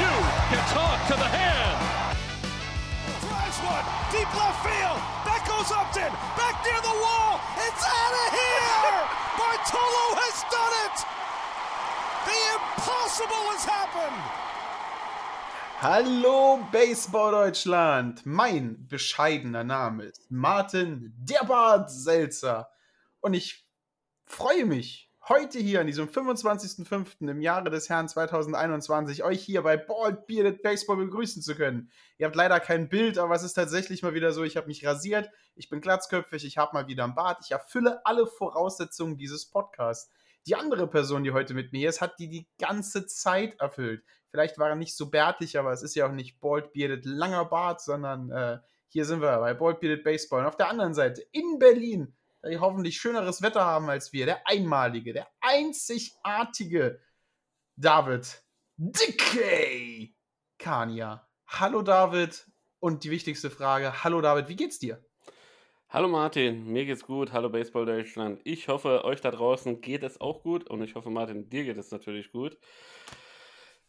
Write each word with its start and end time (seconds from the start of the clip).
You 0.00 0.12
can 0.50 0.62
talk 0.72 0.98
to 1.10 1.16
the 1.16 1.30
hand. 1.30 1.76
Drives 3.24 3.58
one 3.64 3.86
deep 4.12 4.30
left 4.36 4.60
field. 4.62 5.00
That 5.26 5.42
goes 5.48 5.70
Upton. 5.72 6.12
Back 6.38 6.56
near 6.64 6.80
the 6.80 6.96
wall. 7.02 7.40
It's 7.66 7.84
out 7.84 8.14
of 8.22 8.28
here. 8.34 8.98
Bartolo 9.38 10.06
has 10.20 10.36
done 10.48 10.74
it. 10.86 10.96
The 12.26 12.40
impossible 12.56 13.44
has 13.52 13.64
happened. 13.64 14.46
Hallo 15.78 16.66
Baseball 16.72 17.32
Deutschland! 17.32 18.24
Mein 18.24 18.86
bescheidener 18.88 19.62
Name 19.62 20.04
ist 20.04 20.30
Martin 20.30 21.12
der 21.18 21.44
Bart 21.44 21.90
Selzer 21.90 22.70
und 23.20 23.34
ich 23.34 23.68
freue 24.24 24.64
mich, 24.64 25.05
heute 25.28 25.58
hier 25.58 25.80
an 25.80 25.88
diesem 25.88 26.08
25.05. 26.08 27.28
im 27.28 27.40
Jahre 27.40 27.68
des 27.68 27.88
Herrn 27.88 28.08
2021 28.08 29.24
euch 29.24 29.42
hier 29.42 29.62
bei 29.62 29.76
Bald 29.76 30.26
Bearded 30.26 30.62
Baseball 30.62 30.96
begrüßen 30.96 31.42
zu 31.42 31.56
können. 31.56 31.90
Ihr 32.18 32.26
habt 32.26 32.36
leider 32.36 32.60
kein 32.60 32.88
Bild, 32.88 33.18
aber 33.18 33.34
es 33.34 33.42
ist 33.42 33.54
tatsächlich 33.54 34.02
mal 34.02 34.14
wieder 34.14 34.32
so, 34.32 34.44
ich 34.44 34.56
habe 34.56 34.68
mich 34.68 34.86
rasiert, 34.86 35.28
ich 35.56 35.68
bin 35.68 35.80
glatzköpfig, 35.80 36.44
ich 36.44 36.58
habe 36.58 36.74
mal 36.74 36.86
wieder 36.86 37.04
einen 37.04 37.16
Bart, 37.16 37.38
ich 37.44 37.50
erfülle 37.50 38.04
alle 38.06 38.26
Voraussetzungen 38.26 39.16
dieses 39.16 39.50
Podcasts. 39.50 40.12
Die 40.46 40.54
andere 40.54 40.86
Person, 40.86 41.24
die 41.24 41.32
heute 41.32 41.54
mit 41.54 41.72
mir 41.72 41.88
ist, 41.88 42.00
hat 42.00 42.20
die 42.20 42.28
die 42.28 42.48
ganze 42.58 43.06
Zeit 43.06 43.58
erfüllt. 43.58 44.04
Vielleicht 44.30 44.58
war 44.58 44.68
er 44.68 44.76
nicht 44.76 44.96
so 44.96 45.10
bärtig, 45.10 45.58
aber 45.58 45.72
es 45.72 45.82
ist 45.82 45.96
ja 45.96 46.06
auch 46.06 46.12
nicht 46.12 46.40
Bald 46.40 46.72
Bearded 46.72 47.04
langer 47.04 47.46
Bart, 47.46 47.80
sondern 47.80 48.30
äh, 48.30 48.58
hier 48.88 49.04
sind 49.04 49.20
wir 49.20 49.38
bei 49.38 49.54
Bald 49.54 49.80
Bearded 49.80 50.04
Baseball. 50.04 50.40
Und 50.42 50.46
auf 50.46 50.56
der 50.56 50.70
anderen 50.70 50.94
Seite 50.94 51.22
in 51.32 51.58
Berlin, 51.58 52.14
die 52.48 52.58
hoffentlich 52.58 52.96
schöneres 52.96 53.42
Wetter 53.42 53.64
haben 53.64 53.88
als 53.88 54.12
wir, 54.12 54.26
der 54.26 54.46
einmalige, 54.46 55.12
der 55.12 55.28
einzigartige 55.40 57.00
David 57.76 58.42
Dickey 58.76 60.16
Kania. 60.58 61.28
Hallo 61.46 61.82
David 61.82 62.46
und 62.80 63.04
die 63.04 63.10
wichtigste 63.10 63.50
Frage, 63.50 64.04
hallo 64.04 64.20
David, 64.20 64.48
wie 64.48 64.56
geht's 64.56 64.78
dir? 64.78 65.04
Hallo 65.88 66.08
Martin, 66.08 66.66
mir 66.72 66.84
geht's 66.84 67.04
gut. 67.04 67.32
Hallo 67.32 67.48
Baseball 67.48 67.86
Deutschland. 67.86 68.40
Ich 68.44 68.68
hoffe, 68.68 69.04
euch 69.04 69.20
da 69.20 69.30
draußen 69.30 69.80
geht 69.80 70.02
es 70.02 70.20
auch 70.20 70.42
gut 70.42 70.68
und 70.68 70.82
ich 70.82 70.94
hoffe, 70.94 71.10
Martin, 71.10 71.48
dir 71.48 71.64
geht 71.64 71.78
es 71.78 71.90
natürlich 71.90 72.32
gut. 72.32 72.58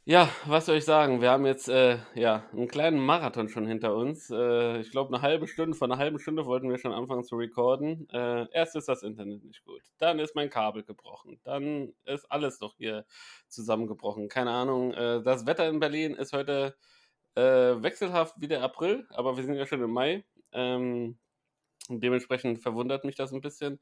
Ja, 0.10 0.30
was 0.46 0.66
soll 0.66 0.78
ich 0.78 0.86
sagen? 0.86 1.20
Wir 1.20 1.32
haben 1.32 1.46
jetzt 1.46 1.68
äh, 1.68 1.98
ja, 2.16 2.46
einen 2.54 2.70
kleinen 2.70 2.98
Marathon 2.98 3.50
schon 3.50 3.68
hinter 3.68 3.94
uns. 3.94 4.30
Äh, 4.30 4.80
ich 4.80 4.90
glaube, 4.90 5.14
eine 5.14 5.22
halbe 5.22 5.50
Stunde, 5.50 5.76
vor 5.76 5.86
einer 5.86 5.98
halben 5.98 6.18
Stunde 6.18 6.46
wollten 6.46 6.70
wir 6.70 6.78
schon 6.78 6.94
anfangen 6.94 7.26
zu 7.26 7.36
recorden. 7.36 8.08
Äh, 8.12 8.46
erst 8.54 8.78
ist 8.78 8.88
das 8.88 9.04
Internet 9.04 9.44
nicht 9.44 9.66
gut, 9.66 9.82
dann 9.98 10.20
ist 10.20 10.34
mein 10.34 10.50
Kabel 10.50 10.84
gebrochen, 10.84 11.42
dann 11.44 11.94
ist 12.06 12.24
alles 12.32 12.58
doch 12.58 12.78
hier 12.78 13.06
zusammengebrochen. 13.50 14.30
Keine 14.30 14.52
Ahnung. 14.52 14.94
Äh, 14.94 15.24
das 15.24 15.46
Wetter 15.46 15.68
in 15.68 15.82
Berlin 15.82 16.14
ist 16.14 16.32
heute 16.32 16.78
äh, 17.36 17.42
wechselhaft 17.42 18.36
wie 18.40 18.48
der 18.48 18.64
April, 18.64 19.06
aber 19.10 19.36
wir 19.36 19.44
sind 19.44 19.56
ja 19.56 19.66
schon 19.66 19.84
im 19.84 19.92
Mai. 19.92 20.24
Ähm, 20.54 21.18
dementsprechend 21.90 22.60
verwundert 22.62 23.04
mich 23.04 23.16
das 23.16 23.34
ein 23.34 23.42
bisschen. 23.42 23.78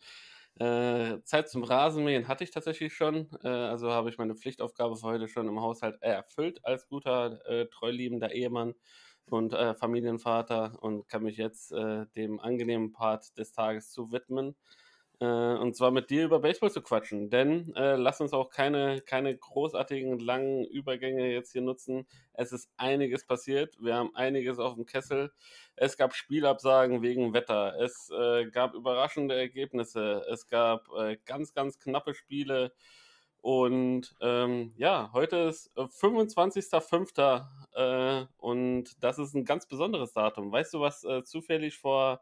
Äh, 0.58 1.22
Zeit 1.24 1.50
zum 1.50 1.64
Rasenmähen 1.64 2.28
hatte 2.30 2.44
ich 2.46 2.52
tatsächlich 2.52 2.94
schon. 2.94 3.30
Äh, 3.44 3.48
also 3.50 3.92
habe 3.92 4.10
ich 4.10 4.18
meine 4.18 4.36
Pflichtaufgabe 4.36 4.96
für 4.96 5.08
heute 5.08 5.28
schon 5.28 5.48
im 5.48 5.60
Haushalt 5.60 6.02
erfüllt 6.02 6.64
als 6.64 6.88
guter, 6.88 7.46
äh, 7.46 7.68
treuliebender 7.68 8.32
Ehemann 8.32 8.74
und 9.26 9.54
äh, 9.54 9.74
Familienvater 9.76 10.78
und 10.82 11.08
kann 11.10 11.24
mich 11.24 11.36
jetzt 11.38 11.72
äh, 11.74 12.06
dem 12.16 12.40
angenehmen 12.40 12.94
Part 12.94 13.38
des 13.38 13.52
Tages 13.52 13.92
zu 13.92 14.12
widmen. 14.12 14.56
Äh, 15.20 15.26
und 15.26 15.76
zwar 15.76 15.92
mit 15.92 16.10
dir 16.10 16.26
über 16.26 16.40
Baseball 16.40 16.72
zu 16.72 16.82
quatschen. 16.82 17.30
Denn 17.30 17.74
lass 17.76 18.22
uns 18.22 18.34
auch 18.34 18.50
keine, 18.50 19.02
keine 19.02 19.36
großartigen 19.36 20.20
langen 20.20 20.66
Übergänge 20.66 21.32
jetzt 21.32 21.52
hier 21.52 21.62
nutzen. 21.62 22.08
Es 22.34 22.52
ist 22.52 22.70
einiges 22.78 23.26
passiert. 23.26 23.76
Wir 23.80 23.96
haben 23.96 24.16
einiges 24.16 24.60
auf 24.60 24.76
dem 24.76 24.86
Kessel. 24.86 25.32
Es 25.76 25.98
gab 25.98 26.14
Spielabsagen 26.14 27.02
wegen 27.02 27.34
Wetter. 27.34 27.76
Es 27.80 28.10
äh, 28.10 28.46
gab 28.50 28.74
überraschende 28.74 29.36
Ergebnisse. 29.36 30.26
Es 30.30 30.48
gab 30.48 30.88
äh, 30.98 31.18
ganz, 31.26 31.54
ganz 31.54 31.80
knappe 31.80 32.14
Spiele. 32.14 32.74
Und 33.42 34.16
ähm, 34.22 34.74
ja, 34.76 35.12
heute 35.14 35.38
ist 35.38 35.72
25.05. 35.78 37.46
Äh, 37.76 38.26
und 38.38 39.04
das 39.04 39.20
ist 39.20 39.36
ein 39.36 39.46
ganz 39.46 39.68
besonderes 39.68 40.14
Datum. 40.14 40.52
Weißt 40.52 40.74
du, 40.74 40.80
was 40.80 41.04
äh, 41.04 41.24
zufällig 41.24 41.78
vor 41.78 42.22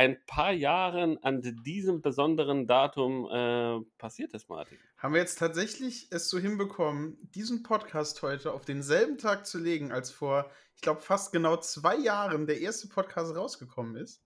ein 0.00 0.16
paar 0.24 0.52
Jahren 0.52 1.22
an 1.22 1.42
diesem 1.62 2.00
besonderen 2.00 2.66
Datum 2.66 3.28
äh, 3.30 3.84
passiert 3.98 4.32
ist, 4.32 4.48
Martin? 4.48 4.78
Haben 4.96 5.12
wir 5.12 5.20
jetzt 5.20 5.38
tatsächlich 5.38 6.08
es 6.10 6.30
so 6.30 6.38
hinbekommen, 6.38 7.18
diesen 7.34 7.62
Podcast 7.62 8.22
heute 8.22 8.54
auf 8.54 8.64
denselben 8.64 9.18
Tag 9.18 9.46
zu 9.46 9.58
legen, 9.58 9.92
als 9.92 10.10
vor, 10.10 10.50
ich 10.74 10.80
glaube, 10.80 11.02
fast 11.02 11.32
genau 11.32 11.58
zwei 11.58 11.98
Jahren 11.98 12.46
der 12.46 12.62
erste 12.62 12.88
Podcast 12.88 13.36
rausgekommen 13.36 13.96
ist? 13.96 14.22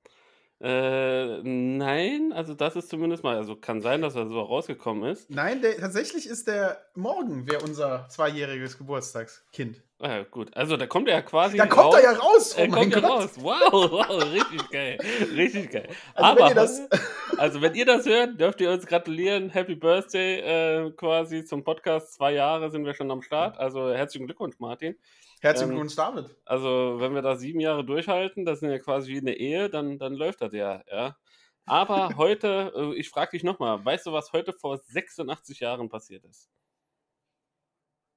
Äh, 0.64 1.42
nein, 1.42 2.32
also 2.32 2.54
das 2.54 2.74
ist 2.74 2.88
zumindest 2.88 3.22
mal, 3.22 3.36
also 3.36 3.54
kann 3.54 3.82
sein, 3.82 4.00
dass 4.00 4.14
er 4.16 4.26
so 4.28 4.40
rausgekommen 4.40 5.04
ist. 5.10 5.28
Nein, 5.28 5.60
der, 5.60 5.76
tatsächlich 5.76 6.26
ist 6.26 6.48
der 6.48 6.78
morgen 6.94 7.46
wäre 7.46 7.62
unser 7.62 8.06
zweijähriges 8.08 8.78
Geburtstagskind. 8.78 9.82
Ah, 10.00 10.22
gut, 10.22 10.56
also 10.56 10.78
da 10.78 10.86
kommt 10.86 11.08
er 11.08 11.16
ja 11.16 11.22
quasi. 11.22 11.58
Da 11.58 11.66
kommt 11.66 11.86
raus. 11.86 11.94
er 11.96 12.02
ja 12.02 12.12
raus! 12.18 12.54
Oh 12.56 12.60
er 12.60 12.68
kommt 12.68 12.94
ja 12.94 13.00
Gott! 13.00 13.10
raus. 13.10 13.30
Wow, 13.36 13.72
wow, 13.92 14.32
richtig 14.32 14.70
geil. 14.70 14.98
Richtig 15.36 15.70
geil. 15.70 15.88
Also 16.14 16.30
Aber, 16.30 16.40
wenn 16.40 16.48
ihr 16.48 16.54
das- 16.54 16.80
also 17.38 17.60
wenn 17.60 17.74
ihr 17.74 17.84
das 17.86 18.06
hört, 18.06 18.40
dürft 18.40 18.60
ihr 18.62 18.70
uns 18.70 18.86
gratulieren. 18.86 19.50
Happy 19.50 19.74
Birthday 19.74 20.40
äh, 20.86 20.90
quasi 20.92 21.44
zum 21.44 21.62
Podcast. 21.62 22.14
Zwei 22.14 22.32
Jahre 22.32 22.70
sind 22.70 22.86
wir 22.86 22.94
schon 22.94 23.10
am 23.10 23.20
Start. 23.22 23.58
Also 23.58 23.92
herzlichen 23.92 24.26
Glückwunsch, 24.26 24.56
Martin. 24.58 24.96
Herzlichen 25.44 25.72
Ähm, 25.72 25.76
Glückwunsch, 25.76 25.94
David. 25.94 26.34
Also, 26.46 26.96
wenn 27.00 27.14
wir 27.14 27.20
da 27.20 27.36
sieben 27.36 27.60
Jahre 27.60 27.84
durchhalten, 27.84 28.46
das 28.46 28.60
sind 28.60 28.70
ja 28.70 28.78
quasi 28.78 29.12
wie 29.12 29.18
eine 29.18 29.34
Ehe, 29.36 29.68
dann, 29.68 29.98
dann 29.98 30.14
läuft 30.14 30.40
das 30.40 30.54
ja, 30.54 30.82
ja. 30.90 31.18
Aber 31.66 32.08
heute, 32.16 32.72
äh, 32.74 32.94
ich 32.98 33.10
frage 33.10 33.32
dich 33.32 33.44
nochmal, 33.44 33.84
weißt 33.84 34.06
du, 34.06 34.12
was 34.12 34.32
heute 34.32 34.54
vor 34.54 34.78
86 34.78 35.60
Jahren 35.60 35.90
passiert 35.90 36.24
ist? 36.24 36.48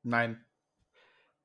Nein. 0.03 0.45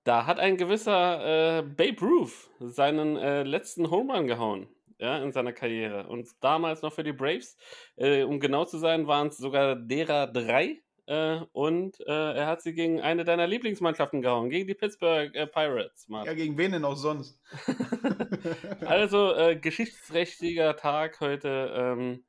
Da 0.05 0.27
hat 0.27 0.39
ein 0.39 0.57
gewisser 0.57 1.59
äh, 1.59 1.63
Babe 1.63 2.01
Ruth 2.01 2.51
seinen 2.61 3.17
äh, 3.17 3.43
letzten 3.43 3.91
Home 3.91 4.15
Run 4.15 4.29
gehauen, 4.29 4.69
ja, 4.99 5.19
in 5.19 5.33
seiner 5.33 5.53
Karriere. 5.53 6.07
Und 6.09 6.29
damals 6.41 6.83
noch 6.83 6.93
für 6.93 7.05
die 7.05 7.13
Braves, 7.13 7.57
äh, 7.97 8.23
um 8.23 8.39
genau 8.39 8.65
zu 8.67 8.79
sein, 8.79 9.09
waren 9.09 9.29
es 9.29 9.37
sogar 9.37 9.75
derer 9.75 10.29
drei. 10.29 10.81
Äh, 11.07 11.41
und 11.53 12.01
äh, 12.01 12.35
er 12.35 12.47
hat 12.47 12.63
sie 12.63 12.75
gegen 12.75 13.01
eine 13.01 13.25
deiner 13.25 13.47
Lieblingsmannschaften 13.47 14.23
gehauen, 14.23 14.51
gegen 14.51 14.69
die 14.69 14.75
Pittsburgh 14.75 15.35
äh, 15.35 15.47
Pirates, 15.47 16.09
Martin. 16.09 16.29
Ja, 16.31 16.35
gegen 16.35 16.57
wen 16.57 16.73
denn 16.73 16.85
auch 16.85 16.97
sonst? 16.97 17.41
Also, 18.87 19.35
äh, 19.35 19.57
geschichtsträchtiger 19.57 20.77
Tag 20.77 21.21
heute. 21.21 21.73
Ähm, 21.75 22.25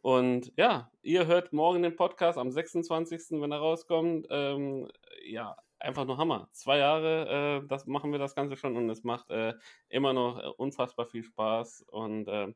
und 0.00 0.52
ja, 0.56 0.90
ihr 1.02 1.26
hört 1.26 1.52
morgen 1.52 1.82
den 1.82 1.96
Podcast 1.96 2.38
am 2.38 2.50
26., 2.50 3.40
wenn 3.40 3.52
er 3.52 3.58
rauskommt. 3.58 4.26
Ähm, 4.30 4.88
ja, 5.24 5.56
einfach 5.78 6.04
nur 6.04 6.18
Hammer. 6.18 6.48
Zwei 6.52 6.78
Jahre, 6.78 7.62
äh, 7.64 7.68
das 7.68 7.86
machen 7.86 8.12
wir 8.12 8.18
das 8.18 8.34
Ganze 8.34 8.56
schon 8.56 8.76
und 8.76 8.88
es 8.90 9.04
macht 9.04 9.30
äh, 9.30 9.54
immer 9.88 10.12
noch 10.12 10.58
unfassbar 10.58 11.06
viel 11.06 11.22
Spaß. 11.22 11.84
Und 11.88 12.28
äh, 12.28 12.52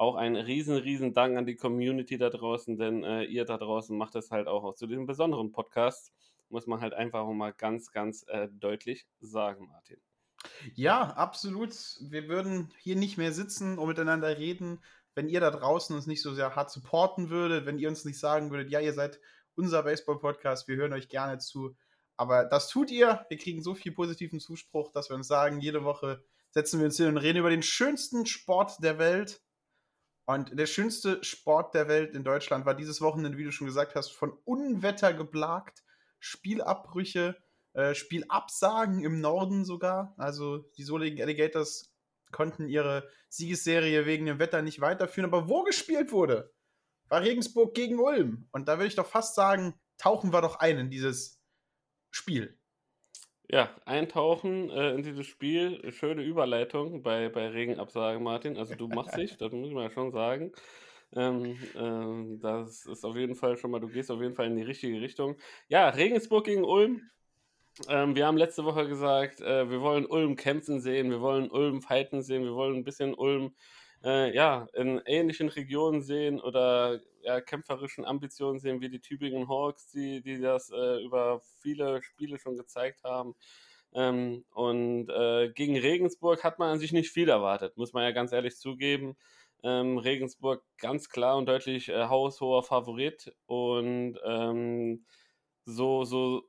auch 0.00 0.16
ein 0.16 0.34
riesen, 0.34 0.76
riesen 0.76 1.12
Dank 1.12 1.36
an 1.36 1.44
die 1.44 1.56
Community 1.56 2.16
da 2.16 2.30
draußen, 2.30 2.78
denn 2.78 3.04
äh, 3.04 3.24
ihr 3.24 3.44
da 3.44 3.58
draußen 3.58 3.96
macht 3.96 4.14
es 4.14 4.30
halt 4.30 4.48
auch 4.48 4.74
zu 4.74 4.86
diesem 4.86 5.04
besonderen 5.04 5.52
Podcast. 5.52 6.10
Muss 6.48 6.66
man 6.66 6.80
halt 6.80 6.94
einfach 6.94 7.20
auch 7.20 7.32
mal 7.34 7.52
ganz, 7.52 7.92
ganz 7.92 8.24
äh, 8.28 8.48
deutlich 8.50 9.06
sagen, 9.20 9.68
Martin. 9.68 9.98
Ja, 10.74 11.02
absolut. 11.02 11.74
Wir 12.00 12.28
würden 12.28 12.72
hier 12.78 12.96
nicht 12.96 13.18
mehr 13.18 13.32
sitzen 13.32 13.78
und 13.78 13.88
miteinander 13.88 14.38
reden, 14.38 14.82
wenn 15.14 15.28
ihr 15.28 15.40
da 15.40 15.50
draußen 15.50 15.94
uns 15.94 16.06
nicht 16.06 16.22
so 16.22 16.32
sehr 16.32 16.56
hart 16.56 16.70
supporten 16.70 17.28
würdet, 17.28 17.66
wenn 17.66 17.78
ihr 17.78 17.90
uns 17.90 18.06
nicht 18.06 18.18
sagen 18.18 18.50
würdet, 18.50 18.70
ja, 18.70 18.80
ihr 18.80 18.94
seid 18.94 19.20
unser 19.54 19.82
Baseball-Podcast, 19.82 20.66
wir 20.66 20.76
hören 20.76 20.94
euch 20.94 21.10
gerne 21.10 21.38
zu. 21.38 21.76
Aber 22.16 22.46
das 22.46 22.68
tut 22.68 22.90
ihr. 22.90 23.26
Wir 23.28 23.36
kriegen 23.36 23.62
so 23.62 23.74
viel 23.74 23.92
positiven 23.92 24.40
Zuspruch, 24.40 24.92
dass 24.92 25.10
wir 25.10 25.16
uns 25.16 25.28
sagen, 25.28 25.60
jede 25.60 25.84
Woche 25.84 26.24
setzen 26.52 26.80
wir 26.80 26.86
uns 26.86 26.96
hin 26.96 27.08
und 27.08 27.18
reden 27.18 27.38
über 27.38 27.50
den 27.50 27.62
schönsten 27.62 28.24
Sport 28.24 28.82
der 28.82 28.98
Welt. 28.98 29.42
Und 30.30 30.56
der 30.56 30.66
schönste 30.66 31.24
Sport 31.24 31.74
der 31.74 31.88
Welt 31.88 32.14
in 32.14 32.22
Deutschland 32.22 32.64
war 32.64 32.76
dieses 32.76 33.00
Wochenende, 33.00 33.36
wie 33.36 33.42
du 33.42 33.50
schon 33.50 33.66
gesagt 33.66 33.96
hast, 33.96 34.10
von 34.10 34.30
Unwetter 34.44 35.12
geplagt, 35.12 35.82
Spielabbrüche, 36.20 37.36
äh, 37.72 37.96
Spielabsagen 37.96 39.02
im 39.02 39.20
Norden 39.20 39.64
sogar. 39.64 40.14
Also 40.18 40.58
die 40.76 40.84
Soligen 40.84 41.20
Alligators 41.20 41.92
konnten 42.30 42.68
ihre 42.68 43.08
Siegesserie 43.28 44.06
wegen 44.06 44.26
dem 44.26 44.38
Wetter 44.38 44.62
nicht 44.62 44.80
weiterführen. 44.80 45.28
Aber 45.28 45.48
wo 45.48 45.64
gespielt 45.64 46.12
wurde, 46.12 46.52
war 47.08 47.22
Regensburg 47.22 47.74
gegen 47.74 47.98
Ulm. 47.98 48.46
Und 48.52 48.68
da 48.68 48.78
würde 48.78 48.86
ich 48.86 48.94
doch 48.94 49.08
fast 49.08 49.34
sagen, 49.34 49.74
tauchen 49.98 50.32
wir 50.32 50.42
doch 50.42 50.60
ein 50.60 50.78
in 50.78 50.90
dieses 50.90 51.40
Spiel. 52.12 52.56
Ja, 53.52 53.68
eintauchen 53.84 54.70
äh, 54.70 54.92
in 54.94 55.02
dieses 55.02 55.26
Spiel. 55.26 55.90
Schöne 55.90 56.22
Überleitung 56.22 57.02
bei, 57.02 57.28
bei 57.28 57.48
Regenabsagen, 57.48 58.22
Martin. 58.22 58.56
Also 58.56 58.76
du 58.76 58.86
machst 58.86 59.16
dich, 59.16 59.36
das 59.38 59.50
muss 59.50 59.66
ich 59.66 59.74
mal 59.74 59.90
schon 59.90 60.12
sagen. 60.12 60.52
Ähm, 61.16 61.58
äh, 61.74 62.38
das 62.40 62.86
ist 62.86 63.04
auf 63.04 63.16
jeden 63.16 63.34
Fall 63.34 63.56
schon 63.56 63.72
mal, 63.72 63.80
du 63.80 63.88
gehst 63.88 64.08
auf 64.12 64.20
jeden 64.20 64.36
Fall 64.36 64.46
in 64.46 64.56
die 64.56 64.62
richtige 64.62 65.00
Richtung. 65.00 65.36
Ja, 65.66 65.88
Regensburg 65.88 66.44
gegen 66.44 66.62
Ulm. 66.62 67.10
Ähm, 67.88 68.14
wir 68.14 68.24
haben 68.24 68.36
letzte 68.36 68.64
Woche 68.64 68.86
gesagt, 68.86 69.40
äh, 69.40 69.68
wir 69.68 69.80
wollen 69.80 70.06
Ulm 70.06 70.36
kämpfen 70.36 70.80
sehen, 70.80 71.10
wir 71.10 71.20
wollen 71.20 71.50
Ulm 71.50 71.82
fighten 71.82 72.22
sehen, 72.22 72.44
wir 72.44 72.54
wollen 72.54 72.76
ein 72.76 72.84
bisschen 72.84 73.14
Ulm 73.14 73.52
äh, 74.04 74.34
ja, 74.34 74.66
in 74.74 75.00
ähnlichen 75.06 75.48
Regionen 75.48 76.02
sehen 76.02 76.40
oder 76.40 77.00
ja, 77.22 77.40
kämpferischen 77.40 78.04
Ambitionen 78.04 78.58
sehen 78.58 78.80
wie 78.80 78.88
die 78.88 79.00
Tübingen 79.00 79.48
Hawks, 79.48 79.90
die, 79.90 80.22
die 80.22 80.40
das 80.40 80.70
äh, 80.70 81.02
über 81.04 81.40
viele 81.60 82.02
Spiele 82.02 82.38
schon 82.38 82.56
gezeigt 82.56 83.04
haben. 83.04 83.34
Ähm, 83.92 84.44
und 84.52 85.08
äh, 85.10 85.50
gegen 85.52 85.76
Regensburg 85.76 86.44
hat 86.44 86.58
man 86.58 86.70
an 86.70 86.78
sich 86.78 86.92
nicht 86.92 87.10
viel 87.10 87.28
erwartet, 87.28 87.76
muss 87.76 87.92
man 87.92 88.04
ja 88.04 88.12
ganz 88.12 88.32
ehrlich 88.32 88.56
zugeben. 88.56 89.16
Ähm, 89.62 89.98
Regensburg 89.98 90.64
ganz 90.78 91.08
klar 91.10 91.36
und 91.36 91.46
deutlich 91.46 91.88
äh, 91.90 92.06
haushoher 92.06 92.62
Favorit 92.62 93.34
und 93.46 94.18
ähm, 94.24 95.04
so, 95.66 96.04
so 96.04 96.44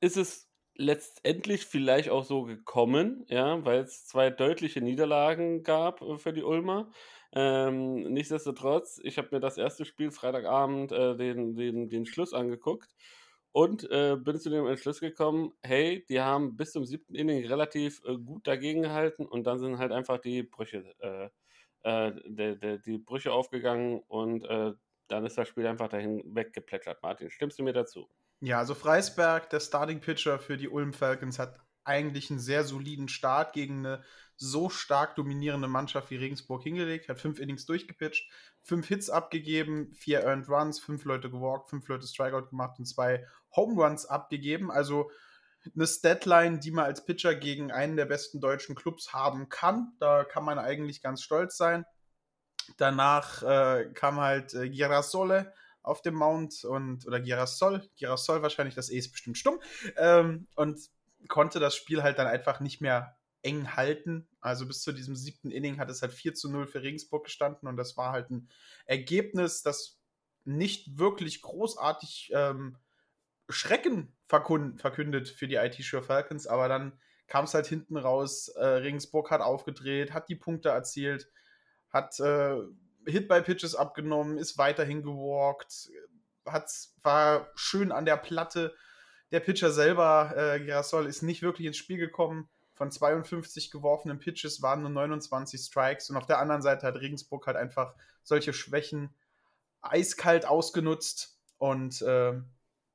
ist 0.00 0.16
es 0.16 0.48
letztendlich 0.76 1.66
vielleicht 1.66 2.08
auch 2.10 2.24
so 2.24 2.42
gekommen, 2.44 3.24
ja, 3.28 3.64
weil 3.64 3.80
es 3.80 4.06
zwei 4.06 4.30
deutliche 4.30 4.80
Niederlagen 4.80 5.62
gab 5.62 6.02
äh, 6.02 6.18
für 6.18 6.32
die 6.32 6.42
Ulmer. 6.42 6.90
Ähm, 7.32 8.12
nichtsdestotrotz, 8.12 9.00
ich 9.02 9.18
habe 9.18 9.28
mir 9.32 9.40
das 9.40 9.58
erste 9.58 9.84
Spiel 9.84 10.10
Freitagabend 10.10 10.92
äh, 10.92 11.16
den, 11.16 11.56
den, 11.56 11.88
den 11.88 12.06
Schluss 12.06 12.32
angeguckt 12.32 12.94
und 13.52 13.88
äh, 13.90 14.16
bin 14.16 14.38
zu 14.38 14.50
dem 14.50 14.66
Entschluss 14.66 15.00
gekommen, 15.00 15.52
hey, 15.62 16.04
die 16.08 16.20
haben 16.20 16.56
bis 16.56 16.72
zum 16.72 16.84
siebten 16.84 17.14
Inning 17.14 17.46
relativ 17.46 18.02
äh, 18.04 18.16
gut 18.16 18.46
dagegen 18.46 18.82
gehalten 18.82 19.26
und 19.26 19.44
dann 19.46 19.58
sind 19.58 19.78
halt 19.78 19.92
einfach 19.92 20.18
die 20.18 20.42
Brüche, 20.42 20.94
äh, 21.00 21.28
äh, 21.82 22.12
de, 22.26 22.56
de, 22.56 22.78
die 22.80 22.98
Brüche 22.98 23.32
aufgegangen 23.32 24.00
und 24.08 24.46
dann 25.08 25.26
ist 25.26 25.36
das 25.36 25.48
Spiel 25.48 25.66
einfach 25.66 25.88
dahin 25.88 26.22
weggeplätschert. 26.34 27.02
Martin, 27.02 27.30
stimmst 27.30 27.58
du 27.58 27.62
mir 27.62 27.74
dazu? 27.74 28.08
Ja, 28.40 28.58
also 28.58 28.74
Freisberg, 28.74 29.48
der 29.50 29.60
Starting 29.60 30.00
Pitcher 30.00 30.38
für 30.38 30.56
die 30.56 30.68
Ulm 30.68 30.92
Falcons, 30.92 31.38
hat 31.38 31.58
eigentlich 31.84 32.30
einen 32.30 32.40
sehr 32.40 32.64
soliden 32.64 33.08
Start 33.08 33.52
gegen 33.52 33.86
eine 33.86 34.02
so 34.36 34.68
stark 34.68 35.14
dominierende 35.14 35.68
Mannschaft 35.68 36.10
wie 36.10 36.16
Regensburg 36.16 36.62
hingelegt, 36.62 37.08
hat 37.08 37.20
fünf 37.20 37.38
Innings 37.38 37.66
durchgepitcht, 37.66 38.30
fünf 38.62 38.88
Hits 38.88 39.08
abgegeben, 39.08 39.92
vier 39.94 40.24
Earned 40.24 40.48
Runs, 40.48 40.80
fünf 40.80 41.04
Leute 41.04 41.30
gewalkt, 41.30 41.70
fünf 41.70 41.86
Leute 41.88 42.06
Strikeout 42.06 42.48
gemacht 42.48 42.78
und 42.78 42.86
zwei 42.86 43.26
Home 43.54 43.80
Runs 43.80 44.06
abgegeben. 44.06 44.70
Also 44.70 45.10
eine 45.74 45.86
Statline, 45.86 46.58
die 46.58 46.72
man 46.72 46.84
als 46.84 47.04
Pitcher 47.04 47.34
gegen 47.34 47.70
einen 47.70 47.96
der 47.96 48.06
besten 48.06 48.40
deutschen 48.40 48.74
Clubs 48.74 49.12
haben 49.12 49.48
kann. 49.48 49.92
Da 50.00 50.24
kann 50.24 50.44
man 50.44 50.58
eigentlich 50.58 51.00
ganz 51.00 51.22
stolz 51.22 51.56
sein. 51.56 51.84
Danach 52.76 53.42
äh, 53.42 53.90
kam 53.94 54.20
halt 54.20 54.54
äh, 54.54 54.68
Girasole 54.68 55.52
auf 55.84 56.02
dem 56.02 56.14
Mount 56.14 56.64
und 56.64 57.06
oder 57.06 57.20
Girasol, 57.20 57.88
Girasol 57.96 58.42
wahrscheinlich, 58.42 58.74
das 58.74 58.90
E 58.90 58.98
ist 58.98 59.12
bestimmt 59.12 59.38
stumm, 59.38 59.60
ähm, 59.96 60.48
und 60.56 60.80
konnte 61.28 61.60
das 61.60 61.76
Spiel 61.76 62.02
halt 62.02 62.18
dann 62.18 62.26
einfach 62.26 62.60
nicht 62.60 62.80
mehr 62.80 63.16
eng 63.42 63.76
halten. 63.76 64.26
Also 64.40 64.66
bis 64.66 64.82
zu 64.82 64.92
diesem 64.92 65.14
siebten 65.14 65.50
Inning 65.50 65.78
hat 65.78 65.90
es 65.90 66.02
halt 66.02 66.12
4 66.12 66.34
zu 66.34 66.50
0 66.50 66.66
für 66.66 66.82
Regensburg 66.82 67.24
gestanden 67.24 67.68
und 67.68 67.76
das 67.76 67.96
war 67.96 68.12
halt 68.12 68.30
ein 68.30 68.48
Ergebnis, 68.86 69.62
das 69.62 70.00
nicht 70.44 70.98
wirklich 70.98 71.42
großartig 71.42 72.32
ähm, 72.34 72.78
Schrecken 73.48 74.16
verkündet 74.26 75.28
für 75.28 75.46
die 75.46 75.56
IT 75.56 75.76
Sure 75.82 76.02
Falcons, 76.02 76.46
aber 76.46 76.68
dann 76.68 76.98
kam 77.26 77.44
es 77.44 77.54
halt 77.54 77.66
hinten 77.66 77.96
raus. 77.96 78.48
Äh, 78.48 78.64
Regensburg 78.64 79.30
hat 79.30 79.40
aufgedreht, 79.40 80.12
hat 80.12 80.28
die 80.28 80.36
Punkte 80.36 80.70
erzielt, 80.70 81.30
hat 81.90 82.18
äh, 82.20 82.56
Hit-by-Pitches 83.06 83.74
abgenommen, 83.74 84.38
ist 84.38 84.58
weiterhin 84.58 85.02
gewalkt, 85.02 85.90
hat, 86.46 86.70
war 87.02 87.50
schön 87.54 87.92
an 87.92 88.04
der 88.04 88.16
Platte. 88.16 88.74
Der 89.32 89.40
Pitcher 89.40 89.72
selber, 89.72 90.34
äh, 90.36 90.60
Girasol, 90.60 91.06
ist 91.06 91.22
nicht 91.22 91.42
wirklich 91.42 91.66
ins 91.66 91.76
Spiel 91.76 91.98
gekommen. 91.98 92.48
Von 92.74 92.90
52 92.90 93.70
geworfenen 93.70 94.18
Pitches 94.18 94.62
waren 94.62 94.82
nur 94.82 94.90
29 94.90 95.60
Strikes. 95.60 96.10
Und 96.10 96.16
auf 96.16 96.26
der 96.26 96.38
anderen 96.38 96.62
Seite 96.62 96.86
hat 96.86 96.96
Regensburg 96.96 97.46
halt 97.46 97.56
einfach 97.56 97.94
solche 98.22 98.52
Schwächen 98.52 99.14
eiskalt 99.80 100.44
ausgenutzt. 100.44 101.38
Und 101.58 102.02
äh, 102.02 102.34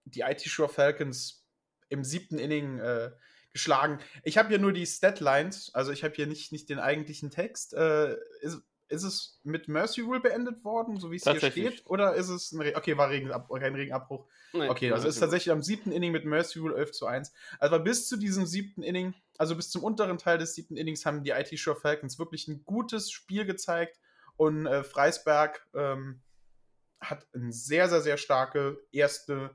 die 0.05 0.21
IT 0.21 0.41
Shore 0.43 0.69
Falcons 0.69 1.45
im 1.87 2.03
siebten 2.03 2.37
Inning 2.37 2.79
äh, 2.79 3.11
geschlagen. 3.51 3.99
Ich 4.23 4.37
habe 4.37 4.49
hier 4.49 4.59
nur 4.59 4.73
die 4.73 4.85
Statlines, 4.85 5.73
also 5.73 5.91
ich 5.91 6.03
habe 6.03 6.13
hier 6.13 6.27
nicht, 6.27 6.51
nicht 6.51 6.69
den 6.69 6.79
eigentlichen 6.79 7.31
Text. 7.31 7.73
Äh, 7.73 8.15
ist, 8.41 8.61
ist 8.89 9.03
es 9.03 9.39
mit 9.43 9.67
Mercy 9.67 10.01
Rule 10.01 10.19
beendet 10.19 10.63
worden, 10.63 10.99
so 10.99 11.11
wie 11.11 11.17
es 11.17 11.23
hier 11.23 11.39
steht? 11.39 11.83
Oder 11.85 12.15
ist 12.15 12.29
es 12.29 12.51
ein 12.51 12.61
Re 12.61 12.73
Okay, 12.75 12.97
war 12.97 13.09
Regenab 13.09 13.49
kein 13.49 13.75
Regenabbruch. 13.75 14.25
Nee, 14.53 14.67
okay, 14.67 14.91
also 14.91 15.07
ist 15.07 15.19
tatsächlich 15.19 15.51
am 15.51 15.61
siebten 15.61 15.91
Inning 15.91 16.11
mit 16.11 16.25
Mercy 16.25 16.59
Rule 16.59 16.75
11 16.75 16.91
zu 16.91 17.05
1. 17.05 17.31
Also 17.59 17.79
bis 17.79 18.07
zu 18.07 18.17
diesem 18.17 18.45
siebten 18.45 18.83
Inning, 18.83 19.13
also 19.37 19.55
bis 19.55 19.69
zum 19.69 19.83
unteren 19.83 20.17
Teil 20.17 20.37
des 20.39 20.55
siebten 20.55 20.75
Innings, 20.75 21.05
haben 21.05 21.23
die 21.23 21.31
IT 21.31 21.57
Shore 21.59 21.79
Falcons 21.79 22.19
wirklich 22.19 22.47
ein 22.47 22.63
gutes 22.65 23.11
Spiel 23.11 23.45
gezeigt. 23.45 23.99
Und 24.37 24.65
äh, 24.65 24.83
Freisberg 24.83 25.67
ähm, 25.75 26.21
hat 26.99 27.27
eine 27.33 27.51
sehr, 27.51 27.89
sehr, 27.89 28.01
sehr 28.01 28.17
starke 28.17 28.79
erste 28.91 29.51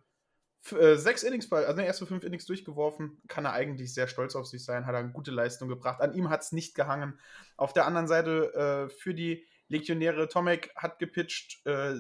äh, 0.73 0.97
sechs 0.97 1.23
Innings, 1.23 1.51
also 1.53 1.73
ne, 1.75 1.87
erste 1.87 2.07
fünf 2.07 2.25
Innings 2.25 2.47
durchgeworfen, 2.47 3.21
kann 3.29 3.45
er 3.45 3.53
eigentlich 3.53 3.93
sehr 3.93 4.09
stolz 4.09 4.35
auf 4.35 4.47
sich 4.47 4.65
sein, 4.65 4.87
hat 4.87 4.95
er 4.95 5.01
eine 5.01 5.13
gute 5.13 5.31
Leistung 5.31 5.69
gebracht. 5.69 6.01
An 6.01 6.15
ihm 6.15 6.31
hat 6.31 6.43
es 6.43 6.53
nicht 6.53 6.75
gehangen. 6.75 7.19
Auf 7.57 7.73
der 7.73 7.87
anderen 7.87 8.09
Seite 8.09 8.89
äh, 8.91 8.95
für 8.95 9.15
die 9.15 9.45
Legionäre, 9.69 10.29
Tomek 10.29 10.75
hat 10.77 10.99
gepitcht, 10.99 11.67
äh, 11.67 11.95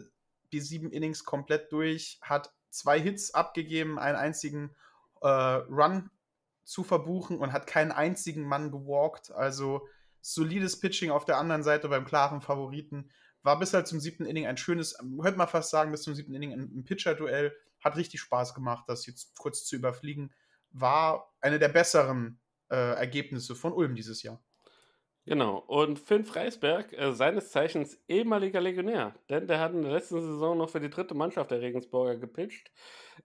die 0.52 0.60
sieben 0.60 0.90
Innings 0.90 1.24
komplett 1.24 1.72
durch, 1.72 2.18
hat 2.22 2.52
zwei 2.70 3.00
Hits 3.00 3.34
abgegeben, 3.34 3.98
einen 3.98 4.16
einzigen 4.16 4.74
äh, 5.20 5.28
Run 5.28 6.10
zu 6.64 6.82
verbuchen 6.82 7.38
und 7.38 7.52
hat 7.52 7.66
keinen 7.66 7.92
einzigen 7.92 8.42
Mann 8.42 8.70
gewalkt. 8.70 9.30
Also 9.30 9.86
solides 10.20 10.80
Pitching 10.80 11.10
auf 11.10 11.24
der 11.24 11.38
anderen 11.38 11.62
Seite 11.62 11.88
beim 11.88 12.04
klaren 12.04 12.40
Favoriten. 12.40 13.10
War 13.44 13.58
bis 13.58 13.74
halt 13.74 13.86
zum 13.86 14.00
siebten 14.00 14.24
Inning 14.24 14.46
ein 14.46 14.56
schönes, 14.56 14.96
könnte 14.96 15.38
man 15.38 15.48
fast 15.48 15.70
sagen, 15.70 15.92
bis 15.92 16.02
zum 16.02 16.14
siebten 16.14 16.34
Inning 16.34 16.52
ein, 16.52 16.84
Pitcher-Duell 16.84 17.54
hat 17.80 17.96
richtig 17.96 18.20
Spaß 18.20 18.54
gemacht, 18.54 18.84
das 18.88 19.06
jetzt 19.06 19.36
kurz 19.38 19.66
zu 19.66 19.76
überfliegen. 19.76 20.32
War 20.70 21.32
eine 21.42 21.58
der 21.58 21.68
besseren 21.68 22.40
äh, 22.70 22.94
Ergebnisse 22.94 23.54
von 23.54 23.74
Ulm 23.74 23.94
dieses 23.94 24.22
Jahr. 24.22 24.42
Genau, 25.26 25.58
und 25.58 25.98
Finn 25.98 26.24
Freisberg, 26.24 26.92
äh, 26.94 27.12
seines 27.12 27.50
Zeichens 27.50 27.98
ehemaliger 28.08 28.60
Legionär, 28.60 29.14
denn 29.28 29.46
der 29.46 29.60
hat 29.60 29.72
in 29.72 29.82
der 29.82 29.92
letzten 29.92 30.20
Saison 30.20 30.56
noch 30.56 30.70
für 30.70 30.80
die 30.80 30.90
dritte 30.90 31.14
Mannschaft 31.14 31.50
der 31.50 31.60
Regensburger 31.60 32.16
gepitcht. 32.16 32.70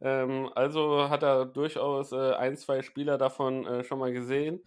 Ähm, 0.02 0.50
also 0.56 1.10
hat 1.10 1.24
er 1.24 1.46
durchaus 1.46 2.12
äh, 2.12 2.34
ein, 2.34 2.58
zwei 2.58 2.82
Spieler 2.82 3.18
davon 3.18 3.66
äh, 3.66 3.84
schon 3.84 4.00
mal 4.00 4.14
gesehen 4.14 4.62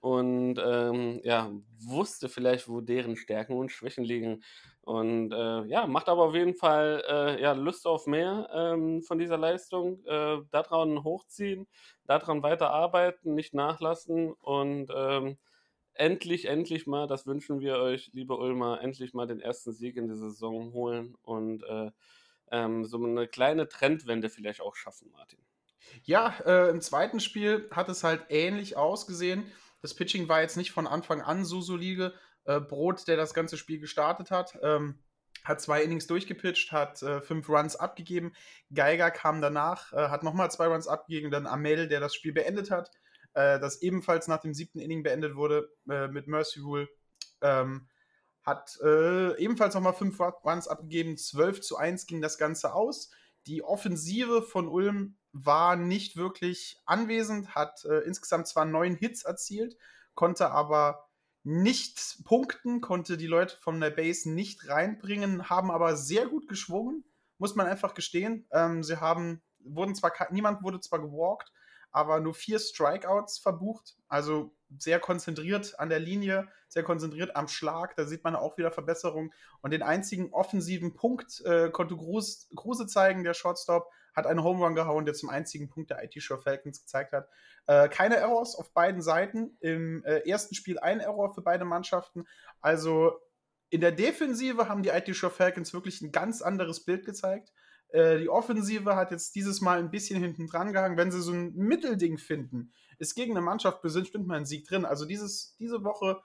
und 0.00 0.58
ähm, 0.64 1.20
ja, 1.24 1.50
wusste 1.80 2.28
vielleicht, 2.28 2.68
wo 2.68 2.80
deren 2.80 3.16
Stärken 3.16 3.56
und 3.56 3.70
Schwächen 3.70 4.04
liegen. 4.04 4.42
Und 4.82 5.32
äh, 5.32 5.64
ja, 5.66 5.86
macht 5.86 6.08
aber 6.08 6.24
auf 6.24 6.34
jeden 6.34 6.54
Fall 6.54 7.04
äh, 7.08 7.42
ja, 7.42 7.52
Lust 7.52 7.86
auf 7.86 8.06
mehr 8.06 8.48
ähm, 8.52 9.02
von 9.02 9.18
dieser 9.18 9.36
Leistung. 9.36 10.04
Äh, 10.06 10.38
daran 10.50 11.04
hochziehen, 11.04 11.66
daran 12.06 12.42
weiterarbeiten, 12.42 13.34
nicht 13.34 13.54
nachlassen 13.54 14.32
und 14.32 14.90
ähm, 14.94 15.38
endlich, 15.94 16.46
endlich 16.46 16.86
mal, 16.86 17.06
das 17.06 17.26
wünschen 17.26 17.60
wir 17.60 17.78
euch, 17.78 18.10
liebe 18.14 18.36
Ulmer, 18.36 18.80
endlich 18.80 19.12
mal 19.14 19.26
den 19.26 19.40
ersten 19.40 19.72
Sieg 19.72 19.96
in 19.96 20.06
der 20.06 20.16
Saison 20.16 20.72
holen 20.72 21.16
und 21.22 21.64
äh, 21.64 21.90
ähm, 22.50 22.84
so 22.84 23.04
eine 23.04 23.28
kleine 23.28 23.68
Trendwende 23.68 24.30
vielleicht 24.30 24.60
auch 24.60 24.76
schaffen, 24.76 25.10
Martin. 25.10 25.40
Ja, 26.04 26.34
äh, 26.44 26.70
im 26.70 26.80
zweiten 26.80 27.20
Spiel 27.20 27.68
hat 27.72 27.88
es 27.88 28.04
halt 28.04 28.26
ähnlich 28.28 28.76
ausgesehen. 28.76 29.50
Das 29.80 29.94
Pitching 29.94 30.28
war 30.28 30.40
jetzt 30.40 30.56
nicht 30.56 30.72
von 30.72 30.86
Anfang 30.86 31.20
an 31.20 31.44
so 31.44 31.60
solide. 31.60 32.14
Äh, 32.44 32.60
Brot, 32.60 33.06
der 33.08 33.16
das 33.16 33.34
ganze 33.34 33.56
Spiel 33.56 33.78
gestartet 33.78 34.30
hat, 34.30 34.58
ähm, 34.62 34.98
hat 35.44 35.60
zwei 35.60 35.82
Innings 35.82 36.06
durchgepitcht, 36.06 36.72
hat 36.72 37.02
äh, 37.02 37.20
fünf 37.20 37.48
Runs 37.48 37.76
abgegeben. 37.76 38.32
Geiger 38.72 39.10
kam 39.10 39.40
danach, 39.40 39.92
äh, 39.92 40.08
hat 40.08 40.22
nochmal 40.22 40.50
zwei 40.50 40.66
Runs 40.66 40.88
abgegeben. 40.88 41.30
Dann 41.30 41.46
Amel, 41.46 41.88
der 41.88 42.00
das 42.00 42.14
Spiel 42.14 42.32
beendet 42.32 42.70
hat, 42.70 42.90
äh, 43.34 43.60
das 43.60 43.82
ebenfalls 43.82 44.28
nach 44.28 44.40
dem 44.40 44.54
siebten 44.54 44.80
Inning 44.80 45.02
beendet 45.02 45.36
wurde 45.36 45.70
äh, 45.88 46.08
mit 46.08 46.26
Mercy 46.26 46.60
Rule. 46.60 46.88
Ähm, 47.40 47.88
hat 48.42 48.78
äh, 48.82 49.36
ebenfalls 49.38 49.74
nochmal 49.74 49.92
fünf 49.92 50.18
Runs 50.18 50.68
abgegeben. 50.68 51.18
12 51.18 51.60
zu 51.60 51.76
1 51.76 52.06
ging 52.06 52.22
das 52.22 52.38
Ganze 52.38 52.72
aus. 52.72 53.10
Die 53.46 53.62
Offensive 53.62 54.42
von 54.42 54.68
Ulm 54.68 55.17
war 55.32 55.76
nicht 55.76 56.16
wirklich 56.16 56.80
anwesend, 56.86 57.54
hat 57.54 57.84
äh, 57.84 58.00
insgesamt 58.00 58.48
zwar 58.48 58.64
neun 58.64 58.94
Hits 58.94 59.24
erzielt, 59.24 59.76
konnte 60.14 60.50
aber 60.50 61.08
nicht 61.44 62.24
punkten, 62.24 62.80
konnte 62.80 63.16
die 63.16 63.26
Leute 63.26 63.56
von 63.56 63.80
der 63.80 63.90
Base 63.90 64.30
nicht 64.30 64.68
reinbringen, 64.68 65.48
haben 65.48 65.70
aber 65.70 65.96
sehr 65.96 66.26
gut 66.26 66.48
geschwungen, 66.48 67.04
muss 67.38 67.54
man 67.54 67.66
einfach 67.66 67.94
gestehen. 67.94 68.46
Ähm, 68.50 68.82
sie 68.82 69.00
haben, 69.00 69.42
wurden 69.60 69.94
zwar, 69.94 70.12
niemand 70.30 70.62
wurde 70.62 70.80
zwar 70.80 71.00
gewalkt, 71.00 71.52
aber 71.90 72.20
nur 72.20 72.34
vier 72.34 72.58
Strikeouts 72.58 73.38
verbucht, 73.38 73.96
also 74.08 74.54
sehr 74.76 75.00
konzentriert 75.00 75.78
an 75.80 75.88
der 75.88 76.00
Linie, 76.00 76.48
sehr 76.68 76.82
konzentriert 76.82 77.34
am 77.34 77.48
Schlag. 77.48 77.96
Da 77.96 78.04
sieht 78.04 78.24
man 78.24 78.36
auch 78.36 78.58
wieder 78.58 78.70
Verbesserung. 78.70 79.32
Und 79.62 79.70
den 79.70 79.82
einzigen 79.82 80.32
offensiven 80.32 80.94
Punkt 80.94 81.40
äh, 81.46 81.70
konnte 81.70 81.96
Kruse 81.96 82.86
zeigen, 82.86 83.24
der 83.24 83.34
Shortstop, 83.34 83.90
hat 84.18 84.26
einen 84.26 84.42
Home 84.42 84.64
Run 84.64 84.74
gehauen, 84.74 85.04
der 85.04 85.14
zum 85.14 85.30
einzigen 85.30 85.70
Punkt 85.70 85.90
der 85.90 86.04
IT-Show 86.04 86.36
Falcons 86.36 86.80
gezeigt 86.80 87.12
hat. 87.12 87.28
Äh, 87.66 87.88
keine 87.88 88.16
Errors 88.16 88.54
auf 88.54 88.72
beiden 88.72 89.00
Seiten. 89.00 89.56
Im 89.60 90.04
äh, 90.04 90.28
ersten 90.28 90.54
Spiel 90.54 90.78
ein 90.78 91.00
Error 91.00 91.32
für 91.32 91.42
beide 91.42 91.64
Mannschaften. 91.64 92.26
Also 92.60 93.18
in 93.70 93.80
der 93.80 93.92
Defensive 93.92 94.68
haben 94.68 94.82
die 94.82 94.90
IT-Show 94.90 95.30
Falcons 95.30 95.72
wirklich 95.72 96.02
ein 96.02 96.12
ganz 96.12 96.42
anderes 96.42 96.84
Bild 96.84 97.06
gezeigt. 97.06 97.52
Äh, 97.88 98.18
die 98.18 98.28
Offensive 98.28 98.96
hat 98.96 99.10
jetzt 99.10 99.34
dieses 99.34 99.60
Mal 99.60 99.78
ein 99.78 99.90
bisschen 99.90 100.20
hinten 100.20 100.46
dran 100.46 100.72
gehangen. 100.72 100.96
Wenn 100.96 101.10
sie 101.10 101.22
so 101.22 101.32
ein 101.32 101.54
Mittelding 101.54 102.18
finden, 102.18 102.72
ist 102.98 103.14
gegen 103.14 103.32
eine 103.32 103.40
Mannschaft 103.40 103.82
bestimmt 103.82 104.26
mal 104.26 104.38
ein 104.38 104.46
Sieg 104.46 104.66
drin. 104.66 104.84
Also 104.84 105.06
dieses, 105.06 105.56
diese 105.58 105.84
Woche 105.84 106.20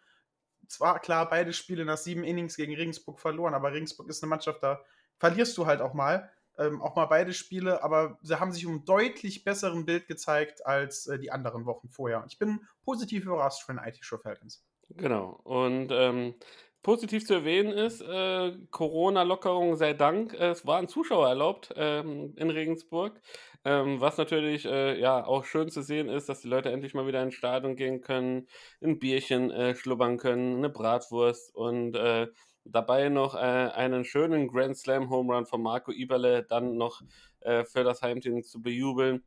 zwar 0.67 0.99
klar 0.99 1.29
beide 1.29 1.53
Spiele 1.53 1.85
nach 1.85 1.97
sieben 1.97 2.23
Innings 2.23 2.55
gegen 2.55 2.75
Regensburg 2.75 3.19
verloren, 3.19 3.53
aber 3.53 3.73
Regensburg 3.73 4.09
ist 4.09 4.23
eine 4.23 4.29
Mannschaft, 4.29 4.63
da 4.63 4.81
verlierst 5.17 5.57
du 5.57 5.65
halt 5.65 5.81
auch 5.81 5.93
mal 5.93 6.31
ähm, 6.57 6.81
auch 6.81 6.95
mal 6.95 7.05
beide 7.05 7.33
Spiele, 7.33 7.83
aber 7.83 8.17
sie 8.21 8.39
haben 8.39 8.51
sich 8.51 8.65
um 8.65 8.85
deutlich 8.85 9.43
besseren 9.43 9.85
Bild 9.85 10.07
gezeigt 10.07 10.65
als 10.65 11.07
äh, 11.07 11.19
die 11.19 11.31
anderen 11.31 11.65
Wochen 11.65 11.89
vorher. 11.89 12.23
Ich 12.27 12.37
bin 12.37 12.61
positiv 12.83 13.25
überrascht 13.25 13.63
von 13.63 13.77
den 13.77 13.85
IT-Show 13.85 14.17
Falcons. 14.17 14.63
Genau. 14.89 15.39
Und 15.43 15.89
ähm, 15.91 16.35
positiv 16.83 17.25
zu 17.25 17.33
erwähnen 17.33 17.71
ist, 17.71 18.01
äh, 18.01 18.51
Corona-Lockerung 18.69 19.75
sei 19.77 19.93
Dank, 19.93 20.33
es 20.33 20.65
waren 20.65 20.87
Zuschauer 20.87 21.27
erlaubt 21.27 21.73
ähm, 21.75 22.33
in 22.37 22.49
Regensburg. 22.49 23.19
Ähm, 23.65 24.01
was 24.01 24.17
natürlich 24.17 24.65
äh, 24.65 24.99
ja 24.99 25.25
auch 25.25 25.45
schön 25.45 25.69
zu 25.69 25.81
sehen 25.81 26.09
ist, 26.09 26.27
dass 26.27 26.41
die 26.41 26.49
Leute 26.49 26.69
endlich 26.69 26.93
mal 26.93 27.07
wieder 27.07 27.23
ins 27.23 27.35
Stadion 27.35 27.77
gehen 27.77 28.01
können, 28.01 28.47
ein 28.81 28.99
Bierchen 28.99 29.51
äh, 29.51 29.73
schlubbern 29.73 30.17
können, 30.17 30.57
eine 30.57 30.69
Bratwurst 30.69 31.55
und 31.55 31.95
äh, 31.95 32.27
Dabei 32.65 33.09
noch 33.09 33.35
äh, 33.35 33.39
einen 33.39 34.05
schönen 34.05 34.47
Grand 34.47 34.77
Slam 34.77 35.09
Home 35.09 35.33
Run 35.33 35.45
von 35.45 35.61
Marco 35.61 35.91
Iberle 35.91 36.43
dann 36.43 36.77
noch 36.77 37.01
äh, 37.41 37.65
für 37.65 37.83
das 37.83 38.01
Heimteam 38.01 38.43
zu 38.43 38.61
bejubeln. 38.61 39.23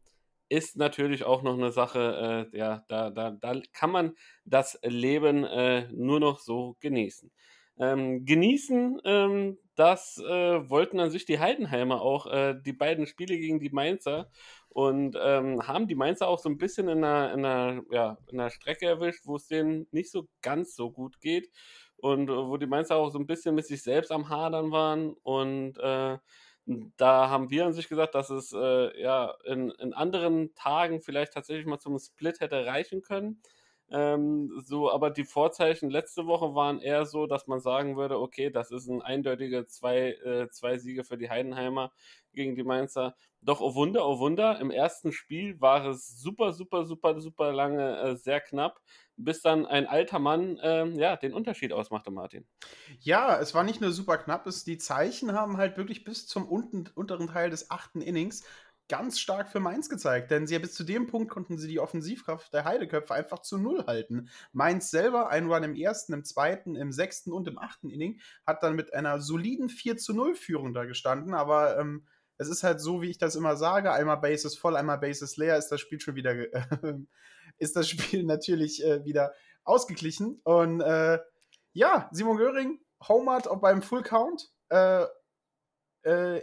Ist 0.49 0.77
natürlich 0.77 1.25
auch 1.25 1.43
noch 1.43 1.55
eine 1.55 1.73
Sache, 1.73 2.49
äh, 2.53 2.57
ja, 2.57 2.85
da, 2.89 3.11
da, 3.11 3.33
da 3.33 3.61
kann 3.73 3.91
man 3.91 4.17
das 4.45 4.79
Leben 4.83 5.45
äh, 5.45 5.89
nur 5.93 6.21
noch 6.21 6.39
so 6.39 6.77
genießen. 6.81 7.31
Ähm, 7.79 8.25
genießen, 8.25 9.01
ähm, 9.05 9.59
das 9.75 10.17
äh, 10.19 10.71
wollten 10.71 10.99
an 10.99 11.11
sich 11.11 11.27
die 11.27 11.39
Heidenheimer 11.39 12.01
auch, 12.01 12.27
äh, 12.27 12.55
die 12.65 12.73
beiden 12.73 13.07
Spiele 13.07 13.37
gegen 13.39 13.61
die 13.61 13.69
Mainzer 13.69 14.31
und 14.71 15.17
ähm, 15.21 15.67
haben 15.67 15.87
die 15.87 15.95
Mainzer 15.95 16.29
auch 16.29 16.39
so 16.39 16.49
ein 16.49 16.57
bisschen 16.57 16.89
in 16.89 17.05
einer, 17.05 17.35
in, 17.35 17.45
einer, 17.45 17.83
ja, 17.91 18.17
in 18.29 18.41
einer 18.41 18.51
Strecke 18.51 18.87
erwischt, 18.87 19.27
wo 19.27 19.37
es 19.37 19.47
denen 19.47 19.87
nicht 19.91 20.11
so 20.11 20.27
ganz 20.41 20.75
so 20.75 20.91
gut 20.91 21.21
geht 21.21 21.51
und 21.99 22.29
äh, 22.31 22.33
wo 22.33 22.57
die 22.57 22.67
Mainzer 22.67 22.97
auch 22.97 23.11
so 23.11 23.19
ein 23.19 23.27
bisschen 23.27 23.55
mit 23.55 23.67
sich 23.67 23.83
selbst 23.83 24.13
am 24.13 24.29
Hadern 24.29 24.71
waren. 24.73 25.15
Und 25.23 25.79
äh, 25.79 26.19
da 26.97 27.31
haben 27.31 27.51
wir 27.51 27.67
an 27.67 27.73
sich 27.73 27.89
gesagt, 27.89 28.15
dass 28.15 28.31
es 28.31 28.53
äh, 28.53 29.01
ja 29.01 29.35
in, 29.45 29.71
in 29.71 29.93
anderen 29.95 30.55
Tagen 30.55 31.01
vielleicht 31.01 31.33
tatsächlich 31.33 31.67
mal 31.67 31.79
zum 31.79 31.99
Split 31.99 32.41
hätte 32.41 32.67
reichen 32.67 33.03
können. 33.03 33.41
Ähm, 33.91 34.51
so, 34.65 34.91
aber 34.91 35.11
die 35.11 35.25
Vorzeichen 35.25 35.91
letzte 35.91 36.27
Woche 36.27 36.55
waren 36.55 36.81
eher 36.81 37.07
so, 37.07 37.27
dass 37.27 37.47
man 37.47 37.61
sagen 37.61 37.97
würde, 37.97 38.19
okay, 38.19 38.51
das 38.51 38.71
ist 38.71 38.89
ein 38.89 39.01
eindeutiger 39.01 39.67
zwei, 39.67 40.13
äh, 40.25 40.49
zwei 40.51 40.79
Siege 40.79 41.05
für 41.05 41.17
die 41.17 41.31
Heidenheimer 41.31 41.93
gegen 42.33 42.57
die 42.57 42.65
Mainzer. 42.65 43.15
Doch, 43.43 43.61
oh 43.61 43.75
Wunder, 43.75 44.07
oh 44.07 44.19
Wunder, 44.19 44.59
im 44.61 44.71
ersten 44.71 45.13
Spiel 45.13 45.61
war 45.61 45.87
es 45.87 46.21
super, 46.21 46.53
super, 46.53 46.85
super, 46.85 47.21
super 47.21 47.53
lange 47.53 47.99
äh, 48.01 48.17
sehr 48.17 48.41
knapp 48.41 48.81
bis 49.17 49.41
dann 49.41 49.67
ein 49.67 49.87
alter 49.87 50.19
Mann 50.19 50.59
ähm, 50.63 50.99
ja, 50.99 51.17
den 51.17 51.33
Unterschied 51.33 51.73
ausmachte, 51.73 52.11
Martin. 52.11 52.47
Ja, 53.01 53.39
es 53.39 53.55
war 53.55 53.65
nicht 53.65 53.81
nur 53.81 53.91
super 53.91 54.19
knapp, 54.19 54.47
es, 54.47 54.65
die 54.65 54.79
Zeichen 54.79 55.33
haben 55.33 55.57
halt 55.57 55.77
wirklich 55.77 56.05
bis 56.05 56.27
zum 56.27 56.47
unten, 56.47 56.89
unteren 56.95 57.29
Teil 57.29 57.51
des 57.51 57.71
achten 57.71 58.01
Innings 58.03 58.45
ganz 58.89 59.19
stark 59.19 59.51
für 59.51 59.61
Mainz 59.61 59.89
gezeigt, 59.89 60.31
denn 60.31 60.47
sie 60.47 60.59
bis 60.59 60.75
zu 60.75 60.85
dem 60.85 61.07
Punkt 61.07 61.31
konnten 61.31 61.59
sie 61.59 61.69
die 61.69 61.81
Offensivkraft 61.81 62.53
der 62.53 62.65
Heideköpfe 62.65 63.15
einfach 63.15 63.41
zu 63.41 63.59
null 63.59 63.85
halten. 63.87 64.29
Mainz 64.53 64.91
selber, 64.91 65.29
ein 65.29 65.51
Run 65.51 65.65
im 65.65 65.75
ersten, 65.75 66.13
im 66.13 66.25
zweiten, 66.25 66.77
im 66.77 66.93
sechsten 66.93 67.33
und 67.33 67.49
im 67.49 67.59
achten 67.59 67.91
Inning, 67.91 68.21
hat 68.47 68.63
dann 68.63 68.77
mit 68.77 68.95
einer 68.95 69.21
soliden 69.21 69.69
4 69.69 69.97
zu 69.97 70.15
0 70.15 70.35
Führung 70.35 70.75
da 70.75 70.85
gestanden, 70.85 71.35
aber 71.35 71.79
ähm, 71.79 72.07
es 72.39 72.49
ist 72.49 72.63
halt 72.63 72.81
so, 72.81 73.03
wie 73.03 73.11
ich 73.11 73.19
das 73.19 73.35
immer 73.35 73.57
sage, 73.57 73.93
einmal 73.93 74.19
Bases 74.19 74.57
voll, 74.57 74.77
einmal 74.77 74.99
Bases 74.99 75.37
leer, 75.37 75.57
ist 75.57 75.69
das 75.69 75.81
Spiel 75.81 76.01
schon 76.01 76.15
wieder 76.15 76.33
äh, 76.33 76.95
ist 77.59 77.77
das 77.77 77.89
Spiel 77.89 78.25
natürlich 78.25 78.85
äh, 78.85 79.05
wieder 79.05 79.35
ausgeglichen. 79.65 80.41
Und 80.45 80.81
äh, 80.81 81.19
ja, 81.73 82.09
Simon 82.13 82.37
Göring, 82.37 82.81
homert 83.07 83.49
beim 83.61 83.83
Full 83.83 84.03
Count. 84.03 84.51
Äh, 84.69 85.07
äh, 86.03 86.43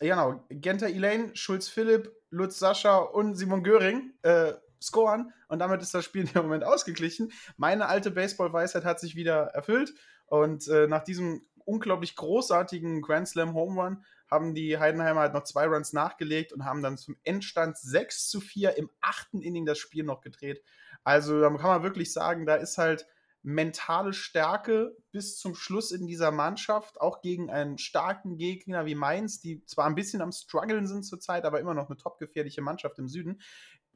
genau, 0.00 0.44
Genter 0.50 0.88
Elaine, 0.88 1.34
Schulz 1.34 1.68
Philipp, 1.68 2.12
Lutz 2.30 2.58
Sascha 2.58 2.98
und 2.98 3.34
Simon 3.34 3.62
Göring 3.62 4.12
äh, 4.22 4.52
scoren. 4.80 5.32
Und 5.48 5.58
damit 5.58 5.82
ist 5.82 5.94
das 5.94 6.04
Spiel 6.04 6.28
im 6.34 6.42
Moment 6.42 6.64
ausgeglichen. 6.64 7.32
Meine 7.56 7.86
alte 7.86 8.10
Baseball-Weisheit 8.10 8.84
hat 8.84 9.00
sich 9.00 9.16
wieder 9.16 9.46
erfüllt. 9.54 9.94
Und 10.26 10.68
äh, 10.68 10.86
nach 10.86 11.04
diesem 11.04 11.46
unglaublich 11.64 12.16
großartigen 12.16 13.02
Grand 13.02 13.28
Slam 13.28 13.54
Home 13.54 13.80
Run 13.80 14.04
haben 14.30 14.54
die 14.54 14.78
Heidenheimer 14.78 15.20
halt 15.20 15.34
noch 15.34 15.44
zwei 15.44 15.66
Runs 15.66 15.92
nachgelegt 15.92 16.52
und 16.52 16.64
haben 16.64 16.82
dann 16.82 16.96
zum 16.96 17.16
Endstand 17.22 17.76
6 17.76 18.28
zu 18.28 18.40
4 18.40 18.76
im 18.76 18.90
achten 19.00 19.40
Inning 19.40 19.66
das 19.66 19.78
Spiel 19.78 20.04
noch 20.04 20.20
gedreht. 20.20 20.62
Also 21.04 21.40
da 21.40 21.48
kann 21.50 21.70
man 21.70 21.82
wirklich 21.82 22.12
sagen, 22.12 22.46
da 22.46 22.56
ist 22.56 22.78
halt 22.78 23.06
mentale 23.46 24.12
Stärke 24.12 24.96
bis 25.12 25.38
zum 25.38 25.54
Schluss 25.54 25.92
in 25.92 26.08
dieser 26.08 26.32
Mannschaft, 26.32 27.00
auch 27.00 27.20
gegen 27.20 27.48
einen 27.48 27.78
starken 27.78 28.38
Gegner 28.38 28.86
wie 28.86 28.96
Mainz, 28.96 29.38
die 29.38 29.64
zwar 29.66 29.86
ein 29.86 29.94
bisschen 29.94 30.20
am 30.20 30.32
struggeln 30.32 30.88
sind 30.88 31.04
zurzeit, 31.04 31.44
aber 31.44 31.60
immer 31.60 31.72
noch 31.72 31.86
eine 31.86 31.96
topgefährliche 31.96 32.60
Mannschaft 32.60 32.98
im 32.98 33.06
Süden 33.06 33.40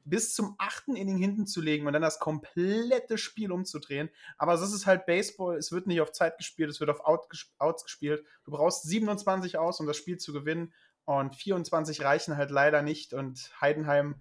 bis 0.03 0.33
zum 0.33 0.55
achten 0.57 0.95
Inning 0.95 1.17
hinten 1.17 1.45
zu 1.45 1.61
legen 1.61 1.85
und 1.85 1.93
dann 1.93 2.01
das 2.01 2.17
komplette 2.17 3.17
Spiel 3.17 3.51
umzudrehen. 3.51 4.09
Aber 4.37 4.53
das 4.53 4.71
ist 4.71 4.85
halt 4.85 5.05
Baseball. 5.05 5.57
Es 5.57 5.71
wird 5.71 5.85
nicht 5.85 6.01
auf 6.01 6.11
Zeit 6.11 6.37
gespielt, 6.37 6.69
es 6.69 6.79
wird 6.79 6.89
auf 6.89 7.01
Outs 7.05 7.83
gespielt. 7.83 8.25
Du 8.45 8.51
brauchst 8.51 8.83
27 8.83 9.57
aus, 9.57 9.79
um 9.79 9.85
das 9.85 9.97
Spiel 9.97 10.17
zu 10.17 10.33
gewinnen. 10.33 10.73
Und 11.05 11.35
24 11.35 12.01
reichen 12.01 12.37
halt 12.37 12.51
leider 12.51 12.81
nicht. 12.81 13.13
Und 13.13 13.51
Heidenheim 13.59 14.15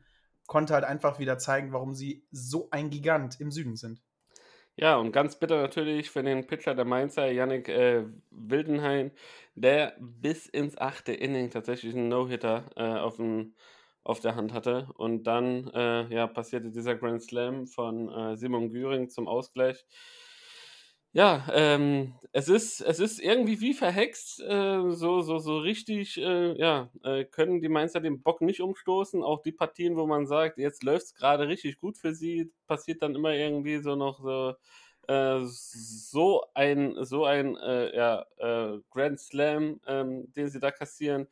konnte 0.46 0.75
halt 0.75 0.84
einfach 0.84 1.18
wieder 1.18 1.38
zeigen, 1.38 1.72
warum 1.72 1.94
sie 1.94 2.26
so 2.30 2.68
ein 2.72 2.90
Gigant 2.90 3.40
im 3.40 3.50
Süden 3.50 3.76
sind. 3.76 4.02
Ja, 4.80 4.96
und 4.96 5.12
ganz 5.12 5.37
bitter 5.38 5.60
natürlich 5.60 6.10
für 6.10 6.22
den 6.22 6.46
Pitcher 6.46 6.75
der 6.75 6.87
Mainzer, 6.87 7.30
Yannick 7.30 7.68
äh, 7.68 8.04
Wildenhain, 8.30 9.10
der 9.54 9.94
bis 10.00 10.46
ins 10.46 10.78
achte 10.78 11.12
Inning 11.12 11.50
tatsächlich 11.50 11.94
einen 11.94 12.08
No-Hitter 12.08 12.64
äh, 12.76 12.82
auf 12.99 13.18
auf 14.02 14.20
der 14.20 14.34
Hand 14.37 14.54
hatte. 14.54 14.88
Und 14.96 15.25
dann 15.25 15.68
äh, 15.75 16.06
ja, 16.14 16.26
passierte 16.26 16.70
dieser 16.70 16.94
Grand 16.96 17.22
Slam 17.22 17.66
von 17.66 18.08
äh, 18.08 18.37
Simon 18.38 18.70
Güring 18.70 19.10
zum 19.10 19.28
Ausgleich. 19.28 19.84
Ja, 21.12 21.45
ähm, 21.52 22.14
es 22.33 22.49
ist, 22.49 22.81
es 22.81 23.00
ist 23.00 23.19
irgendwie 23.21 23.61
wie 23.61 23.75
verhext, 23.75 24.40
äh, 24.40 24.90
so, 24.93 25.23
so, 25.23 25.38
so 25.38 25.59
richtig, 25.59 26.17
äh, 26.19 26.57
ja, 26.57 26.88
äh, 27.02 27.25
können 27.25 27.61
die 27.61 27.69
Mainzer 27.69 28.00
den 28.00 28.23
Bock 28.23 28.40
nicht 28.43 28.61
umstoßen. 28.61 29.23
Auch 29.25 29.43
die 29.43 29.50
Partien, 29.52 29.97
wo 29.97 30.07
man 30.07 30.26
sagt, 30.26 30.59
jetzt 30.59 30.85
läuft 30.85 31.07
es 31.07 31.14
gerade 31.14 31.49
richtig 31.49 31.81
gut 31.81 31.99
für 31.99 32.14
sie, 32.14 32.52
passiert 32.69 33.02
dann 33.02 33.17
immer 33.17 33.33
irgendwie 33.35 33.79
so 33.79 33.97
noch 33.97 34.21
so, 34.21 34.55
äh, 35.09 35.40
so 35.47 36.45
ein, 36.55 36.95
so 37.05 37.25
ein 37.25 37.57
äh, 37.57 37.97
ja, 37.97 38.25
äh, 38.38 38.79
Grand 38.90 39.19
Slam, 39.19 39.81
ähm, 39.88 40.33
den 40.35 40.49
sie 40.49 40.61
da 40.61 40.71
kassieren 40.71 41.26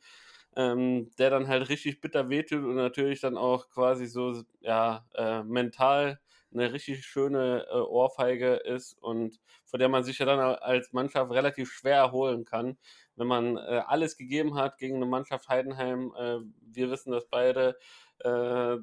ähm, 0.55 1.11
der 1.17 1.29
dann 1.29 1.47
halt 1.47 1.69
richtig 1.69 2.01
bitter 2.01 2.29
wehtut 2.29 2.63
und 2.63 2.75
natürlich 2.75 3.21
dann 3.21 3.37
auch 3.37 3.69
quasi 3.69 4.07
so, 4.07 4.43
ja, 4.61 5.05
mental 5.45 6.19
eine 6.51 6.73
richtig 6.73 7.05
schöne 7.05 7.65
äh, 7.69 7.75
Ohrfeige 7.75 8.55
ist 8.55 8.93
und 8.93 9.39
von 9.65 9.79
der 9.79 9.89
man 9.89 10.03
sich 10.03 10.19
ja 10.19 10.25
dann 10.25 10.39
als 10.39 10.93
Mannschaft 10.93 11.31
relativ 11.31 11.71
schwer 11.71 11.97
erholen 11.97 12.45
kann, 12.45 12.77
wenn 13.15 13.27
man 13.27 13.57
äh, 13.57 13.81
alles 13.85 14.17
gegeben 14.17 14.55
hat 14.55 14.77
gegen 14.77 14.95
eine 14.97 15.05
Mannschaft 15.05 15.47
Heidenheim. 15.49 16.13
Äh, 16.17 16.39
wir 16.61 16.89
wissen 16.91 17.11
das 17.11 17.27
beide. 17.29 17.77
Äh, 18.19 18.77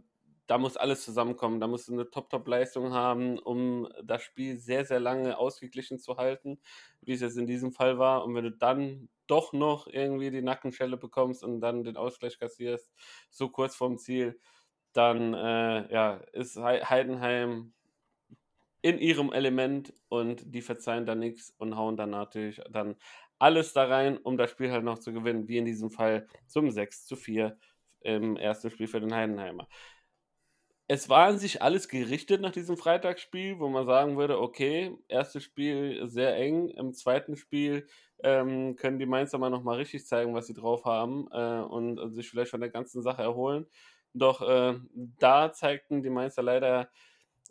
da 0.46 0.58
muss 0.58 0.76
alles 0.76 1.04
zusammenkommen. 1.04 1.61
Da 1.61 1.66
musst 1.66 1.88
du 1.88 1.92
eine 1.92 2.11
Top-Top-Leistung 2.11 2.92
haben, 2.92 3.38
um 3.38 3.88
das 4.04 4.23
Spiel 4.23 4.58
sehr, 4.58 4.85
sehr 4.85 5.00
lange 5.00 5.38
ausgeglichen 5.38 5.99
zu 5.99 6.16
halten, 6.16 6.61
wie 7.00 7.12
es 7.12 7.20
jetzt 7.20 7.37
in 7.37 7.46
diesem 7.46 7.73
Fall 7.73 7.99
war. 7.99 8.25
Und 8.25 8.35
wenn 8.35 8.44
du 8.44 8.52
dann 8.52 9.08
doch 9.26 9.52
noch 9.52 9.88
irgendwie 9.88 10.30
die 10.30 10.42
Nackenschelle 10.42 10.96
bekommst 10.96 11.42
und 11.42 11.61
dann 11.61 11.82
den 11.82 11.96
Ausgleich 11.96 12.38
kassierst, 12.38 12.92
so 13.28 13.49
kurz 13.49 13.75
vorm 13.75 13.99
Ziel, 13.99 14.38
dann 14.97 15.35
äh, 15.35 15.93
ja, 15.93 16.21
ist 16.33 16.57
Heidenheim 16.57 17.73
in 18.83 18.99
ihrem 18.99 19.33
Element 19.33 19.93
und 20.09 20.55
die 20.55 20.62
verzeihen 20.62 21.07
da 21.07 21.15
nichts 21.15 21.55
und 21.59 21.76
hauen 21.76 21.97
dann 21.97 22.11
natürlich 22.11 22.61
dann 22.71 22.97
alles 23.38 23.73
da 23.73 23.85
rein, 23.85 24.17
um 24.19 24.37
das 24.37 24.50
Spiel 24.50 24.71
halt 24.71 24.85
noch 24.85 24.99
zu 24.99 25.12
gewinnen, 25.12 25.49
wie 25.49 25.59
in 25.59 25.65
diesem 25.65 25.91
Fall 25.91 26.26
zum 26.47 26.71
6 26.71 27.07
zu 27.07 27.17
4 27.17 27.59
im 28.00 28.37
ersten 28.37 28.71
Spiel 28.71 28.87
für 28.87 29.00
den 29.00 29.15
Heidenheimer. 29.15 29.69
Es 30.88 31.09
war 31.09 31.26
an 31.26 31.38
sich 31.38 31.62
alles 31.62 31.88
gerichtet 31.88 32.41
nach 32.41 32.53
diesem 32.53 32.76
Freitagsspiel, 32.76 33.59
wo 33.59 33.69
man 33.69 33.87
sagen 33.87 34.17
würde, 34.17 34.41
okay, 34.41 34.97
erstes 35.09 35.43
Spiel 35.43 36.07
sehr 36.07 36.37
eng, 36.37 36.69
im 36.69 36.93
zweiten 36.93 37.37
Spiel 37.37 37.88
ähm, 38.23 38.76
können 38.76 39.00
die 39.00 39.07
Mainzer 39.07 39.38
mal 39.38 39.50
nochmal 39.50 39.79
richtig 39.79 40.07
zeigen, 40.07 40.33
was 40.35 40.47
sie 40.47 40.55
drauf 40.55 40.85
haben 40.85 41.26
äh, 41.33 41.61
und, 41.61 41.99
und, 41.99 42.15
sich 42.15 42.31
vielleicht 42.31 42.53
von 42.53 42.61
der 42.61 42.71
ganzen 42.71 43.03
Sache 43.03 43.23
erholen. 43.23 43.67
Doch 44.18 44.42
äh, 44.42 44.78
da 45.18 45.52
zeigten 45.52 46.02
die 46.02 46.11
Mainzer 46.11 46.42
leider 46.42 46.90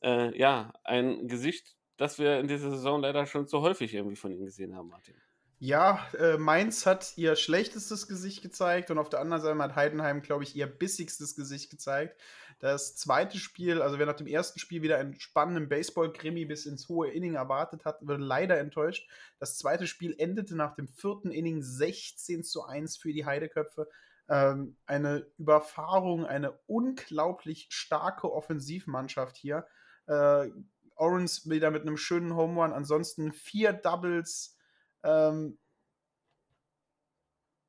äh, 0.01 0.38
ja, 0.38 0.74
ein 0.84 1.27
Gesicht, 1.27 1.75
das 1.98 2.19
wir 2.19 2.39
in 2.39 2.48
dieser 2.48 2.72
Saison 2.72 3.01
leider 3.01 3.25
schon 3.25 3.48
zu 3.48 3.62
häufig 3.62 3.93
irgendwie 3.93 4.15
von 4.15 4.31
ihnen 4.31 4.45
gesehen 4.45 4.75
haben, 4.75 4.89
Martin. 4.89 5.15
Ja, 5.57 6.05
äh, 6.19 6.38
Mainz 6.38 6.86
hat 6.86 7.13
ihr 7.15 7.38
schlechtestes 7.38 8.07
Gesicht 8.07 8.41
gezeigt 8.41 8.91
und 8.91 8.98
auf 8.98 9.10
der 9.10 9.22
anderen 9.22 9.41
Seite 9.41 9.57
hat 9.57 9.75
Heidenheim, 9.75 10.22
glaube 10.22 10.43
ich, 10.43 10.55
ihr 10.55 10.67
bissigstes 10.67 11.36
Gesicht 11.36 11.69
gezeigt. 11.69 12.19
Das 12.60 12.98
zweite 12.98 13.38
Spiel, 13.38 13.81
also 13.81 13.98
wer 13.98 14.05
nach 14.05 14.15
dem 14.15 14.27
ersten 14.27 14.60
Spiel 14.60 14.81
wieder 14.81 14.98
einen 14.98 15.19
spannenden 15.19 15.69
Baseball-Krimi 15.69 16.45
bis 16.45 16.65
ins 16.65 16.89
hohe 16.89 17.10
Inning 17.10 17.36
erwartet 17.36 17.86
hat, 17.86 18.01
wurde 18.01 18.24
leider 18.24 18.60
enttäuscht. 18.60 19.10
Das 19.39 19.57
zweite 19.57 19.88
Spiel 19.88 20.13
endete 20.17 20.55
nach 20.55 20.75
dem 20.75 20.88
vierten 20.88 21.31
Inning 21.31 21.62
16 21.62 22.43
zu 22.43 22.65
1 22.65 22.98
für 22.98 23.13
die 23.13 23.25
Heideköpfe. 23.25 23.88
Ähm, 24.27 24.77
eine 24.86 25.27
Überfahrung, 25.38 26.25
eine 26.25 26.53
unglaublich 26.65 27.67
starke 27.70 28.32
Offensivmannschaft 28.32 29.38
hier. 29.38 29.67
Äh, 30.08 30.50
Orange 30.96 31.50
wieder 31.50 31.72
mit 31.72 31.84
einem 31.84 31.98
schönen 31.98 32.36
Home 32.36 32.60
Run. 32.62 32.74
Ansonsten 32.74 33.32
vier 33.32 33.74
Doubles, 33.74 34.58
ähm, 35.03 35.58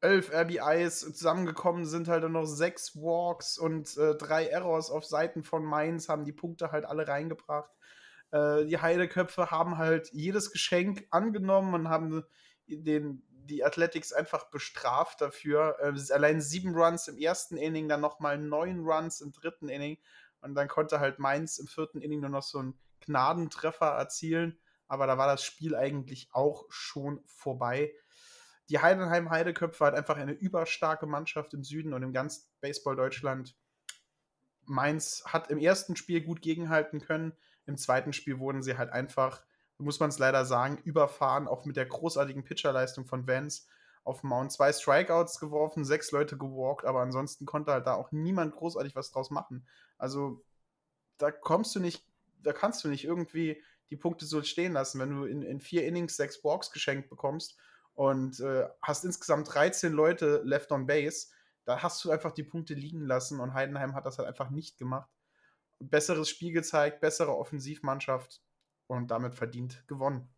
elf 0.01 0.31
RBIs 0.33 1.01
zusammengekommen 1.01 1.85
sind 1.85 2.09
halt 2.09 2.23
dann 2.23 2.33
noch 2.33 2.47
sechs 2.47 2.95
Walks 2.97 3.59
und 3.59 3.97
äh, 3.97 4.15
drei 4.15 4.47
Errors 4.47 4.91
auf 4.91 5.05
Seiten 5.05 5.43
von 5.43 5.65
Mainz, 5.65 6.09
haben 6.09 6.25
die 6.25 6.33
Punkte 6.33 6.71
halt 6.71 6.85
alle 6.85 7.09
reingebracht. 7.09 7.71
Äh, 8.31 8.67
die 8.67 8.79
Heideköpfe 8.79 9.51
haben 9.51 9.79
halt 9.79 10.11
jedes 10.13 10.53
Geschenk 10.53 11.07
angenommen 11.11 11.75
und 11.75 11.89
haben 11.89 12.25
den, 12.67 13.26
die 13.47 13.65
Athletics 13.65 14.13
einfach 14.13 14.51
bestraft 14.51 15.21
dafür. 15.21 15.77
Äh, 15.81 16.13
allein 16.13 16.41
sieben 16.41 16.75
Runs 16.75 17.09
im 17.09 17.19
ersten 17.19 17.57
Inning, 17.57 17.89
dann 17.89 18.01
nochmal 18.01 18.39
neun 18.39 18.81
Runs 18.81 19.21
im 19.21 19.33
dritten 19.33 19.69
Inning. 19.69 19.99
Und 20.41 20.55
dann 20.55 20.69
konnte 20.69 21.01
halt 21.01 21.19
Mainz 21.19 21.59
im 21.59 21.67
vierten 21.67 22.01
Inning 22.01 22.21
nur 22.21 22.31
noch 22.31 22.43
so 22.43 22.59
einen 22.59 22.79
Gnadentreffer 23.01 23.87
erzielen. 23.87 24.59
Aber 24.89 25.07
da 25.07 25.19
war 25.19 25.27
das 25.27 25.43
Spiel 25.43 25.75
eigentlich 25.75 26.29
auch 26.33 26.67
schon 26.69 27.21
vorbei. 27.27 27.93
Die 28.69 28.81
Heidenheim 28.81 29.31
Heideköpfe 29.31 29.85
hat 29.85 29.95
einfach 29.95 30.17
eine 30.17 30.33
überstarke 30.33 31.07
Mannschaft 31.07 31.55
im 31.55 31.63
Süden 31.63 31.93
und 31.93 32.03
im 32.03 32.13
ganzen 32.13 32.49
Baseball 32.61 32.97
Deutschland. 32.97 33.57
Mainz 34.65 35.23
hat 35.27 35.51
im 35.51 35.59
ersten 35.59 35.97
Spiel 35.97 36.21
gut 36.21 36.43
gegenhalten 36.43 37.01
können. 37.01 37.33
Im 37.67 37.77
zweiten 37.77 38.13
Spiel 38.13 38.39
wurden 38.39 38.63
sie 38.63 38.77
halt 38.77 38.91
einfach, 38.91 39.45
muss 39.79 40.01
man 40.01 40.09
es 40.09 40.19
leider 40.19 40.45
sagen, 40.45 40.79
überfahren, 40.85 41.49
auch 41.49 41.65
mit 41.65 41.77
der 41.77 41.87
großartigen 41.87 42.45
Pitcherleistung 42.45 43.07
von 43.07 43.27
Vance 43.27 43.67
auf 44.05 44.23
Mount. 44.23 44.53
Zwei 44.53 44.73
Strikeouts 44.73 45.39
geworfen, 45.39 45.85
sechs 45.85 46.13
Leute 46.13 46.39
gewalkt, 46.39 46.85
aber 46.85 47.01
ansonsten 47.01 47.45
konnte 47.45 47.73
halt 47.73 47.87
da 47.87 47.95
auch 47.95 48.13
niemand 48.13 48.55
großartig 48.55 48.95
was 48.95 49.11
draus 49.11 49.31
machen. 49.31 49.67
Also 49.99 50.45
da 51.19 51.31
kommst 51.31 51.75
du 51.75 51.81
nicht, 51.81 52.05
da 52.43 52.53
kannst 52.53 52.85
du 52.85 52.89
nicht 52.89 53.05
irgendwie 53.05 53.63
die 53.91 53.97
Punkte 53.97 54.27
so 54.27 54.43
stehen 54.43 54.73
lassen, 54.73 55.01
wenn 55.01 55.11
du 55.11 55.25
in, 55.25 55.43
in 55.43 55.61
vier 55.61 55.87
Innings 55.87 56.17
sechs 56.17 56.43
Walks 56.45 56.71
geschenkt 56.71 57.09
bekommst 57.09 57.57
und 57.95 58.41
äh, 58.41 58.69
hast 58.83 59.05
insgesamt 59.05 59.53
13 59.53 59.93
Leute 59.93 60.43
left 60.45 60.73
on 60.73 60.87
base, 60.87 61.29
da 61.65 61.83
hast 61.83 62.05
du 62.05 62.11
einfach 62.11 62.33
die 62.33 62.45
Punkte 62.45 62.75
liegen 62.75 63.05
lassen 63.07 63.41
und 63.41 63.55
Heidenheim 63.55 63.95
hat 63.95 64.07
das 64.07 64.19
halt 64.19 64.29
einfach 64.29 64.51
nicht 64.51 64.79
gemacht. 64.79 65.11
Besseres 65.79 66.29
Spiel 66.29 66.53
gezeigt, 66.53 67.01
bessere 67.01 67.37
Offensivmannschaft 67.37 68.41
und 68.87 69.11
damit 69.11 69.35
verdient 69.35 69.87
gewonnen. 69.89 70.29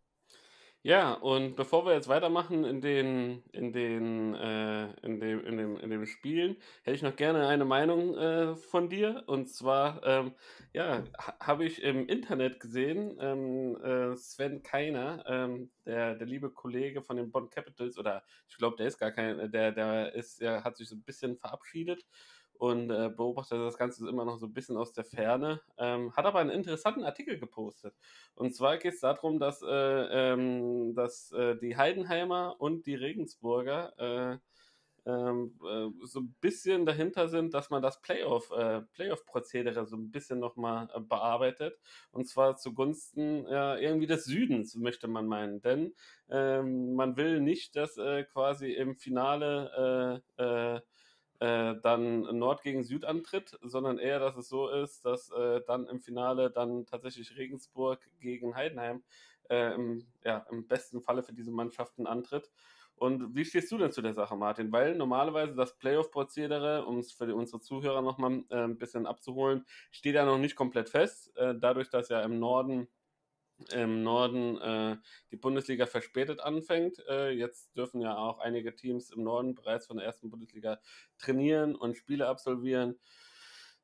Ja, 0.82 1.12
und 1.14 1.56
bevor 1.56 1.84
wir 1.84 1.92
jetzt 1.92 2.08
weitermachen 2.08 2.64
in 2.64 2.80
den, 2.80 3.42
in 3.52 3.72
den, 3.72 4.34
äh, 4.34 4.92
in 5.04 5.18
dem, 5.18 5.44
in 5.44 5.56
dem, 5.58 5.76
in 5.76 5.90
dem 5.90 6.06
Spielen, 6.06 6.56
hätte 6.84 6.94
ich 6.94 7.02
noch 7.02 7.16
gerne 7.16 7.48
eine 7.48 7.64
Meinung 7.64 8.16
äh, 8.16 8.54
von 8.54 8.88
dir. 8.88 9.24
Und 9.26 9.48
zwar, 9.48 10.02
ähm, 10.06 10.34
ja, 10.72 11.02
ha 11.18 11.37
habe 11.40 11.64
ich 11.64 11.82
im 11.82 12.06
Internet 12.06 12.61
gesehen, 12.61 13.18
ähm, 13.20 13.76
äh, 13.82 14.16
Sven 14.16 14.62
Keiner, 14.62 15.24
ähm, 15.26 15.70
der, 15.84 16.14
der 16.14 16.26
liebe 16.28 16.50
Kollege 16.50 17.02
von 17.02 17.16
den 17.16 17.32
Bond 17.32 17.50
Capitals, 17.50 17.98
oder 17.98 18.22
ich 18.48 18.56
glaube, 18.56 18.76
der 18.76 18.87
ist 18.87 18.98
gar 18.98 19.11
kein, 19.11 19.50
der, 19.50 19.72
der 19.72 20.14
ist, 20.14 20.40
ja, 20.40 20.62
hat 20.62 20.76
sich 20.76 20.88
so 20.88 20.94
ein 20.94 21.02
bisschen 21.02 21.37
verabschiedet 21.37 22.06
und 22.59 22.90
äh, 22.90 23.09
beobachtet 23.09 23.61
das 23.61 23.79
Ganze 23.79 24.09
immer 24.09 24.25
noch 24.25 24.38
so 24.38 24.47
ein 24.47 24.53
bisschen 24.53 24.77
aus 24.77 24.92
der 24.92 25.05
Ferne, 25.05 25.61
ähm, 25.79 26.14
hat 26.14 26.27
aber 26.27 26.40
einen 26.40 26.51
interessanten 26.51 27.05
Artikel 27.05 27.38
gepostet. 27.38 27.94
Und 28.35 28.55
zwar 28.55 28.79
geht 28.79 28.94
es 28.94 29.01
darum, 29.01 29.38
dass, 29.38 29.62
äh, 29.62 29.68
ähm, 30.33 30.94
dass 30.94 31.33
äh, 31.33 31.57
die 31.57 31.77
Heidenheimer 31.77 32.57
und 32.59 32.87
die 32.87 32.97
Regensburger 32.97 33.92
äh, 33.99 34.38
ähm, 35.07 35.59
äh, 35.64 36.07
so 36.07 36.21
ein 36.21 36.35
bisschen 36.40 36.85
dahinter 36.85 37.29
sind, 37.29 37.55
dass 37.55 37.71
man 37.71 37.81
das 37.81 38.03
Playoff, 38.03 38.51
äh, 38.51 38.83
Playoff-Prozedere 38.92 39.87
so 39.87 39.97
ein 39.97 40.11
bisschen 40.11 40.38
nochmal 40.38 40.88
äh, 40.94 41.01
bearbeitet. 41.01 41.79
Und 42.11 42.29
zwar 42.29 42.57
zugunsten 42.57 43.47
äh, 43.47 43.77
irgendwie 43.77 44.07
des 44.07 44.25
Südens, 44.25 44.75
möchte 44.75 45.09
man 45.09 45.27
meinen. 45.27 45.62
Denn 45.62 45.94
ähm, 46.29 46.94
man 46.94 47.16
will 47.16 47.40
nicht, 47.40 47.77
dass 47.77 47.97
äh, 47.97 48.25
quasi 48.25 48.73
im 48.73 48.97
Finale 48.97 50.23
äh, 51.40 51.74
dann 51.83 52.22
Nord 52.38 52.62
gegen 52.62 52.83
Süd 52.85 53.05
antritt, 53.05 53.59
sondern 53.62 53.98
eher, 53.98 54.18
dass 54.18 54.37
es 54.37 54.48
so 54.48 54.68
ist, 54.68 55.05
dass 55.05 55.31
äh, 55.31 55.61
dann 55.66 55.87
im 55.87 56.01
Finale 56.01 56.51
dann 56.51 56.87
tatsächlich 56.87 57.37
Regensburg 57.37 58.01
gegen 58.20 58.55
Heidenheim 58.55 59.03
äh, 59.48 59.74
im, 59.74 60.07
ja, 60.24 60.46
im 60.51 60.66
besten 60.66 61.01
Falle 61.01 61.22
für 61.22 61.33
diese 61.33 61.51
Mannschaften 61.51 62.07
antritt. 62.07 62.51
Und 62.98 63.37
wie 63.37 63.44
stehst 63.44 63.70
du 63.70 63.79
denn 63.79 63.92
zu 63.92 64.03
der 64.03 64.14
Sache, 64.14 64.35
Martin? 64.37 64.72
Weil 64.72 64.96
normalerweise 64.96 65.55
das 65.55 65.79
Playoff-Prozedere, 65.79 66.85
um 66.85 66.98
es 66.98 67.12
für 67.12 67.33
unsere 67.35 67.61
Zuhörer 67.61 68.03
nochmal 68.03 68.42
äh, 68.51 68.64
ein 68.64 68.77
bisschen 68.77 69.07
abzuholen, 69.07 69.64
steht 69.92 70.16
ja 70.16 70.24
noch 70.24 70.38
nicht 70.38 70.57
komplett 70.57 70.88
fest. 70.88 71.37
Äh, 71.37 71.55
dadurch, 71.57 71.90
dass 71.90 72.09
ja 72.09 72.20
im 72.22 72.40
Norden 72.40 72.88
im 73.73 74.03
Norden 74.03 74.59
äh, 74.59 74.97
die 75.31 75.37
Bundesliga 75.37 75.87
verspätet 75.87 76.40
anfängt. 76.40 76.99
Äh, 77.09 77.31
jetzt 77.31 77.77
dürfen 77.77 78.01
ja 78.01 78.16
auch 78.16 78.38
einige 78.38 78.75
Teams 78.75 79.11
im 79.11 79.25
Norden 79.25 79.55
bereits 79.55 79.87
von 79.87 79.97
der 79.97 80.07
ersten 80.07 80.31
Bundesliga 80.31 80.81
trainieren 81.18 81.75
und 81.75 81.97
Spiele 81.97 82.29
absolvieren, 82.29 82.99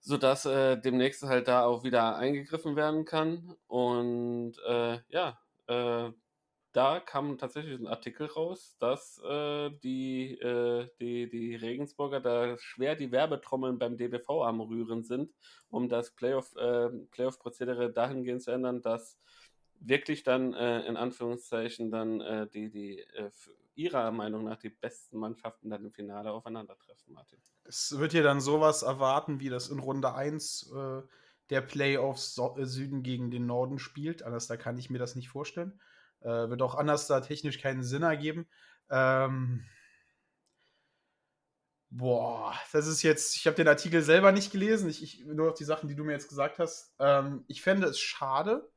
sodass 0.01 0.47
äh, 0.47 0.77
demnächst 0.79 1.23
halt 1.23 1.49
da 1.49 1.65
auch 1.65 1.85
wieder 1.85 2.17
eingegriffen 2.17 2.77
werden 2.77 3.05
kann. 3.05 3.57
Und 3.67 4.55
äh, 4.67 4.99
ja, 5.09 5.39
äh, 5.67 6.11
da 6.73 6.99
kam 6.99 7.39
tatsächlich 7.39 7.79
ein 7.79 7.87
Artikel 7.87 8.27
raus, 8.27 8.77
dass 8.81 9.23
äh, 9.23 9.71
die, 9.85 10.37
die, 11.01 11.29
die 11.31 11.55
Regensburger 11.55 12.21
da 12.21 12.59
schwer 12.59 12.97
die 12.97 13.13
Werbetrommeln 13.13 13.79
beim 13.79 13.97
DBV 13.97 14.43
am 14.43 14.61
Rühren 14.61 15.05
sind, 15.05 15.33
um 15.69 15.89
das 15.89 16.11
Playoff, 16.11 16.53
Playoff-Prozedere 17.13 17.93
dahingehend 17.93 18.43
zu 18.43 18.51
ändern, 18.51 18.83
dass 18.83 19.21
wirklich 19.81 20.23
dann 20.23 20.55
äh, 20.55 20.81
in 20.87 20.97
Anführungszeichen 20.97 21.91
dann 21.91 22.21
äh, 22.21 22.47
die, 22.49 22.71
die 22.71 23.01
äh, 23.01 23.31
ihrer 23.75 24.11
Meinung 24.13 24.45
nach 24.45 24.59
die 24.59 24.71
besten 24.71 25.19
Mannschaften 25.19 25.71
dann 25.71 25.85
im 25.85 25.93
Finale 25.93 26.31
aufeinandertreffen, 26.31 27.13
Martin. 27.13 27.39
Es 27.65 27.99
wird 27.99 28.13
hier 28.13 28.23
dann 28.23 28.41
sowas 28.41 28.83
erwarten, 28.83 29.41
wie 29.41 29.49
das 29.49 29.69
in 29.69 29.79
Runde 29.79 30.15
1 30.15 30.73
äh, 30.75 31.03
der 31.51 31.61
Playoffs 31.61 32.35
so 32.35 32.57
äh, 32.57 32.67
Süden 32.67 33.03
gegen 33.03 33.31
den 33.31 33.47
Norden 33.47 33.79
spielt. 33.79 34.23
Anders 34.23 34.47
da 34.47 34.57
kann 34.57 34.79
ich 34.79 34.91
mir 34.91 34.99
das 34.99 35.17
nicht 35.17 35.29
vorstellen. 35.29 35.81
Äh, 36.21 36.49
wird 36.49 36.63
auch 36.63 36.75
anders 36.75 37.07
da 37.07 37.21
technisch 37.21 37.59
keinen 37.59 37.83
Sinn 37.83 38.03
ergeben. 38.03 38.47
Ähm, 38.91 39.65
Boah, 41.97 42.53
das 42.73 42.89
ist 42.89 43.05
jetzt, 43.05 43.37
ich 43.37 43.47
habe 43.47 43.55
den 43.55 43.69
Artikel 43.69 44.03
selber 44.03 44.33
nicht 44.33 44.51
gelesen, 44.51 44.91
ich, 44.91 45.01
ich, 45.01 45.25
nur 45.27 45.47
noch 45.47 45.55
die 45.55 45.63
Sachen, 45.63 45.89
die 45.89 45.95
du 45.95 46.03
mir 46.03 46.11
jetzt 46.11 46.29
gesagt 46.29 46.59
hast. 46.59 46.93
Ähm, 46.99 47.45
ich 47.47 47.63
fände 47.63 47.87
es 47.87 48.01
schade, 48.01 48.69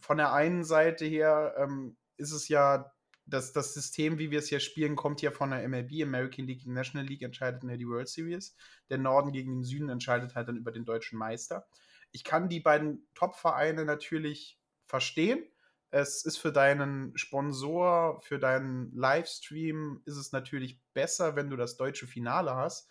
von 0.00 0.16
der 0.16 0.32
einen 0.32 0.64
Seite 0.64 1.04
her 1.04 1.54
ähm, 1.58 1.96
ist 2.16 2.32
es 2.32 2.48
ja 2.48 2.92
das, 3.26 3.52
das 3.52 3.74
System, 3.74 4.18
wie 4.18 4.30
wir 4.30 4.38
es 4.38 4.48
hier 4.48 4.60
spielen, 4.60 4.94
kommt 4.94 5.20
ja 5.20 5.32
von 5.32 5.50
der 5.50 5.68
MLB, 5.68 6.02
American 6.02 6.46
League 6.46 6.64
National 6.66 7.06
League, 7.06 7.22
entscheidet 7.22 7.64
in 7.64 7.76
die 7.76 7.88
World 7.88 8.08
Series. 8.08 8.54
Der 8.88 8.98
Norden 8.98 9.32
gegen 9.32 9.56
den 9.56 9.64
Süden 9.64 9.88
entscheidet 9.88 10.34
halt 10.36 10.48
dann 10.48 10.56
über 10.56 10.70
den 10.70 10.84
deutschen 10.84 11.18
Meister. 11.18 11.66
Ich 12.12 12.22
kann 12.22 12.48
die 12.48 12.60
beiden 12.60 13.08
Top-Vereine 13.14 13.84
natürlich 13.84 14.60
verstehen. 14.86 15.44
Es 15.90 16.24
ist 16.24 16.36
für 16.36 16.52
deinen 16.52 17.16
Sponsor, 17.16 18.20
für 18.20 18.38
deinen 18.38 18.94
Livestream, 18.94 20.02
ist 20.04 20.16
es 20.16 20.32
natürlich 20.32 20.80
besser, 20.94 21.34
wenn 21.34 21.50
du 21.50 21.56
das 21.56 21.76
deutsche 21.76 22.06
Finale 22.06 22.54
hast. 22.54 22.88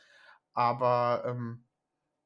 Aber 0.53 1.23
ähm, 1.25 1.65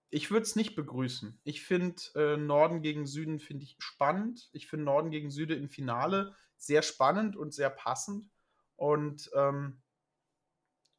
ich 0.10 0.32
würde 0.32 0.44
es 0.44 0.56
nicht 0.56 0.76
begrüßen. 0.76 1.40
Ich 1.44 1.64
finde 1.64 2.02
äh, 2.16 2.38
Norden 2.38 2.82
gegen 2.82 3.06
Süden 3.06 3.40
finde 3.40 3.64
ich 3.64 3.76
spannend. 3.80 4.50
Ich 4.54 4.68
finde 4.68 4.86
Norden 4.86 5.12
gegen 5.12 5.30
Süden 5.30 5.58
im 5.58 5.70
Finale 5.70 6.36
sehr 6.58 6.82
spannend 6.82 7.36
und 7.36 7.54
sehr 7.54 7.70
passend. 7.70 8.30
Und 8.76 9.30
ähm, 9.36 9.82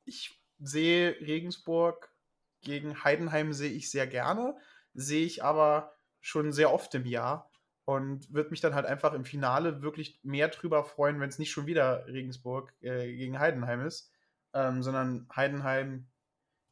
ich 0.05 0.41
sehe 0.59 1.17
Regensburg 1.21 2.13
gegen 2.61 3.03
Heidenheim 3.03 3.53
sehe 3.53 3.73
ich 3.73 3.91
sehr 3.91 4.07
gerne, 4.07 4.57
sehe 4.93 5.25
ich 5.25 5.43
aber 5.43 5.97
schon 6.21 6.53
sehr 6.53 6.73
oft 6.73 6.95
im 6.95 7.07
Jahr 7.07 7.51
und 7.87 8.33
würde 8.33 8.51
mich 8.51 8.61
dann 8.61 8.75
halt 8.75 8.87
einfach 8.87 9.15
im 9.15 9.25
Finale 9.25 9.83
wirklich 9.83 10.21
mehr 10.23 10.49
drüber 10.49 10.85
freuen, 10.85 11.21
wenn 11.21 11.31
es 11.31 11.39
nicht 11.39 11.51
schon 11.51 11.67
wieder 11.67 12.07
Regensburg 12.07 12.75
äh, 12.83 13.11
gegen 13.17 13.39
Heidenheim 13.39 13.81
ist, 13.81 14.13
ähm, 14.53 14.83
sondern 14.83 15.27
Heidenheim 15.35 16.10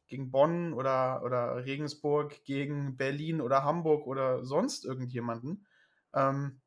gegen 0.09 0.31
Bonn 0.31 0.73
oder, 0.73 1.21
oder 1.23 1.65
Regensburg 1.65 2.43
gegen 2.43 2.97
Berlin 2.97 3.41
oder 3.41 3.63
Hamburg 3.63 4.05
oder 4.07 4.43
sonst 4.43 4.85
irgendjemanden. 4.85 5.65
Ähm, 6.13 6.61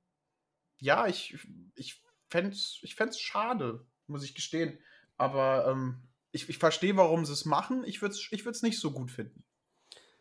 ja, 0.78 1.07
ich, 1.07 1.37
ich 1.74 2.02
fände 2.28 2.52
es 2.52 2.81
ich 2.83 2.96
schade, 3.20 3.85
muss 4.07 4.24
ich 4.24 4.35
gestehen. 4.35 4.78
Aber 5.16 5.66
ähm, 5.68 6.02
ich, 6.31 6.48
ich 6.48 6.59
verstehe, 6.59 6.96
warum 6.96 7.24
sie 7.24 7.33
es 7.33 7.44
machen. 7.44 7.85
Ich 7.85 8.00
würde 8.00 8.14
es 8.14 8.28
ich 8.31 8.62
nicht 8.62 8.81
so 8.81 8.90
gut 8.90 9.11
finden. 9.11 9.44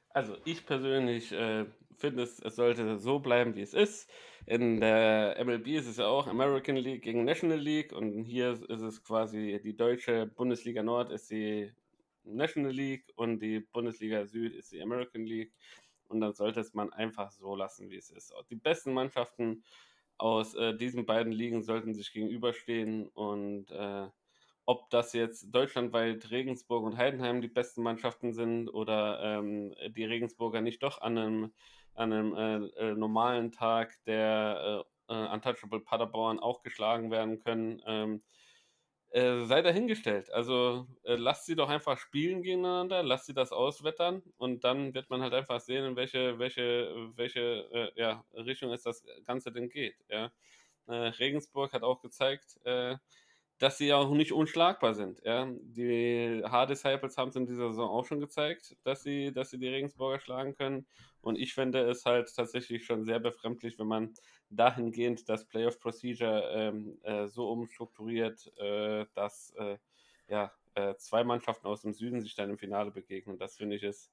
Also 0.09 0.35
ich 0.43 0.65
persönlich 0.65 1.31
äh, 1.31 1.65
finde, 1.97 2.23
es, 2.23 2.39
es 2.39 2.55
sollte 2.55 2.97
so 2.97 3.19
bleiben, 3.19 3.55
wie 3.55 3.61
es 3.61 3.73
ist. 3.73 4.09
In 4.45 4.81
der 4.81 5.37
MLB 5.43 5.67
ist 5.67 5.87
es 5.87 5.97
ja 5.97 6.07
auch 6.07 6.27
American 6.27 6.75
League 6.75 7.03
gegen 7.03 7.23
National 7.23 7.59
League 7.59 7.93
und 7.93 8.23
hier 8.23 8.51
ist 8.51 8.81
es 8.81 9.03
quasi 9.03 9.61
die 9.63 9.75
deutsche 9.75 10.25
Bundesliga 10.25 10.83
Nord 10.83 11.11
ist 11.11 11.29
die 11.29 11.71
National 12.23 12.71
League 12.71 13.05
und 13.15 13.39
die 13.39 13.59
Bundesliga 13.59 14.25
Süd 14.25 14.53
ist 14.55 14.71
die 14.71 14.81
American 14.81 15.25
League. 15.25 15.53
Und 16.07 16.21
dann 16.21 16.33
sollte 16.33 16.59
es 16.59 16.73
man 16.73 16.91
einfach 16.91 17.31
so 17.31 17.55
lassen, 17.55 17.89
wie 17.89 17.95
es 17.95 18.09
ist. 18.09 18.33
Die 18.49 18.55
besten 18.55 18.93
Mannschaften 18.93 19.63
aus 20.17 20.53
äh, 20.55 20.75
diesen 20.75 21.05
beiden 21.05 21.31
Ligen 21.31 21.63
sollten 21.63 21.93
sich 21.93 22.11
gegenüberstehen 22.11 23.07
und 23.07 23.71
äh, 23.71 24.07
ob 24.65 24.89
das 24.91 25.13
jetzt 25.13 25.53
deutschlandweit 25.53 26.29
Regensburg 26.29 26.83
und 26.83 26.97
Heidenheim 26.97 27.41
die 27.41 27.47
besten 27.47 27.81
Mannschaften 27.81 28.33
sind 28.33 28.69
oder 28.69 29.19
ähm, 29.21 29.73
die 29.89 30.05
Regensburger 30.05 30.61
nicht 30.61 30.83
doch 30.83 31.01
an 31.01 31.17
einem, 31.17 31.53
an 31.95 32.13
einem 32.13 32.35
äh, 32.35 32.89
äh 32.91 32.95
normalen 32.95 33.51
Tag 33.51 33.97
der 34.05 34.85
äh, 35.09 35.13
äh, 35.13 35.33
Untouchable 35.33 35.79
Paderborn 35.79 36.39
auch 36.39 36.61
geschlagen 36.61 37.11
werden 37.11 37.39
können, 37.39 37.81
ähm, 37.85 38.21
äh, 39.11 39.45
sei 39.45 39.61
dahingestellt. 39.61 40.31
Also 40.31 40.87
äh, 41.03 41.15
lasst 41.15 41.45
sie 41.45 41.55
doch 41.55 41.69
einfach 41.69 41.97
spielen 41.97 42.41
gegeneinander, 42.41 43.03
lasst 43.03 43.25
sie 43.27 43.33
das 43.33 43.51
auswettern 43.51 44.23
und 44.37 44.63
dann 44.63 44.93
wird 44.93 45.09
man 45.09 45.21
halt 45.21 45.33
einfach 45.33 45.59
sehen, 45.59 45.85
in 45.85 45.95
welche, 45.95 46.39
welche, 46.39 47.11
welche 47.15 47.41
äh, 47.71 47.91
ja, 48.01 48.23
Richtung 48.33 48.71
es 48.71 48.83
das 48.83 49.03
Ganze 49.25 49.51
denn 49.51 49.69
geht. 49.69 49.95
Ja. 50.09 50.31
Äh, 50.87 50.93
Regensburg 50.93 51.73
hat 51.73 51.83
auch 51.83 52.01
gezeigt, 52.01 52.59
äh, 52.65 52.97
dass 53.61 53.77
sie 53.77 53.93
auch 53.93 54.09
nicht 54.09 54.31
unschlagbar 54.31 54.95
sind. 54.95 55.21
Ja. 55.23 55.47
Die 55.61 56.41
H-Disciples 56.43 57.15
haben 57.15 57.29
es 57.29 57.35
in 57.35 57.45
dieser 57.45 57.69
Saison 57.69 57.91
auch 57.91 58.05
schon 58.05 58.19
gezeigt, 58.19 58.75
dass 58.83 59.03
sie, 59.03 59.31
dass 59.31 59.51
sie 59.51 59.59
die 59.59 59.67
Regensburger 59.67 60.19
schlagen 60.19 60.55
können. 60.55 60.87
Und 61.21 61.37
ich 61.37 61.53
finde 61.53 61.87
es 61.87 62.03
halt 62.03 62.35
tatsächlich 62.35 62.83
schon 62.83 63.03
sehr 63.03 63.19
befremdlich, 63.19 63.77
wenn 63.77 63.85
man 63.85 64.15
dahingehend 64.49 65.29
das 65.29 65.45
Playoff 65.45 65.79
Procedure 65.79 66.49
ähm, 66.55 66.97
äh, 67.03 67.27
so 67.27 67.51
umstrukturiert, 67.51 68.51
äh, 68.57 69.05
dass 69.13 69.53
äh, 69.59 69.77
ja, 70.27 70.51
äh, 70.73 70.95
zwei 70.95 71.23
Mannschaften 71.23 71.67
aus 71.67 71.83
dem 71.83 71.93
Süden 71.93 72.19
sich 72.19 72.33
dann 72.33 72.49
im 72.49 72.57
Finale 72.57 72.89
begegnen. 72.89 73.37
Das 73.37 73.57
finde 73.57 73.75
ich 73.75 73.83
ist 73.83 74.11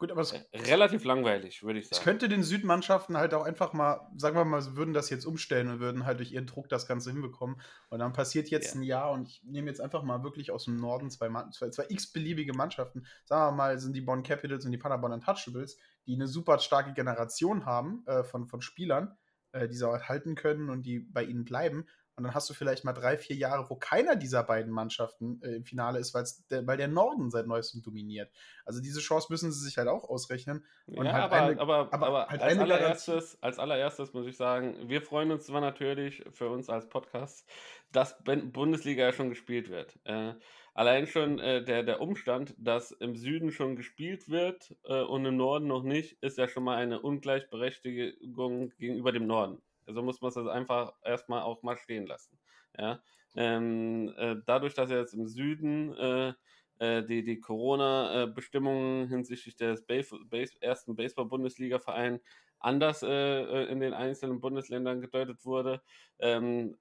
Gut, 0.00 0.10
aber 0.10 0.22
es, 0.22 0.34
relativ 0.54 1.04
langweilig, 1.04 1.62
würde 1.62 1.78
ich 1.78 1.84
sagen. 1.84 1.98
Es 1.98 2.02
könnte 2.02 2.30
den 2.30 2.42
Südmannschaften 2.42 3.18
halt 3.18 3.34
auch 3.34 3.44
einfach 3.44 3.74
mal, 3.74 4.00
sagen 4.16 4.34
wir 4.34 4.46
mal, 4.46 4.62
sie 4.62 4.74
würden 4.74 4.94
das 4.94 5.10
jetzt 5.10 5.26
umstellen 5.26 5.68
und 5.68 5.78
würden 5.78 6.06
halt 6.06 6.20
durch 6.20 6.32
ihren 6.32 6.46
Druck 6.46 6.70
das 6.70 6.86
Ganze 6.86 7.10
hinbekommen. 7.10 7.60
Und 7.90 7.98
dann 7.98 8.14
passiert 8.14 8.48
jetzt 8.48 8.74
ja. 8.74 8.80
ein 8.80 8.82
Jahr 8.82 9.10
und 9.10 9.28
ich 9.28 9.42
nehme 9.44 9.68
jetzt 9.68 9.82
einfach 9.82 10.02
mal 10.02 10.24
wirklich 10.24 10.52
aus 10.52 10.64
dem 10.64 10.78
Norden 10.78 11.10
zwei, 11.10 11.28
zwei, 11.50 11.68
zwei 11.68 11.84
x-beliebige 11.90 12.54
Mannschaften. 12.54 13.04
Sagen 13.26 13.52
wir 13.52 13.56
mal, 13.58 13.78
sind 13.78 13.94
die 13.94 14.00
Bonn 14.00 14.22
Capitals 14.22 14.64
und 14.64 14.72
die 14.72 14.78
Paderborn 14.78 15.12
Untouchables, 15.12 15.76
die 16.06 16.14
eine 16.14 16.28
super 16.28 16.58
starke 16.60 16.94
Generation 16.94 17.66
haben 17.66 18.02
äh, 18.06 18.24
von, 18.24 18.46
von 18.46 18.62
Spielern, 18.62 19.18
äh, 19.52 19.68
die 19.68 19.76
sie 19.76 19.86
auch 19.86 20.00
halten 20.00 20.34
können 20.34 20.70
und 20.70 20.84
die 20.84 21.00
bei 21.00 21.24
ihnen 21.24 21.44
bleiben. 21.44 21.86
Und 22.16 22.24
dann 22.24 22.34
hast 22.34 22.50
du 22.50 22.54
vielleicht 22.54 22.84
mal 22.84 22.92
drei, 22.92 23.16
vier 23.16 23.36
Jahre, 23.36 23.70
wo 23.70 23.76
keiner 23.76 24.16
dieser 24.16 24.42
beiden 24.42 24.72
Mannschaften 24.72 25.40
äh, 25.42 25.56
im 25.56 25.64
Finale 25.64 25.98
ist, 25.98 26.14
der, 26.50 26.66
weil 26.66 26.76
der 26.76 26.88
Norden 26.88 27.30
seit 27.30 27.46
neuestem 27.46 27.82
dominiert. 27.82 28.30
Also 28.64 28.80
diese 28.80 29.00
Chance 29.00 29.28
müssen 29.30 29.52
sie 29.52 29.64
sich 29.64 29.78
halt 29.78 29.88
auch 29.88 30.04
ausrechnen. 30.08 30.64
Und 30.86 31.06
ja, 31.06 31.12
halt 31.12 31.24
aber, 31.24 31.36
eine, 31.36 31.60
aber, 31.60 31.92
aber, 31.92 32.06
aber 32.06 32.26
halt 32.28 32.42
als, 32.42 32.58
allererstes, 32.58 33.42
als 33.42 33.58
allererstes 33.58 34.12
muss 34.12 34.26
ich 34.26 34.36
sagen, 34.36 34.88
wir 34.88 35.02
freuen 35.02 35.30
uns 35.30 35.46
zwar 35.46 35.60
natürlich 35.60 36.24
für 36.32 36.50
uns 36.50 36.68
als 36.68 36.88
Podcast, 36.88 37.48
dass 37.92 38.22
Bundesliga 38.24 39.04
ja 39.04 39.12
schon 39.12 39.30
gespielt 39.30 39.70
wird. 39.70 39.98
Äh, 40.04 40.34
allein 40.74 41.06
schon 41.06 41.38
äh, 41.38 41.64
der, 41.64 41.82
der 41.82 42.00
Umstand, 42.00 42.54
dass 42.58 42.92
im 42.92 43.16
Süden 43.16 43.50
schon 43.50 43.76
gespielt 43.76 44.28
wird 44.28 44.76
äh, 44.84 45.02
und 45.02 45.24
im 45.24 45.36
Norden 45.36 45.66
noch 45.66 45.82
nicht, 45.82 46.22
ist 46.22 46.38
ja 46.38 46.48
schon 46.48 46.64
mal 46.64 46.76
eine 46.76 47.00
Ungleichberechtigung 47.00 48.72
gegenüber 48.78 49.12
dem 49.12 49.26
Norden. 49.26 49.62
So 49.92 50.02
muss 50.02 50.20
man 50.20 50.30
es 50.30 50.36
einfach 50.36 50.94
erstmal 51.02 51.42
auch 51.42 51.62
mal 51.62 51.76
stehen 51.76 52.06
lassen. 52.06 52.38
Ja? 52.78 53.02
Ähm, 53.36 54.12
äh, 54.16 54.36
dadurch, 54.46 54.74
dass 54.74 54.90
jetzt 54.90 55.14
im 55.14 55.26
Süden 55.26 55.94
äh, 55.94 56.32
äh, 56.78 57.04
die, 57.04 57.22
die 57.22 57.40
Corona-Bestimmungen 57.40 59.08
hinsichtlich 59.08 59.56
des 59.56 59.84
Base, 59.86 60.16
Base, 60.28 60.54
ersten 60.60 60.96
Baseball-Bundesliga-Vereins 60.96 62.22
anders 62.58 63.02
äh, 63.02 63.08
äh, 63.08 63.70
in 63.70 63.80
den 63.80 63.94
einzelnen 63.94 64.40
Bundesländern 64.40 65.00
gedeutet 65.00 65.44
wurde, 65.44 65.82
ähm, 66.18 66.76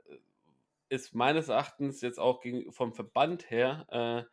ist 0.89 1.13
meines 1.13 1.50
Erachtens 1.50 2.02
jetzt 2.02 2.19
auch 2.19 2.41
gegen, 2.41 2.72
vom 2.72 2.93
Verband 2.93 3.50
her 3.52 3.88
äh, 3.89 4.24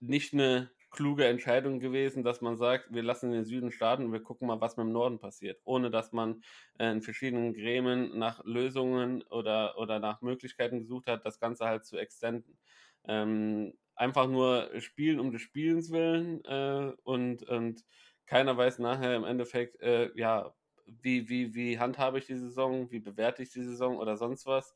nicht 0.00 0.32
eine 0.32 0.70
kluge 0.90 1.26
Entscheidung 1.26 1.78
gewesen, 1.80 2.22
dass 2.24 2.40
man 2.40 2.56
sagt, 2.56 2.92
wir 2.92 3.02
lassen 3.02 3.30
den 3.32 3.44
Süden 3.44 3.70
starten 3.70 4.06
und 4.06 4.12
wir 4.12 4.22
gucken 4.22 4.48
mal, 4.48 4.60
was 4.60 4.76
mit 4.76 4.86
dem 4.86 4.92
Norden 4.92 5.18
passiert, 5.18 5.60
ohne 5.64 5.90
dass 5.90 6.12
man 6.12 6.42
äh, 6.78 6.90
in 6.90 7.02
verschiedenen 7.02 7.54
Gremien 7.54 8.18
nach 8.18 8.44
Lösungen 8.44 9.22
oder, 9.24 9.78
oder 9.78 9.98
nach 10.00 10.20
Möglichkeiten 10.22 10.78
gesucht 10.80 11.06
hat, 11.06 11.24
das 11.24 11.38
Ganze 11.38 11.66
halt 11.66 11.84
zu 11.84 11.96
extenden. 11.98 12.58
Ähm, 13.04 13.74
einfach 13.94 14.26
nur 14.28 14.70
spielen 14.80 15.20
um 15.20 15.32
des 15.32 15.42
Spielens 15.42 15.90
willen 15.90 16.44
äh, 16.44 16.92
und, 17.04 17.42
und 17.44 17.84
keiner 18.26 18.56
weiß 18.56 18.78
nachher 18.78 19.16
im 19.16 19.24
Endeffekt, 19.24 19.80
äh, 19.80 20.10
ja, 20.16 20.54
wie, 20.86 21.28
wie, 21.28 21.54
wie 21.54 21.78
handhabe 21.78 22.18
ich 22.18 22.26
die 22.26 22.36
Saison, 22.36 22.90
wie 22.90 23.00
bewerte 23.00 23.42
ich 23.42 23.52
die 23.52 23.62
Saison 23.62 23.98
oder 23.98 24.16
sonst 24.16 24.46
was, 24.46 24.74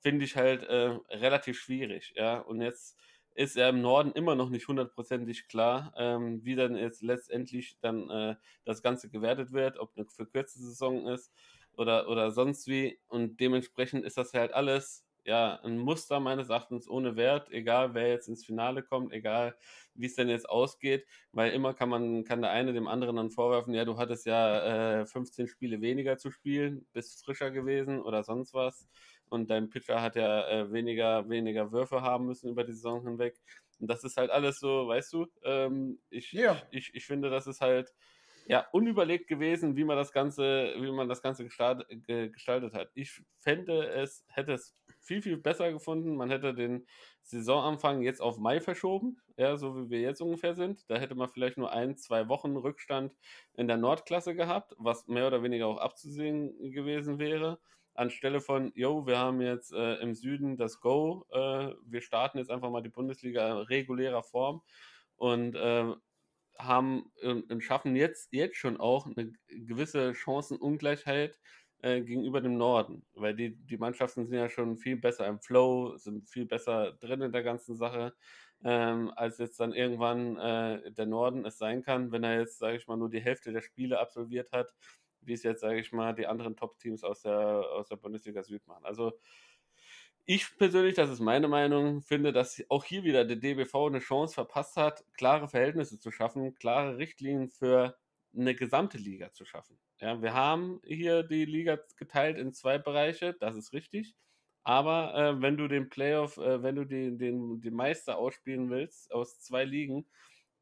finde 0.00 0.24
ich 0.24 0.36
halt 0.36 0.62
äh, 0.64 0.98
relativ 1.10 1.58
schwierig. 1.58 2.12
Ja, 2.16 2.38
und 2.38 2.60
jetzt 2.60 2.98
ist 3.36 3.56
ja 3.56 3.68
im 3.68 3.82
Norden 3.82 4.12
immer 4.12 4.34
noch 4.34 4.48
nicht 4.48 4.66
hundertprozentig 4.66 5.48
klar, 5.48 5.92
ähm, 5.96 6.44
wie 6.44 6.56
dann 6.56 6.74
jetzt 6.76 7.02
letztendlich 7.02 7.78
dann 7.80 8.08
äh, 8.10 8.36
das 8.64 8.82
Ganze 8.82 9.10
gewertet 9.10 9.52
wird, 9.52 9.78
ob 9.78 9.92
eine 9.96 10.06
verkürzte 10.06 10.58
Saison 10.60 11.06
ist 11.06 11.32
oder, 11.72 12.08
oder 12.08 12.30
sonst 12.30 12.66
wie. 12.66 12.98
Und 13.08 13.38
dementsprechend 13.38 14.04
ist 14.04 14.16
das 14.16 14.32
halt 14.32 14.52
alles 14.54 15.06
ja 15.26 15.60
ein 15.64 15.78
Muster 15.78 16.20
meines 16.20 16.48
Erachtens 16.48 16.88
ohne 16.88 17.16
Wert, 17.16 17.50
egal 17.50 17.94
wer 17.94 18.08
jetzt 18.08 18.28
ins 18.28 18.44
Finale 18.44 18.82
kommt, 18.82 19.12
egal 19.12 19.56
wie 19.94 20.06
es 20.06 20.14
denn 20.14 20.28
jetzt 20.28 20.48
ausgeht, 20.48 21.06
weil 21.32 21.52
immer 21.52 21.74
kann 21.74 21.88
man, 21.88 22.24
kann 22.24 22.42
der 22.42 22.52
eine 22.52 22.72
dem 22.72 22.86
anderen 22.86 23.16
dann 23.16 23.30
vorwerfen, 23.30 23.74
ja, 23.74 23.84
du 23.84 23.98
hattest 23.98 24.26
ja 24.26 25.00
äh, 25.00 25.06
15 25.06 25.48
Spiele 25.48 25.80
weniger 25.80 26.16
zu 26.16 26.30
spielen, 26.30 26.86
bist 26.92 27.24
frischer 27.24 27.50
gewesen 27.50 28.00
oder 28.00 28.22
sonst 28.22 28.54
was 28.54 28.86
und 29.28 29.50
dein 29.50 29.70
Pitcher 29.70 30.02
hat 30.02 30.16
ja 30.16 30.48
äh, 30.48 30.72
weniger, 30.72 31.28
weniger 31.28 31.72
Würfe 31.72 32.02
haben 32.02 32.26
müssen 32.26 32.50
über 32.50 32.64
die 32.64 32.72
Saison 32.72 33.02
hinweg. 33.02 33.36
Und 33.78 33.88
das 33.88 34.04
ist 34.04 34.16
halt 34.16 34.30
alles 34.30 34.58
so, 34.58 34.88
weißt 34.88 35.12
du, 35.12 35.26
ähm, 35.44 35.98
ich, 36.10 36.32
ja. 36.32 36.60
ich, 36.70 36.94
ich 36.94 37.04
finde, 37.06 37.30
das 37.30 37.46
ist 37.46 37.60
halt 37.60 37.92
ja 38.48 38.66
unüberlegt 38.72 39.28
gewesen, 39.28 39.76
wie 39.76 39.84
man 39.84 39.96
das 39.96 40.12
Ganze, 40.12 40.74
wie 40.78 40.92
man 40.92 41.08
das 41.08 41.22
Ganze 41.22 41.44
gestart, 41.44 41.84
ge, 41.88 42.30
gestaltet 42.30 42.74
hat. 42.74 42.90
Ich 42.94 43.22
fände 43.40 43.88
es, 43.88 44.24
hätte 44.28 44.52
es 44.52 44.76
viel, 45.00 45.22
viel 45.22 45.36
besser 45.36 45.72
gefunden. 45.72 46.16
Man 46.16 46.30
hätte 46.30 46.54
den 46.54 46.86
Saisonanfang 47.22 48.02
jetzt 48.02 48.20
auf 48.20 48.38
Mai 48.38 48.60
verschoben, 48.60 49.18
ja, 49.36 49.56
so 49.56 49.76
wie 49.76 49.90
wir 49.90 50.00
jetzt 50.00 50.20
ungefähr 50.20 50.54
sind. 50.54 50.88
Da 50.88 50.96
hätte 50.98 51.14
man 51.14 51.28
vielleicht 51.28 51.58
nur 51.58 51.72
ein, 51.72 51.96
zwei 51.96 52.28
Wochen 52.28 52.56
Rückstand 52.56 53.14
in 53.54 53.68
der 53.68 53.76
Nordklasse 53.76 54.34
gehabt, 54.34 54.74
was 54.78 55.06
mehr 55.08 55.26
oder 55.26 55.42
weniger 55.42 55.66
auch 55.66 55.78
abzusehen 55.78 56.72
gewesen 56.72 57.18
wäre. 57.18 57.58
Anstelle 57.98 58.40
von, 58.40 58.72
yo, 58.74 59.06
wir 59.06 59.18
haben 59.18 59.40
jetzt 59.40 59.72
äh, 59.72 59.94
im 59.96 60.14
Süden 60.14 60.56
das 60.56 60.80
Go, 60.80 61.26
äh, 61.30 61.74
wir 61.84 62.00
starten 62.00 62.38
jetzt 62.38 62.50
einfach 62.50 62.70
mal 62.70 62.82
die 62.82 62.88
Bundesliga 62.88 63.48
in 63.50 63.66
regulärer 63.66 64.22
Form 64.22 64.62
und 65.16 65.54
äh, 65.54 65.94
haben 66.58 67.12
und 67.22 67.62
schaffen 67.62 67.96
jetzt, 67.96 68.32
jetzt 68.32 68.56
schon 68.56 68.78
auch 68.78 69.06
eine 69.06 69.32
gewisse 69.48 70.14
Chancenungleichheit 70.14 71.38
äh, 71.82 72.00
gegenüber 72.00 72.40
dem 72.40 72.56
Norden, 72.56 73.04
weil 73.14 73.34
die, 73.34 73.54
die 73.56 73.76
Mannschaften 73.76 74.26
sind 74.26 74.38
ja 74.38 74.48
schon 74.48 74.78
viel 74.78 74.96
besser 74.96 75.26
im 75.26 75.40
Flow, 75.40 75.96
sind 75.98 76.28
viel 76.28 76.46
besser 76.46 76.92
drin 76.92 77.20
in 77.20 77.32
der 77.32 77.42
ganzen 77.42 77.76
Sache, 77.76 78.14
ähm, 78.64 79.12
als 79.14 79.38
jetzt 79.38 79.60
dann 79.60 79.72
irgendwann 79.72 80.38
äh, 80.38 80.92
der 80.92 81.06
Norden 81.06 81.44
es 81.44 81.58
sein 81.58 81.82
kann, 81.82 82.12
wenn 82.12 82.24
er 82.24 82.40
jetzt, 82.40 82.58
sage 82.58 82.78
ich 82.78 82.86
mal, 82.86 82.96
nur 82.96 83.10
die 83.10 83.20
Hälfte 83.20 83.52
der 83.52 83.60
Spiele 83.62 84.00
absolviert 84.00 84.50
hat, 84.52 84.72
wie 85.26 85.32
es 85.32 85.42
jetzt, 85.42 85.60
sage 85.60 85.80
ich 85.80 85.92
mal, 85.92 86.14
die 86.14 86.26
anderen 86.26 86.56
Top-Teams 86.56 87.04
aus 87.04 87.22
der, 87.22 87.36
aus 87.38 87.88
der 87.88 87.96
Bundesliga 87.96 88.42
Süd 88.42 88.66
machen. 88.66 88.84
Also 88.84 89.12
ich 90.24 90.56
persönlich, 90.58 90.94
das 90.94 91.08
ist 91.08 91.20
meine 91.20 91.46
Meinung, 91.46 92.02
finde, 92.02 92.32
dass 92.32 92.62
auch 92.68 92.84
hier 92.84 93.04
wieder 93.04 93.24
der 93.24 93.36
DBV 93.36 93.86
eine 93.86 94.00
Chance 94.00 94.34
verpasst 94.34 94.76
hat, 94.76 95.04
klare 95.14 95.48
Verhältnisse 95.48 96.00
zu 96.00 96.10
schaffen, 96.10 96.54
klare 96.54 96.98
Richtlinien 96.98 97.48
für 97.48 97.96
eine 98.36 98.54
gesamte 98.54 98.98
Liga 98.98 99.32
zu 99.32 99.44
schaffen. 99.44 99.78
Ja, 100.00 100.20
wir 100.20 100.34
haben 100.34 100.80
hier 100.84 101.22
die 101.22 101.44
Liga 101.44 101.78
geteilt 101.96 102.38
in 102.38 102.52
zwei 102.52 102.76
Bereiche, 102.78 103.34
das 103.34 103.56
ist 103.56 103.72
richtig. 103.72 104.16
Aber 104.64 105.14
äh, 105.14 105.40
wenn 105.40 105.56
du 105.56 105.68
den 105.68 105.88
Playoff, 105.88 106.38
äh, 106.38 106.60
wenn 106.60 106.74
du 106.74 106.84
den, 106.84 107.18
den, 107.18 107.60
den 107.60 107.74
Meister 107.74 108.18
ausspielen 108.18 108.68
willst 108.68 109.12
aus 109.12 109.38
zwei 109.38 109.62
Ligen, 109.62 110.06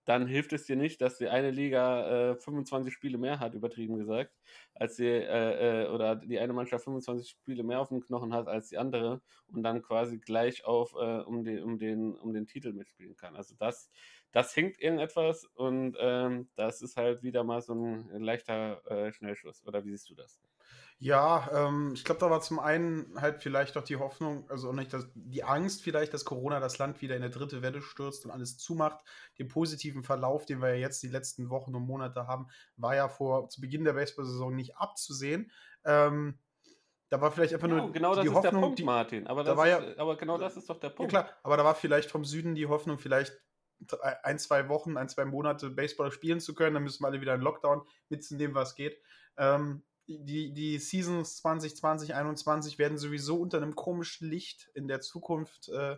dann 0.04 0.26
hilft 0.26 0.52
es 0.52 0.64
dir 0.66 0.76
nicht, 0.76 1.00
dass 1.00 1.18
die 1.18 1.28
eine 1.28 1.50
Liga 1.50 2.32
äh, 2.32 2.36
25 2.36 2.92
Spiele 2.92 3.18
mehr 3.18 3.40
hat, 3.40 3.54
übertrieben 3.54 3.96
gesagt, 3.96 4.32
als 4.74 4.96
die, 4.96 5.06
äh, 5.06 5.84
äh, 5.84 5.88
oder 5.88 6.16
die 6.16 6.38
eine 6.38 6.52
Mannschaft 6.52 6.84
25 6.84 7.28
Spiele 7.30 7.62
mehr 7.62 7.80
auf 7.80 7.88
dem 7.88 8.00
Knochen 8.00 8.34
hat 8.34 8.48
als 8.48 8.68
die 8.68 8.78
andere 8.78 9.22
und 9.48 9.62
dann 9.62 9.82
quasi 9.82 10.18
gleich 10.18 10.64
auf 10.64 10.92
äh, 10.94 11.20
um, 11.22 11.44
den, 11.44 11.62
um, 11.62 11.78
den, 11.78 12.14
um 12.16 12.32
den 12.32 12.46
Titel 12.46 12.72
mitspielen 12.72 13.16
kann. 13.16 13.36
Also 13.36 13.54
das, 13.58 13.90
das 14.32 14.52
hinkt 14.54 14.80
irgendetwas 14.80 15.44
und 15.54 15.96
ähm, 16.00 16.48
das 16.56 16.82
ist 16.82 16.96
halt 16.96 17.22
wieder 17.22 17.44
mal 17.44 17.62
so 17.62 17.74
ein 17.74 18.20
leichter 18.22 18.82
äh, 18.90 19.12
Schnellschuss. 19.12 19.64
Oder 19.66 19.84
wie 19.84 19.90
siehst 19.90 20.10
du 20.10 20.14
das? 20.14 20.40
Ja, 21.04 21.50
ähm, 21.52 21.92
ich 21.94 22.02
glaube, 22.02 22.18
da 22.18 22.30
war 22.30 22.40
zum 22.40 22.58
einen 22.58 23.20
halt 23.20 23.42
vielleicht 23.42 23.76
auch 23.76 23.82
die 23.82 23.96
Hoffnung, 23.96 24.48
also 24.48 24.72
nicht 24.72 24.90
das, 24.90 25.06
die 25.14 25.44
Angst 25.44 25.82
vielleicht, 25.82 26.14
dass 26.14 26.24
Corona 26.24 26.60
das 26.60 26.78
Land 26.78 27.02
wieder 27.02 27.14
in 27.14 27.22
eine 27.22 27.30
dritte 27.30 27.60
Welle 27.60 27.82
stürzt 27.82 28.24
und 28.24 28.30
alles 28.30 28.56
zumacht. 28.56 29.04
Den 29.38 29.48
positiven 29.48 30.02
Verlauf, 30.02 30.46
den 30.46 30.62
wir 30.62 30.70
ja 30.70 30.76
jetzt 30.76 31.02
die 31.02 31.08
letzten 31.08 31.50
Wochen 31.50 31.74
und 31.74 31.84
Monate 31.84 32.26
haben, 32.26 32.46
war 32.78 32.96
ja 32.96 33.10
vor 33.10 33.50
zu 33.50 33.60
Beginn 33.60 33.84
der 33.84 33.92
Baseball-Saison 33.92 34.56
nicht 34.56 34.78
abzusehen. 34.78 35.52
Ähm, 35.84 36.38
da 37.10 37.20
war 37.20 37.30
vielleicht 37.32 37.52
einfach 37.52 37.68
nur 37.68 37.92
genau, 37.92 38.14
genau 38.14 38.22
die 38.22 38.28
das 38.28 38.36
Hoffnung, 38.36 38.44
ist 38.44 38.52
der 38.54 38.60
Punkt, 38.60 38.78
die, 38.78 38.84
Martin. 38.84 39.26
Aber, 39.26 39.44
da 39.44 39.58
war 39.58 39.66
ist, 39.66 39.96
ja, 39.96 40.02
aber 40.02 40.16
genau 40.16 40.38
das 40.38 40.56
ist 40.56 40.70
doch 40.70 40.80
der 40.80 40.88
Punkt. 40.88 41.12
Ja 41.12 41.24
klar, 41.24 41.36
aber 41.42 41.58
da 41.58 41.64
war 41.66 41.74
vielleicht 41.74 42.10
vom 42.10 42.24
Süden 42.24 42.54
die 42.54 42.66
Hoffnung, 42.66 42.96
vielleicht 42.96 43.38
ein, 44.22 44.38
zwei 44.38 44.70
Wochen, 44.70 44.96
ein, 44.96 45.10
zwei 45.10 45.26
Monate 45.26 45.68
Baseball 45.68 46.10
spielen 46.12 46.40
zu 46.40 46.54
können. 46.54 46.72
Dann 46.72 46.82
müssen 46.82 47.02
wir 47.02 47.08
alle 47.08 47.20
wieder 47.20 47.34
in 47.34 47.42
Lockdown 47.42 47.82
mitzunehmen, 48.08 48.54
was 48.54 48.74
geht. 48.74 48.98
Ähm, 49.36 49.82
die, 50.06 50.52
die 50.52 50.78
Seasons 50.78 51.36
2020, 51.36 52.08
2021 52.08 52.78
werden 52.78 52.98
sowieso 52.98 53.40
unter 53.40 53.58
einem 53.58 53.74
komischen 53.74 54.28
Licht 54.28 54.70
in 54.74 54.88
der 54.88 55.00
Zukunft 55.00 55.68
äh, 55.68 55.96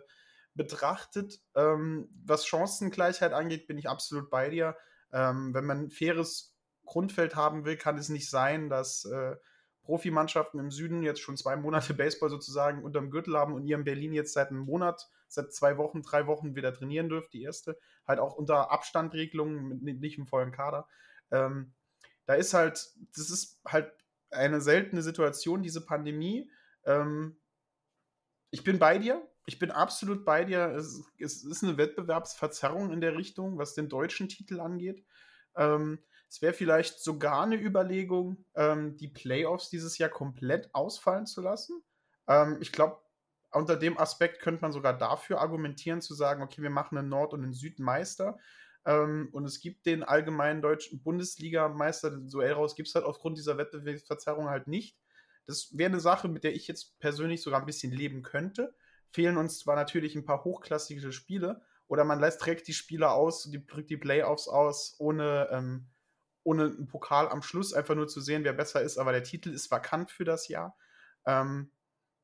betrachtet. 0.55 1.39
Ähm, 1.55 2.09
was 2.25 2.45
Chancengleichheit 2.45 3.33
angeht, 3.33 3.67
bin 3.67 3.77
ich 3.77 3.89
absolut 3.89 4.29
bei 4.29 4.49
dir. 4.49 4.75
Ähm, 5.11 5.53
wenn 5.53 5.65
man 5.65 5.85
ein 5.85 5.91
faires 5.91 6.55
Grundfeld 6.85 7.35
haben 7.35 7.65
will, 7.65 7.77
kann 7.77 7.97
es 7.97 8.09
nicht 8.09 8.29
sein, 8.29 8.69
dass 8.69 9.05
äh, 9.05 9.35
Profimannschaften 9.83 10.59
im 10.59 10.71
Süden 10.71 11.03
jetzt 11.03 11.21
schon 11.21 11.37
zwei 11.37 11.55
Monate 11.55 11.93
Baseball 11.95 12.29
sozusagen 12.29 12.83
unterm 12.83 13.09
Gürtel 13.09 13.37
haben 13.37 13.53
und 13.53 13.65
ihr 13.65 13.77
in 13.77 13.83
Berlin 13.83 14.13
jetzt 14.13 14.33
seit 14.33 14.49
einem 14.49 14.59
Monat, 14.59 15.09
seit 15.27 15.53
zwei 15.53 15.77
Wochen, 15.77 16.01
drei 16.01 16.27
Wochen 16.27 16.55
wieder 16.55 16.73
trainieren 16.73 17.09
dürft, 17.09 17.33
die 17.33 17.43
erste, 17.43 17.77
halt 18.05 18.19
auch 18.19 18.35
unter 18.35 18.71
Abstandregelungen, 18.71 19.79
nicht 19.83 20.17
im 20.17 20.27
vollen 20.27 20.51
Kader. 20.51 20.87
Ähm, 21.31 21.73
da 22.27 22.35
ist 22.35 22.53
halt, 22.53 22.93
das 23.15 23.29
ist 23.31 23.59
halt 23.65 23.91
eine 24.29 24.61
seltene 24.61 25.01
Situation, 25.01 25.63
diese 25.63 25.83
Pandemie. 25.83 26.51
Ähm, 26.85 27.37
ich 28.51 28.63
bin 28.63 28.77
bei 28.77 28.97
dir. 28.97 29.25
Ich 29.45 29.59
bin 29.59 29.71
absolut 29.71 30.25
bei 30.25 30.43
dir. 30.43 30.67
Es, 30.75 31.03
es, 31.17 31.43
ist 31.43 31.63
eine 31.63 31.77
Wettbewerbsverzerrung 31.77 32.91
in 32.91 33.01
der 33.01 33.15
Richtung, 33.15 33.57
was 33.57 33.73
den 33.73 33.87
deutschen 33.87 34.27
Titel 34.27 34.59
angeht. 34.59 35.05
Ähm, 35.55 35.99
es 36.29 36.41
wäre 36.41 36.53
vielleicht 36.53 36.99
sogar 36.99 37.43
eine 37.43 37.55
Überlegung, 37.55 38.45
ähm, 38.55 38.97
die 38.97 39.07
Playoffs 39.07 39.69
dieses 39.69 39.97
Jahr 39.97 40.09
komplett 40.09 40.75
ausfallen 40.75 41.25
zu 41.25 41.41
lassen. 41.41 41.81
Ähm, 42.27 42.57
ich 42.59 42.73
glaube, 42.73 42.99
unter 43.51 43.77
dem 43.77 43.97
Aspekt 43.97 44.41
könnte 44.41 44.61
man 44.61 44.73
sogar 44.73 44.97
dafür 44.97 45.39
argumentieren, 45.39 46.01
zu 46.01 46.13
sagen, 46.13 46.43
okay, 46.43 46.61
wir 46.61 46.69
machen 46.69 46.97
einen 46.97 47.07
Nord- 47.07 47.33
und 47.33 47.43
einen 47.43 47.53
Südmeister. 47.53 48.37
Ähm, 48.87 49.27
und 49.33 49.45
es 49.45 49.59
gibt 49.59 49.85
den 49.85 50.01
allgemeinen 50.01 50.61
deutschen 50.61 51.03
Bundesligameister, 51.03 52.09
den 52.09 52.29
Duell 52.29 52.53
raus, 52.53 52.75
gibt 52.75 52.87
es 52.87 52.95
halt 52.95 53.05
aufgrund 53.05 53.37
dieser 53.37 53.57
Wettbewerbsverzerrung 53.57 54.49
halt 54.49 54.67
nicht. 54.67 54.97
Das 55.45 55.77
wäre 55.77 55.91
eine 55.91 55.99
Sache, 55.99 56.29
mit 56.29 56.43
der 56.45 56.55
ich 56.55 56.67
jetzt 56.67 56.97
persönlich 56.99 57.41
sogar 57.41 57.59
ein 57.59 57.65
bisschen 57.65 57.91
leben 57.91 58.23
könnte. 58.23 58.73
Fehlen 59.11 59.37
uns 59.37 59.59
zwar 59.59 59.75
natürlich 59.75 60.15
ein 60.15 60.25
paar 60.25 60.43
hochklassige 60.45 61.11
Spiele, 61.11 61.61
oder 61.87 62.03
man 62.03 62.19
lässt 62.19 62.41
direkt 62.41 62.67
die 62.67 62.73
Spieler 62.73 63.13
aus, 63.13 63.43
die, 63.43 63.65
drückt 63.65 63.89
die 63.89 63.97
Playoffs 63.97 64.47
aus, 64.47 64.95
ohne, 64.99 65.47
ähm, 65.51 65.87
ohne 66.43 66.65
einen 66.65 66.87
Pokal 66.87 67.29
am 67.29 67.41
Schluss, 67.41 67.73
einfach 67.73 67.95
nur 67.95 68.07
zu 68.07 68.21
sehen, 68.21 68.43
wer 68.43 68.53
besser 68.53 68.81
ist, 68.81 68.97
aber 68.97 69.11
der 69.11 69.23
Titel 69.23 69.51
ist 69.51 69.71
vakant 69.71 70.11
für 70.11 70.25
das 70.25 70.47
Jahr. 70.47 70.77
Ähm, 71.25 71.71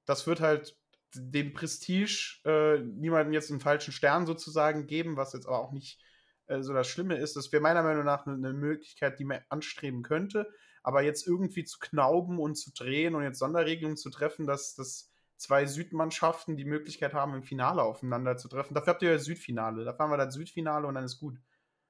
das 0.06 0.28
wird 0.28 0.42
halt 0.42 0.78
dem 1.16 1.54
Prestige 1.54 2.40
äh, 2.46 2.80
niemandem 2.80 3.34
jetzt 3.34 3.52
einen 3.52 3.60
falschen 3.60 3.94
Stern 3.94 4.26
sozusagen 4.26 4.88
geben, 4.88 5.16
was 5.16 5.34
jetzt 5.34 5.46
aber 5.46 5.60
auch 5.60 5.72
nicht 5.72 6.02
äh, 6.48 6.62
so 6.62 6.74
das 6.74 6.88
Schlimme 6.88 7.18
ist. 7.18 7.36
Das 7.36 7.52
wäre 7.52 7.62
meiner 7.62 7.84
Meinung 7.84 8.06
nach 8.06 8.26
eine, 8.26 8.54
Möglichkeit, 8.54 9.20
die 9.20 9.26
man 9.26 9.40
anstreben 9.50 10.04
könnte. 10.04 10.50
Aber 10.82 11.02
jetzt 11.02 11.26
irgendwie 11.26 11.64
zu 11.64 11.80
knauben 11.80 12.40
und 12.40 12.56
zu 12.56 12.72
drehen 12.74 13.16
und 13.16 13.24
jetzt 13.24 13.40
Sonderregelungen 13.40 13.98
zu 13.98 14.10
treffen, 14.10 14.46
dass, 14.46 14.76
dass 14.76 15.12
zwei 15.38 15.66
Südmannschaften 15.66 16.58
die 16.58 16.66
Möglichkeit 16.66 17.14
haben, 17.14 17.34
im 17.34 17.44
Finale 17.44 17.82
aufeinander 17.82 18.38
zu 18.38 18.50
treffen. 18.50 18.74
Dafür 18.74 18.94
habt 18.94 19.02
ihr 19.02 19.10
ja 19.10 19.16
das 19.16 19.26
Südfinale. 19.26 19.86
Da 19.86 19.94
fahren 19.94 20.12
wir 20.12 20.18
das 20.18 20.34
Südfinale 20.34 20.88
und 20.88 20.96
dann 20.96 21.06
ist 21.06 21.20
gut. 21.20 21.38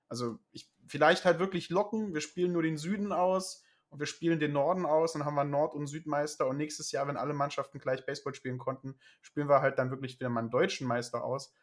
Also 0.09 0.37
ich, 0.51 0.71
vielleicht 0.87 1.25
halt 1.25 1.39
wirklich 1.39 1.69
locken. 1.69 2.13
Wir 2.13 2.21
spielen 2.21 2.51
nur 2.51 2.61
den 2.61 2.77
Süden 2.77 3.11
aus 3.11 3.63
und 3.89 3.99
wir 3.99 4.05
spielen 4.05 4.39
den 4.39 4.53
Norden 4.53 4.85
aus. 4.85 5.13
Dann 5.13 5.25
haben 5.25 5.35
wir 5.35 5.43
Nord- 5.43 5.73
und 5.73 5.87
Südmeister. 5.87 6.47
Und 6.47 6.57
nächstes 6.57 6.91
Jahr, 6.91 7.07
wenn 7.07 7.17
alle 7.17 7.33
Mannschaften 7.33 7.79
gleich 7.79 8.05
Baseball 8.05 8.35
spielen 8.35 8.59
konnten, 8.59 8.95
spielen 9.21 9.49
wir 9.49 9.61
halt 9.61 9.79
dann 9.79 9.89
wirklich 9.89 10.19
wieder 10.19 10.29
mal 10.29 10.41
einen 10.41 10.51
deutschen 10.51 10.87
Meister 10.87 11.23
aus. 11.23 11.53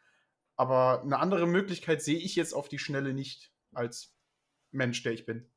Aber 0.61 1.01
eine 1.01 1.17
andere 1.17 1.47
Möglichkeit 1.47 2.03
sehe 2.03 2.19
ich 2.19 2.35
jetzt 2.35 2.53
auf 2.53 2.69
die 2.69 2.77
Schnelle 2.77 3.15
nicht 3.15 3.51
als 3.73 4.15
Mensch, 4.69 5.01
der 5.01 5.11
ich 5.11 5.25
bin. 5.25 5.49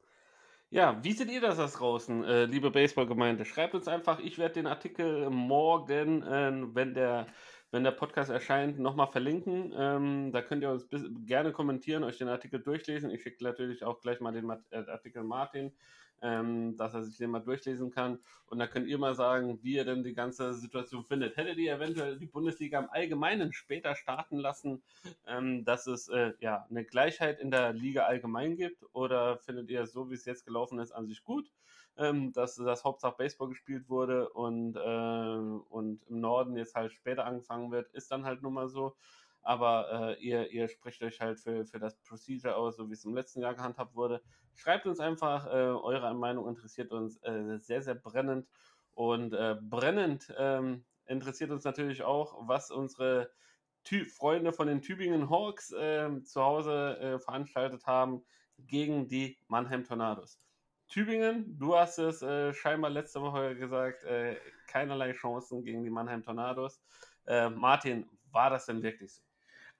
Ja, 0.70 1.04
wie 1.04 1.12
seht 1.12 1.30
ihr 1.30 1.42
das 1.42 1.58
da 1.58 1.66
draußen, 1.66 2.24
äh, 2.24 2.44
liebe 2.46 2.70
Baseballgemeinde? 2.70 3.44
Schreibt 3.44 3.74
uns 3.74 3.86
einfach, 3.86 4.18
ich 4.18 4.38
werde 4.38 4.54
den 4.54 4.66
Artikel 4.66 5.28
morgen, 5.28 6.22
äh, 6.22 6.74
wenn, 6.74 6.94
der, 6.94 7.26
wenn 7.70 7.84
der 7.84 7.90
Podcast 7.90 8.30
erscheint, 8.30 8.78
nochmal 8.78 9.08
verlinken. 9.08 9.74
Ähm, 9.76 10.32
da 10.32 10.40
könnt 10.40 10.62
ihr 10.62 10.70
uns 10.70 10.88
gerne 11.26 11.52
kommentieren, 11.52 12.02
euch 12.02 12.16
den 12.16 12.28
Artikel 12.28 12.62
durchlesen. 12.62 13.10
Ich 13.10 13.24
schicke 13.24 13.44
natürlich 13.44 13.84
auch 13.84 14.00
gleich 14.00 14.20
mal 14.20 14.32
den 14.32 14.48
äh, 14.48 14.78
Artikel 14.86 15.22
Martin 15.22 15.76
ähm, 16.22 16.76
dass 16.76 16.94
er 16.94 17.02
sich 17.02 17.16
den 17.16 17.30
mal 17.30 17.40
durchlesen 17.40 17.90
kann. 17.90 18.18
Und 18.46 18.58
dann 18.58 18.70
könnt 18.70 18.86
ihr 18.86 18.98
mal 18.98 19.14
sagen, 19.14 19.58
wie 19.62 19.74
ihr 19.74 19.84
denn 19.84 20.02
die 20.02 20.14
ganze 20.14 20.54
Situation 20.54 21.04
findet. 21.04 21.36
Hättet 21.36 21.58
ihr 21.58 21.74
eventuell 21.74 22.18
die 22.18 22.26
Bundesliga 22.26 22.78
im 22.78 22.90
Allgemeinen 22.90 23.52
später 23.52 23.94
starten 23.94 24.38
lassen, 24.38 24.82
ähm, 25.26 25.64
dass 25.64 25.86
es 25.86 26.08
äh, 26.08 26.32
ja 26.40 26.66
eine 26.70 26.84
Gleichheit 26.84 27.40
in 27.40 27.50
der 27.50 27.72
Liga 27.72 28.04
allgemein 28.04 28.56
gibt? 28.56 28.84
Oder 28.92 29.38
findet 29.38 29.70
ihr 29.70 29.86
so, 29.86 30.10
wie 30.10 30.14
es 30.14 30.24
jetzt 30.24 30.44
gelaufen 30.44 30.78
ist, 30.78 30.92
an 30.92 31.06
sich 31.06 31.22
gut? 31.24 31.50
Ähm, 31.96 32.32
dass 32.32 32.56
das 32.56 32.84
Hauptsache 32.84 33.14
Baseball 33.16 33.50
gespielt 33.50 33.88
wurde 33.88 34.28
und, 34.30 34.74
äh, 34.74 35.60
und 35.68 36.02
im 36.08 36.20
Norden 36.20 36.56
jetzt 36.56 36.74
halt 36.74 36.92
später 36.92 37.24
angefangen 37.24 37.70
wird, 37.70 37.88
ist 37.92 38.10
dann 38.10 38.24
halt 38.24 38.42
nun 38.42 38.54
mal 38.54 38.68
so 38.68 38.96
aber 39.44 40.16
äh, 40.18 40.22
ihr, 40.24 40.50
ihr 40.50 40.68
sprecht 40.68 41.02
euch 41.02 41.20
halt 41.20 41.38
für, 41.38 41.66
für 41.66 41.78
das 41.78 41.96
Procedure 42.00 42.56
aus, 42.56 42.76
so 42.76 42.88
wie 42.88 42.94
es 42.94 43.04
im 43.04 43.14
letzten 43.14 43.42
Jahr 43.42 43.54
gehandhabt 43.54 43.94
wurde. 43.94 44.22
Schreibt 44.54 44.86
uns 44.86 45.00
einfach, 45.00 45.46
äh, 45.46 45.50
eure 45.50 46.12
Meinung 46.14 46.48
interessiert 46.48 46.90
uns 46.90 47.22
äh, 47.22 47.58
sehr, 47.58 47.82
sehr 47.82 47.94
brennend. 47.94 48.48
Und 48.94 49.34
äh, 49.34 49.56
brennend 49.60 50.32
ähm, 50.38 50.84
interessiert 51.04 51.50
uns 51.50 51.64
natürlich 51.64 52.02
auch, 52.02 52.48
was 52.48 52.70
unsere 52.70 53.30
Ty 53.84 54.06
Freunde 54.06 54.54
von 54.54 54.66
den 54.66 54.80
Tübingen 54.80 55.28
Hawks 55.28 55.74
ähm, 55.78 56.24
zu 56.24 56.42
Hause 56.42 56.98
äh, 56.98 57.18
veranstaltet 57.18 57.86
haben 57.86 58.24
gegen 58.58 59.08
die 59.08 59.36
Mannheim 59.48 59.84
Tornados. 59.84 60.40
Tübingen, 60.88 61.58
du 61.58 61.76
hast 61.76 61.98
es 61.98 62.22
äh, 62.22 62.54
scheinbar 62.54 62.90
letzte 62.90 63.20
Woche 63.20 63.56
gesagt, 63.56 64.06
keinerlei 64.68 65.12
Chancen 65.12 65.64
gegen 65.64 65.82
die 65.82 65.90
Mannheim 65.90 66.22
Tornados. 66.22 66.80
Martin, 67.26 68.06
war 68.30 68.50
das 68.50 68.66
denn 68.66 68.82
wirklich 68.82 69.14
so? 69.14 69.22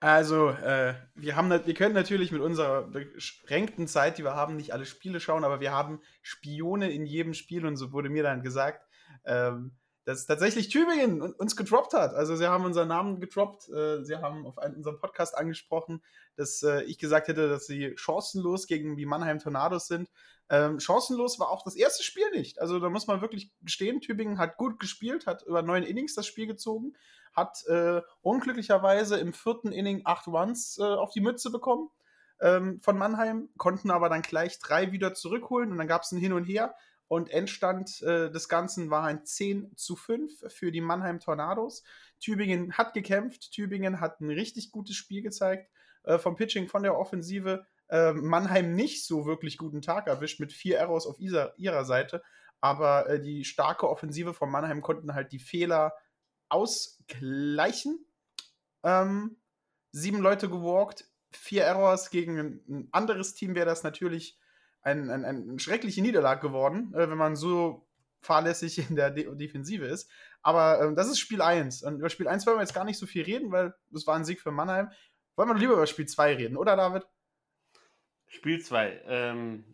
Also, 0.00 0.50
äh, 0.50 0.94
wir, 1.14 1.37
haben, 1.37 1.48
wir 1.50 1.74
können 1.74 1.94
natürlich 1.94 2.30
mit 2.30 2.42
unserer 2.42 2.83
beschränkten 2.83 3.88
Zeit, 3.88 4.18
die 4.18 4.24
wir 4.24 4.35
haben, 4.35 4.57
nicht 4.57 4.72
alle 4.72 4.85
Spiele 4.85 5.18
schauen, 5.18 5.44
aber 5.44 5.61
wir 5.61 5.72
haben 5.72 6.00
Spione 6.20 6.90
in 6.90 7.07
jedem 7.07 7.33
Spiel 7.33 7.64
und 7.64 7.76
so 7.76 7.92
wurde 7.92 8.11
mir 8.11 8.22
dann 8.22 8.42
gesagt. 8.42 8.87
Ähm, 9.24 9.72
dass 10.04 10.26
tatsächlich 10.26 10.68
Tübingen 10.68 11.22
uns 11.22 11.57
gedroppt 11.57 11.94
hat. 11.94 12.14
Also 12.14 12.37
sie 12.37 12.46
haben 12.46 12.64
unseren 12.64 12.88
Namen 12.88 13.20
gedroppt, 13.20 13.68
äh, 13.70 14.04
sie 14.04 14.16
haben 14.16 14.46
auf 14.46 14.59
einen, 14.59 14.76
unserem 14.76 14.98
Podcast 14.98 15.37
angesprochen, 15.37 16.02
dass 16.37 16.62
äh, 16.62 16.83
ich 16.83 16.98
gesagt 16.98 17.28
hätte, 17.28 17.48
dass 17.48 17.66
sie 17.66 17.94
chancenlos 17.96 18.66
gegen 18.66 18.96
die 18.96 19.07
Mannheim 19.07 19.38
Tornados 19.38 19.87
sind. 19.87 20.11
Ähm, 20.50 20.78
chancenlos 20.78 21.38
war 21.38 21.48
auch 21.48 21.64
das 21.64 21.74
erste 21.74 22.02
Spiel 22.02 22.30
nicht. 22.33 22.61
Also 22.61 22.78
da 22.80 22.90
muss 22.90 23.07
man 23.07 23.22
wirklich 23.22 23.50
gestehen, 23.62 24.02
Tübingen 24.02 24.38
hat 24.38 24.59
gut 24.59 24.78
gespielt, 24.78 25.26
hat 25.26 25.42
über 25.42 25.62
neun 25.62 25.83
Innings 25.83 26.14
das 26.14 26.26
Spiel 26.26 26.46
gezogen, 26.46 26.94
hat 27.35 27.64
äh, 27.66 28.01
unglücklicherweise 28.23 29.18
im 29.18 29.33
vierten 29.33 29.73
Inning 29.73 30.03
acht 30.05 30.27
Runs 30.27 30.79
äh, 30.79 30.83
auf 30.83 31.11
die 31.11 31.20
Mütze 31.20 31.51
bekommen 31.51 31.90
ähm, 32.40 32.81
von 32.83 32.99
Mannheim, 32.99 33.49
konnten 33.57 33.90
aber 33.90 34.09
dann 34.09 34.23
gleich 34.23 34.59
drei 34.59 34.92
wieder 34.92 35.14
zurückholen 35.14 35.73
und 35.73 35.79
dann 35.79 35.88
gab 35.88 36.03
es 36.03 36.12
ein 36.12 36.18
Hin 36.18 36.33
und 36.33 36.44
Her. 36.44 36.75
Und 37.07 37.31
Endstand 37.31 38.03
äh, 38.03 38.31
des 38.31 38.49
Ganzen 38.49 38.90
war 38.90 39.05
ein 39.05 39.25
10 39.25 39.77
zu 39.77 39.94
5 39.94 40.53
für 40.53 40.73
die 40.73 40.81
Mannheim 40.81 41.20
Tornados. 41.20 41.85
Tübingen 42.18 42.73
hat 42.73 42.94
gekämpft, 42.94 43.53
Tübingen 43.53 44.01
hat 44.01 44.20
ein 44.20 44.31
richtig 44.31 44.73
gutes 44.73 44.97
Spiel 44.97 45.23
gezeigt. 45.23 45.70
Äh, 46.05 46.18
vom 46.18 46.35
Pitching, 46.35 46.68
von 46.68 46.83
der 46.83 46.99
Offensive. 46.99 47.66
Äh, 47.88 48.12
Mannheim 48.14 48.75
nicht 48.75 49.07
so 49.07 49.27
wirklich 49.27 49.59
guten 49.59 49.83
Tag 49.83 50.07
erwischt 50.07 50.40
mit 50.40 50.53
vier 50.53 50.79
Errors 50.79 51.07
auf 51.07 51.20
ihrer, 51.20 51.53
ihrer 51.59 51.85
Seite. 51.85 52.23
Aber 52.61 53.09
äh, 53.09 53.20
die 53.20 53.44
starke 53.44 53.88
Offensive 53.88 54.33
von 54.33 54.51
Mannheim 54.51 54.81
konnten 54.81 55.14
halt 55.14 55.33
die 55.33 55.38
Fehler 55.38 55.92
ausgleichen. 56.54 58.06
Ähm, 58.84 59.36
sieben 59.90 60.20
Leute 60.20 60.48
gewalkt, 60.48 61.08
vier 61.32 61.64
Errors 61.64 62.10
gegen 62.10 62.38
ein, 62.38 62.60
ein 62.68 62.88
anderes 62.92 63.34
Team 63.34 63.54
wäre 63.54 63.66
das 63.66 63.82
natürlich 63.82 64.38
ein, 64.82 65.10
ein, 65.10 65.24
eine 65.24 65.58
schreckliche 65.58 66.02
Niederlage 66.02 66.46
geworden, 66.46 66.94
äh, 66.94 67.10
wenn 67.10 67.18
man 67.18 67.36
so 67.36 67.86
fahrlässig 68.20 68.88
in 68.88 68.96
der 68.96 69.10
De 69.10 69.34
Defensive 69.34 69.84
ist. 69.84 70.10
Aber 70.42 70.80
äh, 70.80 70.94
das 70.94 71.08
ist 71.08 71.18
Spiel 71.18 71.42
1. 71.42 71.82
Und 71.82 71.98
über 71.98 72.10
Spiel 72.10 72.28
1 72.28 72.46
wollen 72.46 72.58
wir 72.58 72.62
jetzt 72.62 72.74
gar 72.74 72.84
nicht 72.84 72.98
so 72.98 73.06
viel 73.06 73.24
reden, 73.24 73.50
weil 73.50 73.74
das 73.90 74.06
war 74.06 74.14
ein 74.14 74.24
Sieg 74.24 74.40
für 74.40 74.52
Mannheim. 74.52 74.90
Wollen 75.36 75.48
wir 75.48 75.56
lieber 75.56 75.74
über 75.74 75.86
Spiel 75.86 76.06
2 76.06 76.36
reden, 76.36 76.56
oder 76.56 76.76
David? 76.76 77.06
Spiel 78.28 78.60
2. 78.60 79.02
Ähm, 79.06 79.64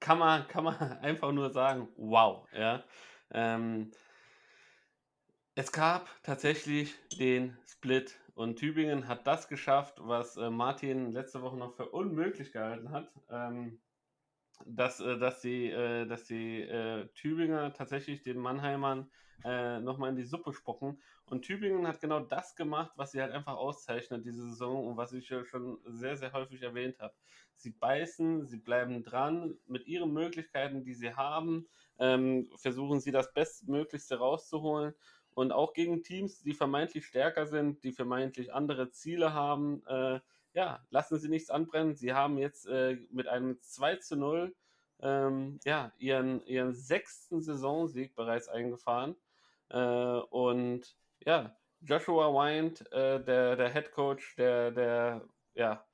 kann, 0.00 0.18
man, 0.18 0.46
kann 0.48 0.64
man 0.64 0.76
einfach 1.02 1.32
nur 1.32 1.50
sagen, 1.50 1.88
wow. 1.96 2.46
Ja? 2.52 2.84
Ähm, 3.30 3.92
es 5.58 5.72
gab 5.72 6.08
tatsächlich 6.22 6.94
den 7.18 7.58
Split 7.66 8.16
und 8.34 8.60
Tübingen 8.60 9.08
hat 9.08 9.26
das 9.26 9.48
geschafft, 9.48 9.96
was 9.98 10.36
äh, 10.36 10.50
Martin 10.50 11.10
letzte 11.10 11.42
Woche 11.42 11.56
noch 11.56 11.74
für 11.74 11.88
unmöglich 11.88 12.52
gehalten 12.52 12.92
hat. 12.92 13.10
Ähm, 13.28 13.80
dass, 14.64 15.00
äh, 15.00 15.18
dass 15.18 15.40
die, 15.40 15.68
äh, 15.68 16.06
dass 16.06 16.22
die 16.26 16.60
äh, 16.60 17.08
Tübinger 17.14 17.72
tatsächlich 17.72 18.22
den 18.22 18.38
Mannheimern 18.38 19.10
äh, 19.44 19.80
nochmal 19.80 20.10
in 20.10 20.16
die 20.16 20.24
Suppe 20.24 20.52
spucken. 20.52 21.02
Und 21.26 21.42
Tübingen 21.42 21.88
hat 21.88 22.00
genau 22.00 22.20
das 22.20 22.54
gemacht, 22.54 22.92
was 22.94 23.10
sie 23.10 23.20
halt 23.20 23.32
einfach 23.32 23.56
auszeichnet 23.56 24.24
diese 24.24 24.48
Saison 24.48 24.86
und 24.86 24.96
was 24.96 25.12
ich 25.12 25.28
ja 25.28 25.44
schon 25.44 25.78
sehr, 25.86 26.16
sehr 26.16 26.32
häufig 26.32 26.62
erwähnt 26.62 27.00
habe. 27.00 27.14
Sie 27.56 27.70
beißen, 27.70 28.46
sie 28.46 28.58
bleiben 28.58 29.02
dran 29.02 29.58
mit 29.66 29.86
ihren 29.88 30.12
Möglichkeiten, 30.12 30.84
die 30.84 30.94
sie 30.94 31.14
haben, 31.14 31.68
ähm, 31.98 32.48
versuchen 32.56 33.00
sie 33.00 33.10
das 33.10 33.32
Bestmöglichste 33.32 34.18
rauszuholen. 34.18 34.94
Und 35.38 35.52
auch 35.52 35.72
gegen 35.72 36.02
Teams, 36.02 36.42
die 36.42 36.52
vermeintlich 36.52 37.06
stärker 37.06 37.46
sind, 37.46 37.84
die 37.84 37.92
vermeintlich 37.92 38.52
andere 38.52 38.90
Ziele 38.90 39.34
haben, 39.34 39.86
äh, 39.86 40.18
ja, 40.52 40.84
lassen 40.90 41.16
Sie 41.20 41.28
nichts 41.28 41.48
anbrennen. 41.48 41.94
Sie 41.94 42.12
haben 42.12 42.38
jetzt 42.38 42.66
äh, 42.66 42.96
mit 43.12 43.28
einem 43.28 43.56
2 43.62 43.96
zu 43.98 44.16
0 44.16 44.52
ähm, 45.00 45.60
ja, 45.64 45.92
ihren, 45.96 46.44
ihren 46.44 46.74
sechsten 46.74 47.40
Saisonsieg 47.40 48.16
bereits 48.16 48.48
eingefahren. 48.48 49.14
Äh, 49.68 49.78
und 49.78 50.96
ja, 51.24 51.56
Joshua 51.82 52.32
Wind, 52.32 52.90
äh, 52.90 53.22
der, 53.22 53.54
der 53.54 53.72
Head 53.72 53.92
Coach, 53.92 54.34
der, 54.34 54.72
der 54.72 55.22
ja, 55.54 55.86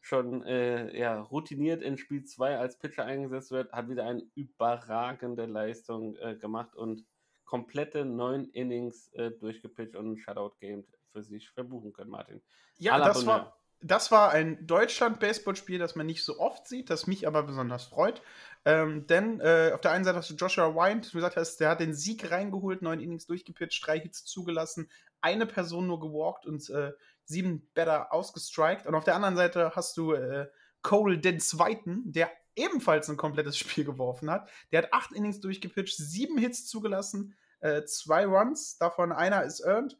schon 0.00 0.44
äh, 0.44 0.96
ja, 0.96 1.20
routiniert 1.22 1.82
in 1.82 1.98
Spiel 1.98 2.22
2 2.22 2.56
als 2.56 2.78
Pitcher 2.78 3.04
eingesetzt 3.04 3.50
wird, 3.50 3.72
hat 3.72 3.88
wieder 3.88 4.06
eine 4.06 4.22
überragende 4.36 5.46
Leistung 5.46 6.14
äh, 6.18 6.36
gemacht 6.36 6.76
und 6.76 7.04
komplette 7.52 8.06
neun 8.06 8.48
Innings 8.52 9.12
äh, 9.12 9.30
durchgepitcht 9.30 9.94
und 9.94 10.12
ein 10.12 10.16
Shutout-Game 10.16 10.86
für 11.12 11.22
sich 11.22 11.50
verbuchen 11.50 11.92
können, 11.92 12.08
Martin. 12.08 12.40
Ja, 12.78 12.96
das 12.96 13.26
war, 13.26 13.60
das 13.82 14.10
war 14.10 14.30
ein 14.30 14.66
Deutschland-Baseball-Spiel, 14.66 15.78
das 15.78 15.94
man 15.94 16.06
nicht 16.06 16.24
so 16.24 16.38
oft 16.38 16.66
sieht, 16.66 16.88
das 16.88 17.06
mich 17.06 17.26
aber 17.26 17.42
besonders 17.42 17.84
freut. 17.84 18.22
Ähm, 18.64 19.06
denn 19.06 19.38
äh, 19.40 19.72
auf 19.74 19.82
der 19.82 19.90
einen 19.90 20.02
Seite 20.02 20.16
hast 20.16 20.30
du 20.30 20.34
Joshua 20.34 20.74
Wind, 20.74 21.12
du 21.12 21.18
gesagt 21.18 21.36
hast, 21.36 21.58
der 21.58 21.68
hat 21.68 21.80
den 21.80 21.92
Sieg 21.92 22.30
reingeholt, 22.30 22.80
neun 22.80 23.00
Innings 23.00 23.26
durchgepitcht, 23.26 23.86
drei 23.86 24.00
Hits 24.00 24.24
zugelassen, 24.24 24.88
eine 25.20 25.44
Person 25.44 25.86
nur 25.86 26.00
gewalkt 26.00 26.46
und 26.46 26.70
äh, 26.70 26.92
sieben 27.26 27.68
Better 27.74 28.14
ausgestrikt. 28.14 28.86
Und 28.86 28.94
auf 28.94 29.04
der 29.04 29.14
anderen 29.14 29.36
Seite 29.36 29.72
hast 29.76 29.94
du 29.98 30.14
äh, 30.14 30.46
Cole 30.80 31.18
den 31.18 31.38
Zweiten, 31.38 32.10
der 32.10 32.30
ebenfalls 32.56 33.10
ein 33.10 33.18
komplettes 33.18 33.58
Spiel 33.58 33.84
geworfen 33.84 34.30
hat. 34.30 34.48
Der 34.70 34.84
hat 34.84 34.94
acht 34.94 35.12
Innings 35.12 35.40
durchgepitcht, 35.40 35.98
sieben 35.98 36.38
Hits 36.38 36.66
zugelassen, 36.66 37.34
äh, 37.62 37.84
zwei 37.84 38.26
Runs, 38.26 38.76
davon 38.78 39.12
einer 39.12 39.44
ist 39.44 39.60
earned. 39.60 39.98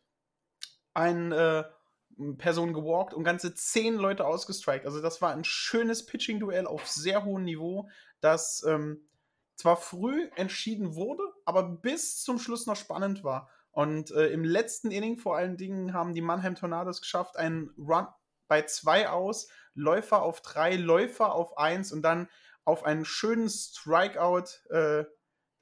Ein 0.95 1.33
äh, 1.33 1.65
Person 2.37 2.75
gewalkt 2.75 3.15
und 3.15 3.25
ganze 3.25 3.55
zehn 3.55 3.95
Leute 3.95 4.27
ausgestrikt. 4.27 4.85
Also 4.85 5.01
das 5.01 5.23
war 5.23 5.33
ein 5.33 5.45
schönes 5.45 6.05
Pitching-Duell 6.05 6.67
auf 6.67 6.87
sehr 6.87 7.25
hohem 7.25 7.45
Niveau, 7.45 7.89
das 8.21 8.65
ähm, 8.69 9.09
zwar 9.57 9.77
früh 9.77 10.29
entschieden 10.37 10.95
wurde, 10.95 11.23
aber 11.45 11.63
bis 11.63 12.23
zum 12.23 12.39
Schluss 12.39 12.67
noch 12.67 12.77
spannend 12.77 13.25
war. 13.25 13.49
Und 13.71 14.11
äh, 14.11 14.27
im 14.29 14.45
letzten 14.45 14.91
Inning 14.91 15.17
vor 15.17 15.37
allen 15.37 15.57
Dingen 15.57 15.95
haben 15.95 16.15
die 16.15 16.21
Mannheim 16.21 16.55
Tornados 16.55 17.01
geschafft, 17.01 17.37
einen 17.37 17.71
Run 17.79 18.07
bei 18.49 18.63
zwei 18.63 19.09
aus, 19.09 19.49
Läufer 19.75 20.23
auf 20.23 20.43
drei, 20.43 20.77
Läufer 20.77 21.33
auf 21.33 21.57
eins 21.57 21.91
und 21.93 22.03
dann 22.03 22.29
auf 22.65 22.85
einen 22.85 23.07
schönen 23.07 23.49
Strikeout. 23.49 24.45
Äh, 24.69 25.05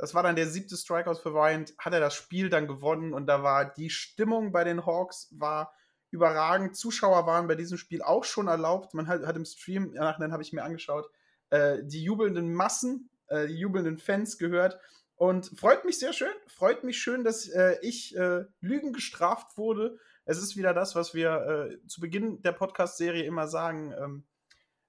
das 0.01 0.15
war 0.15 0.23
dann 0.23 0.37
der 0.37 0.47
siebte 0.47 0.77
Strikeout 0.77 1.17
für 1.17 1.33
Bryant, 1.33 1.75
hat 1.79 1.93
er 1.93 2.01
das 2.01 2.15
Spiel 2.15 2.49
dann 2.49 2.67
gewonnen 2.67 3.13
und 3.13 3.27
da 3.27 3.43
war 3.43 3.67
die 3.67 3.91
Stimmung 3.91 4.51
bei 4.51 4.65
den 4.65 4.87
Hawks 4.87 5.29
war 5.33 5.75
überragend. 6.11 6.77
Zuschauer 6.77 7.27
waren 7.27 7.47
bei 7.47 7.55
diesem 7.55 7.79
Spiel 7.79 8.03
auch 8.03 8.25
schon 8.25 8.49
erlaubt. 8.49 8.95
Man 8.95 9.07
hat, 9.07 9.27
hat 9.27 9.37
im 9.37 9.45
Stream, 9.45 9.93
nachher 9.93 10.31
habe 10.33 10.43
ich 10.43 10.53
mir 10.53 10.65
angeschaut, 10.65 11.09
äh, 11.51 11.79
die 11.83 12.03
jubelnden 12.03 12.53
Massen, 12.53 13.11
äh, 13.29 13.47
die 13.47 13.59
jubelnden 13.59 13.99
Fans 13.99 14.39
gehört. 14.39 14.81
Und 15.17 15.53
freut 15.59 15.85
mich 15.85 15.99
sehr 15.99 16.15
schön, 16.15 16.33
freut 16.49 16.83
mich 16.83 16.99
schön, 16.99 17.25
dass 17.25 17.47
äh, 17.49 17.77
ich 17.83 18.17
äh, 18.17 18.45
Lügen 18.61 18.93
gestraft 18.93 19.59
wurde. 19.59 19.99
Es 20.25 20.39
ist 20.39 20.57
wieder 20.57 20.73
das, 20.73 20.95
was 20.95 21.13
wir 21.13 21.69
äh, 21.71 21.87
zu 21.87 22.01
Beginn 22.01 22.41
der 22.43 22.53
Podcast-Serie 22.53 23.25
immer 23.25 23.47
sagen. 23.47 23.93
Ähm, 23.93 24.25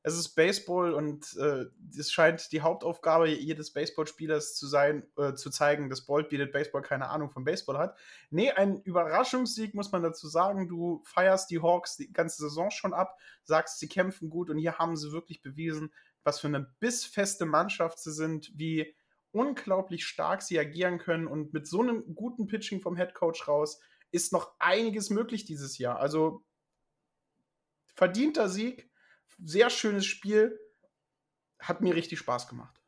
es 0.03 0.17
ist 0.17 0.29
Baseball 0.35 0.93
und 0.93 1.37
äh, 1.37 1.65
es 1.97 2.11
scheint 2.11 2.51
die 2.51 2.61
Hauptaufgabe 2.61 3.29
jedes 3.29 3.71
Baseballspielers 3.71 4.55
zu 4.55 4.65
sein, 4.65 5.03
äh, 5.15 5.35
zu 5.35 5.51
zeigen, 5.51 5.89
dass 5.89 6.05
Bolt 6.05 6.29
bietet 6.29 6.51
Baseball 6.51 6.81
keine 6.81 7.09
Ahnung 7.09 7.29
von 7.29 7.43
Baseball 7.43 7.77
hat. 7.77 7.95
Nee, 8.31 8.51
ein 8.51 8.81
Überraschungssieg 8.81 9.75
muss 9.75 9.91
man 9.91 10.01
dazu 10.01 10.27
sagen. 10.27 10.67
Du 10.67 11.03
feierst 11.05 11.51
die 11.51 11.61
Hawks 11.61 11.97
die 11.97 12.11
ganze 12.11 12.41
Saison 12.41 12.71
schon 12.71 12.93
ab, 12.93 13.19
sagst, 13.43 13.79
sie 13.79 13.87
kämpfen 13.87 14.29
gut 14.29 14.49
und 14.49 14.57
hier 14.57 14.79
haben 14.79 14.97
sie 14.97 15.11
wirklich 15.11 15.41
bewiesen, 15.43 15.93
was 16.23 16.39
für 16.39 16.47
eine 16.47 16.61
bissfeste 16.79 17.45
Mannschaft 17.45 17.99
sie 17.99 18.11
sind, 18.11 18.51
wie 18.55 18.95
unglaublich 19.31 20.05
stark 20.05 20.41
sie 20.41 20.59
agieren 20.59 20.97
können 20.97 21.27
und 21.27 21.53
mit 21.53 21.67
so 21.67 21.81
einem 21.81 22.15
guten 22.15 22.47
Pitching 22.47 22.81
vom 22.81 22.97
Head 22.97 23.13
Coach 23.13 23.47
raus 23.47 23.79
ist 24.11 24.33
noch 24.33 24.55
einiges 24.59 25.09
möglich 25.09 25.45
dieses 25.45 25.77
Jahr. 25.77 25.99
Also 25.99 26.43
verdienter 27.95 28.49
Sieg 28.49 28.90
sehr 29.43 29.69
schönes 29.69 30.05
Spiel. 30.05 30.59
Hat 31.59 31.81
mir 31.81 31.95
richtig 31.95 32.19
Spaß 32.19 32.47
gemacht. 32.47 32.81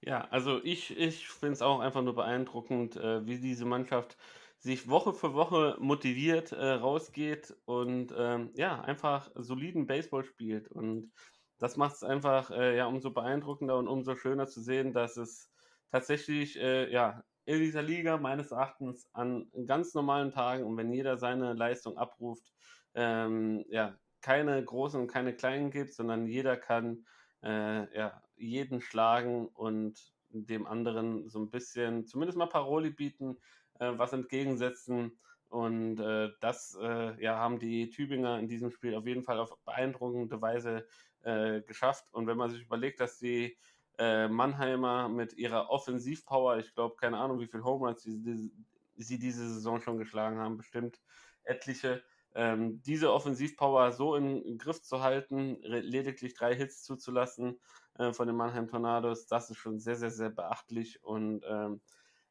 Ja, 0.00 0.26
also 0.30 0.60
ich, 0.64 0.96
ich 0.98 1.28
finde 1.28 1.52
es 1.52 1.62
auch 1.62 1.80
einfach 1.80 2.02
nur 2.02 2.14
beeindruckend, 2.14 2.96
äh, 2.96 3.24
wie 3.24 3.38
diese 3.38 3.64
Mannschaft 3.64 4.16
sich 4.58 4.88
Woche 4.88 5.12
für 5.12 5.34
Woche 5.34 5.76
motiviert 5.80 6.52
äh, 6.52 6.72
rausgeht 6.72 7.56
und 7.64 8.12
ähm, 8.16 8.50
ja, 8.54 8.80
einfach 8.80 9.30
soliden 9.34 9.86
Baseball 9.86 10.24
spielt. 10.24 10.68
Und 10.68 11.12
das 11.58 11.76
macht 11.76 11.94
es 11.94 12.02
einfach 12.02 12.50
äh, 12.50 12.76
ja 12.76 12.86
umso 12.86 13.12
beeindruckender 13.12 13.76
und 13.78 13.88
umso 13.88 14.16
schöner 14.16 14.46
zu 14.46 14.60
sehen, 14.60 14.92
dass 14.92 15.16
es 15.16 15.52
tatsächlich 15.90 16.58
äh, 16.58 16.90
ja 16.92 17.22
in 17.44 17.60
dieser 17.60 17.82
Liga 17.82 18.18
meines 18.18 18.50
Erachtens 18.50 19.08
an 19.12 19.50
ganz 19.66 19.94
normalen 19.94 20.30
Tagen 20.30 20.64
und 20.64 20.76
wenn 20.76 20.92
jeder 20.92 21.18
seine 21.18 21.54
Leistung 21.54 21.96
abruft, 21.96 22.52
ähm, 22.94 23.64
ja, 23.68 23.96
keine 24.22 24.64
großen 24.64 25.00
und 25.00 25.08
keine 25.08 25.34
kleinen 25.34 25.70
gibt, 25.70 25.92
sondern 25.92 26.26
jeder 26.26 26.56
kann 26.56 27.06
äh, 27.42 27.96
ja, 27.96 28.22
jeden 28.36 28.80
schlagen 28.80 29.48
und 29.48 30.12
dem 30.30 30.66
anderen 30.66 31.28
so 31.28 31.38
ein 31.40 31.50
bisschen, 31.50 32.06
zumindest 32.06 32.38
mal 32.38 32.46
Paroli 32.46 32.90
bieten, 32.90 33.36
äh, 33.78 33.92
was 33.96 34.12
entgegensetzen. 34.12 35.18
Und 35.48 36.00
äh, 36.00 36.30
das 36.40 36.78
äh, 36.80 37.22
ja, 37.22 37.36
haben 37.36 37.58
die 37.58 37.90
Tübinger 37.90 38.38
in 38.38 38.48
diesem 38.48 38.70
Spiel 38.70 38.94
auf 38.94 39.06
jeden 39.06 39.22
Fall 39.22 39.38
auf 39.38 39.58
beeindruckende 39.64 40.40
Weise 40.40 40.86
äh, 41.22 41.60
geschafft. 41.60 42.06
Und 42.12 42.26
wenn 42.26 42.38
man 42.38 42.50
sich 42.50 42.62
überlegt, 42.62 43.00
dass 43.00 43.18
die 43.18 43.58
äh, 43.98 44.28
Mannheimer 44.28 45.10
mit 45.10 45.34
ihrer 45.34 45.68
Offensivpower, 45.68 46.56
ich 46.58 46.74
glaube, 46.74 46.96
keine 46.96 47.18
Ahnung, 47.18 47.38
wie 47.40 47.48
viel 47.48 47.62
Home 47.64 47.86
Runs 47.86 48.02
sie, 48.02 48.50
sie 48.96 49.18
diese 49.18 49.46
Saison 49.52 49.80
schon 49.82 49.98
geschlagen 49.98 50.38
haben, 50.38 50.56
bestimmt 50.56 51.02
etliche. 51.44 52.02
Ähm, 52.34 52.82
diese 52.82 53.12
Offensivpower 53.12 53.92
so 53.92 54.14
in, 54.14 54.42
in 54.42 54.58
Griff 54.58 54.82
zu 54.82 55.02
halten, 55.02 55.58
lediglich 55.62 56.34
drei 56.34 56.54
Hits 56.54 56.82
zuzulassen 56.82 57.60
äh, 57.98 58.12
von 58.12 58.26
den 58.26 58.36
Mannheim 58.36 58.68
Tornados, 58.68 59.26
das 59.26 59.50
ist 59.50 59.58
schon 59.58 59.78
sehr, 59.78 59.96
sehr, 59.96 60.10
sehr 60.10 60.30
beachtlich 60.30 61.02
und 61.04 61.44
ähm, 61.46 61.80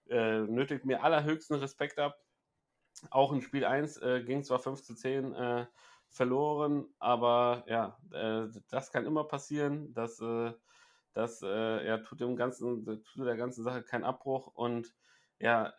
äh, 0.09 0.39
nötigt 0.41 0.85
mir 0.85 1.03
allerhöchsten 1.03 1.55
Respekt 1.57 1.99
ab. 1.99 2.17
Auch 3.09 3.31
in 3.31 3.41
Spiel 3.41 3.65
1 3.65 3.97
äh, 3.97 4.23
ging 4.23 4.43
zwar 4.43 4.59
5 4.59 4.81
zu 4.81 4.95
10 4.95 5.33
äh, 5.33 5.65
verloren, 6.07 6.87
aber 6.99 7.63
ja, 7.67 7.97
äh, 8.11 8.47
das 8.69 8.91
kann 8.91 9.05
immer 9.05 9.23
passieren. 9.25 9.93
Das, 9.93 10.19
äh, 10.19 10.53
das 11.13 11.41
ja, 11.41 11.97
tut, 11.97 12.21
dem 12.21 12.37
ganzen, 12.37 12.85
tut 12.85 13.25
der 13.25 13.35
ganzen 13.35 13.65
Sache 13.65 13.83
keinen 13.83 14.05
Abbruch 14.05 14.47
und 14.47 14.95
ja, 15.39 15.73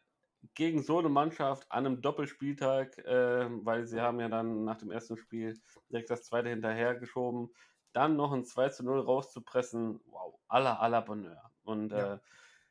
gegen 0.54 0.82
so 0.82 0.98
eine 0.98 1.08
Mannschaft 1.08 1.70
an 1.70 1.86
einem 1.86 2.02
Doppelspieltag, 2.02 2.98
äh, 2.98 3.48
weil 3.64 3.86
sie 3.86 4.00
haben 4.00 4.20
ja 4.20 4.28
dann 4.28 4.64
nach 4.64 4.76
dem 4.76 4.90
ersten 4.90 5.16
Spiel 5.16 5.58
direkt 5.90 6.10
das 6.10 6.24
zweite 6.24 6.48
hinterhergeschoben, 6.48 7.50
dann 7.92 8.16
noch 8.16 8.32
ein 8.32 8.44
2 8.44 8.70
zu 8.70 8.84
0 8.84 9.00
rauszupressen, 9.00 10.00
wow, 10.06 10.38
aller, 10.48 10.80
aller 10.80 11.02
Bonheur. 11.02 11.50
Und 11.62 11.92
ja. 11.92 12.14
äh, 12.14 12.18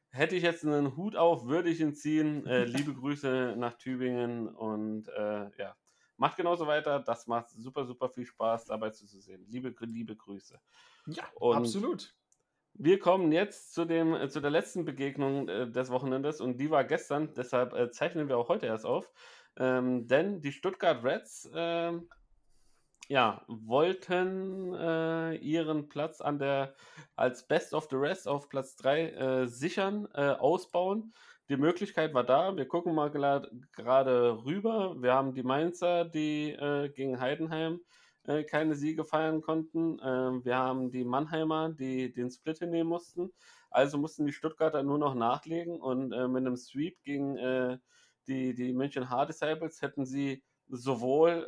hätte 0.09 0.35
ich 0.35 0.43
jetzt 0.43 0.65
einen 0.65 0.95
Hut 0.97 1.15
auf, 1.15 1.45
würde 1.45 1.69
ich 1.69 1.79
ihn 1.79 1.93
ziehen. 1.93 2.45
Äh, 2.45 2.65
liebe 2.65 2.93
Grüße 2.93 3.55
nach 3.57 3.75
Tübingen 3.75 4.47
und 4.47 5.07
äh, 5.09 5.49
ja, 5.57 5.75
macht 6.17 6.37
genauso 6.37 6.67
weiter. 6.67 6.99
Das 6.99 7.27
macht 7.27 7.49
super, 7.51 7.85
super 7.85 8.09
viel 8.09 8.25
Spaß, 8.25 8.65
dabei 8.65 8.89
zuzusehen. 8.89 9.45
Liebe, 9.47 9.73
liebe 9.81 10.15
Grüße. 10.15 10.59
Ja, 11.07 11.23
und 11.35 11.57
absolut. 11.57 12.15
Wir 12.73 12.99
kommen 12.99 13.31
jetzt 13.31 13.73
zu, 13.73 13.85
dem, 13.85 14.13
äh, 14.13 14.29
zu 14.29 14.39
der 14.39 14.49
letzten 14.49 14.85
Begegnung 14.85 15.47
äh, 15.47 15.69
des 15.69 15.89
Wochenendes 15.89 16.41
und 16.41 16.57
die 16.57 16.71
war 16.71 16.83
gestern, 16.83 17.33
deshalb 17.35 17.73
äh, 17.73 17.91
zeichnen 17.91 18.27
wir 18.27 18.37
auch 18.37 18.49
heute 18.49 18.65
erst 18.65 18.85
auf. 18.85 19.11
Ähm, 19.57 20.07
denn 20.07 20.41
die 20.41 20.51
Stuttgart 20.51 21.03
Reds 21.03 21.49
äh, 21.53 21.91
ja, 23.09 23.43
wollten 23.47 24.73
äh, 24.73 25.35
ihren 25.35 25.89
Platz 25.89 26.21
an 26.21 26.39
der, 26.39 26.73
als 27.17 27.45
Best 27.45 27.73
of 27.73 27.87
the 27.89 27.97
Rest 27.97 28.27
auf 28.27 28.47
Platz 28.47 28.77
3 28.77 29.09
äh, 29.09 29.47
sichern, 29.47 30.07
ausbauen. 30.13 31.13
Die 31.49 31.57
Möglichkeit 31.57 32.13
war 32.13 32.23
da. 32.23 32.55
Wir 32.55 32.65
gucken 32.65 32.95
mal 32.95 33.11
gerade 33.11 34.45
rüber. 34.45 34.95
Wir 35.01 35.13
haben 35.13 35.33
die 35.33 35.43
Mainzer, 35.43 36.05
die 36.05 36.55
gegen 36.95 37.19
Heidenheim 37.19 37.81
äh, 38.27 38.43
keine 38.43 38.75
Siege 38.75 39.05
feiern 39.05 39.41
konnten. 39.41 39.99
Ähm, 40.03 40.45
wir 40.45 40.57
haben 40.57 40.91
die 40.91 41.03
Mannheimer, 41.03 41.69
die 41.69 42.11
den 42.11 42.29
Split 42.29 42.59
hinnehmen 42.59 42.89
mussten. 42.89 43.31
Also 43.69 43.97
mussten 43.97 44.25
die 44.25 44.33
Stuttgarter 44.33 44.83
nur 44.83 44.97
noch 44.97 45.15
nachlegen 45.15 45.79
und 45.79 46.11
äh, 46.11 46.27
mit 46.27 46.45
einem 46.45 46.57
Sweep 46.57 47.01
gegen 47.03 47.37
äh, 47.37 47.77
die, 48.27 48.53
die 48.53 48.73
München 48.73 49.09
Hard 49.09 49.29
Disciples 49.29 49.81
hätten 49.81 50.05
sie 50.05 50.43
sowohl 50.67 51.45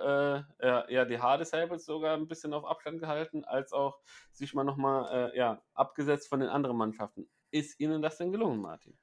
äh, 0.60 0.94
ja, 0.94 1.06
die 1.06 1.20
Hard 1.20 1.42
Disciples 1.42 1.86
sogar 1.86 2.16
ein 2.16 2.28
bisschen 2.28 2.54
auf 2.54 2.66
Abstand 2.66 3.00
gehalten, 3.00 3.46
als 3.46 3.72
auch 3.72 4.00
sich 4.32 4.54
mal 4.54 4.64
nochmal 4.64 5.32
äh, 5.32 5.38
ja, 5.38 5.62
abgesetzt 5.74 6.28
von 6.28 6.40
den 6.40 6.50
anderen 6.50 6.78
Mannschaften. 6.78 7.30
Ist 7.52 7.80
Ihnen 7.80 8.02
das 8.02 8.18
denn 8.18 8.32
gelungen, 8.32 8.62
Martin? 8.62 8.98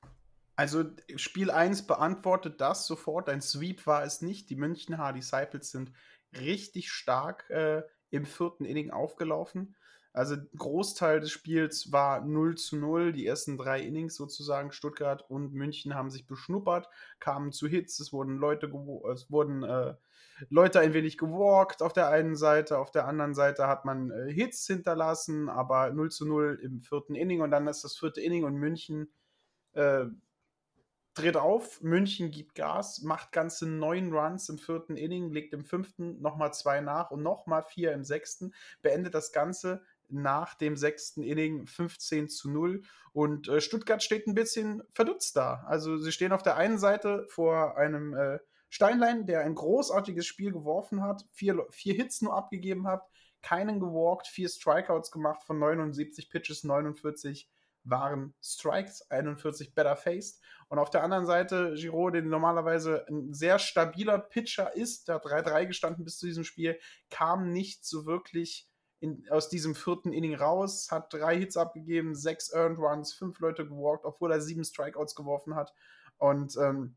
Also 0.57 0.85
Spiel 1.17 1.51
1 1.51 1.87
beantwortet 1.87 2.61
das 2.61 2.87
sofort. 2.87 3.31
Ein 3.31 3.41
Sweep 3.41 3.87
war 3.87 4.05
es 4.05 4.21
nicht. 4.21 4.51
Die 4.51 4.57
München 4.57 4.99
Hard 4.99 5.17
Disciples 5.17 5.71
sind 5.71 5.91
richtig 6.39 6.91
stark 6.91 7.49
äh, 7.51 7.83
im 8.11 8.27
vierten 8.27 8.65
Inning 8.65 8.91
aufgelaufen. 8.91 9.77
Also 10.13 10.37
Großteil 10.57 11.21
des 11.21 11.31
Spiels 11.31 11.93
war 11.93 12.25
0 12.25 12.57
zu 12.57 12.77
0. 12.77 13.13
Die 13.13 13.27
ersten 13.27 13.57
drei 13.57 13.81
Innings 13.81 14.17
sozusagen, 14.17 14.73
Stuttgart 14.73 15.25
und 15.31 15.55
München 15.55 15.95
haben 15.95 16.11
sich 16.11 16.27
beschnuppert, 16.27 16.89
kamen 17.21 17.53
zu 17.53 17.69
Hits, 17.69 18.01
es 18.01 18.13
wurden 18.13 18.37
Leute, 18.37 18.67
es 19.13 19.31
wurden 19.31 19.63
äh, 19.63 19.95
Leute 20.49 20.81
ein 20.81 20.95
wenig 20.95 21.17
gewalkt 21.17 21.83
auf 21.83 21.93
der 21.93 22.09
einen 22.09 22.35
Seite, 22.35 22.79
auf 22.79 22.91
der 22.91 23.07
anderen 23.07 23.35
Seite 23.35 23.69
hat 23.69 23.85
man 23.85 24.11
äh, 24.11 24.33
Hits 24.33 24.67
hinterlassen, 24.67 25.49
aber 25.49 25.91
0 25.91 26.11
zu 26.11 26.27
0 26.27 26.59
im 26.63 26.81
vierten 26.81 27.15
Inning 27.15 27.41
und 27.41 27.53
dann 27.53 27.69
ist 27.69 27.85
das 27.85 27.97
vierte 27.97 28.21
Inning 28.21 28.43
und 28.45 28.57
München 28.57 29.13
äh, 29.75 30.07
dreht 31.15 31.37
auf, 31.37 31.81
München 31.83 32.31
gibt 32.31 32.55
Gas, 32.55 33.03
macht 33.03 33.33
ganze 33.33 33.69
neun 33.69 34.13
Runs 34.13 34.49
im 34.49 34.59
vierten 34.59 34.97
Inning, 34.97 35.31
legt 35.31 35.53
im 35.53 35.65
fünften 35.65 36.21
nochmal 36.21 36.55
zwei 36.55 36.81
nach 36.81 37.11
und 37.11 37.23
nochmal 37.23 37.63
vier 37.63 37.93
im 37.93 38.05
sechsten, 38.05 38.55
beendet 38.83 39.15
das 39.15 39.33
Ganze 39.33 39.83
nach 40.09 40.55
dem 40.55 40.77
sechsten 40.77 41.23
Inning 41.23 41.67
15 41.67 42.29
zu 42.29 42.51
0 42.51 42.83
und 43.13 43.49
äh, 43.49 43.61
Stuttgart 43.61 44.03
steht 44.03 44.27
ein 44.27 44.35
bisschen 44.35 44.83
verdutzt 44.91 45.37
da. 45.37 45.65
Also 45.67 45.99
sie 45.99 46.13
stehen 46.13 46.33
auf 46.33 46.43
der 46.43 46.57
einen 46.57 46.79
Seite 46.79 47.27
vor 47.29 47.77
einem 47.77 48.15
äh, 48.15 48.39
Steinlein, 48.69 49.27
der 49.27 49.41
ein 49.41 49.55
großartiges 49.55 50.27
Spiel 50.27 50.53
geworfen 50.53 51.03
hat, 51.03 51.27
vier, 51.33 51.67
vier 51.71 51.95
Hits 51.95 52.23
nur 52.23 52.37
abgegeben 52.37 52.87
hat, 52.87 53.03
keinen 53.43 53.81
gewalkt, 53.81 54.29
vier 54.29 54.49
Strikeouts 54.49 55.11
gemacht 55.11 55.43
von 55.43 55.59
79 55.59 56.31
Pitches, 56.31 56.63
49 56.63 57.49
waren 57.85 58.35
Strikes, 58.43 59.11
41 59.11 59.75
better 59.75 59.97
faced. 59.97 60.43
Und 60.69 60.79
auf 60.79 60.91
der 60.91 61.03
anderen 61.03 61.27
Seite 61.27 61.75
Giraud, 61.75 62.15
der 62.15 62.23
normalerweise 62.23 63.07
ein 63.09 63.33
sehr 63.35 63.59
stabiler 63.59 64.19
Pitcher 64.19 64.75
ist, 64.75 65.09
der 65.09 65.17
hat 65.17 65.27
3-3 65.27 65.67
gestanden 65.67 66.05
bis 66.05 66.19
zu 66.19 66.27
diesem 66.27 66.45
Spiel, 66.45 66.79
kam 67.11 67.53
nicht 67.53 67.85
so 67.85 68.07
wirklich 68.07 68.69
in, 69.01 69.27
aus 69.31 69.49
diesem 69.49 69.75
vierten 69.75 70.13
Inning 70.13 70.35
raus, 70.35 70.89
hat 70.91 71.13
drei 71.13 71.39
Hits 71.39 71.57
abgegeben, 71.57 72.15
sechs 72.15 72.53
Earned 72.53 72.79
Runs, 72.79 73.15
fünf 73.15 73.41
Leute 73.41 73.67
gewalkt, 73.67 74.05
obwohl 74.05 74.31
er 74.31 74.41
sieben 74.41 74.63
Strikeouts 74.63 75.15
geworfen 75.15 75.55
hat. 75.55 75.73
Und 76.19 76.57
ähm, 76.59 76.97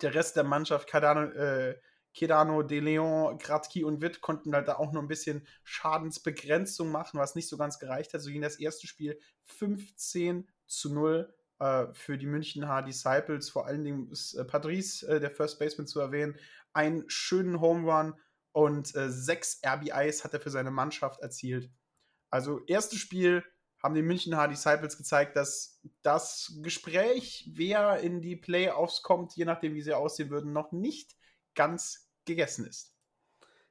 der 0.00 0.14
Rest 0.14 0.36
der 0.36 0.44
Mannschaft, 0.44 0.88
Cardano, 0.88 1.22
äh, 1.32 1.76
Kedano, 2.14 2.62
De 2.62 2.80
Leon, 2.80 3.38
Gradki 3.38 3.84
und 3.84 4.00
Witt 4.00 4.20
konnten 4.20 4.54
halt 4.54 4.68
da 4.68 4.76
auch 4.76 4.92
noch 4.92 5.00
ein 5.00 5.08
bisschen 5.08 5.46
Schadensbegrenzung 5.64 6.90
machen, 6.90 7.20
was 7.20 7.34
nicht 7.34 7.48
so 7.48 7.56
ganz 7.56 7.78
gereicht 7.78 8.14
hat. 8.14 8.20
So 8.20 8.30
ging 8.30 8.42
das 8.42 8.58
erste 8.58 8.86
Spiel 8.86 9.18
15 9.44 10.48
zu 10.66 10.92
0 10.92 11.32
äh, 11.60 11.86
für 11.92 12.18
die 12.18 12.26
München 12.26 12.68
H 12.68 12.82
Disciples. 12.82 13.48
Vor 13.50 13.66
allen 13.66 13.84
Dingen 13.84 14.10
ist 14.10 14.34
äh, 14.34 14.44
Patrice, 14.44 15.06
äh, 15.06 15.20
der 15.20 15.30
First 15.30 15.58
Baseman, 15.58 15.86
zu 15.86 16.00
erwähnen. 16.00 16.36
Einen 16.72 17.08
schönen 17.08 17.60
Home 17.60 17.90
Run 17.90 18.14
und 18.52 18.94
äh, 18.96 19.10
sechs 19.10 19.60
RBIs 19.64 20.24
hat 20.24 20.34
er 20.34 20.40
für 20.40 20.50
seine 20.50 20.70
Mannschaft 20.70 21.20
erzielt. 21.20 21.70
Also, 22.30 22.64
erstes 22.66 22.98
Spiel 22.98 23.44
haben 23.82 23.94
die 23.94 24.02
München 24.02 24.36
H 24.36 24.48
Disciples 24.48 24.96
gezeigt, 24.96 25.36
dass 25.36 25.80
das 26.02 26.58
Gespräch, 26.62 27.50
wer 27.54 28.00
in 28.00 28.20
die 28.20 28.36
Playoffs 28.36 29.02
kommt, 29.02 29.34
je 29.36 29.44
nachdem, 29.44 29.74
wie 29.74 29.82
sie 29.82 29.94
aussehen 29.94 30.30
würden, 30.30 30.52
noch 30.52 30.72
nicht 30.72 31.16
ganz 31.60 32.10
gegessen 32.24 32.64
ist. 32.66 32.96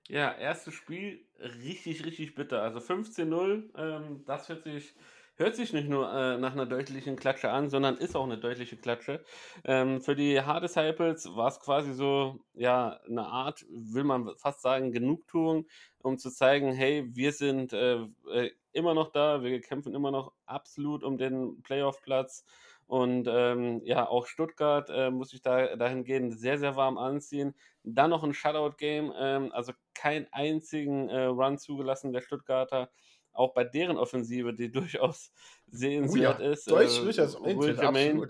Ja, 0.08 0.32
erstes 0.32 0.76
Spiel 0.76 1.26
richtig, 1.40 2.06
richtig 2.06 2.36
bitter. 2.36 2.62
Also 2.62 2.78
15-0, 2.78 3.64
ähm, 3.76 4.24
das 4.28 4.48
hört 4.48 4.64
sich, 4.64 4.94
hört 5.38 5.56
sich 5.56 5.74
nicht 5.74 5.90
nur 5.90 6.08
äh, 6.14 6.38
nach 6.38 6.52
einer 6.52 6.68
deutlichen 6.68 7.16
Klatsche 7.16 7.50
an, 7.50 7.72
sondern 7.72 7.98
ist 7.98 8.16
auch 8.16 8.26
eine 8.26 8.38
deutliche 8.38 8.78
Klatsche. 8.78 9.26
Ähm, 9.66 10.02
für 10.02 10.16
die 10.16 10.40
Hard 10.40 10.66
Disciples 10.66 11.36
war 11.36 11.48
es 11.48 11.60
quasi 11.60 11.96
so, 11.96 12.46
ja, 12.54 13.00
eine 13.10 13.26
Art, 13.26 13.66
will 13.72 14.04
man 14.04 14.38
fast 14.38 14.62
sagen, 14.62 14.92
Genugtuung, 14.92 15.66
um 15.98 16.20
zu 16.20 16.30
zeigen, 16.30 16.72
hey, 16.72 17.10
wir 17.16 17.32
sind 17.32 17.74
äh, 17.74 18.04
äh 18.32 18.52
immer 18.72 18.94
noch 18.94 19.12
da, 19.12 19.42
wir 19.42 19.60
kämpfen 19.62 19.96
immer 19.96 20.12
noch 20.12 20.32
absolut 20.46 21.04
um 21.04 21.18
den 21.18 21.60
Playoff-Platz. 21.64 22.46
Und 22.90 23.28
ähm, 23.30 23.82
ja, 23.84 24.08
auch 24.08 24.26
Stuttgart 24.26 24.90
äh, 24.90 25.12
muss 25.12 25.32
ich 25.32 25.44
da 25.44 25.76
dahingehend 25.76 26.40
sehr, 26.40 26.58
sehr 26.58 26.76
warm 26.76 26.98
anziehen. 26.98 27.54
Dann 27.84 28.10
noch 28.10 28.24
ein 28.24 28.34
Shutout-Game, 28.34 29.14
ähm, 29.16 29.52
also 29.52 29.74
keinen 29.94 30.26
einzigen 30.32 31.08
äh, 31.08 31.26
Run 31.26 31.60
zugelassen 31.60 32.14
der 32.14 32.22
Stuttgarter. 32.22 32.90
Auch 33.32 33.54
bei 33.54 33.64
deren 33.64 33.96
Offensive, 33.96 34.56
die 34.56 34.72
durchaus 34.72 35.32
sehenswert 35.68 36.40
oh 36.40 36.44
ja, 36.44 36.50
ist. 36.50 36.72
Durch, 36.72 36.98
äh, 36.98 37.04
durchaus 37.04 37.40
Will 37.44 37.76
Jermaine, 37.76 38.28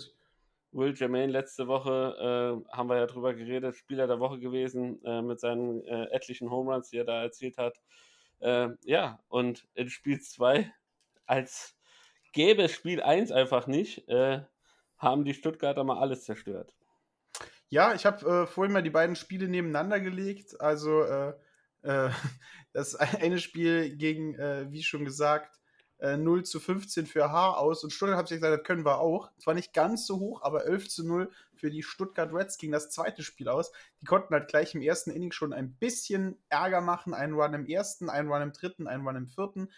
Will 0.73 0.93
Jermaine 0.93 1.31
letzte 1.31 1.69
Woche, 1.69 2.61
äh, 2.67 2.75
haben 2.75 2.89
wir 2.89 2.97
ja 2.97 3.05
drüber 3.05 3.33
geredet, 3.33 3.77
Spieler 3.77 4.07
der 4.07 4.19
Woche 4.19 4.39
gewesen 4.39 5.01
äh, 5.05 5.21
mit 5.21 5.39
seinen 5.39 5.85
äh, 5.85 6.07
etlichen 6.11 6.51
Home 6.51 6.73
Runs, 6.73 6.89
die 6.89 6.97
er 6.97 7.05
da 7.05 7.23
erzielt 7.23 7.57
hat. 7.57 7.79
Äh, 8.39 8.71
ja, 8.83 9.23
und 9.29 9.69
in 9.73 9.89
Spiel 9.89 10.19
2 10.19 10.69
als 11.25 11.78
gäbe 12.33 12.63
es 12.63 12.71
Spiel 12.71 13.01
1 13.01 13.31
einfach 13.31 13.67
nicht, 13.67 14.07
äh, 14.09 14.41
haben 14.97 15.25
die 15.25 15.33
Stuttgarter 15.33 15.83
mal 15.83 15.99
alles 15.99 16.25
zerstört. 16.25 16.73
Ja, 17.69 17.93
ich 17.93 18.05
habe 18.05 18.25
äh, 18.25 18.47
vorhin 18.47 18.73
mal 18.73 18.83
die 18.83 18.89
beiden 18.89 19.15
Spiele 19.15 19.47
nebeneinander 19.47 19.99
gelegt. 19.99 20.59
Also 20.59 21.03
äh, 21.03 21.33
äh 21.83 22.09
das 22.73 22.95
eine 22.95 23.39
Spiel 23.39 23.95
gegen, 23.95 24.35
äh, 24.35 24.71
wie 24.71 24.83
schon 24.83 25.05
gesagt, 25.05 25.59
0 26.01 26.39
äh, 26.39 26.43
zu 26.43 26.59
15 26.59 27.05
für 27.07 27.31
H 27.31 27.53
aus. 27.55 27.83
Und 27.83 27.91
Stuttgart 27.91 28.17
hat 28.17 28.27
sich 28.27 28.37
gesagt, 28.37 28.59
das 28.59 28.65
können 28.65 28.85
wir 28.85 28.99
auch. 28.99 29.29
Zwar 29.37 29.53
nicht 29.53 29.73
ganz 29.73 30.07
so 30.07 30.19
hoch, 30.19 30.41
aber 30.41 30.65
11 30.65 30.89
zu 30.89 31.05
0 31.05 31.29
für 31.55 31.69
die 31.69 31.83
Stuttgart 31.83 32.33
Reds 32.33 32.57
ging 32.57 32.71
das 32.71 32.89
zweite 32.89 33.21
Spiel 33.21 33.49
aus. 33.49 33.71
Die 34.01 34.05
konnten 34.05 34.33
halt 34.33 34.47
gleich 34.47 34.73
im 34.73 34.81
ersten 34.81 35.11
Inning 35.11 35.31
schon 35.31 35.51
ein 35.51 35.73
bisschen 35.73 36.41
Ärger 36.47 36.81
machen. 36.81 37.13
Ein 37.13 37.33
Run 37.33 37.53
im 37.53 37.65
ersten, 37.65 38.09
ein 38.09 38.29
Run 38.29 38.41
im 38.41 38.53
dritten, 38.53 38.87
ein 38.87 39.05
Run 39.05 39.17
im 39.17 39.27
vierten 39.27 39.69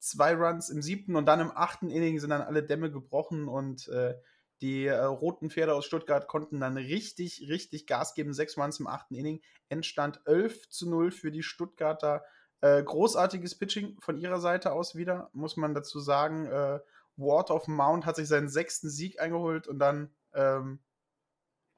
zwei 0.00 0.34
Runs 0.34 0.70
im 0.70 0.82
siebten 0.82 1.14
und 1.14 1.26
dann 1.26 1.40
im 1.40 1.52
achten 1.54 1.90
Inning 1.90 2.18
sind 2.18 2.30
dann 2.30 2.42
alle 2.42 2.62
Dämme 2.62 2.90
gebrochen 2.90 3.48
und 3.48 3.88
äh, 3.88 4.14
die 4.60 4.86
äh, 4.86 4.96
roten 4.96 5.50
Pferde 5.50 5.74
aus 5.74 5.86
Stuttgart 5.86 6.26
konnten 6.26 6.60
dann 6.60 6.76
richtig, 6.76 7.46
richtig 7.48 7.86
Gas 7.86 8.14
geben. 8.14 8.34
Sechs 8.34 8.58
Runs 8.58 8.78
im 8.78 8.86
achten 8.86 9.14
Inning. 9.14 9.40
Endstand 9.68 10.20
11 10.26 10.68
zu 10.68 10.88
0 10.88 11.12
für 11.12 11.30
die 11.30 11.42
Stuttgarter. 11.42 12.24
Äh, 12.60 12.82
großartiges 12.82 13.58
Pitching 13.58 13.98
von 14.00 14.18
ihrer 14.18 14.38
Seite 14.38 14.72
aus 14.72 14.94
wieder, 14.94 15.30
muss 15.32 15.56
man 15.56 15.74
dazu 15.74 15.98
sagen. 16.00 16.46
Äh, 16.46 16.80
Ward 17.16 17.50
of 17.50 17.68
Mount 17.68 18.04
hat 18.04 18.16
sich 18.16 18.28
seinen 18.28 18.50
sechsten 18.50 18.90
Sieg 18.90 19.20
eingeholt 19.20 19.66
und 19.66 19.78
dann 19.78 20.14
ähm, 20.34 20.80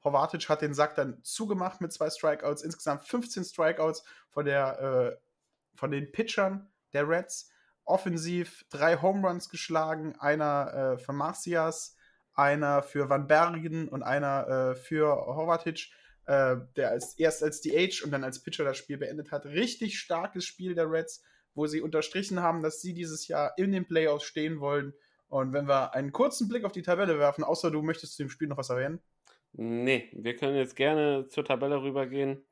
Horvatic 0.03 0.49
hat 0.49 0.61
den 0.61 0.73
Sack 0.73 0.95
dann 0.95 1.23
zugemacht 1.23 1.79
mit 1.79 1.93
zwei 1.93 2.09
Strikeouts. 2.09 2.63
Insgesamt 2.63 3.03
15 3.03 3.45
Strikeouts 3.45 4.03
von, 4.29 4.45
der, 4.45 4.79
äh, 4.81 5.17
von 5.75 5.91
den 5.91 6.11
Pitchern 6.11 6.69
der 6.91 7.07
Reds. 7.07 7.49
Offensiv 7.85 8.65
drei 8.69 9.01
Home 9.01 9.27
Runs 9.27 9.49
geschlagen, 9.49 10.15
einer 10.19 10.95
äh, 10.95 10.97
für 10.97 11.13
Marcias, 11.13 11.95
einer 12.33 12.81
für 12.81 13.09
Van 13.09 13.27
Bergen 13.27 13.87
und 13.89 14.03
einer 14.03 14.47
äh, 14.47 14.75
für 14.75 15.07
Horvatic, 15.07 15.91
äh, 16.25 16.57
der 16.75 16.89
als, 16.89 17.17
erst 17.19 17.43
als 17.43 17.61
DH 17.61 18.03
und 18.03 18.11
dann 18.11 18.23
als 18.23 18.41
Pitcher 18.41 18.63
das 18.63 18.77
Spiel 18.77 18.97
beendet 18.97 19.31
hat. 19.31 19.45
Richtig 19.45 19.99
starkes 19.99 20.45
Spiel 20.45 20.75
der 20.75 20.89
Reds, 20.89 21.23
wo 21.53 21.67
sie 21.67 21.81
unterstrichen 21.81 22.41
haben, 22.41 22.63
dass 22.63 22.81
sie 22.81 22.93
dieses 22.93 23.27
Jahr 23.27 23.53
in 23.57 23.71
den 23.71 23.85
Playoffs 23.85 24.23
stehen 24.23 24.59
wollen. 24.59 24.93
Und 25.27 25.51
wenn 25.51 25.67
wir 25.67 25.93
einen 25.93 26.11
kurzen 26.11 26.47
Blick 26.47 26.63
auf 26.63 26.71
die 26.71 26.83
Tabelle 26.83 27.19
werfen, 27.19 27.43
außer 27.43 27.71
du 27.71 27.81
möchtest 27.81 28.15
zu 28.15 28.23
dem 28.23 28.29
Spiel 28.29 28.47
noch 28.47 28.57
was 28.57 28.69
erwähnen? 28.69 29.01
Nee, 29.53 30.09
wir 30.13 30.35
können 30.35 30.55
jetzt 30.55 30.75
gerne 30.75 31.27
zur 31.27 31.45
Tabelle 31.45 31.81
rübergehen. 31.81 32.43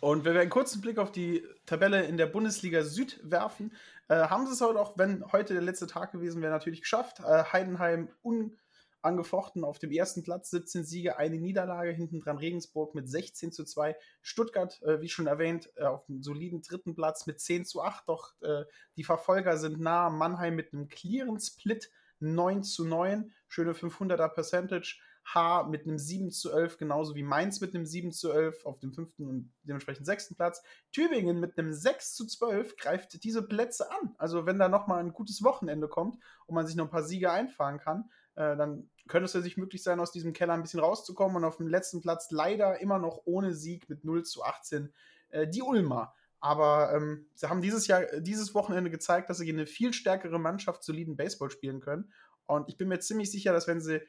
Und 0.00 0.24
wenn 0.24 0.34
wir 0.34 0.40
einen 0.40 0.50
kurzen 0.50 0.80
Blick 0.80 0.98
auf 0.98 1.12
die 1.12 1.46
Tabelle 1.66 2.04
in 2.04 2.16
der 2.16 2.26
Bundesliga 2.26 2.82
Süd 2.82 3.20
werfen, 3.22 3.72
äh, 4.08 4.14
haben 4.14 4.46
sie 4.46 4.52
es 4.52 4.60
halt 4.60 4.76
auch, 4.76 4.96
wenn 4.96 5.24
heute 5.30 5.52
der 5.52 5.62
letzte 5.62 5.86
Tag 5.86 6.12
gewesen 6.12 6.40
wäre, 6.40 6.52
natürlich 6.52 6.80
geschafft. 6.80 7.20
Äh, 7.20 7.44
Heidenheim 7.52 8.08
unangefochten 8.22 9.62
auf 9.62 9.78
dem 9.78 9.92
ersten 9.92 10.22
Platz, 10.22 10.50
17 10.50 10.84
Siege, 10.84 11.18
eine 11.18 11.36
Niederlage, 11.36 11.90
hinten 11.90 12.20
dran 12.20 12.38
Regensburg 12.38 12.94
mit 12.94 13.10
16 13.10 13.52
zu 13.52 13.64
2. 13.64 13.94
Stuttgart, 14.22 14.80
äh, 14.82 15.02
wie 15.02 15.08
schon 15.10 15.26
erwähnt, 15.26 15.70
äh, 15.76 15.84
auf 15.84 16.06
dem 16.06 16.22
soliden 16.22 16.62
dritten 16.62 16.94
Platz 16.94 17.26
mit 17.26 17.38
10 17.38 17.66
zu 17.66 17.82
8, 17.82 18.08
doch 18.08 18.32
äh, 18.40 18.64
die 18.96 19.04
Verfolger 19.04 19.58
sind 19.58 19.80
nah. 19.80 20.08
Mannheim 20.08 20.56
mit 20.56 20.72
einem 20.72 20.88
clearen 20.88 21.38
Split 21.38 21.90
9 22.20 22.62
zu 22.62 22.86
9, 22.86 23.32
schöne 23.48 23.72
500er 23.72 24.28
Percentage. 24.28 24.98
H 25.34 25.64
mit 25.64 25.86
einem 25.86 25.98
7 25.98 26.30
zu 26.30 26.52
11, 26.52 26.78
genauso 26.78 27.14
wie 27.14 27.22
Mainz 27.22 27.60
mit 27.60 27.74
einem 27.74 27.86
7 27.86 28.12
zu 28.12 28.32
11 28.32 28.66
auf 28.66 28.78
dem 28.78 28.92
fünften 28.92 29.26
und 29.26 29.52
dementsprechend 29.62 30.06
sechsten 30.06 30.34
Platz. 30.34 30.62
Tübingen 30.92 31.40
mit 31.40 31.58
einem 31.58 31.72
6 31.72 32.14
zu 32.14 32.26
12 32.26 32.76
greift 32.76 33.22
diese 33.24 33.42
Plätze 33.42 33.90
an. 33.90 34.14
Also 34.18 34.46
wenn 34.46 34.58
da 34.58 34.68
nochmal 34.68 35.00
ein 35.00 35.12
gutes 35.12 35.42
Wochenende 35.42 35.88
kommt 35.88 36.18
und 36.46 36.54
man 36.54 36.66
sich 36.66 36.76
noch 36.76 36.86
ein 36.86 36.90
paar 36.90 37.04
Siege 37.04 37.30
einfahren 37.30 37.78
kann, 37.78 38.10
äh, 38.34 38.56
dann 38.56 38.90
könnte 39.08 39.26
es 39.26 39.32
ja 39.32 39.40
sich 39.40 39.56
möglich 39.56 39.82
sein, 39.82 40.00
aus 40.00 40.12
diesem 40.12 40.32
Keller 40.32 40.54
ein 40.54 40.62
bisschen 40.62 40.80
rauszukommen 40.80 41.36
und 41.36 41.44
auf 41.44 41.56
dem 41.56 41.68
letzten 41.68 42.00
Platz 42.00 42.30
leider 42.30 42.80
immer 42.80 42.98
noch 42.98 43.22
ohne 43.24 43.54
Sieg 43.54 43.88
mit 43.88 44.04
0 44.04 44.24
zu 44.24 44.42
18 44.42 44.92
äh, 45.30 45.48
die 45.48 45.62
Ulmer. 45.62 46.14
Aber 46.40 46.94
ähm, 46.94 47.26
sie 47.34 47.48
haben 47.48 47.60
dieses 47.60 47.86
Jahr, 47.86 48.04
dieses 48.18 48.54
Wochenende 48.54 48.90
gezeigt, 48.90 49.28
dass 49.28 49.38
sie 49.38 49.44
gegen 49.44 49.58
eine 49.58 49.66
viel 49.66 49.92
stärkere 49.92 50.38
Mannschaft 50.38 50.82
soliden 50.82 51.16
Baseball 51.16 51.50
spielen 51.50 51.80
können. 51.80 52.12
Und 52.46 52.68
ich 52.68 52.78
bin 52.78 52.88
mir 52.88 52.98
ziemlich 52.98 53.30
sicher, 53.30 53.52
dass 53.52 53.68
wenn 53.68 53.80
sie 53.80 54.00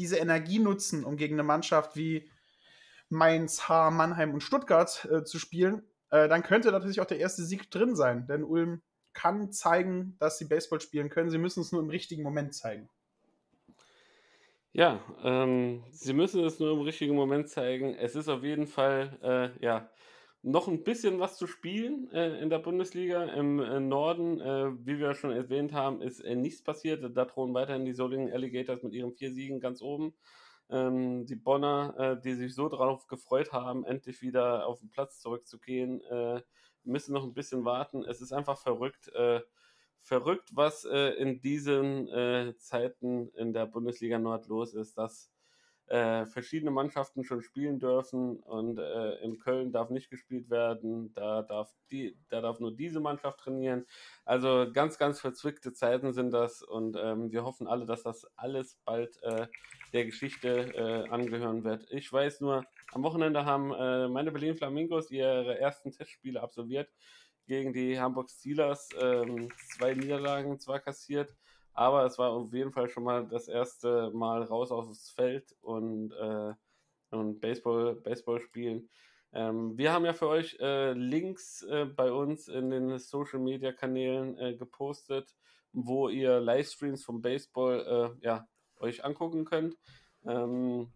diese 0.00 0.16
Energie 0.16 0.58
nutzen, 0.58 1.04
um 1.04 1.16
gegen 1.16 1.34
eine 1.34 1.42
Mannschaft 1.42 1.94
wie 1.94 2.30
Mainz, 3.10 3.68
Haar, 3.68 3.90
Mannheim 3.90 4.32
und 4.32 4.42
Stuttgart 4.42 5.06
äh, 5.10 5.24
zu 5.24 5.38
spielen, 5.38 5.82
äh, 6.10 6.28
dann 6.28 6.42
könnte 6.42 6.72
natürlich 6.72 7.00
auch 7.00 7.06
der 7.06 7.18
erste 7.18 7.42
Sieg 7.42 7.70
drin 7.70 7.94
sein. 7.94 8.26
Denn 8.26 8.44
Ulm 8.44 8.82
kann 9.12 9.52
zeigen, 9.52 10.16
dass 10.18 10.38
sie 10.38 10.46
Baseball 10.46 10.80
spielen 10.80 11.10
können. 11.10 11.30
Sie 11.30 11.38
müssen 11.38 11.60
es 11.60 11.72
nur 11.72 11.82
im 11.82 11.90
richtigen 11.90 12.22
Moment 12.22 12.54
zeigen. 12.54 12.88
Ja, 14.72 15.00
ähm, 15.22 15.82
sie 15.90 16.12
müssen 16.12 16.44
es 16.44 16.60
nur 16.60 16.72
im 16.72 16.80
richtigen 16.80 17.16
Moment 17.16 17.48
zeigen. 17.48 17.94
Es 17.94 18.14
ist 18.14 18.28
auf 18.28 18.44
jeden 18.44 18.68
Fall, 18.68 19.18
äh, 19.22 19.64
ja, 19.64 19.90
noch 20.42 20.68
ein 20.68 20.84
bisschen 20.84 21.20
was 21.20 21.36
zu 21.36 21.46
spielen 21.46 22.10
äh, 22.12 22.40
in 22.40 22.48
der 22.48 22.58
Bundesliga. 22.58 23.24
Im 23.24 23.60
äh, 23.60 23.80
Norden, 23.80 24.40
äh, 24.40 24.72
wie 24.86 24.98
wir 24.98 25.14
schon 25.14 25.32
erwähnt 25.32 25.72
haben, 25.72 26.00
ist 26.00 26.20
äh, 26.20 26.34
nichts 26.34 26.62
passiert. 26.62 27.04
Da 27.14 27.24
drohen 27.24 27.52
weiterhin 27.52 27.84
die 27.84 27.92
Solingen 27.92 28.32
Alligators 28.32 28.82
mit 28.82 28.94
ihren 28.94 29.12
vier 29.12 29.32
Siegen 29.32 29.60
ganz 29.60 29.82
oben. 29.82 30.14
Ähm, 30.70 31.26
die 31.26 31.36
Bonner, 31.36 31.94
äh, 31.98 32.20
die 32.20 32.34
sich 32.34 32.54
so 32.54 32.68
darauf 32.68 33.06
gefreut 33.06 33.52
haben, 33.52 33.84
endlich 33.84 34.22
wieder 34.22 34.66
auf 34.66 34.80
den 34.80 34.88
Platz 34.88 35.20
zurückzugehen, 35.20 36.00
äh, 36.04 36.40
müssen 36.84 37.12
noch 37.12 37.24
ein 37.24 37.34
bisschen 37.34 37.64
warten. 37.64 38.04
Es 38.04 38.22
ist 38.22 38.32
einfach 38.32 38.58
verrückt. 38.58 39.10
verrückt, 40.02 40.48
was 40.54 40.84
in 40.84 41.42
diesen 41.42 42.08
Zeiten 42.56 43.28
in 43.36 43.52
der 43.52 43.66
Bundesliga 43.66 44.18
Nord 44.18 44.46
los 44.46 44.72
ist, 44.72 44.96
dass 44.96 45.30
äh, 45.90 46.24
verschiedene 46.26 46.70
Mannschaften 46.70 47.24
schon 47.24 47.42
spielen 47.42 47.80
dürfen 47.80 48.38
und 48.38 48.78
äh, 48.78 49.14
in 49.24 49.40
Köln 49.40 49.72
darf 49.72 49.90
nicht 49.90 50.08
gespielt 50.08 50.48
werden, 50.48 51.12
da 51.14 51.42
darf, 51.42 51.74
die, 51.90 52.16
da 52.28 52.40
darf 52.40 52.60
nur 52.60 52.72
diese 52.74 53.00
Mannschaft 53.00 53.40
trainieren. 53.40 53.84
Also 54.24 54.68
ganz, 54.72 54.98
ganz 54.98 55.20
verzwickte 55.20 55.72
Zeiten 55.72 56.12
sind 56.12 56.30
das 56.30 56.62
und 56.62 56.96
ähm, 56.96 57.32
wir 57.32 57.44
hoffen 57.44 57.66
alle, 57.66 57.86
dass 57.86 58.04
das 58.04 58.24
alles 58.36 58.78
bald 58.84 59.20
äh, 59.24 59.48
der 59.92 60.04
Geschichte 60.04 60.72
äh, 60.76 61.08
angehören 61.10 61.64
wird. 61.64 61.88
Ich 61.90 62.12
weiß 62.12 62.40
nur, 62.40 62.64
am 62.92 63.02
Wochenende 63.02 63.44
haben 63.44 63.72
äh, 63.72 64.06
meine 64.06 64.30
Berlin 64.30 64.54
Flamingos 64.54 65.10
ihre 65.10 65.58
ersten 65.58 65.90
Testspiele 65.90 66.40
absolviert 66.40 66.88
gegen 67.48 67.72
die 67.72 67.98
Hamburg 67.98 68.30
Steelers, 68.30 68.90
ähm, 69.00 69.48
zwei 69.76 69.94
Niederlagen 69.94 70.60
zwar 70.60 70.78
kassiert, 70.78 71.34
aber 71.72 72.04
es 72.04 72.18
war 72.18 72.30
auf 72.30 72.52
jeden 72.52 72.72
Fall 72.72 72.88
schon 72.88 73.04
mal 73.04 73.26
das 73.26 73.48
erste 73.48 74.10
Mal 74.10 74.42
raus 74.42 74.70
aufs 74.70 75.10
Feld 75.10 75.54
und, 75.60 76.12
äh, 76.12 76.52
und 77.10 77.40
Baseball, 77.40 77.94
Baseball 77.94 78.40
spielen. 78.40 78.88
Ähm, 79.32 79.78
wir 79.78 79.92
haben 79.92 80.04
ja 80.04 80.12
für 80.12 80.28
euch 80.28 80.58
äh, 80.60 80.92
Links 80.92 81.62
äh, 81.62 81.84
bei 81.84 82.10
uns 82.10 82.48
in 82.48 82.70
den 82.70 82.98
Social 82.98 83.38
Media 83.38 83.72
Kanälen 83.72 84.36
äh, 84.38 84.54
gepostet, 84.54 85.34
wo 85.72 86.08
ihr 86.08 86.40
Livestreams 86.40 87.04
vom 87.04 87.22
Baseball 87.22 88.16
äh, 88.20 88.26
ja, 88.26 88.48
euch 88.78 89.04
angucken 89.04 89.44
könnt. 89.44 89.76
Ähm, 90.26 90.88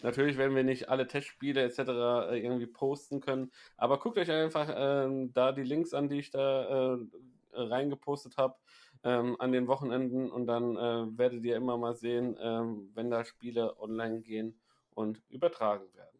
natürlich 0.00 0.38
werden 0.38 0.56
wir 0.56 0.64
nicht 0.64 0.88
alle 0.88 1.06
Testspiele 1.06 1.62
etc. 1.62 1.78
Äh, 1.78 2.38
irgendwie 2.42 2.66
posten 2.66 3.20
können, 3.20 3.52
aber 3.76 3.98
guckt 3.98 4.16
euch 4.16 4.30
einfach 4.30 4.72
ähm, 4.74 5.34
da 5.34 5.52
die 5.52 5.62
Links 5.62 5.92
an, 5.92 6.08
die 6.08 6.18
ich 6.20 6.30
da 6.30 6.96
reingepostet 7.54 8.38
habe 8.38 8.56
ähm, 9.04 9.36
an 9.38 9.52
den 9.52 9.66
Wochenenden 9.66 10.30
und 10.30 10.46
dann 10.46 10.76
äh, 10.76 11.18
werdet 11.18 11.44
ihr 11.44 11.56
immer 11.56 11.76
mal 11.76 11.94
sehen, 11.94 12.36
ähm, 12.40 12.90
wenn 12.94 13.10
da 13.10 13.24
Spiele 13.24 13.78
online 13.80 14.20
gehen 14.20 14.60
und 14.94 15.22
übertragen 15.28 15.86
werden. 15.94 16.12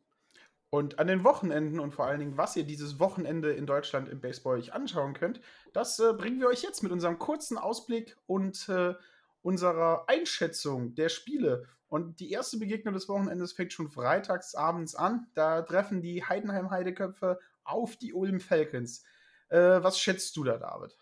Und 0.70 0.98
an 0.98 1.06
den 1.06 1.22
Wochenenden 1.22 1.80
und 1.80 1.92
vor 1.92 2.06
allen 2.06 2.20
Dingen, 2.20 2.38
was 2.38 2.56
ihr 2.56 2.64
dieses 2.64 2.98
Wochenende 2.98 3.52
in 3.52 3.66
Deutschland 3.66 4.08
im 4.08 4.22
Baseball 4.22 4.56
euch 4.58 4.72
anschauen 4.72 5.12
könnt, 5.12 5.40
das 5.74 5.98
äh, 5.98 6.14
bringen 6.14 6.40
wir 6.40 6.48
euch 6.48 6.62
jetzt 6.62 6.82
mit 6.82 6.92
unserem 6.92 7.18
kurzen 7.18 7.58
Ausblick 7.58 8.16
und 8.26 8.68
äh, 8.70 8.94
unserer 9.42 10.08
Einschätzung 10.08 10.94
der 10.94 11.10
Spiele. 11.10 11.66
Und 11.88 12.20
die 12.20 12.30
erste 12.30 12.56
Begegnung 12.56 12.94
des 12.94 13.06
Wochenendes 13.06 13.52
fängt 13.52 13.74
schon 13.74 13.90
freitags 13.90 14.54
abends 14.54 14.94
an. 14.94 15.26
Da 15.34 15.60
treffen 15.60 16.00
die 16.00 16.24
Heidenheim 16.24 16.70
Heideköpfe 16.70 17.38
auf 17.64 17.96
die 17.96 18.14
Ulm 18.14 18.40
Falcons. 18.40 19.04
Äh, 19.50 19.82
was 19.82 19.98
schätzt 19.98 20.34
du 20.38 20.44
da, 20.44 20.56
David? 20.56 20.96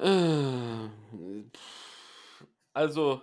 Äh, 0.00 0.88
also, 2.72 3.22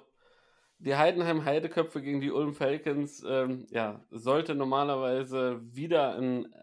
die 0.79 0.95
Heidenheim 0.95 1.45
Heideköpfe 1.45 2.01
gegen 2.01 2.21
die 2.21 2.31
Ulm 2.31 2.53
Falcons, 2.53 3.23
ähm, 3.27 3.67
ja, 3.71 4.05
sollte 4.11 4.55
normalerweise 4.55 5.61
wieder 5.73 6.15
ein 6.17 6.53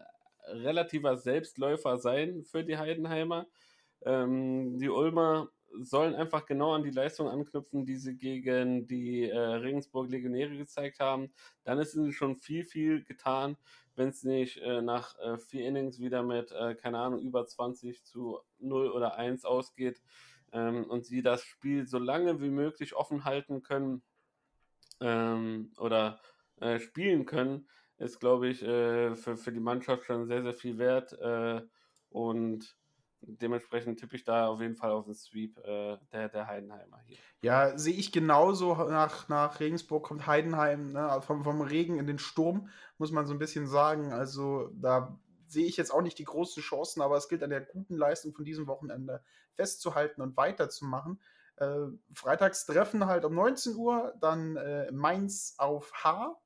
relativer 0.47 1.17
Selbstläufer 1.17 1.97
sein 1.97 2.43
für 2.43 2.63
die 2.63 2.77
Heidenheimer. 2.77 3.47
Ähm, 4.05 4.77
die 4.77 4.89
Ulmer 4.89 5.49
sollen 5.81 6.15
einfach 6.15 6.45
genau 6.45 6.73
an 6.73 6.83
die 6.83 6.91
Leistung 6.91 7.27
anknüpfen, 7.27 7.85
die 7.85 7.95
sie 7.95 8.15
gegen 8.15 8.85
die 8.87 9.29
äh, 9.29 9.37
Regensburg 9.37 10.09
Legionäre 10.09 10.55
gezeigt 10.55 10.99
haben. 10.99 11.33
Dann 11.63 11.79
ist 11.79 11.95
ihnen 11.95 12.11
schon 12.11 12.37
viel, 12.37 12.63
viel 12.63 13.03
getan 13.03 13.57
wenn 13.95 14.09
es 14.09 14.23
nicht 14.23 14.57
äh, 14.57 14.81
nach 14.81 15.17
äh, 15.19 15.37
vier 15.37 15.67
Innings 15.67 15.99
wieder 15.99 16.23
mit, 16.23 16.51
äh, 16.51 16.75
keine 16.75 16.99
Ahnung, 16.99 17.21
über 17.21 17.45
20 17.45 18.03
zu 18.03 18.39
0 18.59 18.89
oder 18.91 19.15
1 19.15 19.45
ausgeht 19.45 20.01
ähm, 20.51 20.85
und 20.85 21.05
sie 21.05 21.21
das 21.21 21.43
Spiel 21.43 21.87
so 21.87 21.99
lange 21.99 22.41
wie 22.41 22.49
möglich 22.49 22.95
offen 22.95 23.25
halten 23.25 23.61
können 23.61 24.03
ähm, 24.99 25.71
oder 25.77 26.19
äh, 26.59 26.79
spielen 26.79 27.25
können, 27.25 27.67
ist, 27.97 28.19
glaube 28.19 28.47
ich, 28.47 28.63
äh, 28.63 29.15
für, 29.15 29.37
für 29.37 29.51
die 29.51 29.59
Mannschaft 29.59 30.05
schon 30.05 30.27
sehr, 30.27 30.43
sehr 30.43 30.53
viel 30.53 30.77
wert. 30.77 31.13
Äh, 31.13 31.61
und 32.09 32.75
dementsprechend 33.27 33.99
tippe 33.99 34.15
ich 34.15 34.23
da 34.23 34.47
auf 34.47 34.61
jeden 34.61 34.75
Fall 34.75 34.91
auf 34.91 35.05
den 35.05 35.13
Sweep 35.13 35.57
äh, 35.59 35.97
der, 36.11 36.29
der 36.29 36.47
Heidenheimer 36.47 36.99
hier. 37.05 37.17
Ja, 37.41 37.77
sehe 37.77 37.93
ich 37.93 38.11
genauso. 38.11 38.75
Nach, 38.75 39.27
nach 39.29 39.59
Regensburg 39.59 40.05
kommt 40.05 40.27
Heidenheim 40.27 40.93
ne, 40.93 41.21
vom, 41.21 41.43
vom 41.43 41.61
Regen 41.61 41.99
in 41.99 42.07
den 42.07 42.19
Sturm, 42.19 42.69
muss 42.97 43.11
man 43.11 43.25
so 43.25 43.33
ein 43.33 43.39
bisschen 43.39 43.67
sagen. 43.67 44.13
Also 44.13 44.69
da 44.73 45.19
sehe 45.47 45.65
ich 45.65 45.77
jetzt 45.77 45.91
auch 45.91 46.01
nicht 46.01 46.19
die 46.19 46.25
großen 46.25 46.63
Chancen, 46.63 47.01
aber 47.01 47.17
es 47.17 47.29
gilt 47.29 47.43
an 47.43 47.49
der 47.49 47.61
guten 47.61 47.95
Leistung 47.95 48.33
von 48.33 48.45
diesem 48.45 48.67
Wochenende 48.67 49.23
festzuhalten 49.53 50.21
und 50.21 50.35
weiterzumachen. 50.37 51.21
Äh, 51.57 51.87
freitags 52.13 52.65
treffen 52.65 53.05
halt 53.05 53.25
um 53.25 53.35
19 53.35 53.75
Uhr, 53.75 54.13
dann 54.19 54.55
äh, 54.55 54.91
Mainz 54.91 55.55
auf 55.57 55.91
H. 56.03 56.39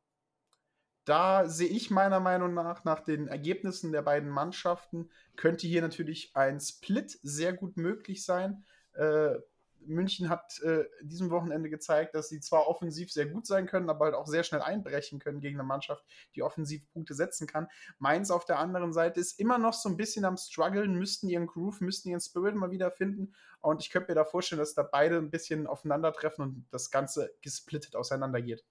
Da 1.08 1.48
sehe 1.48 1.70
ich 1.70 1.90
meiner 1.90 2.20
Meinung 2.20 2.54
nach, 2.54 2.84
nach 2.84 3.00
den 3.00 3.30
Ergebnissen 3.30 3.94
der 3.94 4.02
beiden 4.02 4.30
Mannschaften, 4.30 5.10
könnte 5.38 5.66
hier 5.66 5.82
natürlich 5.82 6.36
ein 6.36 6.60
Split 6.60 7.18
sehr 7.24 7.54
gut 7.54 7.78
möglich 7.78 8.26
sein. 8.26 8.66
Äh, 8.92 9.36
München 9.80 10.28
hat 10.28 10.60
äh, 10.64 10.84
diesem 11.02 11.30
Wochenende 11.30 11.70
gezeigt, 11.70 12.14
dass 12.14 12.28
sie 12.28 12.42
zwar 12.42 12.68
offensiv 12.68 13.10
sehr 13.10 13.26
gut 13.26 13.48
sein 13.48 13.68
können, 13.68 13.90
aber 13.90 14.04
halt 14.04 14.16
auch 14.16 14.28
sehr 14.28 14.44
schnell 14.44 14.62
einbrechen 14.62 15.20
können 15.20 15.40
gegen 15.40 15.58
eine 15.58 15.66
Mannschaft, 15.66 16.04
die 16.36 16.44
offensiv 16.44 16.92
Punkte 16.92 17.14
setzen 17.14 17.48
kann. 17.48 17.70
Mainz 18.00 18.30
auf 18.30 18.44
der 18.44 18.60
anderen 18.60 18.92
Seite 18.92 19.22
ist 19.22 19.40
immer 19.40 19.58
noch 19.58 19.76
so 19.76 19.88
ein 19.88 19.96
bisschen 19.96 20.26
am 20.26 20.36
struggeln, 20.36 20.96
müssten 20.96 21.30
ihren 21.30 21.48
Groove, 21.48 21.80
müssten 21.80 22.10
ihren 22.10 22.20
Spirit 22.20 22.56
mal 22.56 22.72
wieder 22.72 22.92
finden. 22.92 23.34
Und 23.62 23.82
ich 23.82 23.92
könnte 23.92 24.12
mir 24.12 24.16
da 24.16 24.26
vorstellen, 24.26 24.60
dass 24.60 24.74
da 24.74 24.84
beide 24.84 25.20
ein 25.20 25.32
bisschen 25.32 25.68
aufeinandertreffen 25.68 26.44
und 26.44 26.68
das 26.70 26.92
Ganze 26.92 27.34
gesplittet 27.42 27.96
auseinandergeht. 27.96 28.66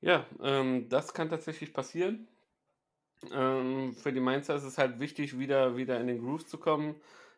Ja, 0.00 0.26
ähm, 0.40 0.88
das 0.88 1.12
kann 1.14 1.28
tatsächlich 1.28 1.72
passieren. 1.74 2.28
Ähm, 3.32 3.94
für 3.94 4.12
die 4.12 4.20
Mainzer 4.20 4.54
ist 4.56 4.64
es 4.64 4.78
halt 4.78 5.00
wichtig, 5.00 5.38
wieder, 5.38 5.76
wieder 5.76 6.00
in 6.00 6.06
den 6.06 6.18
Groove 6.20 6.44
zu 6.46 6.58
kommen 6.58 6.96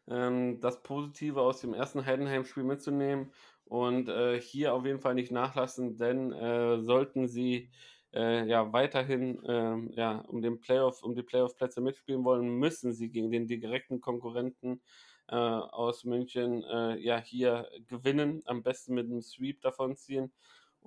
ähm, 0.08 0.60
das 0.60 0.82
Positive 0.82 1.40
aus 1.40 1.60
dem 1.60 1.72
ersten 1.74 2.04
Heidenheim-Spiel 2.04 2.64
mitzunehmen 2.64 3.32
und 3.64 4.08
äh, 4.08 4.40
hier 4.40 4.74
auf 4.74 4.84
jeden 4.86 5.00
Fall 5.00 5.14
nicht 5.14 5.30
nachlassen, 5.32 5.96
denn 5.96 6.32
äh, 6.32 6.80
sollten 6.80 7.28
sie 7.28 7.70
äh, 8.12 8.46
ja 8.48 8.72
weiterhin 8.72 9.40
ähm, 9.46 9.90
ja, 9.92 10.18
um 10.22 10.42
den 10.42 10.58
Playoff, 10.60 11.02
um 11.02 11.14
die 11.14 11.22
Playoff-Plätze 11.22 11.80
mitspielen 11.80 12.24
wollen, 12.24 12.48
müssen 12.48 12.92
sie 12.92 13.10
gegen 13.10 13.30
den 13.30 13.46
direkten 13.46 14.00
Konkurrenten 14.00 14.82
äh, 15.28 15.36
aus 15.36 16.04
München 16.04 16.64
äh, 16.64 16.96
ja 16.98 17.18
hier 17.20 17.68
gewinnen, 17.86 18.42
am 18.46 18.62
besten 18.62 18.94
mit 18.94 19.06
einem 19.06 19.20
Sweep 19.22 19.60
davon 19.60 19.94
ziehen 19.96 20.32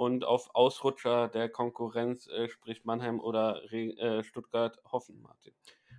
und 0.02 0.26
auf 0.26 0.56
Ausrutscher 0.56 1.28
der 1.28 1.47
Konkurrenz, 1.47 2.26
äh, 2.26 2.49
sprich 2.49 2.86
Mannheim 2.86 3.20
oder 3.20 3.62
Re 3.72 4.24
Stuttgart, 4.24 4.80
hoffen, 4.91 5.22
Martin. 5.22 5.54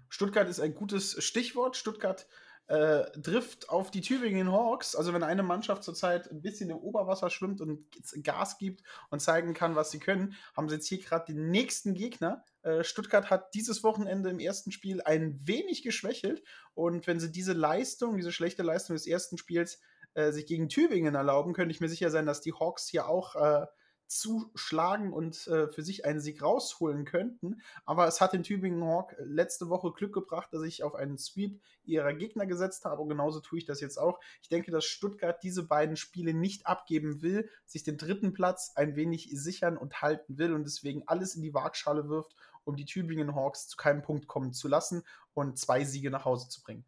Stuttgart 0.09 0.49
ist 0.49 0.59
ein 0.59 0.75
gutes 0.75 1.23
Stichwort. 1.25 1.77
Stuttgart 1.77 2.27
äh, 2.67 3.05
trifft 3.21 3.69
auf 3.69 3.93
die 3.93 4.01
Tübingen 4.01 4.51
Hawks. 4.51 4.97
Also 4.97 5.15
wenn 5.15 5.23
eine 5.23 5.45
Mannschaft 5.45 5.85
zurzeit 5.85 6.29
ein 6.33 6.43
bisschen 6.43 6.71
im 6.71 6.79
Oberwasser 6.79 7.31
schwimmt 7.31 7.61
und 7.61 7.87
Gas 8.25 8.59
gibt 8.59 8.83
und 9.11 9.21
zeigen 9.21 9.55
kann, 9.55 9.77
was 9.77 9.93
sie 9.93 10.01
können, 10.01 10.35
haben 10.57 10.69
sie 10.69 10.75
jetzt 10.75 10.89
hier 10.89 10.99
gerade 10.99 11.33
den 11.33 11.51
nächsten 11.51 11.95
Gegner. 11.95 12.45
Äh, 12.63 12.83
Stuttgart 12.83 13.31
hat 13.31 13.55
dieses 13.55 13.85
Wochenende 13.85 14.31
im 14.31 14.41
ersten 14.41 14.73
Spiel 14.73 15.01
ein 15.01 15.39
wenig 15.47 15.85
geschwächelt 15.85 16.43
und 16.75 17.07
wenn 17.07 17.21
sie 17.21 17.31
diese 17.31 17.53
Leistung, 17.53 18.17
diese 18.17 18.33
schlechte 18.33 18.65
Leistung 18.65 18.97
des 18.97 19.07
ersten 19.07 19.39
Spiels 19.39 19.81
äh, 20.15 20.33
sich 20.33 20.47
gegen 20.47 20.69
Tübingen 20.69 21.15
erlauben, 21.15 21.53
könnte 21.53 21.73
ich 21.73 21.81
mir 21.81 21.89
sicher 21.89 22.11
sein, 22.11 22.27
dass 22.27 22.41
die 22.41 22.53
Hawks 22.53 22.89
hier 22.89 23.07
auch 23.07 23.37
äh, 23.37 23.67
zuschlagen 24.13 25.13
und 25.13 25.47
äh, 25.47 25.69
für 25.69 25.83
sich 25.83 26.05
einen 26.05 26.21
Sieg 26.21 26.43
rausholen 26.43 27.05
könnten. 27.05 27.61
Aber 27.85 28.07
es 28.07 28.21
hat 28.21 28.33
den 28.33 28.43
Tübingen 28.43 28.85
Hawk 28.85 29.15
letzte 29.19 29.69
Woche 29.69 29.93
Glück 29.93 30.13
gebracht, 30.13 30.53
dass 30.53 30.63
ich 30.63 30.83
auf 30.83 30.95
einen 30.95 31.19
Sweep 31.19 31.61
ihrer 31.85 32.13
Gegner 32.13 32.47
gesetzt 32.47 32.85
habe. 32.85 33.03
Und 33.03 33.09
genauso 33.09 33.41
tue 33.41 33.59
ich 33.59 33.65
das 33.65 33.81
jetzt 33.81 33.99
auch. 33.99 34.21
Ich 34.43 34.49
denke, 34.49 34.71
dass 34.71 34.85
Stuttgart 34.85 35.43
diese 35.43 35.67
beiden 35.67 35.97
Spiele 35.97 36.35
nicht 36.35 36.67
abgeben 36.67 37.23
will, 37.23 37.49
sich 37.65 37.85
den 37.85 37.97
dritten 37.97 38.33
Platz 38.33 38.73
ein 38.75 38.97
wenig 38.97 39.31
sichern 39.33 39.77
und 39.77 40.03
halten 40.03 40.39
will 40.39 40.53
und 40.53 40.65
deswegen 40.65 41.03
alles 41.07 41.35
in 41.35 41.43
die 41.43 41.55
Waagschale 41.55 42.09
wirft, 42.09 42.35
um 42.65 42.77
die 42.77 42.85
Tübingen 42.85 43.35
Hawks 43.35 43.69
zu 43.69 43.77
keinem 43.77 44.03
Punkt 44.03 44.27
kommen 44.27 44.53
zu 44.53 44.69
lassen 44.69 45.03
und 45.35 45.59
zwei 45.59 45.85
Siege 45.85 46.11
nach 46.11 46.25
Hause 46.25 46.49
zu 46.49 46.63
bringen. 46.63 46.85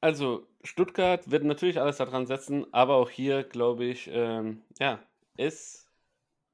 Also, 0.00 0.46
Stuttgart 0.62 1.30
wird 1.30 1.44
natürlich 1.44 1.80
alles 1.80 1.96
daran 1.96 2.26
setzen, 2.26 2.66
aber 2.72 2.94
auch 2.96 3.10
hier 3.10 3.42
glaube 3.42 3.84
ich, 3.84 4.08
ähm, 4.12 4.62
ja, 4.78 5.00
ist 5.36 5.90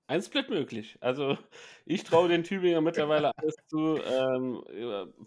ein 0.07 0.23
Split 0.23 0.51
möglich. 0.51 0.99
Also, 1.01 1.39
ich 1.87 2.05
traue 2.05 2.29
den 2.29 2.45
Tübinger 2.45 2.81
mittlerweile 2.83 3.33
alles 3.37 3.57
zu. 3.69 3.99
Ähm, 3.99 4.65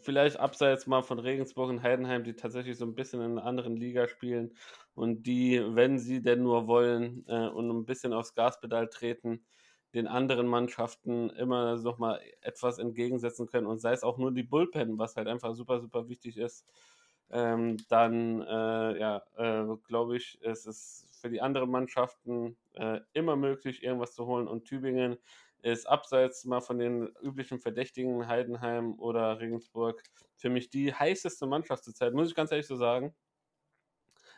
vielleicht 0.01 0.37
abseits 0.39 0.87
mal 0.87 1.03
von 1.03 1.19
Regensburg 1.19 1.69
und 1.69 1.83
Heidenheim, 1.83 2.23
die 2.23 2.35
tatsächlich 2.35 2.77
so 2.77 2.85
ein 2.85 2.95
bisschen 2.95 3.21
in 3.21 3.31
einer 3.33 3.45
anderen 3.45 3.77
Liga 3.77 4.07
spielen 4.07 4.55
und 4.95 5.23
die, 5.27 5.61
wenn 5.75 5.99
sie 5.99 6.21
denn 6.23 6.43
nur 6.43 6.67
wollen 6.67 7.25
äh, 7.27 7.47
und 7.49 7.69
ein 7.69 7.85
bisschen 7.85 8.13
aufs 8.13 8.35
Gaspedal 8.35 8.89
treten, 8.89 9.45
den 9.93 10.07
anderen 10.07 10.47
Mannschaften 10.47 11.29
immer 11.31 11.77
noch 11.77 11.97
mal 11.99 12.21
etwas 12.41 12.79
entgegensetzen 12.79 13.47
können 13.47 13.67
und 13.67 13.79
sei 13.79 13.93
es 13.93 14.03
auch 14.03 14.17
nur 14.17 14.33
die 14.33 14.43
Bullpen, 14.43 14.97
was 14.99 15.15
halt 15.15 15.27
einfach 15.27 15.55
super, 15.55 15.79
super 15.81 16.09
wichtig 16.09 16.37
ist 16.37 16.65
ähm, 17.31 17.77
dann 17.89 18.41
äh, 18.41 18.99
ja, 18.99 19.23
äh, 19.37 19.65
glaube 19.87 20.17
ich, 20.17 20.39
es 20.41 20.65
ist 20.65 21.07
für 21.21 21.29
die 21.29 21.41
anderen 21.41 21.69
Mannschaften 21.69 22.57
äh, 22.75 22.99
immer 23.13 23.35
möglich, 23.35 23.83
irgendwas 23.83 24.13
zu 24.13 24.25
holen. 24.25 24.47
Und 24.47 24.65
Tübingen 24.65 25.17
ist 25.61 25.87
abseits 25.87 26.45
mal 26.45 26.61
von 26.61 26.79
den 26.79 27.07
üblichen 27.21 27.59
Verdächtigen, 27.59 28.27
Heidenheim 28.27 28.99
oder 28.99 29.39
Regensburg, 29.39 30.01
für 30.35 30.49
mich 30.49 30.69
die 30.69 30.93
heißeste 30.93 31.47
Mannschaft 31.47 31.83
zurzeit, 31.83 32.13
muss 32.13 32.29
ich 32.29 32.35
ganz 32.35 32.51
ehrlich 32.51 32.67
so 32.67 32.75
sagen. 32.75 33.15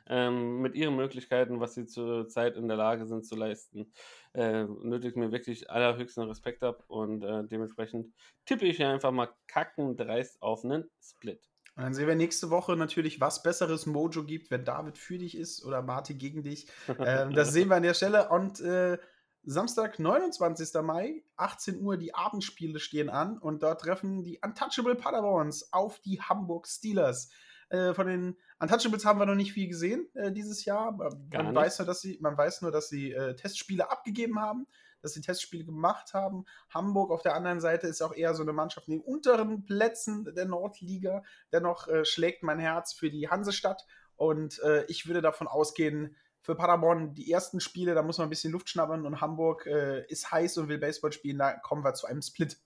Ähm, 0.07 0.61
mit 0.61 0.73
ihren 0.75 0.95
Möglichkeiten, 0.95 1.59
was 1.59 1.75
sie 1.75 1.85
zurzeit 1.85 2.55
in 2.55 2.67
der 2.67 2.77
Lage 2.77 3.05
sind 3.05 3.25
zu 3.25 3.35
leisten, 3.35 3.93
äh, 4.33 4.63
nötigt 4.63 5.17
mir 5.17 5.31
wirklich 5.31 5.69
allerhöchsten 5.69 6.23
Respekt 6.23 6.63
ab 6.63 6.83
und 6.87 7.23
äh, 7.23 7.43
dementsprechend 7.45 8.11
tippe 8.45 8.65
ich 8.65 8.77
hier 8.77 8.89
einfach 8.89 9.11
mal 9.11 9.29
kacken 9.45 9.95
dreist 9.95 10.41
auf 10.41 10.63
einen 10.63 10.89
Split. 10.99 11.47
Und 11.79 11.85
dann 11.85 11.93
sehen 11.93 12.09
wir 12.09 12.15
nächste 12.15 12.49
Woche 12.49 12.75
natürlich, 12.75 13.21
was 13.21 13.41
besseres 13.41 13.85
Mojo 13.85 14.25
gibt, 14.25 14.51
wenn 14.51 14.65
David 14.65 14.97
für 14.97 15.17
dich 15.17 15.37
ist 15.37 15.63
oder 15.63 15.81
Martin 15.81 16.17
gegen 16.17 16.43
dich. 16.43 16.67
ähm, 16.99 17.33
das 17.33 17.51
sehen 17.53 17.69
wir 17.69 17.77
an 17.77 17.83
der 17.83 17.93
Stelle. 17.93 18.27
Und 18.27 18.59
äh, 18.59 18.97
Samstag, 19.43 19.97
29. 19.97 20.73
Mai, 20.81 21.23
18 21.37 21.79
Uhr, 21.81 21.95
die 21.95 22.13
Abendspiele 22.13 22.81
stehen 22.81 23.09
an 23.09 23.37
und 23.37 23.63
dort 23.63 23.79
treffen 23.79 24.23
die 24.23 24.41
Untouchable 24.43 24.95
Paderborns 24.95 25.71
auf 25.71 26.01
die 26.01 26.21
Hamburg 26.21 26.67
Steelers. 26.67 27.29
Äh, 27.69 27.93
von 27.93 28.07
den 28.07 28.35
Untouchables 28.59 29.05
haben 29.05 29.19
wir 29.19 29.25
noch 29.25 29.35
nicht 29.35 29.53
viel 29.53 29.69
gesehen 29.69 30.05
äh, 30.15 30.33
dieses 30.33 30.65
Jahr. 30.65 30.91
Man 31.31 31.55
weiß, 31.55 31.79
nur, 31.79 31.85
dass 31.85 32.01
sie, 32.01 32.17
man 32.19 32.37
weiß 32.37 32.61
nur, 32.61 32.71
dass 32.71 32.89
sie 32.89 33.13
äh, 33.13 33.37
Testspiele 33.37 33.89
abgegeben 33.89 34.37
haben 34.37 34.67
dass 35.01 35.13
sie 35.13 35.21
Testspiele 35.21 35.65
gemacht 35.65 36.13
haben. 36.13 36.45
Hamburg 36.69 37.11
auf 37.11 37.21
der 37.21 37.35
anderen 37.35 37.59
Seite 37.59 37.87
ist 37.87 38.01
auch 38.01 38.13
eher 38.13 38.33
so 38.33 38.43
eine 38.43 38.53
Mannschaft 38.53 38.87
in 38.87 38.95
den 38.95 39.01
unteren 39.01 39.65
Plätzen 39.65 40.33
der 40.35 40.45
Nordliga. 40.45 41.23
Dennoch 41.51 41.87
äh, 41.87 42.05
schlägt 42.05 42.43
mein 42.43 42.59
Herz 42.59 42.93
für 42.93 43.09
die 43.09 43.29
Hansestadt 43.29 43.85
und 44.15 44.59
äh, 44.63 44.85
ich 44.85 45.07
würde 45.07 45.21
davon 45.21 45.47
ausgehen, 45.47 46.15
für 46.41 46.55
Paderborn 46.55 47.13
die 47.13 47.31
ersten 47.31 47.59
Spiele, 47.59 47.93
da 47.93 48.01
muss 48.01 48.17
man 48.17 48.27
ein 48.27 48.29
bisschen 48.29 48.51
Luft 48.51 48.69
schnappern 48.69 49.05
und 49.05 49.21
Hamburg 49.21 49.65
äh, 49.65 50.05
ist 50.07 50.31
heiß 50.31 50.57
und 50.57 50.69
will 50.69 50.77
Baseball 50.77 51.11
spielen, 51.11 51.37
da 51.37 51.53
kommen 51.53 51.83
wir 51.83 51.93
zu 51.93 52.07
einem 52.07 52.21
Split. 52.21 52.57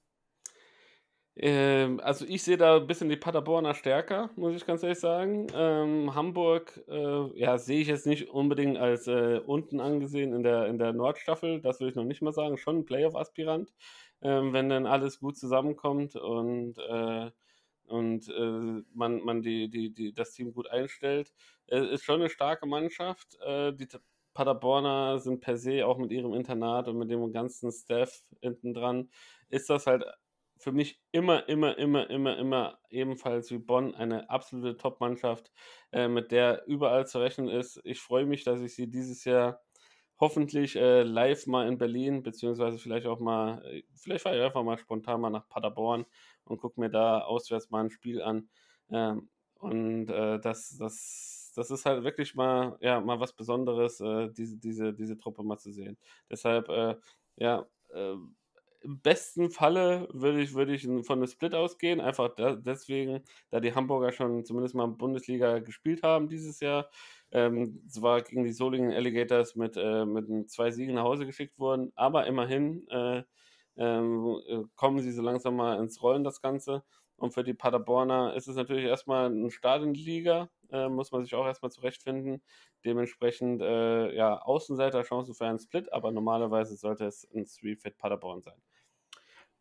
Ähm, 1.35 1.99
also 2.01 2.25
ich 2.25 2.43
sehe 2.43 2.57
da 2.57 2.77
ein 2.77 2.85
bisschen 2.87 3.09
die 3.09 3.17
Paderborner 3.17 3.73
stärker, 3.73 4.29
muss 4.35 4.55
ich 4.55 4.65
ganz 4.65 4.83
ehrlich 4.83 4.99
sagen. 4.99 5.47
Ähm, 5.55 6.13
Hamburg, 6.13 6.79
äh, 6.87 7.39
ja, 7.39 7.57
sehe 7.57 7.81
ich 7.81 7.87
jetzt 7.87 8.05
nicht 8.05 8.29
unbedingt 8.29 8.77
als 8.77 9.07
äh, 9.07 9.41
unten 9.45 9.79
angesehen 9.79 10.33
in 10.33 10.43
der, 10.43 10.67
in 10.67 10.77
der 10.77 10.93
Nordstaffel, 10.93 11.59
das 11.61 11.79
würde 11.79 11.89
ich 11.89 11.95
noch 11.95 12.03
nicht 12.03 12.21
mal 12.21 12.33
sagen, 12.33 12.57
schon 12.57 12.79
ein 12.79 12.85
Playoff-Aspirant, 12.85 13.73
ähm, 14.21 14.53
wenn 14.53 14.69
dann 14.69 14.85
alles 14.85 15.19
gut 15.19 15.35
zusammenkommt 15.35 16.15
und, 16.15 16.77
äh, 16.77 17.31
und 17.87 18.29
äh, 18.29 18.83
man, 18.93 19.23
man 19.23 19.41
die, 19.41 19.69
die, 19.69 19.91
die, 19.93 20.13
das 20.13 20.33
Team 20.33 20.53
gut 20.53 20.69
einstellt. 20.69 21.33
Es 21.65 21.83
ist 21.89 22.03
schon 22.03 22.21
eine 22.21 22.29
starke 22.29 22.67
Mannschaft. 22.67 23.37
Äh, 23.41 23.73
die 23.73 23.87
Paderborner 24.35 25.19
sind 25.19 25.41
per 25.41 25.57
se 25.57 25.85
auch 25.85 25.97
mit 25.97 26.11
ihrem 26.11 26.33
Internat 26.33 26.87
und 26.87 26.97
mit 26.97 27.09
dem 27.09 27.31
ganzen 27.33 27.71
Staff 27.71 28.23
hinten 28.41 28.73
dran, 28.73 29.09
ist 29.49 29.69
das 29.69 29.87
halt 29.87 30.03
für 30.63 30.71
mich 30.71 31.01
immer, 31.11 31.47
immer, 31.49 31.77
immer, 31.77 32.09
immer, 32.09 32.37
immer 32.37 32.79
ebenfalls 32.89 33.51
wie 33.51 33.57
Bonn 33.57 33.93
eine 33.95 34.29
absolute 34.29 34.77
Top-Mannschaft, 34.77 35.51
äh, 35.91 36.07
mit 36.07 36.31
der 36.31 36.65
überall 36.67 37.05
zu 37.05 37.19
rechnen 37.19 37.49
ist. 37.49 37.81
Ich 37.83 37.99
freue 37.99 38.25
mich, 38.25 38.45
dass 38.45 38.61
ich 38.61 38.73
sie 38.73 38.89
dieses 38.89 39.25
Jahr 39.25 39.61
hoffentlich 40.19 40.77
äh, 40.77 41.03
live 41.03 41.47
mal 41.47 41.67
in 41.67 41.77
Berlin, 41.77 42.23
beziehungsweise 42.23 42.77
vielleicht 42.79 43.07
auch 43.07 43.19
mal, 43.19 43.61
äh, 43.65 43.83
vielleicht 43.93 44.23
fahre 44.23 44.37
ich 44.37 44.43
einfach 44.43 44.63
mal 44.63 44.77
spontan 44.77 45.19
mal 45.19 45.29
nach 45.29 45.49
Paderborn 45.49 46.05
und 46.45 46.59
gucke 46.59 46.79
mir 46.79 46.89
da 46.89 47.19
auswärts 47.19 47.69
mal 47.69 47.83
ein 47.83 47.89
Spiel 47.89 48.21
an. 48.21 48.49
Ähm, 48.89 49.29
und 49.59 50.09
äh, 50.09 50.39
das, 50.39 50.77
das, 50.77 51.51
das 51.55 51.71
ist 51.71 51.85
halt 51.85 52.05
wirklich 52.05 52.35
mal, 52.35 52.77
ja, 52.79 53.01
mal 53.01 53.19
was 53.19 53.33
Besonderes, 53.33 53.99
äh, 53.99 54.29
diese, 54.31 54.57
diese, 54.57 54.93
diese 54.93 55.17
Truppe 55.17 55.43
mal 55.43 55.57
zu 55.57 55.71
sehen. 55.71 55.97
Deshalb, 56.29 56.69
äh, 56.69 56.95
ja, 57.35 57.67
im 58.83 59.01
besten 59.01 59.49
Falle 59.51 60.07
würde 60.11 60.41
ich, 60.41 60.53
würde 60.53 60.73
ich 60.75 60.83
von 60.83 61.19
einem 61.19 61.27
Split 61.27 61.55
ausgehen, 61.55 62.01
einfach 62.01 62.35
da, 62.35 62.55
deswegen, 62.55 63.23
da 63.49 63.59
die 63.59 63.73
Hamburger 63.75 64.11
schon 64.11 64.45
zumindest 64.45 64.75
mal 64.75 64.85
in 64.85 64.97
Bundesliga 64.97 65.59
gespielt 65.59 66.03
haben 66.03 66.27
dieses 66.29 66.59
Jahr. 66.59 66.89
Ähm, 67.31 67.81
zwar 67.89 68.21
gegen 68.21 68.43
die 68.43 68.51
Solingen 68.53 68.93
Alligators 68.93 69.55
mit, 69.55 69.75
äh, 69.77 70.05
mit 70.05 70.49
zwei 70.51 70.71
Siegen 70.71 70.95
nach 70.95 71.03
Hause 71.03 71.25
geschickt 71.25 71.57
wurden, 71.59 71.91
aber 71.95 72.27
immerhin, 72.27 72.87
äh, 72.89 73.23
ähm, 73.75 74.39
äh, 74.47 74.63
kommen 74.75 74.99
sie 74.99 75.11
so 75.11 75.21
langsam 75.21 75.55
mal 75.55 75.79
ins 75.79 76.01
Rollen, 76.01 76.23
das 76.23 76.41
Ganze. 76.41 76.83
Und 77.15 77.33
für 77.33 77.43
die 77.43 77.53
Paderborner 77.53 78.33
ist 78.35 78.47
es 78.47 78.55
natürlich 78.55 78.85
erstmal 78.85 79.29
ein 79.29 79.49
Start 79.51 79.83
in 79.83 79.93
die 79.93 80.03
Liga, 80.03 80.49
äh, 80.71 80.89
muss 80.89 81.11
man 81.11 81.23
sich 81.23 81.35
auch 81.35 81.45
erstmal 81.45 81.71
zurechtfinden. 81.71 82.43
Dementsprechend, 82.85 83.61
äh, 83.61 84.13
ja, 84.15 84.41
Außenseiter-Chancen 84.41 85.33
für 85.35 85.45
einen 85.45 85.59
Split, 85.59 85.91
aber 85.93 86.11
normalerweise 86.11 86.75
sollte 86.75 87.05
es 87.05 87.27
ein 87.33 87.45
Three-Fit 87.45 87.97
Paderborn 87.97 88.41
sein. 88.41 88.61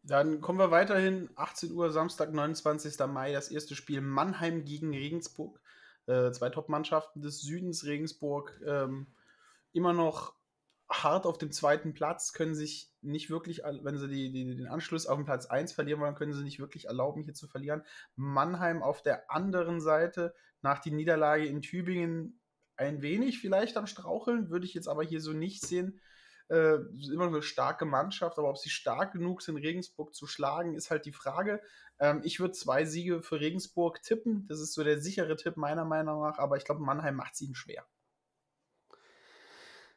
Dann 0.03 0.41
kommen 0.41 0.59
wir 0.59 0.71
weiterhin, 0.71 1.31
18 1.37 1.73
Uhr, 1.73 1.91
Samstag, 1.93 2.33
29. 2.33 2.99
Mai, 3.07 3.33
das 3.33 3.51
erste 3.51 3.77
Spiel 3.77 4.01
Mannheim 4.01 4.65
gegen 4.65 4.91
Regensburg. 4.91 5.61
Äh, 6.07 6.33
zwei 6.33 6.51
Top-Mannschaften 6.51 7.23
des 7.23 7.41
Südens, 7.41 7.85
Regensburg 7.85 8.61
ähm, 8.67 9.07
immer 9.73 9.93
noch 9.93 10.35
hart 10.91 11.27
auf 11.27 11.39
dem 11.39 11.53
zweiten 11.53 11.95
Platz, 11.95 12.33
können 12.33 12.55
sich 12.55 12.93
nicht 13.01 13.31
wirklich, 13.31 13.63
wenn 13.65 13.97
sie 13.97 14.09
die, 14.09 14.33
die, 14.33 14.57
den 14.57 14.67
Anschluss 14.67 15.07
auf 15.07 15.17
den 15.17 15.25
Platz 15.25 15.47
1 15.47 15.73
verlieren 15.73 16.01
wollen, 16.01 16.15
können 16.15 16.35
sie 16.35 16.43
nicht 16.43 16.59
wirklich 16.59 16.87
erlauben, 16.87 17.23
hier 17.23 17.35
zu 17.35 17.47
verlieren. 17.47 17.83
Mannheim 18.17 18.83
auf 18.83 19.03
der 19.03 19.31
anderen 19.31 19.81
Seite, 19.81 20.35
nach 20.61 20.81
der 20.81 20.93
Niederlage 20.93 21.47
in 21.47 21.63
Tübingen, 21.63 22.41
ein 22.77 23.03
wenig 23.03 23.39
vielleicht 23.39 23.77
am 23.77 23.87
Straucheln, 23.87 24.51
würde 24.51 24.67
ich 24.67 24.75
jetzt 24.75 24.89
aber 24.89 25.03
hier 25.03 25.21
so 25.21 25.33
nicht 25.33 25.65
sehen. 25.65 26.01
Äh, 26.49 26.77
immer 27.13 27.27
eine 27.27 27.43
starke 27.43 27.85
Mannschaft, 27.85 28.39
aber 28.39 28.51
ob 28.51 28.59
sie 28.59 28.71
stark 28.71 29.13
genug 29.13 29.43
sind, 29.43 29.57
Regensburg 29.57 30.15
zu 30.15 30.27
schlagen, 30.27 30.75
ist 30.75 30.91
halt 30.91 31.07
die 31.07 31.13
Frage. 31.13 31.61
Ähm, 31.99 32.21
ich 32.25 32.41
würde 32.41 32.53
zwei 32.53 32.85
Siege 32.85 33.23
für 33.23 33.41
Regensburg 33.41 34.03
tippen. 34.03 34.47
Das 34.49 34.61
ist 34.61 34.75
so 34.75 34.85
der 34.85 35.01
sichere 35.01 35.37
Tipp 35.37 35.57
meiner 35.57 35.85
Meinung 35.85 36.23
nach, 36.23 36.39
aber 36.39 36.57
ich 36.57 36.65
glaube, 36.65 36.83
Mannheim 36.83 37.17
macht 37.17 37.35
es 37.35 37.41
ihnen 37.41 37.55
schwer. 37.55 37.87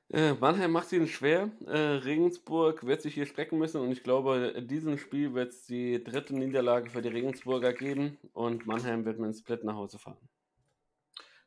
Äh, 0.10 0.34
Mannheim 0.36 0.72
macht 0.72 0.86
es 0.88 0.94
ihnen 0.94 1.08
schwer. 1.08 1.50
Äh, 1.66 1.78
Regensburg 1.78 2.86
wird 2.86 3.02
sich 3.02 3.16
hier 3.16 3.26
strecken 3.26 3.58
müssen 3.58 3.82
und 3.82 3.92
ich 3.92 4.04
glaube, 4.04 4.54
in 4.56 4.68
diesem 4.68 4.98
Spiel 4.98 5.34
wird 5.34 5.52
es 5.52 5.66
die 5.66 6.04
dritte 6.04 6.36
Niederlage 6.36 6.92
für 6.92 7.02
die 7.02 7.10
Regensburger 7.10 7.74
geben 7.74 8.18
und 8.34 8.68
Mannheim 8.68 9.04
wird 9.06 9.18
mit 9.18 9.26
einem 9.26 9.34
Split 9.34 9.64
nach 9.64 9.76
Hause 9.76 9.98
fahren. 9.98 10.30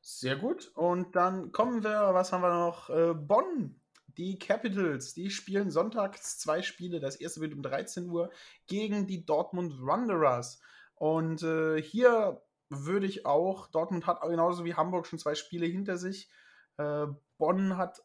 Sehr 0.01 0.37
gut. 0.37 0.73
Und 0.75 1.15
dann 1.15 1.53
kommen 1.53 1.85
wir, 1.85 2.15
was 2.15 2.33
haben 2.33 2.43
wir 2.43 2.51
noch? 2.51 2.91
Äh, 2.91 3.15
Bonn 3.15 3.81
die 4.19 4.39
Capitals, 4.39 5.15
die 5.15 5.31
spielen 5.31 5.71
sonntags 5.71 6.39
zwei 6.39 6.61
Spiele. 6.63 7.01
Das 7.01 7.17
erste 7.17 7.41
wird 7.41 7.55
um 7.55 7.63
13 7.63 8.11
Uhr 8.11 8.31
gegen 8.67 9.07
die 9.07 9.25
Dortmund 9.25 9.81
Wanderers. 9.81 10.61
Und 10.97 11.43
äh, 11.45 11.81
hier 11.81 12.43
würde 12.69 13.07
ich 13.07 13.25
auch, 13.25 13.69
Dortmund 13.69 14.07
hat 14.07 14.21
genauso 14.23 14.65
wie 14.65 14.75
Hamburg 14.75 15.07
schon 15.07 15.21
zwei 15.21 15.37
Spiele 15.37 15.67
hinter 15.67 15.97
sich. 15.97 16.29
Äh, 16.77 17.07
Bonn 17.39 17.77
hat 17.77 18.03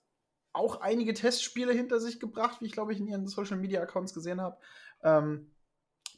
auch 0.54 0.82
einige 0.82 1.16
Testspiele 1.16 1.74
hinter 1.74 2.00
sich 2.00 2.20
gebracht, 2.20 2.62
wie 2.62 2.68
ich 2.68 2.72
glaube 2.72 2.94
ich 2.94 3.00
in 3.00 3.08
ihren 3.08 3.28
Social 3.28 3.58
Media 3.58 3.82
Accounts 3.82 4.14
gesehen 4.14 4.40
habe. 4.40 4.58
Ähm, 5.02 5.52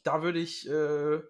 da 0.04 0.22
würde 0.22 0.38
ich 0.38 0.68
äh, 0.68 1.22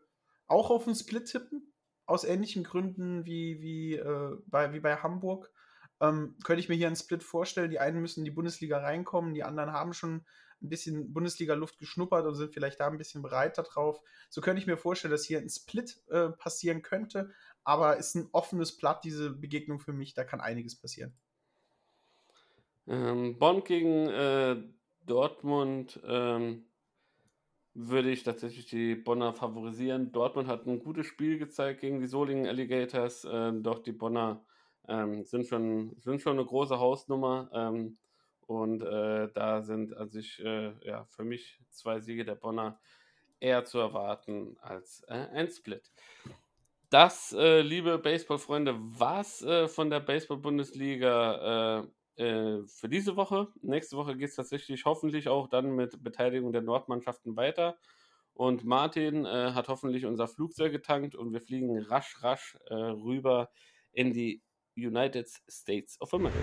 auch 0.49 0.71
auf 0.71 0.87
einen 0.87 0.97
Split 0.97 1.27
tippen, 1.27 1.73
aus 2.05 2.25
ähnlichen 2.25 2.65
Gründen 2.65 3.25
wie, 3.25 3.61
wie, 3.63 3.95
äh, 3.95 4.37
bei, 4.47 4.73
wie 4.73 4.81
bei 4.81 4.97
Hamburg. 4.97 5.53
Ähm, 6.01 6.37
könnte 6.45 6.61
ich 6.61 6.69
mir 6.69 6.75
hier 6.75 6.87
einen 6.87 6.97
Split 6.97 7.23
vorstellen. 7.23 7.71
Die 7.71 7.79
einen 7.79 8.01
müssen 8.01 8.21
in 8.21 8.25
die 8.25 8.31
Bundesliga 8.31 8.79
reinkommen, 8.79 9.35
die 9.35 9.45
anderen 9.45 9.73
haben 9.73 9.93
schon 9.93 10.25
ein 10.63 10.69
bisschen 10.69 11.13
Bundesliga-Luft 11.13 11.79
geschnuppert 11.79 12.27
und 12.27 12.35
sind 12.35 12.53
vielleicht 12.53 12.81
da 12.81 12.87
ein 12.87 12.99
bisschen 12.99 13.23
bereiter 13.23 13.63
drauf. 13.63 14.01
So 14.31 14.41
könnte 14.41 14.61
ich 14.61 14.67
mir 14.67 14.77
vorstellen, 14.77 15.13
dass 15.13 15.25
hier 15.25 15.39
ein 15.39 15.51
Split 15.51 16.01
äh, 16.11 16.29
passieren 16.31 16.83
könnte, 16.83 17.31
aber 17.65 17.97
ist 17.97 18.15
ein 18.15 18.29
offenes 18.33 18.77
Blatt, 18.77 19.05
diese 19.05 19.31
Begegnung 19.31 19.81
für 19.81 19.93
mich. 19.93 20.15
Da 20.15 20.25
kann 20.25 20.41
einiges 20.41 20.77
passieren. 20.77 21.13
Ähm, 22.87 23.39
Bonn 23.39 23.65
gegen 23.65 24.09
äh, 24.09 24.57
Dortmund 25.05 26.01
ähm, 26.07 26.65
würde 27.75 28.11
ich 28.11 28.23
tatsächlich 28.23 28.67
die 28.67 28.95
Bonner 28.95 29.35
favorisieren. 29.35 30.13
Dortmund 30.13 30.49
hat 30.49 30.67
ein 30.67 30.79
gutes 30.79 31.07
Spiel 31.07 31.39
gezeigt 31.39 31.81
gegen 31.81 32.01
die 32.01 32.07
Solingen 32.07 32.47
Alligators, 32.47 33.25
äh, 33.25 33.53
doch 33.53 33.81
die 33.81 33.93
Bonner 33.93 34.45
ähm, 34.89 35.25
sind, 35.25 35.47
schon, 35.47 35.97
sind 36.01 36.23
schon 36.23 36.39
eine 36.39 36.47
große 36.47 36.79
Hausnummer. 36.79 37.51
Ähm, 37.53 37.99
und 38.47 38.83
äh, 38.83 39.29
da 39.33 39.63
sind 39.63 39.97
also 39.97 40.19
ich, 40.19 40.43
äh, 40.45 40.73
ja, 40.87 41.05
für 41.07 41.25
mich 41.25 41.59
zwei 41.71 42.01
Siege 42.01 42.25
der 42.25 42.37
Bonner 42.37 42.79
eher 43.41 43.65
zu 43.65 43.79
erwarten 43.79 44.57
als 44.61 45.03
äh, 45.09 45.27
ein 45.33 45.51
Split. 45.51 45.91
Das, 46.91 47.33
äh, 47.33 47.63
liebe 47.63 47.99
Baseballfreunde, 47.99 48.77
war's 48.79 49.43
äh, 49.43 49.67
von 49.67 49.91
der 49.91 50.01
Baseball-Bundesliga 50.01 51.83
äh, 52.17 52.63
für 52.67 52.89
diese 52.89 53.17
Woche. 53.17 53.49
Nächste 53.61 53.97
Woche 53.97 54.17
geht 54.17 54.31
es 54.31 54.37
tatsächlich 54.37 54.87
hoffentlich 54.87 55.29
auch 55.29 55.49
dann 55.49 55.75
mit 55.75 56.03
Beteiligung 56.03 56.53
der 56.53 56.63
Nordmannschaften 56.63 57.37
weiter. 57.37 57.77
Und 58.33 58.65
Martin 58.65 59.27
hat 59.27 59.69
hoffentlich 59.69 60.07
unser 60.07 60.27
Flugzeug 60.27 60.73
getankt 60.73 61.15
und 61.15 61.35
wir 61.35 61.43
fliegen 61.43 61.79
rasch, 61.79 62.23
rasch 62.23 62.57
rüber 62.71 63.51
in 63.93 64.15
die 64.15 64.43
United 64.77 65.27
States 65.49 65.97
of 66.01 66.13
America. 66.13 66.37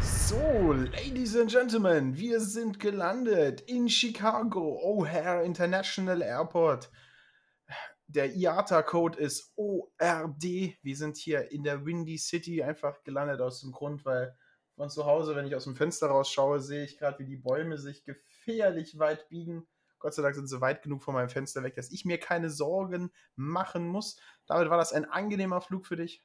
So, 0.00 0.72
Ladies 0.72 1.36
and 1.36 1.50
Gentlemen, 1.50 2.16
wir 2.16 2.40
sind 2.40 2.80
gelandet 2.80 3.60
in 3.62 3.88
Chicago, 3.90 4.80
O'Hare 4.82 5.44
International 5.44 6.22
Airport. 6.22 6.90
Der 8.06 8.34
IATA-Code 8.34 9.18
ist 9.18 9.52
ORD. 9.56 10.42
Wir 10.82 10.96
sind 10.96 11.18
hier 11.18 11.50
in 11.50 11.62
der 11.62 11.84
Windy 11.84 12.16
City 12.16 12.62
einfach 12.62 13.02
gelandet 13.04 13.40
aus 13.42 13.60
dem 13.60 13.72
Grund, 13.72 14.06
weil 14.06 14.34
von 14.76 14.88
zu 14.88 15.04
Hause, 15.04 15.36
wenn 15.36 15.46
ich 15.46 15.54
aus 15.54 15.64
dem 15.64 15.76
Fenster 15.76 16.06
rausschaue, 16.06 16.60
sehe 16.60 16.84
ich 16.84 16.96
gerade, 16.96 17.18
wie 17.18 17.26
die 17.26 17.36
Bäume 17.36 17.76
sich 17.76 18.04
gefährlich 18.04 18.98
weit 18.98 19.28
biegen. 19.28 19.66
Gott 20.02 20.14
sei 20.14 20.22
Dank 20.22 20.34
sind 20.34 20.48
sie 20.48 20.60
weit 20.60 20.82
genug 20.82 21.02
von 21.02 21.14
meinem 21.14 21.28
Fenster 21.28 21.62
weg, 21.62 21.76
dass 21.76 21.90
ich 21.90 22.04
mir 22.04 22.18
keine 22.18 22.50
Sorgen 22.50 23.12
machen 23.36 23.86
muss. 23.86 24.20
Damit 24.46 24.68
war 24.68 24.76
das 24.76 24.92
ein 24.92 25.04
angenehmer 25.04 25.60
Flug 25.60 25.86
für 25.86 25.96
dich. 25.96 26.22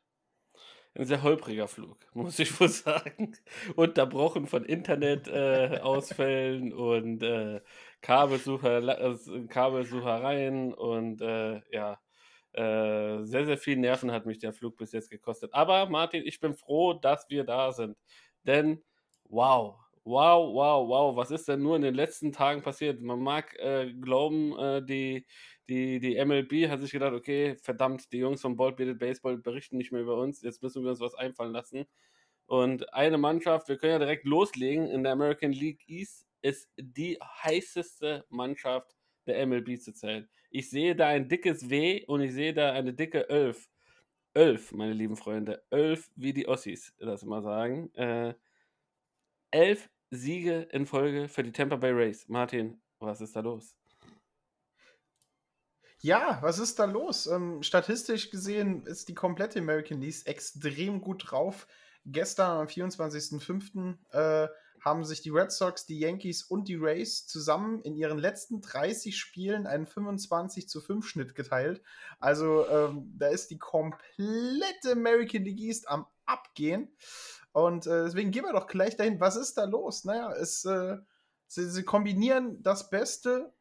Ein 0.95 1.05
sehr 1.05 1.21
holpriger 1.21 1.67
Flug, 1.67 1.99
muss 2.13 2.39
ich 2.39 2.59
wohl 2.59 2.69
sagen. 2.69 3.37
Unterbrochen 3.75 4.47
von 4.47 4.65
Internetausfällen 4.65 6.71
äh, 6.71 6.73
und 6.73 7.21
äh, 7.21 7.61
Kabelsucher, 8.01 8.99
äh, 8.99 9.47
Kabelsuchereien 9.47 10.73
und 10.73 11.21
äh, 11.21 11.61
ja, 11.71 11.99
äh, 12.53 13.23
sehr, 13.25 13.45
sehr 13.45 13.59
viel 13.59 13.77
Nerven 13.77 14.11
hat 14.11 14.25
mich 14.25 14.39
der 14.39 14.53
Flug 14.53 14.75
bis 14.77 14.91
jetzt 14.91 15.11
gekostet. 15.11 15.53
Aber 15.53 15.87
Martin, 15.87 16.23
ich 16.25 16.39
bin 16.39 16.55
froh, 16.55 16.93
dass 16.93 17.29
wir 17.29 17.43
da 17.43 17.71
sind. 17.71 17.95
Denn, 18.43 18.83
wow, 19.25 19.75
Wow, 20.07 20.53
wow, 20.53 20.87
wow, 20.87 21.15
was 21.17 21.31
ist 21.31 21.49
denn 21.49 21.61
nur 21.61 21.75
in 21.75 21.81
den 21.81 21.93
letzten 21.93 22.31
Tagen 22.31 22.61
passiert? 22.61 23.01
Man 23.01 23.19
mag 23.19 23.53
äh, 23.59 23.91
glauben, 23.91 24.57
äh, 24.57 24.81
die, 24.81 25.25
die, 25.67 25.99
die 25.99 26.23
MLB 26.23 26.69
hat 26.69 26.79
sich 26.79 26.91
gedacht, 26.91 27.11
okay, 27.11 27.57
verdammt, 27.61 28.13
die 28.13 28.19
Jungs 28.19 28.39
von 28.39 28.55
Bald 28.55 28.77
Bearded 28.77 28.99
Baseball 28.99 29.37
berichten 29.37 29.75
nicht 29.75 29.91
mehr 29.91 30.03
über 30.03 30.15
uns, 30.15 30.41
jetzt 30.41 30.63
müssen 30.63 30.83
wir 30.83 30.91
uns 30.91 31.01
was 31.01 31.13
einfallen 31.13 31.51
lassen. 31.51 31.87
Und 32.45 32.93
eine 32.93 33.17
Mannschaft, 33.17 33.67
wir 33.67 33.77
können 33.77 33.91
ja 33.91 33.99
direkt 33.99 34.23
loslegen, 34.23 34.87
in 34.87 35.03
der 35.03 35.11
American 35.11 35.51
League 35.51 35.83
East 35.89 36.25
ist 36.41 36.69
die 36.77 37.19
heißeste 37.21 38.25
Mannschaft 38.29 38.95
der 39.25 39.45
MLB 39.45 39.77
zurzeit. 39.77 40.29
Ich 40.51 40.69
sehe 40.69 40.95
da 40.95 41.07
ein 41.07 41.27
dickes 41.27 41.69
W 41.69 42.05
und 42.05 42.21
ich 42.21 42.31
sehe 42.33 42.53
da 42.53 42.71
eine 42.71 42.93
dicke 42.93 43.27
11. 43.29 43.67
11, 44.35 44.71
meine 44.71 44.93
lieben 44.93 45.17
Freunde. 45.17 45.65
11, 45.69 46.09
wie 46.15 46.31
die 46.31 46.47
Ossis 46.47 46.93
das 46.97 47.23
immer 47.23 47.41
sagen. 47.41 47.93
Äh, 47.95 48.35
11 49.51 49.89
Siege 50.09 50.67
in 50.71 50.85
Folge 50.85 51.27
für 51.27 51.43
die 51.43 51.51
Tampa 51.51 51.75
Bay 51.75 51.91
Rays. 51.91 52.27
Martin, 52.27 52.81
was 52.99 53.21
ist 53.21 53.35
da 53.35 53.41
los? 53.41 53.75
Ja, 55.99 56.39
was 56.41 56.59
ist 56.59 56.79
da 56.79 56.85
los? 56.85 57.27
Ähm, 57.27 57.63
statistisch 57.63 58.29
gesehen 58.29 58.85
ist 58.85 59.09
die 59.09 59.15
komplette 59.15 59.59
American 59.59 59.99
League 59.99 60.25
extrem 60.25 61.01
gut 61.01 61.31
drauf. 61.31 61.67
Gestern 62.05 62.61
am 62.61 62.67
24.05. 62.67 63.97
Äh, 64.11 64.47
haben 64.87 65.03
sich 65.03 65.21
die 65.21 65.31
Red 65.31 65.51
Sox, 65.51 65.85
die 65.85 65.99
Yankees 65.99 66.43
und 66.43 66.67
die 66.67 66.75
Rays 66.75 67.27
zusammen 67.27 67.81
in 67.81 67.95
ihren 67.95 68.17
letzten 68.17 68.61
30 68.61 69.17
Spielen 69.17 69.67
einen 69.67 69.87
25 69.87 70.69
zu 70.69 70.81
5 70.81 71.07
Schnitt 71.07 71.35
geteilt. 71.35 71.81
Also 72.19 72.67
ähm, 72.69 73.13
da 73.17 73.27
ist 73.27 73.49
die 73.49 73.57
komplette 73.57 74.91
American 74.91 75.43
League 75.43 75.59
East 75.59 75.89
am 75.89 76.05
Abgehen. 76.25 76.89
Und 77.51 77.87
äh, 77.87 78.03
deswegen 78.03 78.31
gehen 78.31 78.45
wir 78.45 78.53
doch 78.53 78.67
gleich 78.67 78.95
dahin. 78.95 79.19
Was 79.19 79.35
ist 79.35 79.57
da 79.57 79.65
los? 79.65 80.05
Naja, 80.05 80.31
es, 80.33 80.63
äh, 80.65 80.97
sie, 81.47 81.69
sie, 81.69 81.83
kombinieren 81.83 82.61
das 82.61 82.89
Beste 82.89 83.53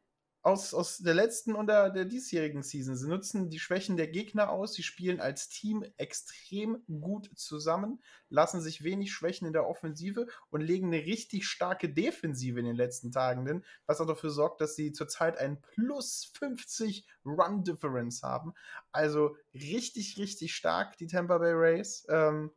aus, 0.47 0.73
aus 0.73 0.99
der 0.99 1.13
letzten 1.13 1.55
und 1.55 1.67
der, 1.67 1.89
der 1.89 2.05
diesjährigen 2.05 2.63
Season. 2.63 2.95
Sie 2.95 3.09
nutzen 3.09 3.49
die 3.49 3.59
Schwächen 3.59 3.97
der 3.97 4.07
Gegner 4.07 4.49
aus. 4.49 4.73
Sie 4.73 4.83
spielen 4.83 5.19
als 5.19 5.49
Team 5.49 5.83
extrem 5.97 6.83
gut 6.87 7.29
zusammen, 7.35 8.01
lassen 8.29 8.61
sich 8.61 8.81
wenig 8.81 9.11
Schwächen 9.11 9.45
in 9.45 9.51
der 9.53 9.67
Offensive 9.67 10.27
und 10.49 10.61
legen 10.61 10.87
eine 10.87 11.05
richtig 11.05 11.47
starke 11.47 11.89
Defensive 11.89 12.59
in 12.59 12.65
den 12.65 12.77
letzten 12.77 13.11
Tagen 13.11 13.45
hin, 13.45 13.65
was 13.87 13.99
auch 13.99 14.07
dafür 14.07 14.29
sorgt, 14.29 14.61
dass 14.61 14.75
sie 14.75 14.93
zurzeit 14.93 15.37
ein 15.37 15.59
plus 15.59 16.31
50 16.37 17.05
Run 17.25 17.65
Difference 17.65 18.23
haben. 18.23 18.53
Also 18.93 19.35
richtig, 19.53 20.17
richtig 20.17 20.55
stark, 20.55 20.97
die 20.97 21.07
Tampa 21.07 21.39
Bay 21.39 21.53
Rays. 21.53 22.05
Ähm, 22.09 22.51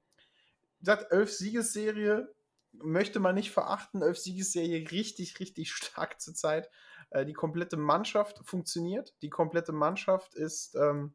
gesagt, 0.81 1.13
elf 1.13 1.33
Siegesserie 1.33 2.29
möchte 2.73 3.21
man 3.21 3.35
nicht 3.35 3.51
verachten. 3.51 4.03
Elf 4.03 4.19
Siegesserie 4.19 4.91
richtig, 4.91 5.39
richtig 5.41 5.73
stark 5.73 6.21
zurzeit. 6.21 6.71
Äh, 7.11 7.25
die 7.25 7.33
komplette 7.33 7.77
Mannschaft 7.77 8.41
funktioniert. 8.45 9.15
Die 9.23 9.31
komplette 9.31 9.73
Mannschaft 9.73 10.35
ist, 10.35 10.75
ähm, 10.75 11.15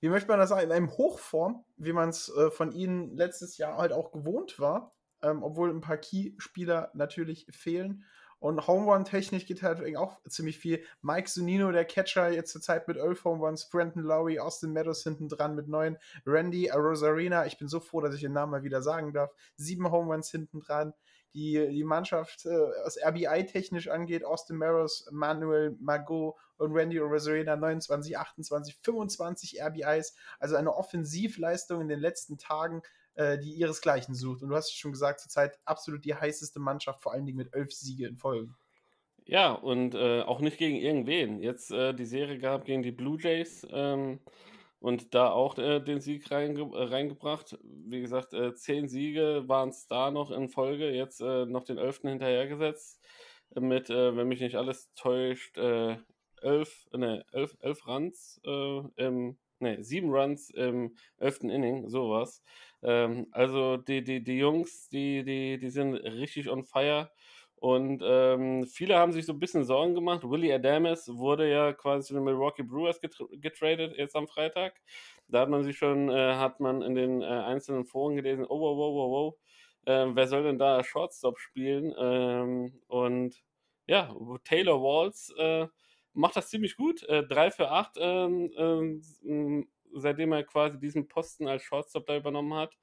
wie 0.00 0.08
möchte 0.08 0.28
man 0.28 0.38
das 0.38 0.50
sagen, 0.50 0.64
in 0.64 0.72
einem 0.72 0.90
Hochform, 0.90 1.64
wie 1.76 1.92
man 1.92 2.10
es 2.10 2.28
äh, 2.28 2.50
von 2.50 2.72
ihnen 2.72 3.16
letztes 3.16 3.56
Jahr 3.56 3.78
halt 3.78 3.92
auch 3.92 4.12
gewohnt 4.12 4.58
war. 4.58 4.94
Ähm, 5.22 5.42
obwohl 5.42 5.70
ein 5.70 5.80
paar 5.80 5.96
Key-Spieler 5.96 6.90
natürlich 6.92 7.46
fehlen. 7.50 8.04
Und 8.44 8.66
Home 8.66 8.92
Run 8.92 9.06
technisch 9.06 9.46
geht 9.46 9.62
halt 9.62 9.96
auch 9.96 10.20
ziemlich 10.28 10.58
viel. 10.58 10.84
Mike 11.00 11.30
Zunino, 11.30 11.72
der 11.72 11.86
Catcher, 11.86 12.28
jetzt 12.28 12.52
zur 12.52 12.60
Zeit 12.60 12.86
mit 12.86 12.98
11 12.98 13.24
Home 13.24 13.42
Runs. 13.42 13.70
Brandon 13.70 14.02
Lowry, 14.02 14.38
Austin 14.38 14.74
Meadows 14.74 15.02
hinten 15.02 15.30
dran 15.30 15.54
mit 15.54 15.66
9. 15.66 15.96
Randy 16.26 16.68
Rosarina, 16.68 17.46
ich 17.46 17.56
bin 17.56 17.68
so 17.68 17.80
froh, 17.80 18.02
dass 18.02 18.14
ich 18.14 18.20
den 18.20 18.34
Namen 18.34 18.52
mal 18.52 18.62
wieder 18.62 18.82
sagen 18.82 19.14
darf. 19.14 19.30
7 19.56 19.90
Home 19.90 20.12
Runs 20.12 20.30
hinten 20.30 20.60
dran. 20.60 20.92
Die, 21.32 21.66
die 21.70 21.84
Mannschaft, 21.84 22.44
äh, 22.44 22.50
was 22.84 22.98
RBI 23.02 23.46
technisch 23.46 23.88
angeht, 23.88 24.26
Austin 24.26 24.58
Meadows, 24.58 25.08
Manuel 25.10 25.74
Magot 25.80 26.34
und 26.58 26.72
Randy 26.74 26.98
Rosarina 26.98 27.56
29, 27.56 28.18
28, 28.18 28.76
25 28.82 29.62
RBIs. 29.62 30.14
Also 30.38 30.56
eine 30.56 30.76
Offensivleistung 30.76 31.80
in 31.80 31.88
den 31.88 31.98
letzten 31.98 32.36
Tagen 32.36 32.82
äh, 33.14 33.38
die 33.38 33.52
ihresgleichen 33.52 34.14
sucht. 34.14 34.42
Und 34.42 34.48
du 34.48 34.56
hast 34.56 34.76
schon 34.76 34.92
gesagt, 34.92 35.20
zurzeit 35.20 35.58
absolut 35.64 36.04
die 36.04 36.14
heißeste 36.14 36.60
Mannschaft, 36.60 37.02
vor 37.02 37.12
allen 37.12 37.26
Dingen 37.26 37.38
mit 37.38 37.54
elf 37.54 37.72
Siege 37.72 38.06
in 38.06 38.16
Folge. 38.16 38.54
Ja, 39.26 39.52
und 39.52 39.94
äh, 39.94 40.20
auch 40.22 40.40
nicht 40.40 40.58
gegen 40.58 40.76
irgendwen. 40.76 41.40
Jetzt 41.40 41.70
äh, 41.70 41.94
die 41.94 42.04
Serie 42.04 42.38
gab 42.38 42.64
gegen 42.66 42.82
die 42.82 42.92
Blue 42.92 43.18
Jays 43.18 43.66
ähm, 43.70 44.20
und 44.80 45.14
da 45.14 45.30
auch 45.30 45.56
äh, 45.56 45.80
den 45.80 46.00
Sieg 46.00 46.30
reinge 46.30 46.60
äh, 46.60 46.82
reingebracht. 46.82 47.56
Wie 47.62 48.00
gesagt, 48.02 48.34
äh, 48.34 48.54
zehn 48.54 48.86
Siege 48.88 49.44
waren 49.46 49.70
es 49.70 49.86
da 49.86 50.10
noch 50.10 50.30
in 50.30 50.50
Folge, 50.50 50.90
jetzt 50.90 51.20
noch 51.20 51.64
den 51.64 51.78
elften 51.78 52.08
hinterhergesetzt. 52.08 53.00
Mit, 53.54 53.88
wenn 53.88 54.26
mich 54.26 54.40
nicht 54.40 54.56
alles 54.56 54.92
täuscht, 54.96 55.56
elf, 55.58 56.88
ne, 56.92 57.24
elf, 57.30 57.56
elf 57.60 57.86
Runs 57.86 58.40
im 58.42 59.38
ne, 59.60 59.82
sieben 59.82 60.10
Runs 60.10 60.50
im 60.50 60.96
elften 61.18 61.50
Inning, 61.50 61.88
sowas. 61.88 62.42
Ähm, 62.84 63.26
also 63.32 63.76
die, 63.76 64.04
die, 64.04 64.22
die 64.22 64.38
Jungs, 64.38 64.88
die, 64.88 65.24
die, 65.24 65.58
die 65.58 65.70
sind 65.70 65.94
richtig 65.94 66.50
on 66.50 66.64
fire. 66.64 67.10
Und 67.56 68.02
ähm, 68.04 68.66
viele 68.66 68.96
haben 68.96 69.12
sich 69.12 69.24
so 69.24 69.32
ein 69.32 69.38
bisschen 69.38 69.64
Sorgen 69.64 69.94
gemacht. 69.94 70.22
Willie 70.22 70.54
Adames 70.54 71.08
wurde 71.08 71.50
ja 71.50 71.72
quasi 71.72 72.08
zu 72.08 72.14
den 72.14 72.24
Milwaukee 72.24 72.62
Brewers 72.62 73.00
getradet 73.00 73.96
jetzt 73.96 74.16
am 74.16 74.28
Freitag. 74.28 74.74
Da 75.28 75.40
hat 75.40 75.48
man 75.48 75.62
sich 75.64 75.78
schon, 75.78 76.10
äh, 76.10 76.34
hat 76.34 76.60
man 76.60 76.82
in 76.82 76.94
den 76.94 77.22
äh, 77.22 77.24
einzelnen 77.24 77.86
Foren 77.86 78.16
gelesen, 78.16 78.44
oh, 78.46 78.60
wow, 78.60 78.76
wow, 78.76 78.94
wow, 78.94 79.10
wow. 79.10 79.34
Äh, 79.86 80.14
wer 80.14 80.26
soll 80.28 80.42
denn 80.42 80.58
da 80.58 80.84
Shortstop 80.84 81.38
spielen? 81.38 81.94
Ähm, 81.98 82.80
und 82.86 83.42
ja, 83.86 84.14
Taylor 84.44 84.82
Walls 84.82 85.32
äh, 85.38 85.66
macht 86.12 86.36
das 86.36 86.48
ziemlich 86.48 86.76
gut. 86.76 87.02
Äh, 87.04 87.26
3 87.26 87.50
für 87.50 87.70
8, 87.70 87.96
ähm, 87.98 88.50
ähm, 88.56 89.68
seitdem 89.94 90.32
er 90.32 90.44
quasi 90.44 90.78
diesen 90.78 91.08
Posten 91.08 91.48
als 91.48 91.62
Shortstop 91.62 92.06
da 92.06 92.16
übernommen 92.16 92.54
hat. 92.54 92.76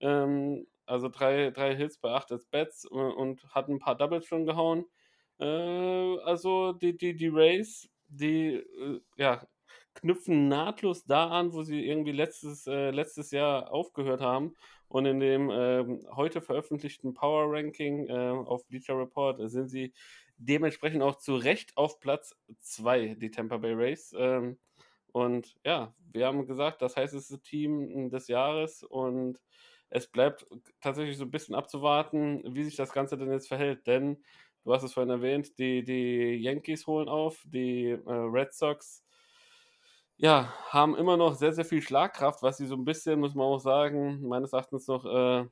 Ähm, 0.00 0.66
also 0.86 1.08
drei, 1.08 1.50
drei 1.50 1.76
Hits 1.76 1.98
bei 1.98 2.10
8 2.10 2.32
als 2.32 2.46
Bats 2.46 2.84
und, 2.84 3.12
und 3.12 3.54
hat 3.54 3.68
ein 3.68 3.78
paar 3.78 3.96
Doubles 3.96 4.26
schon 4.26 4.46
gehauen. 4.46 4.84
Äh, 5.38 5.44
also 5.44 6.72
die, 6.72 6.96
die, 6.96 7.14
die 7.14 7.28
Rays, 7.28 7.88
die 8.08 8.54
äh, 8.54 9.00
ja, 9.16 9.46
knüpfen 9.94 10.48
nahtlos 10.48 11.04
da 11.04 11.28
an, 11.28 11.52
wo 11.52 11.62
sie 11.62 11.86
irgendwie 11.86 12.12
letztes, 12.12 12.66
äh, 12.66 12.90
letztes 12.90 13.30
Jahr 13.30 13.72
aufgehört 13.72 14.20
haben. 14.20 14.54
Und 14.88 15.06
in 15.06 15.20
dem 15.20 15.50
ähm, 15.52 16.04
heute 16.16 16.40
veröffentlichten 16.40 17.14
Power 17.14 17.52
Ranking 17.52 18.08
äh, 18.08 18.12
auf 18.12 18.66
Bleacher 18.66 18.98
Report 18.98 19.40
sind 19.48 19.68
sie 19.68 19.92
dementsprechend 20.36 21.02
auch 21.02 21.16
zu 21.16 21.36
Recht 21.36 21.76
auf 21.76 22.00
Platz 22.00 22.34
2, 22.60 23.14
die 23.14 23.30
Tampa 23.30 23.58
Bay 23.58 23.74
Rays. 23.74 24.12
Ähm, 24.18 24.58
und 25.12 25.56
ja, 25.64 25.94
wir 26.12 26.26
haben 26.26 26.46
gesagt, 26.46 26.82
das 26.82 26.96
heißeste 26.96 27.40
Team 27.40 28.10
des 28.10 28.28
Jahres 28.28 28.82
und 28.82 29.38
es 29.90 30.06
bleibt 30.06 30.46
tatsächlich 30.80 31.16
so 31.18 31.24
ein 31.24 31.30
bisschen 31.30 31.54
abzuwarten, 31.54 32.42
wie 32.54 32.64
sich 32.64 32.76
das 32.76 32.92
Ganze 32.92 33.18
denn 33.18 33.30
jetzt 33.32 33.48
verhält. 33.48 33.86
Denn, 33.86 34.22
du 34.64 34.72
hast 34.72 34.82
es 34.84 34.92
vorhin 34.92 35.10
erwähnt, 35.10 35.58
die, 35.58 35.84
die 35.84 36.36
Yankees 36.36 36.86
holen 36.86 37.08
auf, 37.08 37.42
die 37.46 37.88
äh, 37.90 37.98
Red 38.06 38.52
Sox 38.54 39.04
ja, 40.20 40.52
haben 40.68 40.96
immer 40.96 41.16
noch 41.16 41.34
sehr, 41.34 41.54
sehr 41.54 41.64
viel 41.64 41.80
Schlagkraft, 41.80 42.42
was 42.42 42.58
sie 42.58 42.66
so 42.66 42.74
ein 42.74 42.84
bisschen, 42.84 43.20
muss 43.20 43.34
man 43.34 43.46
auch 43.46 43.58
sagen, 43.58 44.20
meines 44.28 44.52
Erachtens 44.52 44.86
noch 44.86 45.06
äh, 45.06 45.46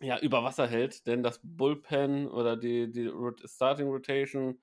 ja, 0.00 0.20
über 0.20 0.44
Wasser 0.44 0.68
hält. 0.68 1.06
Denn 1.08 1.24
das 1.24 1.40
Bullpen 1.42 2.28
oder 2.28 2.56
die, 2.56 2.92
die 2.92 3.10
Starting 3.44 3.88
Rotation 3.88 4.60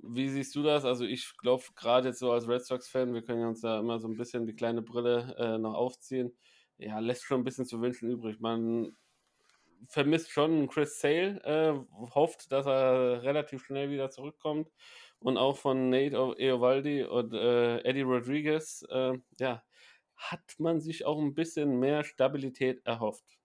wie 0.00 0.28
siehst 0.28 0.54
du 0.54 0.62
das? 0.62 0.84
Also 0.84 1.04
ich 1.04 1.36
glaube, 1.38 1.64
gerade 1.74 2.08
jetzt 2.08 2.20
so 2.20 2.32
als 2.32 2.48
Red 2.48 2.64
Sox-Fan, 2.64 3.14
wir 3.14 3.22
können 3.22 3.46
uns 3.46 3.62
ja 3.62 3.78
immer 3.80 3.98
so 3.98 4.08
ein 4.08 4.16
bisschen 4.16 4.46
die 4.46 4.54
kleine 4.54 4.82
Brille 4.82 5.34
äh, 5.38 5.58
noch 5.58 5.74
aufziehen. 5.74 6.36
Ja, 6.78 6.98
lässt 7.00 7.24
schon 7.24 7.40
ein 7.40 7.44
bisschen 7.44 7.66
zu 7.66 7.80
wünschen 7.80 8.08
übrig. 8.10 8.40
Man 8.40 8.96
vermisst 9.88 10.30
schon 10.30 10.68
Chris 10.68 11.00
Sale, 11.00 11.40
äh, 11.44 11.74
hofft, 12.14 12.52
dass 12.52 12.66
er 12.66 13.22
relativ 13.22 13.64
schnell 13.64 13.90
wieder 13.90 14.10
zurückkommt. 14.10 14.70
Und 15.20 15.36
auch 15.36 15.56
von 15.56 15.90
Nate 15.90 16.16
Eovaldi 16.38 17.02
und 17.04 17.34
äh, 17.34 17.78
Eddie 17.80 18.02
Rodriguez, 18.02 18.84
äh, 18.88 19.14
ja, 19.40 19.62
hat 20.16 20.54
man 20.58 20.80
sich 20.80 21.06
auch 21.06 21.18
ein 21.18 21.34
bisschen 21.34 21.78
mehr 21.80 22.04
Stabilität 22.04 22.84
erhofft. 22.84 23.37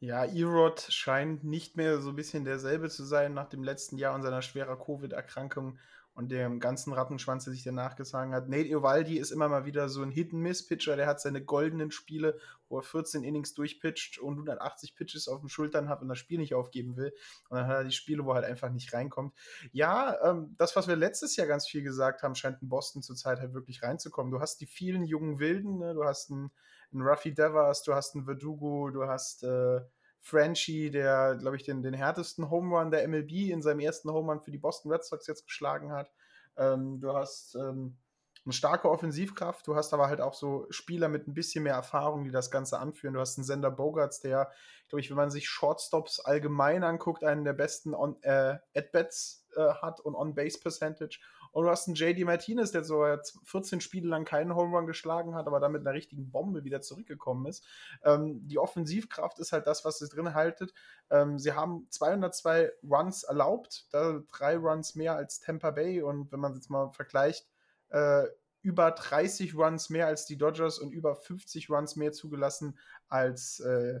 Ja, 0.00 0.24
Erod 0.24 0.80
scheint 0.90 1.42
nicht 1.42 1.76
mehr 1.76 2.00
so 2.00 2.10
ein 2.10 2.16
bisschen 2.16 2.44
derselbe 2.44 2.88
zu 2.88 3.04
sein 3.04 3.34
nach 3.34 3.48
dem 3.48 3.64
letzten 3.64 3.98
Jahr 3.98 4.14
und 4.14 4.22
seiner 4.22 4.42
schwerer 4.42 4.78
Covid-Erkrankung 4.78 5.76
und 6.14 6.30
dem 6.30 6.60
ganzen 6.60 6.92
Rattenschwanz, 6.92 7.44
der 7.44 7.52
sich 7.52 7.64
danach 7.64 7.96
gesagen 7.96 8.32
hat. 8.32 8.48
Nate 8.48 8.68
Eovaldi 8.68 9.18
ist 9.18 9.32
immer 9.32 9.48
mal 9.48 9.66
wieder 9.66 9.88
so 9.88 10.02
ein 10.02 10.12
Hit-and-Miss-Pitcher, 10.12 10.94
der 10.94 11.08
hat 11.08 11.20
seine 11.20 11.44
goldenen 11.44 11.90
Spiele, 11.90 12.38
wo 12.68 12.78
er 12.78 12.82
14 12.82 13.24
Innings 13.24 13.54
durchpitcht 13.54 14.20
und 14.20 14.34
180 14.34 14.94
Pitches 14.94 15.26
auf 15.26 15.40
den 15.40 15.48
Schultern 15.48 15.88
hat 15.88 16.00
und 16.00 16.08
das 16.08 16.18
Spiel 16.18 16.38
nicht 16.38 16.54
aufgeben 16.54 16.96
will. 16.96 17.12
Und 17.48 17.58
dann 17.58 17.66
hat 17.66 17.76
er 17.78 17.84
die 17.84 17.92
Spiele, 17.92 18.24
wo 18.24 18.30
er 18.30 18.36
halt 18.36 18.46
einfach 18.46 18.70
nicht 18.70 18.92
reinkommt. 18.92 19.34
Ja, 19.72 20.16
ähm, 20.22 20.54
das, 20.58 20.76
was 20.76 20.86
wir 20.86 20.96
letztes 20.96 21.34
Jahr 21.34 21.48
ganz 21.48 21.68
viel 21.68 21.82
gesagt 21.82 22.22
haben, 22.22 22.36
scheint 22.36 22.62
in 22.62 22.68
Boston 22.68 23.02
zurzeit 23.02 23.40
halt 23.40 23.52
wirklich 23.52 23.82
reinzukommen. 23.82 24.30
Du 24.30 24.40
hast 24.40 24.60
die 24.60 24.66
vielen 24.66 25.04
jungen 25.04 25.40
Wilden, 25.40 25.78
ne? 25.78 25.94
du 25.94 26.04
hast 26.04 26.30
einen 26.30 26.52
einen 26.92 27.02
Ruffy 27.02 27.34
Devers, 27.34 27.82
du 27.82 27.94
hast 27.94 28.14
einen 28.14 28.24
Verdugo, 28.24 28.90
du 28.90 29.06
hast 29.06 29.44
äh, 29.44 29.80
Frenchie, 30.20 30.90
der, 30.90 31.36
glaube 31.36 31.56
ich, 31.56 31.62
den, 31.62 31.82
den 31.82 31.94
härtesten 31.94 32.50
Home 32.50 32.76
Run 32.76 32.90
der 32.90 33.06
MLB 33.06 33.50
in 33.50 33.62
seinem 33.62 33.80
ersten 33.80 34.10
Home 34.10 34.32
Run 34.32 34.40
für 34.40 34.50
die 34.50 34.58
Boston 34.58 34.92
Red 34.92 35.04
Sox 35.04 35.26
jetzt 35.26 35.46
geschlagen 35.46 35.92
hat. 35.92 36.10
Ähm, 36.56 37.00
du 37.00 37.12
hast 37.14 37.54
ähm, 37.54 37.96
eine 38.44 38.52
starke 38.52 38.90
Offensivkraft, 38.90 39.66
du 39.66 39.76
hast 39.76 39.92
aber 39.92 40.08
halt 40.08 40.20
auch 40.20 40.34
so 40.34 40.66
Spieler 40.70 41.08
mit 41.08 41.28
ein 41.28 41.34
bisschen 41.34 41.64
mehr 41.64 41.74
Erfahrung, 41.74 42.24
die 42.24 42.30
das 42.30 42.50
Ganze 42.50 42.78
anführen. 42.78 43.14
Du 43.14 43.20
hast 43.20 43.38
einen 43.38 43.44
Sender 43.44 43.70
Bogarts, 43.70 44.20
der, 44.20 44.50
glaube 44.88 45.00
ich, 45.00 45.10
wenn 45.10 45.16
man 45.16 45.30
sich 45.30 45.48
Shortstops 45.48 46.20
allgemein 46.20 46.82
anguckt, 46.82 47.24
einen 47.24 47.44
der 47.44 47.52
besten 47.52 47.94
äh, 48.22 48.56
At-Bats 48.74 49.46
äh, 49.56 49.68
hat 49.82 50.00
und 50.00 50.14
On-Base-Percentage 50.14 51.20
und 51.52 51.64
du 51.64 51.70
hast 51.70 51.88
einen 51.88 51.94
JD 51.94 52.24
Martinez, 52.24 52.70
der 52.72 52.84
so 52.84 53.04
14 53.44 53.80
Spiele 53.80 54.08
lang 54.08 54.24
keinen 54.24 54.54
Home 54.54 54.76
Run 54.76 54.86
geschlagen 54.86 55.34
hat, 55.34 55.46
aber 55.46 55.60
dann 55.60 55.72
mit 55.72 55.82
einer 55.82 55.94
richtigen 55.94 56.30
Bombe 56.30 56.64
wieder 56.64 56.80
zurückgekommen 56.80 57.46
ist. 57.46 57.64
Ähm, 58.02 58.46
die 58.46 58.58
Offensivkraft 58.58 59.38
ist 59.38 59.52
halt 59.52 59.66
das, 59.66 59.84
was 59.84 59.98
sie 59.98 60.08
drin 60.08 60.34
haltet. 60.34 60.72
Ähm, 61.10 61.38
sie 61.38 61.52
haben 61.52 61.86
202 61.90 62.72
Runs 62.82 63.22
erlaubt, 63.24 63.86
da 63.92 64.20
drei 64.30 64.56
Runs 64.56 64.94
mehr 64.94 65.16
als 65.16 65.40
Tampa 65.40 65.70
Bay. 65.70 66.02
Und 66.02 66.32
wenn 66.32 66.40
man 66.40 66.54
jetzt 66.54 66.70
mal 66.70 66.90
vergleicht, 66.92 67.48
äh, 67.90 68.24
über 68.62 68.90
30 68.90 69.54
Runs 69.54 69.88
mehr 69.88 70.06
als 70.06 70.26
die 70.26 70.36
Dodgers 70.36 70.78
und 70.78 70.90
über 70.92 71.14
50 71.14 71.70
Runs 71.70 71.96
mehr 71.96 72.12
zugelassen 72.12 72.78
als 73.08 73.60
äh, 73.60 74.00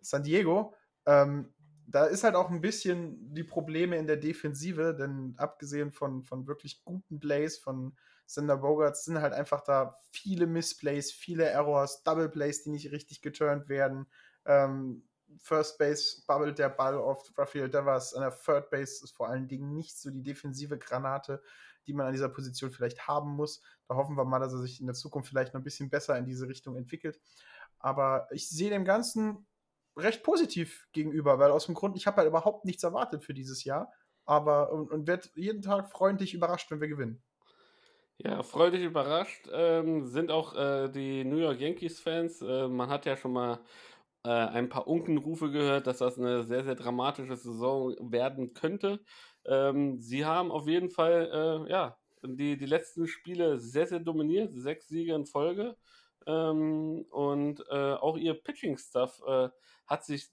San 0.00 0.24
Diego. 0.24 0.74
Ähm, 1.06 1.52
da 1.86 2.06
ist 2.06 2.24
halt 2.24 2.34
auch 2.34 2.50
ein 2.50 2.60
bisschen 2.60 3.34
die 3.34 3.44
Probleme 3.44 3.96
in 3.96 4.06
der 4.06 4.16
Defensive, 4.16 4.94
denn 4.94 5.34
abgesehen 5.36 5.92
von, 5.92 6.22
von 6.22 6.46
wirklich 6.46 6.82
guten 6.84 7.18
Plays 7.18 7.58
von 7.58 7.96
Sender 8.26 8.56
Bogarts 8.56 9.04
sind 9.04 9.20
halt 9.20 9.34
einfach 9.34 9.62
da 9.62 9.96
viele 10.10 10.46
Missplays, 10.46 11.12
viele 11.12 11.44
Errors, 11.44 12.02
Double 12.02 12.28
Plays, 12.28 12.62
die 12.62 12.70
nicht 12.70 12.90
richtig 12.92 13.20
geturnt 13.20 13.68
werden. 13.68 14.06
Ähm, 14.46 15.04
First 15.38 15.78
Base 15.78 16.22
bubbelt 16.26 16.58
der 16.58 16.68
Ball 16.68 16.94
auf 16.94 17.30
Rafael 17.36 17.68
Devers. 17.68 18.14
An 18.14 18.22
der 18.22 18.36
Third 18.36 18.70
Base 18.70 19.04
ist 19.04 19.12
vor 19.12 19.28
allen 19.28 19.48
Dingen 19.48 19.74
nicht 19.74 19.98
so 19.98 20.10
die 20.10 20.22
defensive 20.22 20.78
Granate, 20.78 21.42
die 21.86 21.92
man 21.92 22.06
an 22.06 22.12
dieser 22.12 22.28
Position 22.28 22.70
vielleicht 22.70 23.06
haben 23.06 23.30
muss. 23.30 23.62
Da 23.88 23.96
hoffen 23.96 24.16
wir 24.16 24.24
mal, 24.24 24.38
dass 24.38 24.52
er 24.52 24.60
sich 24.60 24.80
in 24.80 24.86
der 24.86 24.94
Zukunft 24.94 25.28
vielleicht 25.28 25.54
noch 25.54 25.60
ein 25.60 25.64
bisschen 25.64 25.90
besser 25.90 26.16
in 26.16 26.26
diese 26.26 26.48
Richtung 26.48 26.76
entwickelt. 26.76 27.20
Aber 27.78 28.28
ich 28.30 28.48
sehe 28.48 28.70
dem 28.70 28.84
Ganzen 28.84 29.46
recht 29.96 30.22
positiv 30.22 30.88
gegenüber, 30.92 31.38
weil 31.38 31.50
aus 31.50 31.66
dem 31.66 31.74
Grund, 31.74 31.96
ich 31.96 32.06
habe 32.06 32.18
halt 32.18 32.28
überhaupt 32.28 32.64
nichts 32.64 32.82
erwartet 32.82 33.24
für 33.24 33.34
dieses 33.34 33.64
Jahr, 33.64 33.92
aber 34.24 34.72
und, 34.72 34.90
und 34.90 35.06
werde 35.06 35.28
jeden 35.34 35.62
Tag 35.62 35.90
freundlich 35.90 36.34
überrascht, 36.34 36.70
wenn 36.70 36.80
wir 36.80 36.88
gewinnen. 36.88 37.22
Ja, 38.18 38.42
freudig 38.42 38.82
überrascht 38.82 39.48
ähm, 39.52 40.06
sind 40.06 40.30
auch 40.30 40.54
äh, 40.54 40.88
die 40.88 41.24
New 41.24 41.38
York 41.38 41.60
Yankees-Fans. 41.60 42.42
Äh, 42.42 42.68
man 42.68 42.88
hat 42.88 43.04
ja 43.04 43.16
schon 43.16 43.32
mal 43.32 43.58
äh, 44.24 44.28
ein 44.28 44.68
paar 44.68 44.86
Unkenrufe 44.86 45.50
gehört, 45.50 45.86
dass 45.86 45.98
das 45.98 46.18
eine 46.18 46.44
sehr, 46.44 46.62
sehr 46.62 46.76
dramatische 46.76 47.36
Saison 47.36 47.96
werden 48.00 48.54
könnte. 48.54 49.00
Ähm, 49.44 49.98
sie 49.98 50.24
haben 50.24 50.52
auf 50.52 50.68
jeden 50.68 50.90
Fall, 50.90 51.66
äh, 51.66 51.70
ja, 51.70 51.98
die, 52.22 52.56
die 52.56 52.66
letzten 52.66 53.08
Spiele 53.08 53.58
sehr, 53.58 53.88
sehr 53.88 53.98
dominiert. 53.98 54.52
Sechs 54.52 54.86
Siege 54.88 55.14
in 55.14 55.26
Folge. 55.26 55.76
Ähm, 56.26 57.06
und 57.10 57.64
äh, 57.70 57.94
auch 57.94 58.16
ihr 58.16 58.34
Pitching-Stuff 58.34 59.22
äh, 59.26 59.48
hat 59.86 60.04
sich 60.04 60.30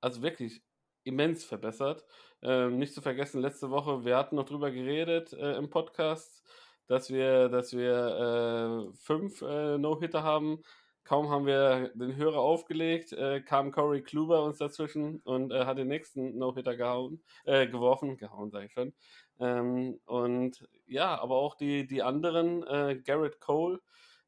also 0.00 0.22
wirklich 0.22 0.62
immens 1.04 1.44
verbessert. 1.44 2.04
Ähm, 2.42 2.78
nicht 2.78 2.92
zu 2.92 3.00
vergessen, 3.00 3.40
letzte 3.40 3.70
Woche, 3.70 4.04
wir 4.04 4.16
hatten 4.16 4.36
noch 4.36 4.44
drüber 4.44 4.70
geredet 4.70 5.32
äh, 5.32 5.56
im 5.56 5.70
Podcast, 5.70 6.44
dass 6.86 7.10
wir, 7.10 7.48
dass 7.48 7.72
wir 7.72 8.90
äh, 8.92 8.96
fünf 8.98 9.42
äh, 9.42 9.78
No-Hitter 9.78 10.22
haben. 10.22 10.62
Kaum 11.04 11.30
haben 11.30 11.46
wir 11.46 11.92
den 11.94 12.16
Hörer 12.16 12.40
aufgelegt, 12.40 13.12
äh, 13.12 13.40
kam 13.40 13.70
Corey 13.70 14.02
Kluber 14.02 14.42
uns 14.42 14.58
dazwischen 14.58 15.20
und 15.20 15.52
hat 15.52 15.78
den 15.78 15.86
nächsten 15.86 16.36
No-Hitter 16.36 16.76
gehauen, 16.76 17.22
geworfen, 17.44 18.16
gehauen 18.16 18.50
sage 18.50 18.66
ich 18.66 18.72
schon. 18.72 18.92
Ähm, 19.38 20.00
und 20.04 20.68
ja, 20.86 21.16
aber 21.20 21.36
auch 21.36 21.54
die, 21.54 21.86
die 21.86 22.02
anderen, 22.02 22.62
Garrett 23.04 23.38
Cole 23.38 23.80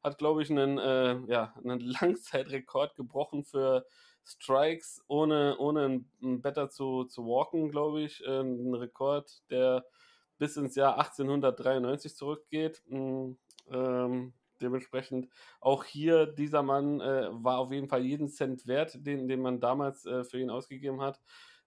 hat, 0.03 0.17
glaube 0.17 0.43
ich, 0.43 0.49
einen, 0.49 0.77
äh, 0.77 1.19
ja, 1.27 1.53
einen 1.63 1.79
Langzeitrekord 2.01 2.95
gebrochen 2.95 3.43
für 3.43 3.85
Strikes, 4.23 5.03
ohne, 5.07 5.57
ohne 5.57 6.03
einen 6.21 6.41
Better 6.41 6.69
zu, 6.69 7.05
zu 7.05 7.25
walken, 7.25 7.69
glaube 7.69 8.01
ich. 8.01 8.23
Äh, 8.25 8.41
ein 8.41 8.73
Rekord, 8.75 9.41
der 9.49 9.85
bis 10.37 10.55
ins 10.55 10.75
Jahr 10.75 10.97
1893 10.97 12.15
zurückgeht. 12.15 12.81
Mm, 12.87 13.31
ähm, 13.71 14.33
dementsprechend 14.61 15.29
auch 15.61 15.83
hier, 15.83 16.25
dieser 16.25 16.63
Mann 16.63 17.01
äh, 17.01 17.29
war 17.31 17.59
auf 17.59 17.71
jeden 17.71 17.87
Fall 17.87 18.05
jeden 18.05 18.29
Cent 18.29 18.67
wert, 18.67 19.05
den, 19.05 19.27
den 19.27 19.41
man 19.41 19.59
damals 19.59 20.05
äh, 20.05 20.23
für 20.23 20.39
ihn 20.39 20.49
ausgegeben 20.49 21.01
hat, 21.01 21.19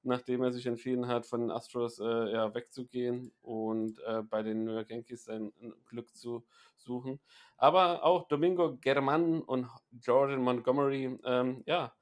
nachdem 0.04 0.42
er 0.42 0.52
sich 0.52 0.66
entschieden 0.66 1.08
hat, 1.08 1.26
von 1.26 1.40
den 1.40 1.50
Astros 1.50 1.98
äh, 1.98 2.32
ja, 2.32 2.54
wegzugehen 2.54 3.32
und 3.42 3.98
äh, 4.06 4.22
bei 4.22 4.42
den 4.42 4.64
New 4.64 4.72
York 4.72 4.90
Yankees 4.90 5.24
sein 5.24 5.52
Glück 5.88 6.14
zu 6.16 6.44
suchen. 6.76 7.20
Aber 7.56 8.04
auch 8.04 8.26
Domingo 8.28 8.76
German 8.80 9.42
und 9.42 9.68
Jordan 10.00 10.42
Montgomery, 10.42 11.18
ähm, 11.24 11.62
ja, 11.66 11.92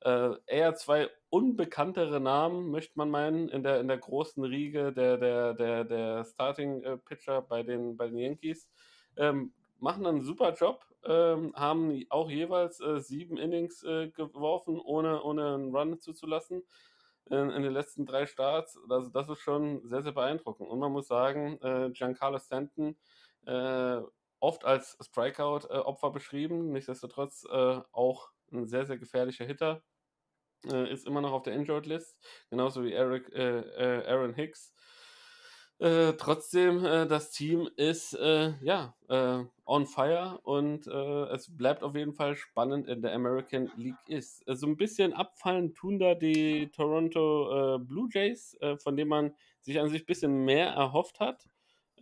äh, 0.00 0.34
eher 0.46 0.74
zwei 0.74 1.08
unbekanntere 1.30 2.20
Namen, 2.20 2.70
möchte 2.70 2.92
man 2.96 3.10
meinen, 3.10 3.48
in 3.48 3.62
der, 3.62 3.80
in 3.80 3.88
der 3.88 3.98
großen 3.98 4.44
Riege 4.44 4.92
der, 4.92 5.16
der, 5.16 5.54
der, 5.54 5.84
der 5.84 6.24
Starting-Pitcher 6.24 7.42
bei 7.42 7.62
den, 7.62 7.96
bei 7.96 8.08
den 8.08 8.18
Yankees. 8.18 8.68
Ähm, 9.16 9.52
machen 9.78 10.06
einen 10.06 10.22
super 10.22 10.54
Job, 10.54 10.84
ähm, 11.04 11.52
haben 11.56 12.04
auch 12.10 12.30
jeweils 12.30 12.80
äh, 12.80 13.00
sieben 13.00 13.36
Innings 13.36 13.82
äh, 13.84 14.08
geworfen, 14.08 14.78
ohne, 14.78 15.22
ohne 15.22 15.54
einen 15.54 15.74
Run 15.74 16.00
zuzulassen 16.00 16.62
in, 17.30 17.50
in, 17.50 17.62
den 17.62 17.72
letzten 17.72 18.06
drei 18.06 18.26
Starts. 18.26 18.78
Also 18.88 19.10
das 19.10 19.28
ist 19.28 19.40
schon 19.40 19.86
sehr, 19.88 20.02
sehr 20.02 20.12
beeindruckend. 20.12 20.68
Und 20.68 20.78
man 20.78 20.92
muss 20.92 21.08
sagen, 21.08 21.58
äh, 21.62 21.90
Giancarlo 21.90 22.38
Stanton 22.38 22.96
äh, 23.46 24.00
oft 24.40 24.64
als 24.64 24.96
Strikeout-Opfer 25.00 26.10
beschrieben, 26.10 26.72
nichtsdestotrotz 26.72 27.44
äh, 27.50 27.80
auch 27.92 28.30
ein 28.52 28.66
sehr, 28.66 28.86
sehr 28.86 28.98
gefährlicher 28.98 29.44
Hitter. 29.44 29.82
Äh, 30.64 30.92
ist 30.92 31.06
immer 31.06 31.20
noch 31.20 31.32
auf 31.32 31.42
der 31.42 31.54
Injured 31.54 31.86
List, 31.86 32.16
genauso 32.50 32.82
wie 32.84 32.92
Eric, 32.92 33.32
äh, 33.32 33.60
äh 33.60 34.06
Aaron 34.06 34.34
Hicks. 34.34 34.72
Äh, 35.78 36.14
trotzdem, 36.14 36.84
äh, 36.84 37.06
das 37.06 37.30
Team 37.30 37.68
ist 37.76 38.12
ja 38.12 38.94
on 39.08 39.86
fire 39.86 40.38
und 40.42 40.86
es 40.86 41.56
bleibt 41.56 41.82
auf 41.82 41.94
jeden 41.94 42.12
Fall 42.14 42.36
spannend 42.36 42.88
in 42.88 43.02
der 43.02 43.12
American 43.14 43.70
League 43.76 43.94
ist. 44.08 44.44
so 44.46 44.66
ein 44.66 44.76
bisschen 44.76 45.12
abfallen 45.12 45.74
tun 45.74 45.98
da 45.98 46.14
die 46.14 46.70
Toronto 46.70 47.78
Blue 47.80 48.08
Jays, 48.10 48.56
von 48.82 48.96
denen 48.96 49.10
man 49.10 49.34
sich 49.60 49.78
an 49.80 49.88
sich 49.90 50.02
ein 50.02 50.06
bisschen 50.06 50.44
mehr 50.44 50.68
erhofft 50.68 51.20
hat. 51.20 51.48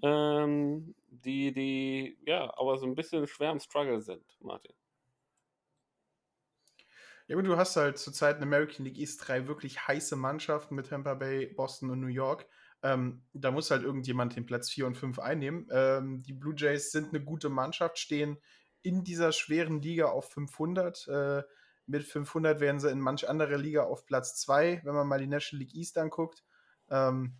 Ähm, 0.02 0.94
die, 1.08 1.52
die, 1.52 2.18
ja, 2.26 2.52
aber 2.58 2.76
so 2.76 2.86
ein 2.86 2.94
bisschen 2.94 3.26
schwer 3.26 3.50
am 3.50 3.60
Struggle 3.60 4.00
sind, 4.02 4.24
Martin. 4.40 4.74
Ja, 7.26 7.36
aber 7.36 7.42
du 7.42 7.56
hast 7.56 7.76
halt 7.76 7.96
zurzeit 7.98 8.36
in 8.36 8.42
American 8.42 8.84
League 8.84 8.98
East 8.98 9.26
drei 9.26 9.46
wirklich 9.46 9.86
heiße 9.88 10.16
Mannschaften 10.16 10.74
mit 10.74 10.88
Tampa 10.88 11.14
Bay, 11.14 11.46
Boston 11.46 11.90
und 11.90 12.00
New 12.00 12.08
York. 12.08 12.46
Ähm, 12.84 13.22
da 13.32 13.50
muss 13.50 13.70
halt 13.70 13.82
irgendjemand 13.82 14.36
den 14.36 14.44
Platz 14.44 14.68
4 14.68 14.86
und 14.86 14.98
5 14.98 15.18
einnehmen. 15.18 15.66
Ähm, 15.72 16.22
die 16.22 16.34
Blue 16.34 16.54
Jays 16.54 16.92
sind 16.92 17.08
eine 17.08 17.24
gute 17.24 17.48
Mannschaft, 17.48 17.98
stehen 17.98 18.36
in 18.82 19.02
dieser 19.02 19.32
schweren 19.32 19.80
Liga 19.80 20.06
auf 20.06 20.30
500. 20.30 21.08
Äh, 21.08 21.42
mit 21.86 22.04
500 22.04 22.60
wären 22.60 22.80
sie 22.80 22.90
in 22.90 23.00
manch 23.00 23.26
anderer 23.26 23.56
Liga 23.56 23.84
auf 23.84 24.04
Platz 24.04 24.36
2, 24.36 24.82
wenn 24.84 24.94
man 24.94 25.08
mal 25.08 25.18
die 25.18 25.26
National 25.26 25.64
League 25.64 25.74
East 25.74 25.96
anguckt. 25.96 26.44
Ähm, 26.90 27.34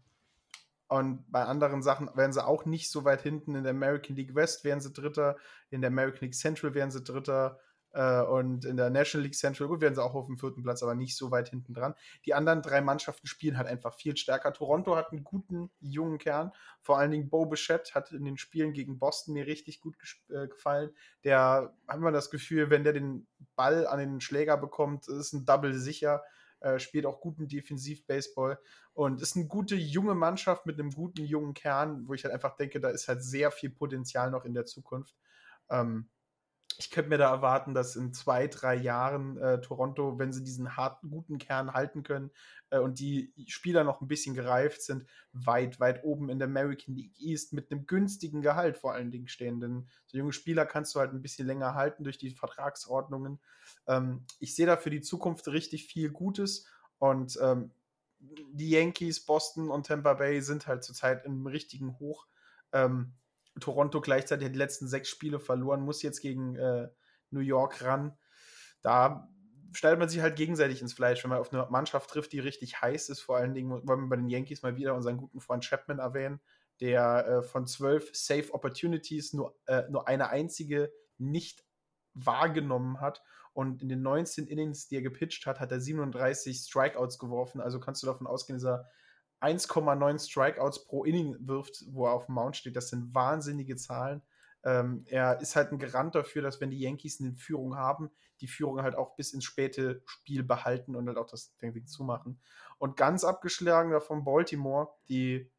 und 0.89 1.31
bei 1.31 1.45
anderen 1.45 1.83
Sachen 1.83 2.11
wären 2.15 2.33
sie 2.33 2.45
auch 2.45 2.65
nicht 2.65 2.91
so 2.91 3.05
weit 3.05 3.21
hinten. 3.21 3.55
In 3.55 3.65
der 3.65 3.73
American 3.73 4.17
League 4.17 4.35
West 4.35 4.65
wären 4.65 4.81
sie 4.81 4.93
Dritter, 4.93 5.37
in 5.69 5.83
der 5.83 5.89
American 5.89 6.21
League 6.23 6.35
Central 6.35 6.73
wären 6.73 6.91
sie 6.91 7.05
Dritter. 7.05 7.61
Äh, 7.95 8.23
und 8.23 8.65
in 8.65 8.77
der 8.77 8.91
National 8.91 9.25
League 9.25 9.37
Central, 9.37 9.69
gut, 9.69 9.81
werden 9.81 9.95
sie 9.95 10.03
auch 10.03 10.15
auf 10.15 10.27
dem 10.27 10.37
vierten 10.37 10.63
Platz, 10.63 10.83
aber 10.83 10.95
nicht 10.95 11.17
so 11.17 11.31
weit 11.31 11.49
hinten 11.49 11.75
dran. 11.75 11.95
Die 12.27 12.35
anderen 12.35 12.61
drei 12.61 12.81
Mannschaften 12.81 13.27
spielen 13.27 13.57
halt 13.57 13.69
einfach 13.69 13.95
viel 13.95 14.17
stärker. 14.17 14.53
Toronto 14.53 14.97
hat 14.97 15.13
einen 15.13 15.23
guten 15.23 15.71
jungen 15.81 16.19
Kern. 16.19 16.53
Vor 16.83 16.99
allen 16.99 17.13
Dingen 17.13 17.31
Bo 17.31 17.47
Bichette 17.47 17.95
hat 17.95 18.11
in 18.11 18.25
den 18.25 18.37
Spielen 18.37 18.73
gegen 18.73 18.99
Boston 18.99 19.35
mir 19.35 19.47
richtig 19.47 19.81
gut 19.81 19.97
äh, 20.29 20.49
gefallen. 20.49 20.91
Der 21.23 21.73
hat 21.87 22.01
man 22.01 22.13
das 22.13 22.31
Gefühl, 22.31 22.69
wenn 22.69 22.85
der 22.85 22.93
den 22.93 23.29
Ball 23.55 23.87
an 23.87 24.01
den 24.01 24.21
Schläger 24.21 24.57
bekommt, 24.57 25.07
ist 25.09 25.33
ein 25.33 25.45
Double 25.45 25.75
sicher. 25.75 26.23
Äh, 26.61 26.81
spielt 26.81 27.07
auch 27.07 27.21
guten 27.21 27.47
Defensiv-Baseball 27.47 28.59
und 28.95 29.21
ist 29.21 29.37
eine 29.37 29.47
gute 29.47 29.77
junge 29.77 30.15
Mannschaft 30.15 30.67
mit 30.67 30.81
einem 30.81 30.91
guten 30.91 31.23
jungen 31.23 31.53
Kern, 31.53 32.09
wo 32.09 32.15
ich 32.15 32.25
halt 32.25 32.33
einfach 32.33 32.57
denke, 32.57 32.81
da 32.81 32.89
ist 32.89 33.07
halt 33.07 33.23
sehr 33.23 33.51
viel 33.51 33.69
Potenzial 33.71 34.31
noch 34.31 34.47
in 34.47 34.55
der 34.55 34.65
Zukunft. 34.65 35.15
Ähm, 35.69 36.09
ich 36.79 36.91
könnte 36.91 37.11
mir 37.11 37.19
da 37.19 37.31
erwarten, 37.31 37.75
dass 37.75 37.97
in 37.97 38.13
zwei, 38.13 38.47
drei 38.47 38.75
Jahren 38.75 39.37
äh, 39.39 39.61
Toronto, 39.61 40.19
wenn 40.19 40.33
sie 40.33 40.43
diesen 40.43 40.77
harten, 40.77 41.11
guten 41.11 41.39
Kern 41.39 41.73
halten 41.73 42.03
können 42.03 42.31
äh, 42.71 42.79
und 42.79 42.99
die 42.99 43.33
Spieler 43.47 43.85
noch 43.85 44.01
ein 44.01 44.09
bisschen 44.09 44.35
gereift 44.35 44.83
sind, 44.83 45.07
weit, 45.33 45.81
weit 45.81 46.05
oben 46.05 46.31
in 46.31 46.39
der 46.39 46.49
American 46.49 46.95
League 46.95 47.19
East 47.19 47.53
mit 47.53 47.71
einem 47.71 47.87
günstigen 47.87 48.43
Gehalt 48.43 48.77
vor 48.77 48.93
allen 48.93 49.11
Dingen 49.11 49.29
stehen. 49.29 49.61
Denn 49.61 49.89
so 50.07 50.19
junge 50.19 50.33
Spieler 50.33 50.67
kannst 50.67 50.95
du 50.95 51.01
halt 51.01 51.13
ein 51.13 51.23
bisschen 51.23 51.47
länger 51.47 51.75
halten 51.75 52.05
durch 52.05 52.19
die 52.19 52.31
Vertragsordnungen. 52.31 53.41
Ähm, 53.87 54.25
ich 54.41 54.55
sehe 54.55 54.67
da 54.67 54.77
für 54.77 54.91
die 54.91 55.03
Zukunft 55.03 55.47
richtig 55.49 55.87
viel 55.87 56.11
Gutes 56.11 56.67
und 56.99 57.39
ähm, 57.41 57.71
die 58.19 58.71
Yankees, 58.71 59.25
Boston 59.25 59.71
und 59.71 59.87
Tampa 59.87 60.15
Bay 60.15 60.41
sind 60.41 60.67
halt 60.67 60.83
zurzeit 60.83 61.25
im 61.25 61.47
richtigen 61.47 61.99
Hoch. 61.99 62.27
Ähm, 62.73 63.13
Toronto 63.61 64.01
gleichzeitig 64.01 64.51
die 64.51 64.59
letzten 64.59 64.89
sechs 64.89 65.09
Spiele 65.09 65.39
verloren, 65.39 65.83
muss 65.83 66.03
jetzt 66.03 66.21
gegen 66.21 66.57
äh, 66.57 66.89
New 67.31 67.41
York 67.41 67.83
ran. 67.83 68.17
Da 68.83 69.29
stellt 69.73 69.99
man 69.99 70.09
sich 70.09 70.21
halt 70.21 70.37
gegenseitig 70.37 70.81
ins 70.81 70.95
Fleisch, 70.95 71.23
wenn 71.25 71.31
man 71.31 71.39
auf 71.39 71.53
eine 71.53 71.67
Mannschaft 71.71 72.11
trifft, 72.11 72.33
die 72.33 72.41
richtig 72.41 72.81
heiß 72.81 73.09
ist. 73.09 73.21
Vor 73.21 73.37
allen 73.37 73.55
Dingen 73.55 73.71
wollen 73.71 74.03
wir 74.03 74.09
bei 74.09 74.17
den 74.17 74.29
Yankees 74.29 74.63
mal 74.63 74.77
wieder 74.77 74.95
unseren 74.95 75.17
guten 75.17 75.41
Freund 75.41 75.65
Chapman 75.65 75.99
erwähnen, 75.99 76.41
der 76.81 77.27
äh, 77.27 77.43
von 77.43 77.67
zwölf 77.67 78.11
Safe 78.15 78.53
Opportunities 78.53 79.33
nur, 79.33 79.57
äh, 79.67 79.83
nur 79.91 80.09
eine 80.09 80.31
einzige 80.31 80.93
nicht 81.19 81.65
wahrgenommen 82.15 83.01
hat. 83.01 83.23
Und 83.53 83.83
in 83.83 83.89
den 83.89 84.03
19 84.03 84.47
Innings, 84.49 84.89
die 84.89 84.97
er 84.97 85.03
gepitcht 85.03 85.47
hat, 85.47 85.61
hat 85.61 85.71
er 85.71 85.81
37 85.81 86.59
Strikeouts 86.59 87.19
geworfen. 87.19 87.61
Also 87.61 87.79
kannst 87.79 88.03
du 88.03 88.07
davon 88.07 88.27
ausgehen, 88.27 88.59
dass 88.59 88.67
er 88.67 88.91
1,9 89.45 90.19
Strikeouts 90.19 90.87
pro 90.87 91.05
Inning 91.05 91.37
wirft, 91.41 91.85
wo 91.89 92.07
er 92.07 92.13
auf 92.13 92.27
dem 92.27 92.37
Mount 92.37 92.57
steht. 92.57 92.77
Das 92.77 92.89
sind 92.89 93.15
wahnsinnige 93.15 93.77
Zahlen. 93.77 94.23
Ähm, 94.65 95.05
er 95.07 95.41
ist 95.41 95.57
halt 95.57 95.73
ein 95.73 95.79
Garant 95.79 96.15
dafür, 96.15 96.41
dass 96.41 96.61
wenn 96.61 96.71
die 96.71 96.81
Yankees 96.81 97.21
eine 97.21 97.35
Führung 97.35 97.77
haben, 97.77 98.11
die 98.41 98.49
Führung 98.49 98.83
halt 98.83 98.95
auch 98.95 99.15
bis 99.17 99.33
ins 99.33 99.45
späte 99.45 100.03
Spiel 100.07 100.43
behalten 100.43 100.97
und 100.97 101.07
halt 101.07 101.19
auch 101.19 101.27
das 101.27 101.55
Ding 101.59 101.87
zumachen. 101.87 102.41
Und 102.79 102.97
ganz 102.97 103.25
abgeschlagen 103.25 103.91
davon 103.91 104.25
Baltimore, 104.25 104.89
die 105.09 105.51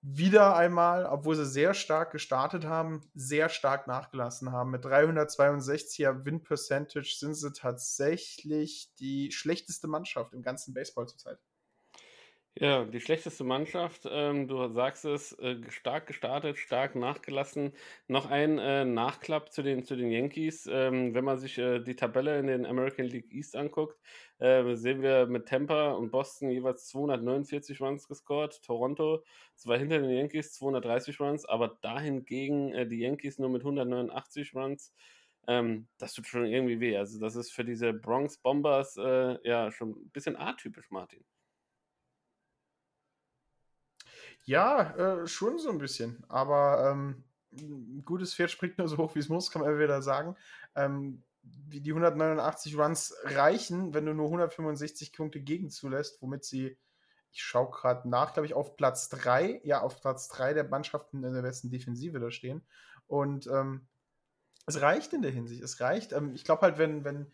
wieder 0.00 0.56
einmal, 0.56 1.06
obwohl 1.06 1.34
sie 1.34 1.44
sehr 1.44 1.74
stark 1.74 2.12
gestartet 2.12 2.64
haben, 2.64 3.10
sehr 3.14 3.48
stark 3.48 3.88
nachgelassen 3.88 4.52
haben. 4.52 4.70
Mit 4.70 4.84
362er 4.84 6.24
Win 6.24 6.42
Percentage 6.42 7.16
sind 7.18 7.34
sie 7.34 7.52
tatsächlich 7.52 8.94
die 9.00 9.32
schlechteste 9.32 9.88
Mannschaft 9.88 10.34
im 10.34 10.42
ganzen 10.42 10.72
Baseball 10.72 11.08
zurzeit. 11.08 11.40
Ja, 12.60 12.84
die 12.84 13.00
schlechteste 13.00 13.44
Mannschaft, 13.44 14.02
ähm, 14.10 14.48
du 14.48 14.66
sagst 14.68 15.04
es, 15.04 15.32
äh, 15.38 15.58
stark 15.70 16.08
gestartet, 16.08 16.58
stark 16.58 16.96
nachgelassen. 16.96 17.72
Noch 18.08 18.26
ein 18.30 18.58
äh, 18.58 18.84
Nachklapp 18.84 19.52
zu 19.52 19.62
den, 19.62 19.84
zu 19.84 19.94
den 19.94 20.10
Yankees. 20.10 20.66
Ähm, 20.70 21.14
wenn 21.14 21.24
man 21.24 21.38
sich 21.38 21.56
äh, 21.58 21.78
die 21.78 21.94
Tabelle 21.94 22.36
in 22.40 22.48
den 22.48 22.66
American 22.66 23.06
League 23.06 23.32
East 23.32 23.54
anguckt, 23.54 24.00
äh, 24.38 24.74
sehen 24.74 25.02
wir 25.02 25.26
mit 25.26 25.46
Tampa 25.46 25.92
und 25.92 26.10
Boston 26.10 26.50
jeweils 26.50 26.88
249 26.88 27.80
Runs 27.80 28.08
gescored. 28.08 28.60
Toronto 28.62 29.22
zwar 29.54 29.78
hinter 29.78 30.00
den 30.00 30.10
Yankees 30.10 30.52
230 30.54 31.20
Runs, 31.20 31.44
aber 31.44 31.78
dahingegen 31.80 32.74
äh, 32.74 32.88
die 32.88 32.98
Yankees 32.98 33.38
nur 33.38 33.50
mit 33.50 33.62
189 33.62 34.52
Runs. 34.56 34.92
Ähm, 35.46 35.86
das 35.98 36.12
tut 36.12 36.26
schon 36.26 36.46
irgendwie 36.46 36.80
weh. 36.80 36.96
Also, 36.96 37.20
das 37.20 37.36
ist 37.36 37.52
für 37.52 37.64
diese 37.64 37.92
Bronx 37.92 38.38
Bombers 38.38 38.96
äh, 38.96 39.38
ja 39.48 39.70
schon 39.70 39.90
ein 39.90 40.10
bisschen 40.10 40.34
atypisch, 40.36 40.90
Martin. 40.90 41.24
Ja, 44.48 44.94
äh, 44.96 45.26
schon 45.26 45.58
so 45.58 45.68
ein 45.68 45.76
bisschen. 45.76 46.24
Aber 46.26 46.90
ähm, 46.90 47.22
ein 47.52 48.02
gutes 48.06 48.34
Pferd 48.34 48.50
springt 48.50 48.78
nur 48.78 48.88
so 48.88 48.96
hoch, 48.96 49.14
wie 49.14 49.18
es 49.18 49.28
muss, 49.28 49.50
kann 49.50 49.60
man 49.60 49.78
wieder 49.78 50.00
sagen. 50.00 50.36
Ähm, 50.74 51.22
die 51.42 51.90
189 51.90 52.78
Runs 52.78 53.14
reichen, 53.24 53.92
wenn 53.92 54.06
du 54.06 54.14
nur 54.14 54.24
165 54.24 55.12
Punkte 55.12 55.40
gegen 55.42 55.68
zulässt, 55.68 56.22
womit 56.22 56.46
sie, 56.46 56.78
ich 57.30 57.42
schaue 57.42 57.70
gerade 57.70 58.08
nach, 58.08 58.32
glaube 58.32 58.46
ich, 58.46 58.54
auf 58.54 58.74
Platz 58.78 59.10
3, 59.10 59.60
ja, 59.64 59.82
auf 59.82 60.00
Platz 60.00 60.28
3 60.28 60.54
der 60.54 60.64
Mannschaften 60.64 61.22
in 61.24 61.34
der 61.34 61.42
besten 61.42 61.68
Defensive 61.68 62.18
da 62.18 62.30
stehen. 62.30 62.66
Und 63.06 63.48
ähm, 63.48 63.86
es 64.64 64.80
reicht 64.80 65.12
in 65.12 65.20
der 65.20 65.30
Hinsicht, 65.30 65.62
es 65.62 65.78
reicht. 65.80 66.14
Ähm, 66.14 66.32
ich 66.34 66.44
glaube 66.44 66.62
halt, 66.62 66.78
wenn, 66.78 67.04
wenn 67.04 67.30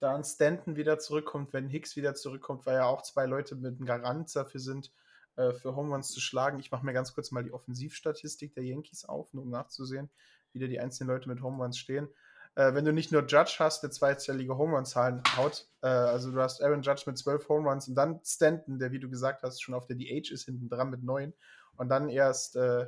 dann 0.00 0.24
Stanton 0.24 0.74
wieder 0.74 0.98
zurückkommt, 0.98 1.52
wenn 1.52 1.68
Hicks 1.68 1.94
wieder 1.94 2.16
zurückkommt, 2.16 2.66
weil 2.66 2.74
ja 2.74 2.86
auch 2.86 3.02
zwei 3.02 3.26
Leute 3.26 3.54
mit 3.54 3.76
einem 3.76 3.86
Garant 3.86 4.34
dafür 4.34 4.58
sind, 4.58 4.90
äh, 5.36 5.52
für 5.52 5.76
Home 5.76 5.92
Runs 5.92 6.10
zu 6.10 6.20
schlagen. 6.20 6.58
Ich 6.58 6.70
mache 6.70 6.84
mir 6.84 6.92
ganz 6.92 7.14
kurz 7.14 7.30
mal 7.30 7.44
die 7.44 7.52
Offensivstatistik 7.52 8.54
der 8.54 8.64
Yankees 8.64 9.04
auf, 9.04 9.32
nur 9.32 9.44
um 9.44 9.50
nachzusehen, 9.50 10.10
wie 10.52 10.58
da 10.58 10.66
die 10.66 10.80
einzelnen 10.80 11.10
Leute 11.10 11.28
mit 11.28 11.42
Home 11.42 11.62
Runs 11.62 11.78
stehen. 11.78 12.08
Äh, 12.56 12.72
wenn 12.72 12.86
du 12.86 12.92
nicht 12.92 13.12
nur 13.12 13.26
Judge 13.26 13.56
hast, 13.58 13.82
der 13.82 13.90
zweistellige 13.90 14.56
Home 14.56 14.74
Run 14.76 14.86
Zahlen 14.86 15.22
haut, 15.36 15.68
äh, 15.82 15.88
also 15.88 16.32
du 16.32 16.40
hast 16.40 16.62
Aaron 16.62 16.82
Judge 16.82 17.02
mit 17.06 17.18
12 17.18 17.48
Home 17.50 17.68
Runs 17.68 17.86
und 17.86 17.94
dann 17.94 18.20
Stanton, 18.24 18.78
der, 18.78 18.92
wie 18.92 18.98
du 18.98 19.10
gesagt 19.10 19.42
hast, 19.42 19.62
schon 19.62 19.74
auf 19.74 19.86
der 19.86 19.96
DH 19.96 20.32
ist, 20.32 20.46
hinten 20.46 20.70
dran 20.70 20.90
mit 20.90 21.02
9 21.02 21.34
und 21.76 21.88
dann 21.90 22.08
erst 22.08 22.56
äh, 22.56 22.86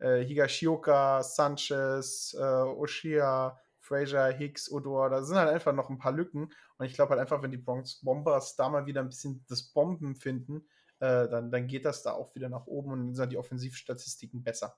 äh, 0.00 0.24
Higashioka, 0.24 1.22
Sanchez, 1.22 2.34
Oshia, 2.34 3.58
Fraser, 3.78 4.28
Hicks, 4.28 4.70
Odor, 4.70 5.08
da 5.08 5.22
sind 5.22 5.36
halt 5.36 5.48
einfach 5.48 5.72
noch 5.72 5.88
ein 5.88 5.98
paar 5.98 6.12
Lücken. 6.12 6.52
Und 6.76 6.86
ich 6.86 6.92
glaube 6.92 7.10
halt 7.10 7.20
einfach, 7.20 7.42
wenn 7.42 7.50
die 7.50 7.56
Bronx 7.56 8.00
Bombers 8.02 8.54
da 8.54 8.68
mal 8.68 8.86
wieder 8.86 9.00
ein 9.00 9.08
bisschen 9.08 9.44
das 9.48 9.62
Bomben 9.62 10.14
finden, 10.14 10.68
äh, 11.00 11.28
dann, 11.28 11.50
dann 11.50 11.66
geht 11.66 11.84
das 11.84 12.02
da 12.02 12.12
auch 12.12 12.34
wieder 12.34 12.48
nach 12.48 12.66
oben 12.66 12.92
und 12.92 12.98
dann 13.00 13.14
sind 13.14 13.32
die 13.32 13.38
Offensivstatistiken 13.38 14.42
besser. 14.42 14.76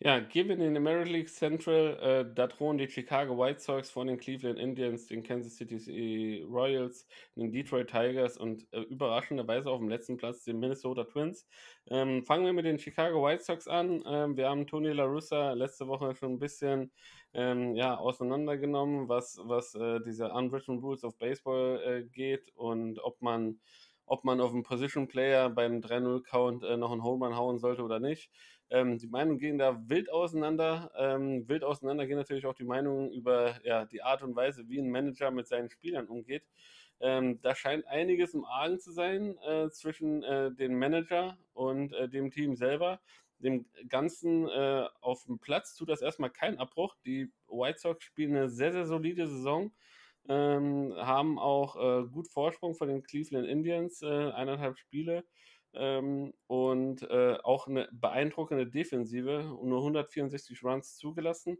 Ja, 0.00 0.20
wir 0.32 0.50
in 0.50 0.60
den 0.60 0.76
American 0.76 1.12
League 1.12 1.28
Central. 1.28 1.98
Äh, 2.00 2.32
da 2.32 2.46
drohen 2.46 2.78
die 2.78 2.88
Chicago 2.88 3.36
White 3.36 3.58
Sox 3.58 3.90
vor 3.90 4.04
den 4.04 4.16
Cleveland 4.16 4.56
Indians, 4.56 5.08
den 5.08 5.24
Kansas 5.24 5.56
City 5.56 6.46
Royals, 6.48 7.04
den 7.34 7.50
Detroit 7.50 7.90
Tigers 7.90 8.36
und 8.36 8.64
äh, 8.72 8.82
überraschenderweise 8.82 9.68
auf 9.68 9.80
dem 9.80 9.88
letzten 9.88 10.16
Platz 10.16 10.44
den 10.44 10.60
Minnesota 10.60 11.02
Twins. 11.02 11.48
Ähm, 11.88 12.24
fangen 12.24 12.44
wir 12.44 12.52
mit 12.52 12.64
den 12.64 12.78
Chicago 12.78 13.24
White 13.26 13.42
Sox 13.42 13.66
an. 13.66 14.04
Ähm, 14.06 14.36
wir 14.36 14.48
haben 14.48 14.68
Tony 14.68 14.92
La 14.92 15.02
Russa 15.04 15.52
letzte 15.54 15.88
Woche 15.88 16.14
schon 16.14 16.34
ein 16.34 16.38
bisschen 16.38 16.92
ähm, 17.34 17.74
ja, 17.74 17.96
auseinandergenommen, 17.96 19.08
was, 19.08 19.40
was 19.42 19.74
äh, 19.74 19.98
diese 20.06 20.30
Unwritten 20.30 20.78
Rules 20.78 21.02
of 21.02 21.18
Baseball 21.18 21.82
äh, 21.84 22.04
geht 22.04 22.54
und 22.54 23.00
ob 23.02 23.20
man 23.20 23.58
ob 24.08 24.24
man 24.24 24.40
auf 24.40 24.52
einen 24.52 24.62
Position 24.62 25.08
Player 25.08 25.50
beim 25.50 25.80
3-0-Count 25.80 26.64
äh, 26.64 26.76
noch 26.76 26.92
einen 26.92 27.02
Home 27.04 27.26
Run 27.26 27.36
hauen 27.36 27.58
sollte 27.58 27.82
oder 27.82 28.00
nicht. 28.00 28.30
Ähm, 28.70 28.98
die 28.98 29.06
Meinungen 29.06 29.38
gehen 29.38 29.58
da 29.58 29.88
wild 29.88 30.10
auseinander. 30.10 30.90
Ähm, 30.96 31.48
wild 31.48 31.64
auseinander 31.64 32.06
gehen 32.06 32.16
natürlich 32.16 32.46
auch 32.46 32.54
die 32.54 32.64
Meinungen 32.64 33.10
über 33.12 33.54
ja, 33.64 33.84
die 33.84 34.02
Art 34.02 34.22
und 34.22 34.36
Weise, 34.36 34.68
wie 34.68 34.78
ein 34.78 34.90
Manager 34.90 35.30
mit 35.30 35.46
seinen 35.46 35.70
Spielern 35.70 36.06
umgeht. 36.06 36.44
Ähm, 37.00 37.40
da 37.42 37.54
scheint 37.54 37.86
einiges 37.86 38.34
im 38.34 38.44
Argen 38.44 38.80
zu 38.80 38.90
sein 38.90 39.38
äh, 39.38 39.70
zwischen 39.70 40.22
äh, 40.24 40.52
dem 40.52 40.78
Manager 40.78 41.38
und 41.54 41.92
äh, 41.92 42.08
dem 42.08 42.30
Team 42.30 42.56
selber. 42.56 43.00
Dem 43.38 43.66
Ganzen 43.88 44.48
äh, 44.48 44.84
auf 45.00 45.24
dem 45.24 45.38
Platz 45.38 45.76
tut 45.76 45.88
das 45.88 46.02
erstmal 46.02 46.30
keinen 46.30 46.58
Abbruch. 46.58 46.96
Die 47.04 47.30
White 47.46 47.78
Sox 47.78 48.04
spielen 48.04 48.36
eine 48.36 48.48
sehr, 48.48 48.72
sehr 48.72 48.84
solide 48.84 49.28
Saison 49.28 49.70
ähm, 50.28 50.94
haben 50.96 51.38
auch 51.38 51.76
äh, 51.76 52.06
gut 52.06 52.28
Vorsprung 52.28 52.74
von 52.74 52.88
den 52.88 53.02
Cleveland 53.02 53.46
Indians, 53.46 54.02
äh, 54.02 54.30
eineinhalb 54.32 54.78
Spiele. 54.78 55.24
Ähm, 55.74 56.32
und 56.46 57.02
äh, 57.02 57.36
auch 57.42 57.66
eine 57.66 57.88
beeindruckende 57.92 58.66
Defensive 58.66 59.58
nur 59.62 59.78
164 59.78 60.64
Runs 60.64 60.96
zugelassen. 60.96 61.58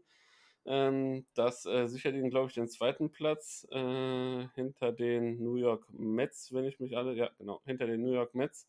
Ähm, 0.67 1.27
das 1.35 1.65
äh, 1.67 1.89
sichert 1.89 2.15
ihnen, 2.15 2.31
glaube 2.31 2.49
ich, 2.49 2.55
den 2.55 2.69
zweiten 2.69 3.11
Platz 3.11 3.67
äh, 3.71 4.49
hinter 4.55 4.93
den 4.93 5.43
New 5.43 5.57
York 5.57 5.87
Mets, 5.93 6.53
wenn 6.53 6.65
ich 6.65 6.81
mich 6.81 6.97
alle, 6.97 7.15
ja, 7.15 7.31
genau, 7.39 7.63
hinter 7.65 7.87
den 7.87 8.03
New 8.03 8.13
York 8.13 8.35
Mets. 8.35 8.69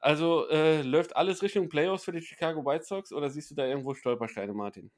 Also 0.00 0.48
äh, 0.50 0.82
läuft 0.82 1.16
alles 1.16 1.42
Richtung 1.42 1.68
Playoffs 1.68 2.04
für 2.04 2.12
die 2.12 2.20
Chicago 2.20 2.64
White 2.64 2.84
Sox 2.84 3.12
oder 3.12 3.30
siehst 3.30 3.50
du 3.50 3.54
da 3.54 3.66
irgendwo 3.66 3.94
Stolpersteine, 3.94 4.52
Martin? 4.52 4.90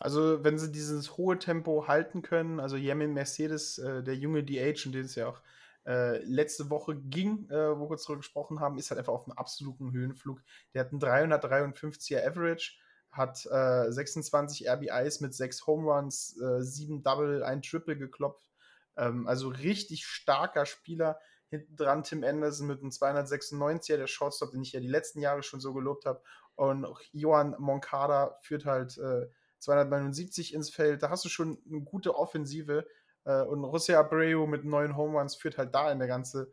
Also, 0.00 0.42
wenn 0.42 0.58
sie 0.58 0.72
dieses 0.72 1.18
hohe 1.18 1.38
Tempo 1.38 1.86
halten 1.86 2.22
können, 2.22 2.58
also 2.58 2.76
Yemin 2.76 3.12
Mercedes, 3.12 3.78
äh, 3.78 4.02
der 4.02 4.16
junge 4.16 4.42
DH, 4.42 4.86
und 4.86 4.92
den 4.92 5.04
es 5.04 5.14
ja 5.14 5.28
auch 5.28 5.42
äh, 5.86 6.18
letzte 6.24 6.70
Woche 6.70 6.96
ging, 6.96 7.48
äh, 7.50 7.76
wo 7.76 7.82
wir 7.82 7.88
kurz 7.88 8.04
darüber 8.04 8.20
gesprochen 8.20 8.60
haben, 8.60 8.78
ist 8.78 8.90
halt 8.90 8.98
einfach 8.98 9.12
auf 9.12 9.26
einem 9.26 9.36
absoluten 9.36 9.92
Höhenflug. 9.92 10.40
Der 10.72 10.84
hat 10.84 10.92
einen 10.92 11.02
353er 11.02 12.26
Average, 12.26 12.78
hat 13.10 13.38
26 13.38 14.66
äh, 14.66 14.70
RBIs 14.70 15.20
mit 15.20 15.34
6 15.34 15.66
Home 15.66 15.92
Runs, 15.92 16.28
7 16.28 16.98
äh, 16.98 17.02
Double, 17.02 17.42
ein 17.42 17.60
Triple 17.60 17.98
geklopft. 17.98 18.50
Ähm, 18.96 19.26
also 19.26 19.48
richtig 19.48 20.06
starker 20.06 20.64
Spieler. 20.64 21.18
Hinten 21.48 21.76
dran 21.76 22.04
Tim 22.04 22.24
Anderson 22.24 22.68
mit 22.68 22.80
einem 22.80 22.90
296er, 22.90 23.96
der 23.96 24.06
Shortstop, 24.06 24.52
den 24.52 24.62
ich 24.62 24.72
ja 24.72 24.80
die 24.80 24.86
letzten 24.86 25.20
Jahre 25.20 25.42
schon 25.42 25.60
so 25.60 25.74
gelobt 25.74 26.06
habe. 26.06 26.22
Und 26.54 26.86
Johan 27.12 27.56
Moncada 27.58 28.38
führt 28.42 28.64
halt 28.64 28.96
äh, 28.98 29.26
279 29.60 30.54
ins 30.54 30.70
Feld. 30.70 31.02
Da 31.02 31.10
hast 31.10 31.24
du 31.24 31.28
schon 31.28 31.58
eine 31.70 31.82
gute 31.82 32.16
Offensive. 32.16 32.86
Äh, 33.24 33.42
und 33.42 33.62
José 33.64 33.96
Abreu 33.96 34.46
mit 34.46 34.64
neun 34.64 34.96
Home 34.96 35.18
Runs 35.18 35.36
führt 35.36 35.58
halt 35.58 35.74
da 35.74 35.90
in 35.90 35.98
der 35.98 36.08
ganze 36.08 36.52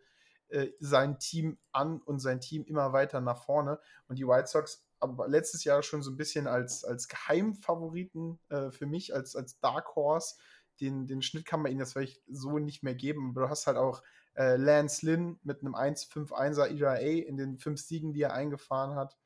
äh, 0.50 0.70
sein 0.80 1.20
Team 1.20 1.58
an 1.72 2.02
und 2.02 2.20
sein 2.20 2.40
Team 2.40 2.64
immer 2.66 2.94
weiter 2.94 3.22
nach 3.22 3.44
vorne. 3.44 3.80
Und 4.08 4.20
die 4.20 4.28
White 4.28 4.48
Sox 4.48 4.88
aber 5.00 5.28
letztes 5.28 5.64
Jahr 5.64 5.84
schon 5.84 6.02
so 6.02 6.12
ein 6.12 6.18
bisschen 6.18 6.48
als, 6.48 6.84
als 6.84 7.08
Geheimfavoriten 7.08 8.40
äh, 8.50 8.72
für 8.72 8.86
mich, 8.86 9.14
als, 9.14 9.36
als 9.36 9.60
Dark 9.60 9.96
Horse. 9.96 10.36
Den, 10.80 11.08
den 11.08 11.22
Schnitt 11.22 11.46
kann 11.46 11.62
man 11.62 11.72
ihnen 11.72 11.82
jetzt 11.82 11.94
vielleicht 11.94 12.22
so 12.28 12.60
nicht 12.60 12.84
mehr 12.84 12.96
geben, 12.96 13.32
aber 13.32 13.42
du 13.42 13.50
hast 13.50 13.68
halt 13.68 13.78
auch 13.78 14.04
äh, 14.36 14.56
Lance 14.58 15.06
Lynn 15.06 15.40
mit 15.44 15.62
einem 15.62 15.76
1-5-1er 15.76 16.68
ERA 16.80 16.98
in 16.98 17.38
den 17.38 17.58
fünf 17.58 17.82
Siegen, 17.82 18.14
die 18.14 18.22
er 18.22 18.34
eingefahren 18.34 18.96
hat. 18.96 19.18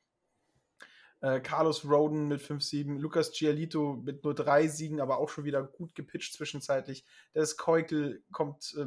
Äh, 1.22 1.40
Carlos 1.40 1.84
Roden 1.84 2.26
mit 2.26 2.42
5-7, 2.42 2.98
Lucas 2.98 3.32
Gialito 3.32 3.94
mit 3.94 4.24
nur 4.24 4.34
drei 4.34 4.66
Siegen, 4.66 5.00
aber 5.00 5.18
auch 5.18 5.28
schon 5.28 5.44
wieder 5.44 5.62
gut 5.62 5.94
gepitcht 5.94 6.34
zwischenzeitlich. 6.34 7.04
Das 7.32 7.56
Keukel 7.56 8.24
kommt 8.32 8.74
äh, 8.76 8.86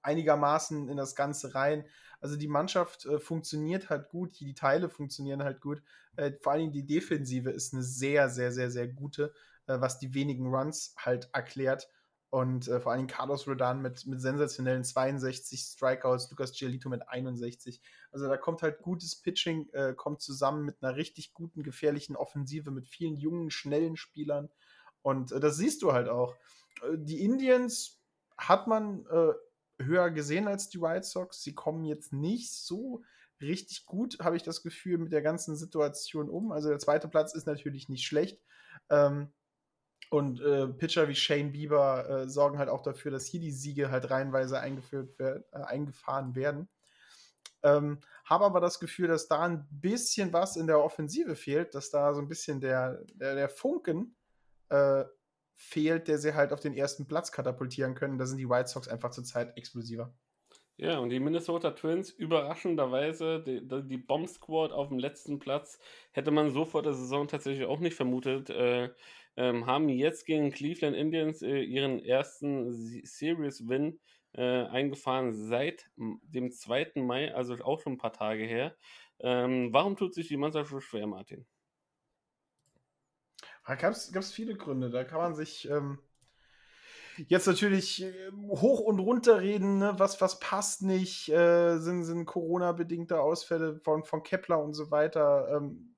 einigermaßen 0.00 0.88
in 0.88 0.96
das 0.96 1.14
Ganze 1.14 1.54
rein. 1.54 1.84
Also 2.20 2.36
die 2.36 2.48
Mannschaft 2.48 3.04
äh, 3.04 3.18
funktioniert 3.18 3.90
halt 3.90 4.08
gut, 4.08 4.40
die 4.40 4.54
Teile 4.54 4.88
funktionieren 4.88 5.42
halt 5.42 5.60
gut. 5.60 5.82
Äh, 6.16 6.32
vor 6.40 6.52
allen 6.52 6.60
Dingen 6.62 6.72
die 6.72 6.86
Defensive 6.86 7.50
ist 7.50 7.74
eine 7.74 7.82
sehr, 7.82 8.30
sehr, 8.30 8.50
sehr, 8.50 8.70
sehr 8.70 8.88
gute, 8.88 9.34
äh, 9.66 9.78
was 9.78 9.98
die 9.98 10.14
wenigen 10.14 10.46
Runs 10.46 10.94
halt 10.96 11.28
erklärt. 11.34 11.90
Und 12.32 12.66
äh, 12.66 12.80
vor 12.80 12.92
allem 12.92 13.08
Carlos 13.08 13.46
Rodan 13.46 13.82
mit, 13.82 14.06
mit 14.06 14.18
sensationellen 14.18 14.84
62 14.84 15.60
Strikeouts, 15.60 16.30
Lucas 16.30 16.52
Giolito 16.52 16.88
mit 16.88 17.06
61. 17.06 17.82
Also 18.10 18.26
da 18.26 18.38
kommt 18.38 18.62
halt 18.62 18.80
gutes 18.80 19.20
Pitching, 19.20 19.68
äh, 19.74 19.92
kommt 19.92 20.22
zusammen 20.22 20.64
mit 20.64 20.82
einer 20.82 20.96
richtig 20.96 21.34
guten, 21.34 21.62
gefährlichen 21.62 22.16
Offensive, 22.16 22.70
mit 22.70 22.88
vielen 22.88 23.16
jungen, 23.16 23.50
schnellen 23.50 23.98
Spielern. 23.98 24.48
Und 25.02 25.30
äh, 25.30 25.40
das 25.40 25.58
siehst 25.58 25.82
du 25.82 25.92
halt 25.92 26.08
auch. 26.08 26.34
Äh, 26.82 26.96
die 26.96 27.22
Indians 27.22 28.00
hat 28.38 28.66
man 28.66 29.04
äh, 29.10 29.84
höher 29.84 30.10
gesehen 30.10 30.48
als 30.48 30.70
die 30.70 30.80
White 30.80 31.04
Sox. 31.04 31.42
Sie 31.42 31.54
kommen 31.54 31.84
jetzt 31.84 32.14
nicht 32.14 32.50
so 32.50 33.02
richtig 33.42 33.84
gut, 33.84 34.20
habe 34.20 34.36
ich 34.36 34.42
das 34.42 34.62
Gefühl, 34.62 34.96
mit 34.96 35.12
der 35.12 35.20
ganzen 35.20 35.54
Situation 35.54 36.30
um. 36.30 36.50
Also 36.50 36.70
der 36.70 36.78
zweite 36.78 37.08
Platz 37.08 37.34
ist 37.34 37.46
natürlich 37.46 37.90
nicht 37.90 38.06
schlecht. 38.06 38.40
Ähm, 38.88 39.34
und 40.12 40.42
äh, 40.42 40.68
Pitcher 40.68 41.08
wie 41.08 41.14
Shane 41.14 41.52
Bieber 41.52 42.08
äh, 42.08 42.28
sorgen 42.28 42.58
halt 42.58 42.68
auch 42.68 42.82
dafür, 42.82 43.10
dass 43.10 43.24
hier 43.24 43.40
die 43.40 43.50
Siege 43.50 43.90
halt 43.90 44.10
reihenweise 44.10 44.60
eingeführt 44.60 45.18
werden, 45.18 45.42
äh, 45.52 45.62
eingefahren 45.62 46.34
werden. 46.34 46.68
Ähm, 47.62 47.98
habe 48.26 48.44
aber 48.44 48.60
das 48.60 48.78
Gefühl, 48.78 49.08
dass 49.08 49.28
da 49.28 49.40
ein 49.40 49.66
bisschen 49.70 50.32
was 50.34 50.56
in 50.56 50.66
der 50.66 50.84
Offensive 50.84 51.34
fehlt, 51.34 51.74
dass 51.74 51.88
da 51.88 52.12
so 52.12 52.20
ein 52.20 52.28
bisschen 52.28 52.60
der, 52.60 53.02
der, 53.14 53.36
der 53.36 53.48
Funken 53.48 54.14
äh, 54.68 55.04
fehlt, 55.54 56.08
der 56.08 56.18
sie 56.18 56.34
halt 56.34 56.52
auf 56.52 56.60
den 56.60 56.74
ersten 56.74 57.06
Platz 57.06 57.32
katapultieren 57.32 57.94
können. 57.94 58.18
Da 58.18 58.26
sind 58.26 58.36
die 58.36 58.50
White 58.50 58.68
Sox 58.68 58.88
einfach 58.88 59.12
zurzeit 59.12 59.56
explosiver. 59.56 60.12
Ja, 60.76 60.98
und 60.98 61.10
die 61.10 61.20
Minnesota 61.20 61.70
Twins 61.70 62.10
überraschenderweise, 62.10 63.40
die, 63.40 63.66
die 63.66 63.98
Bomb 63.98 64.28
Squad 64.28 64.72
auf 64.72 64.88
dem 64.88 64.98
letzten 64.98 65.38
Platz, 65.38 65.78
hätte 66.10 66.30
man 66.30 66.50
so 66.50 66.64
vor 66.64 66.82
der 66.82 66.92
Saison 66.92 67.28
tatsächlich 67.28 67.66
auch 67.66 67.78
nicht 67.78 67.94
vermutet, 67.94 68.50
äh, 68.50 68.90
ähm, 69.36 69.66
haben 69.66 69.88
jetzt 69.88 70.26
gegen 70.26 70.50
Cleveland 70.50 70.96
Indians 70.96 71.42
äh, 71.42 71.60
ihren 71.60 72.04
ersten 72.04 72.72
Series-Win 73.04 73.98
äh, 74.34 74.64
eingefahren 74.64 75.34
seit 75.34 75.90
dem 75.96 76.50
2. 76.50 76.92
Mai, 76.96 77.34
also 77.34 77.54
auch 77.64 77.80
schon 77.80 77.94
ein 77.94 77.98
paar 77.98 78.12
Tage 78.12 78.44
her. 78.44 78.76
Ähm, 79.20 79.72
warum 79.72 79.96
tut 79.96 80.14
sich 80.14 80.28
die 80.28 80.36
Mannschaft 80.36 80.70
so 80.70 80.80
schwer, 80.80 81.06
Martin? 81.06 81.46
Da 83.66 83.76
gab 83.76 83.92
es 83.92 84.32
viele 84.32 84.56
Gründe. 84.56 84.90
Da 84.90 85.04
kann 85.04 85.18
man 85.18 85.34
sich 85.34 85.68
ähm, 85.68 85.98
jetzt 87.28 87.46
natürlich 87.46 88.02
ähm, 88.02 88.48
hoch 88.48 88.80
und 88.80 88.98
runter 88.98 89.40
reden, 89.40 89.78
ne? 89.78 89.94
was, 89.98 90.20
was 90.20 90.40
passt 90.40 90.82
nicht, 90.82 91.28
äh, 91.28 91.78
sind, 91.78 92.04
sind 92.04 92.26
Corona-bedingte 92.26 93.20
Ausfälle 93.20 93.76
von, 93.76 94.04
von 94.04 94.22
Kepler 94.22 94.62
und 94.62 94.74
so 94.74 94.90
weiter. 94.90 95.48
Ähm, 95.56 95.91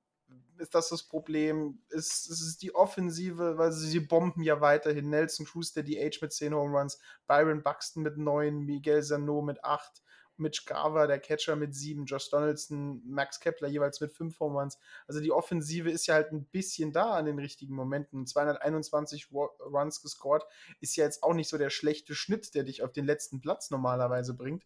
ist 0.59 0.75
das 0.75 0.89
das 0.89 1.03
Problem? 1.03 1.79
Ist, 1.89 2.29
ist 2.29 2.41
es 2.41 2.57
die 2.57 2.73
Offensive, 2.73 3.57
weil 3.57 3.71
sie, 3.71 3.87
sie 3.87 3.99
bomben 3.99 4.43
ja 4.43 4.61
weiterhin. 4.61 5.09
Nelson 5.09 5.45
Cruz, 5.45 5.73
der 5.73 5.83
die 5.83 5.99
Age 5.99 6.21
mit 6.21 6.33
10 6.33 6.53
Home 6.53 6.77
Runs, 6.77 6.99
Byron 7.27 7.63
Buxton 7.63 8.03
mit 8.03 8.17
9, 8.17 8.59
Miguel 8.59 9.03
Sano 9.03 9.41
mit 9.41 9.63
8 9.63 10.01
Mitch 10.37 10.65
Garver, 10.65 11.07
der 11.07 11.19
Catcher 11.19 11.55
mit 11.55 11.73
sieben, 11.73 12.05
Josh 12.05 12.29
Donaldson, 12.29 13.01
Max 13.05 13.39
Kepler 13.39 13.67
jeweils 13.67 14.01
mit 14.01 14.11
fünf 14.11 14.39
Home 14.39 14.59
Runs. 14.59 14.77
Also 15.07 15.21
die 15.21 15.31
Offensive 15.31 15.89
ist 15.89 16.07
ja 16.07 16.15
halt 16.15 16.31
ein 16.31 16.45
bisschen 16.45 16.91
da 16.91 17.13
an 17.13 17.25
den 17.25 17.39
richtigen 17.39 17.73
Momenten. 17.73 18.27
221 18.27 19.29
Runs 19.31 20.01
gescored 20.01 20.43
ist 20.81 20.95
ja 20.95 21.05
jetzt 21.05 21.23
auch 21.23 21.33
nicht 21.33 21.49
so 21.49 21.57
der 21.57 21.69
schlechte 21.69 22.15
Schnitt, 22.15 22.53
der 22.53 22.63
dich 22.63 22.83
auf 22.83 22.91
den 22.91 23.05
letzten 23.05 23.39
Platz 23.41 23.69
normalerweise 23.69 24.33
bringt. 24.33 24.63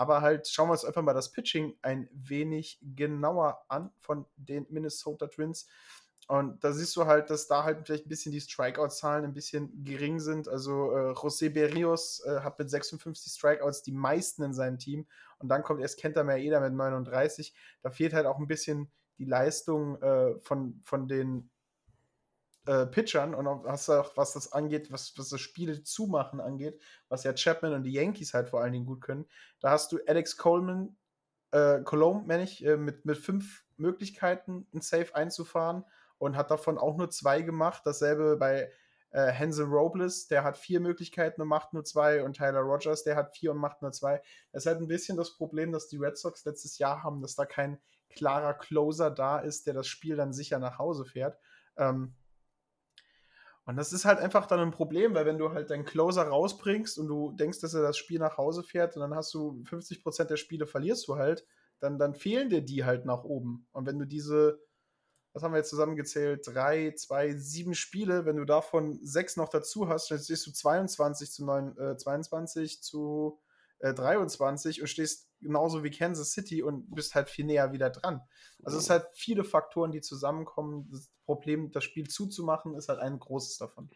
Aber 0.00 0.22
halt 0.22 0.48
schauen 0.48 0.68
wir 0.68 0.72
uns 0.72 0.86
einfach 0.86 1.02
mal 1.02 1.12
das 1.12 1.30
Pitching 1.30 1.76
ein 1.82 2.08
wenig 2.10 2.78
genauer 2.80 3.62
an 3.68 3.90
von 3.98 4.24
den 4.36 4.66
Minnesota 4.70 5.26
Twins. 5.26 5.68
Und 6.26 6.64
da 6.64 6.72
siehst 6.72 6.96
du 6.96 7.04
halt, 7.04 7.28
dass 7.28 7.48
da 7.48 7.64
halt 7.64 7.84
vielleicht 7.84 8.06
ein 8.06 8.08
bisschen 8.08 8.32
die 8.32 8.40
Strikeout-Zahlen 8.40 9.24
ein 9.24 9.34
bisschen 9.34 9.84
gering 9.84 10.18
sind. 10.18 10.48
Also 10.48 10.90
äh, 10.92 11.12
José 11.12 11.50
Berrios 11.50 12.24
äh, 12.24 12.40
hat 12.40 12.58
mit 12.58 12.70
56 12.70 13.30
Strikeouts 13.30 13.82
die 13.82 13.92
meisten 13.92 14.42
in 14.42 14.54
seinem 14.54 14.78
Team. 14.78 15.06
Und 15.36 15.50
dann 15.50 15.62
kommt 15.62 15.82
erst 15.82 16.00
Kenta 16.00 16.24
Maeda 16.24 16.60
mit 16.60 16.72
39. 16.72 17.52
Da 17.82 17.90
fehlt 17.90 18.14
halt 18.14 18.24
auch 18.24 18.38
ein 18.38 18.46
bisschen 18.46 18.90
die 19.18 19.26
Leistung 19.26 20.00
äh, 20.00 20.40
von, 20.40 20.80
von 20.82 21.08
den 21.08 21.49
äh, 22.66 22.86
Pitchern 22.86 23.34
und 23.34 23.46
auch, 23.46 23.64
was, 23.64 23.88
auch, 23.88 24.16
was 24.16 24.34
das 24.34 24.52
angeht, 24.52 24.92
was, 24.92 25.14
was 25.16 25.30
das 25.30 25.40
Spiel 25.40 25.82
zumachen 25.82 26.40
angeht, 26.40 26.80
was 27.08 27.24
ja 27.24 27.32
Chapman 27.32 27.72
und 27.72 27.84
die 27.84 27.92
Yankees 27.92 28.34
halt 28.34 28.48
vor 28.48 28.60
allen 28.60 28.72
Dingen 28.72 28.86
gut 28.86 29.00
können. 29.00 29.26
Da 29.60 29.70
hast 29.70 29.92
du 29.92 29.98
Alex 30.06 30.36
Coleman, 30.36 30.96
äh, 31.52 31.80
Colomb, 31.82 32.26
meine 32.26 32.42
ich, 32.42 32.64
äh, 32.64 32.76
mit, 32.76 33.04
mit 33.04 33.18
fünf 33.18 33.64
Möglichkeiten, 33.76 34.66
ein 34.74 34.80
Safe 34.82 35.14
einzufahren 35.14 35.84
und 36.18 36.36
hat 36.36 36.50
davon 36.50 36.78
auch 36.78 36.96
nur 36.96 37.10
zwei 37.10 37.42
gemacht. 37.42 37.82
Dasselbe 37.84 38.36
bei 38.36 38.70
äh, 39.10 39.32
Hansel 39.32 39.66
Robles, 39.66 40.28
der 40.28 40.44
hat 40.44 40.56
vier 40.56 40.80
Möglichkeiten 40.80 41.40
und 41.40 41.48
macht 41.48 41.72
nur 41.72 41.84
zwei. 41.84 42.22
Und 42.22 42.36
Tyler 42.36 42.60
Rogers, 42.60 43.04
der 43.04 43.16
hat 43.16 43.34
vier 43.34 43.52
und 43.52 43.58
macht 43.58 43.82
nur 43.82 43.92
zwei. 43.92 44.22
Das 44.52 44.62
ist 44.62 44.66
halt 44.66 44.80
ein 44.80 44.88
bisschen 44.88 45.16
das 45.16 45.36
Problem, 45.36 45.72
dass 45.72 45.88
die 45.88 45.96
Red 45.96 46.18
Sox 46.18 46.44
letztes 46.44 46.78
Jahr 46.78 47.02
haben, 47.02 47.20
dass 47.22 47.34
da 47.34 47.46
kein 47.46 47.80
klarer 48.10 48.54
Closer 48.54 49.10
da 49.10 49.38
ist, 49.38 49.66
der 49.66 49.74
das 49.74 49.86
Spiel 49.86 50.16
dann 50.16 50.32
sicher 50.32 50.58
nach 50.58 50.78
Hause 50.78 51.04
fährt. 51.04 51.38
Ähm, 51.76 52.14
und 53.66 53.76
das 53.76 53.92
ist 53.92 54.04
halt 54.04 54.18
einfach 54.18 54.46
dann 54.46 54.60
ein 54.60 54.70
Problem, 54.70 55.14
weil 55.14 55.26
wenn 55.26 55.38
du 55.38 55.52
halt 55.52 55.70
deinen 55.70 55.84
Closer 55.84 56.24
rausbringst 56.24 56.98
und 56.98 57.08
du 57.08 57.32
denkst, 57.32 57.60
dass 57.60 57.74
er 57.74 57.82
das 57.82 57.96
Spiel 57.96 58.18
nach 58.18 58.36
Hause 58.38 58.62
fährt 58.62 58.96
und 58.96 59.02
dann 59.02 59.14
hast 59.14 59.32
du 59.34 59.62
50% 59.64 60.24
der 60.24 60.36
Spiele 60.36 60.66
verlierst 60.66 61.06
du 61.08 61.16
halt, 61.16 61.46
dann, 61.78 61.98
dann 61.98 62.14
fehlen 62.14 62.48
dir 62.48 62.62
die 62.62 62.84
halt 62.84 63.04
nach 63.04 63.24
oben. 63.24 63.66
Und 63.72 63.86
wenn 63.86 63.98
du 63.98 64.06
diese 64.06 64.60
was 65.32 65.42
haben 65.42 65.52
wir 65.52 65.58
jetzt 65.58 65.70
zusammengezählt? 65.70 66.46
Drei, 66.46 66.92
zwei, 66.96 67.34
sieben 67.34 67.74
Spiele. 67.74 68.24
Wenn 68.26 68.36
du 68.36 68.44
davon 68.44 68.98
sechs 69.02 69.36
noch 69.36 69.48
dazu 69.48 69.88
hast, 69.88 70.10
dann 70.10 70.18
stehst 70.18 70.46
du 70.46 70.52
22 70.52 71.30
zu 71.30 71.44
9, 71.44 71.78
äh, 71.78 71.96
22 71.96 72.82
zu 72.82 73.38
äh, 73.80 73.92
23 73.92 74.80
und 74.80 74.86
stehst 74.86 75.28
genauso 75.40 75.82
wie 75.84 75.90
Kansas 75.90 76.32
City 76.32 76.62
und 76.62 76.94
bist 76.94 77.14
halt 77.14 77.28
viel 77.28 77.44
näher 77.44 77.72
wieder 77.72 77.90
dran. 77.90 78.20
Also 78.62 78.78
es 78.78 78.86
sind 78.86 79.00
halt 79.00 79.06
viele 79.14 79.44
Faktoren, 79.44 79.92
die 79.92 80.00
zusammenkommen. 80.00 80.88
Das 80.90 81.10
Problem, 81.24 81.70
das 81.72 81.84
Spiel 81.84 82.08
zuzumachen, 82.08 82.74
ist 82.74 82.88
halt 82.88 83.00
ein 83.00 83.18
großes 83.18 83.58
davon. 83.58 83.90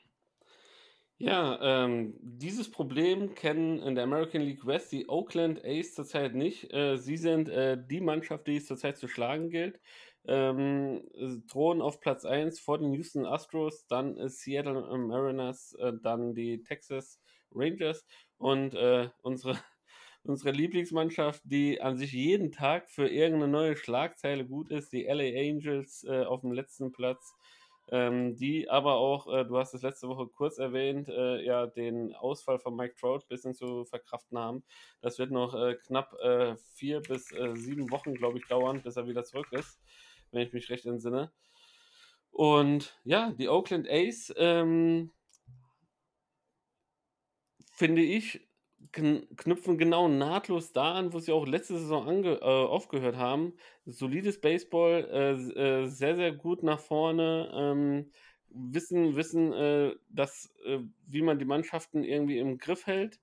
Ja, 1.17 1.59
ähm, 1.63 2.19
dieses 2.21 2.71
Problem 2.71 3.35
kennen 3.35 3.81
in 3.81 3.95
der 3.95 4.05
American 4.05 4.43
League 4.43 4.67
West 4.67 4.91
die 4.91 5.09
Oakland 5.09 5.65
A's 5.65 5.95
zurzeit 5.95 6.35
nicht. 6.35 6.73
Äh, 6.73 6.97
sie 6.97 7.17
sind 7.17 7.49
äh, 7.49 7.79
die 7.79 8.01
Mannschaft, 8.01 8.49
die 8.49 8.57
es 8.57 8.67
zurzeit 8.67 8.99
zu 8.99 9.07
schlagen 9.07 9.49
gilt 9.49 9.79
ähm, 10.27 11.07
drohen 11.49 11.83
auf 11.83 12.01
Platz 12.01 12.25
1 12.25 12.61
vor 12.61 12.79
den 12.79 12.93
Houston 12.95 13.27
Astros, 13.27 13.87
dann 13.87 14.17
äh, 14.17 14.29
Seattle 14.29 14.97
Mariners, 14.99 15.75
äh, 15.79 15.93
dann 16.03 16.35
die 16.35 16.63
Texas 16.63 17.21
Rangers 17.53 18.07
und 18.39 18.75
äh, 18.75 19.11
unsere, 19.23 19.59
unsere 20.25 20.51
Lieblingsmannschaft, 20.51 21.43
die 21.45 21.81
an 21.81 21.97
sich 21.97 22.13
jeden 22.13 22.53
Tag 22.53 22.91
für 22.91 23.09
irgendeine 23.09 23.53
neue 23.53 23.77
Schlagzeile 23.77 24.45
gut 24.45 24.71
ist, 24.71 24.93
die 24.93 25.05
LA 25.05 25.39
Angels 25.39 26.05
äh, 26.05 26.25
auf 26.25 26.41
dem 26.41 26.53
letzten 26.53 26.93
Platz. 26.93 27.35
Ähm, 27.91 28.35
die 28.37 28.71
aber 28.71 28.95
auch, 28.95 29.27
äh, 29.27 29.45
du 29.45 29.59
hast 29.59 29.75
es 29.75 29.83
letzte 29.83 30.09
Woche 30.09 30.27
kurz 30.27 30.57
erwähnt, 30.57 31.07
äh, 31.11 31.45
ja, 31.45 31.67
den 31.67 32.15
Ausfall 32.15 32.59
von 32.59 32.75
Mike 32.75 32.95
Trout 32.99 33.19
ein 33.19 33.29
bisschen 33.29 33.55
zu 33.55 33.85
verkraften 33.85 34.39
haben. 34.39 34.65
Das 35.03 35.19
wird 35.19 35.31
noch 35.31 35.55
knapp 35.87 36.17
vier 36.73 37.01
bis 37.01 37.27
sieben 37.27 37.91
Wochen, 37.91 38.15
glaube 38.15 38.39
ich, 38.39 38.47
dauern, 38.47 38.81
bis 38.83 38.97
er 38.97 39.07
wieder 39.07 39.25
zurück 39.25 39.53
ist 39.53 39.79
wenn 40.35 40.47
ich 40.47 40.53
mich 40.53 40.69
recht 40.69 40.85
entsinne. 40.85 41.33
Und 42.31 42.99
ja, 43.05 43.33
die 43.33 43.49
Oakland 43.49 43.89
A's, 43.89 44.33
ähm, 44.37 45.13
finde 47.71 48.03
ich, 48.03 48.47
knüpfen 48.93 49.79
genau 49.79 50.09
nahtlos 50.09 50.73
da 50.73 50.95
an, 50.95 51.13
wo 51.13 51.19
sie 51.19 51.33
auch 51.33 51.47
letzte 51.47 51.79
Saison 51.79 52.25
äh, 52.25 52.39
aufgehört 52.39 53.17
haben. 53.17 53.55
Solides 53.87 54.41
Baseball, 54.41 55.09
äh, 55.11 55.33
äh, 55.33 55.87
sehr, 55.87 56.17
sehr 56.17 56.33
gut 56.33 56.63
nach 56.63 56.81
vorne, 56.81 57.51
ähm, 57.55 58.13
wissen, 58.51 59.17
wissen, 59.17 59.53
äh, 59.53 59.95
dass, 60.09 60.53
äh, 60.65 60.79
wie 61.07 61.23
man 61.23 61.39
die 61.39 61.45
Mannschaften 61.45 62.05
irgendwie 62.05 62.39
im 62.39 62.59
Griff 62.59 62.87
hält 62.87 63.21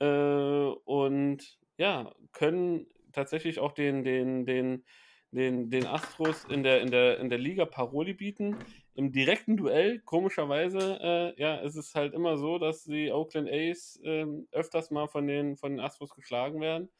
äh, 0.00 0.06
und 0.06 1.58
ja, 1.78 2.14
können 2.32 2.86
tatsächlich 3.12 3.58
auch 3.58 3.72
den, 3.72 4.04
den, 4.04 4.46
den 4.46 4.84
den, 5.30 5.70
den 5.70 5.86
Astros 5.86 6.44
in 6.44 6.62
der, 6.62 6.80
in, 6.80 6.90
der, 6.90 7.18
in 7.18 7.28
der 7.28 7.38
Liga 7.38 7.64
Paroli 7.66 8.14
bieten. 8.14 8.56
Im 8.98 9.12
direkten 9.12 9.56
Duell, 9.56 10.00
komischerweise, 10.00 10.98
äh, 11.00 11.40
ja, 11.40 11.56
ist 11.56 11.76
es 11.76 11.94
halt 11.94 12.14
immer 12.14 12.36
so, 12.36 12.58
dass 12.58 12.82
die 12.84 13.12
Oakland 13.12 13.48
A's 13.48 14.00
äh, 14.02 14.26
öfters 14.50 14.90
mal 14.90 15.06
von 15.06 15.26
den, 15.26 15.56
von 15.56 15.72
den 15.72 15.80
Astros 15.80 16.14
geschlagen 16.14 16.60
werden. 16.60 16.90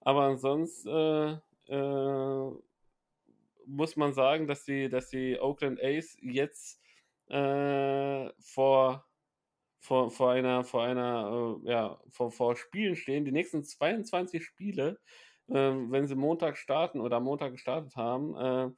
Aber 0.00 0.22
ansonsten 0.22 0.88
äh, 0.88 1.74
äh, 1.74 2.50
muss 3.64 3.96
man 3.96 4.12
sagen, 4.12 4.46
dass 4.48 4.64
die, 4.64 4.88
dass 4.88 5.08
die 5.10 5.38
Oakland 5.40 5.80
A's 5.82 6.16
jetzt 6.20 6.80
äh, 7.28 8.30
vor 8.40 9.06
vor, 9.78 10.10
vor 10.10 10.32
einer, 10.32 10.64
vor 10.64 10.82
einer, 10.82 11.60
äh, 11.64 11.70
ja, 11.70 12.00
vor, 12.10 12.32
vor 12.32 12.56
Spielen 12.56 12.96
stehen. 12.96 13.24
Die 13.24 13.30
nächsten 13.30 13.62
22 13.62 14.44
Spiele 14.44 14.98
ähm, 15.48 15.90
wenn 15.92 16.06
sie 16.06 16.14
Montag 16.14 16.56
starten 16.56 17.00
oder 17.00 17.20
Montag 17.20 17.52
gestartet 17.52 17.96
haben, 17.96 18.36
äh, 18.36 18.70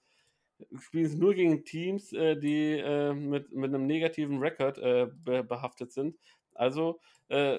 spielen 0.79 1.09
sie 1.09 1.19
nur 1.19 1.35
gegen 1.35 1.65
Teams, 1.65 2.13
äh, 2.13 2.37
die 2.37 2.79
äh, 2.79 3.15
mit, 3.15 3.53
mit 3.53 3.73
einem 3.73 3.87
negativen 3.87 4.39
Rekord 4.39 4.79
äh, 4.79 5.07
be 5.25 5.45
behaftet 5.45 5.93
sind. 5.93 6.19
Also 6.55 7.01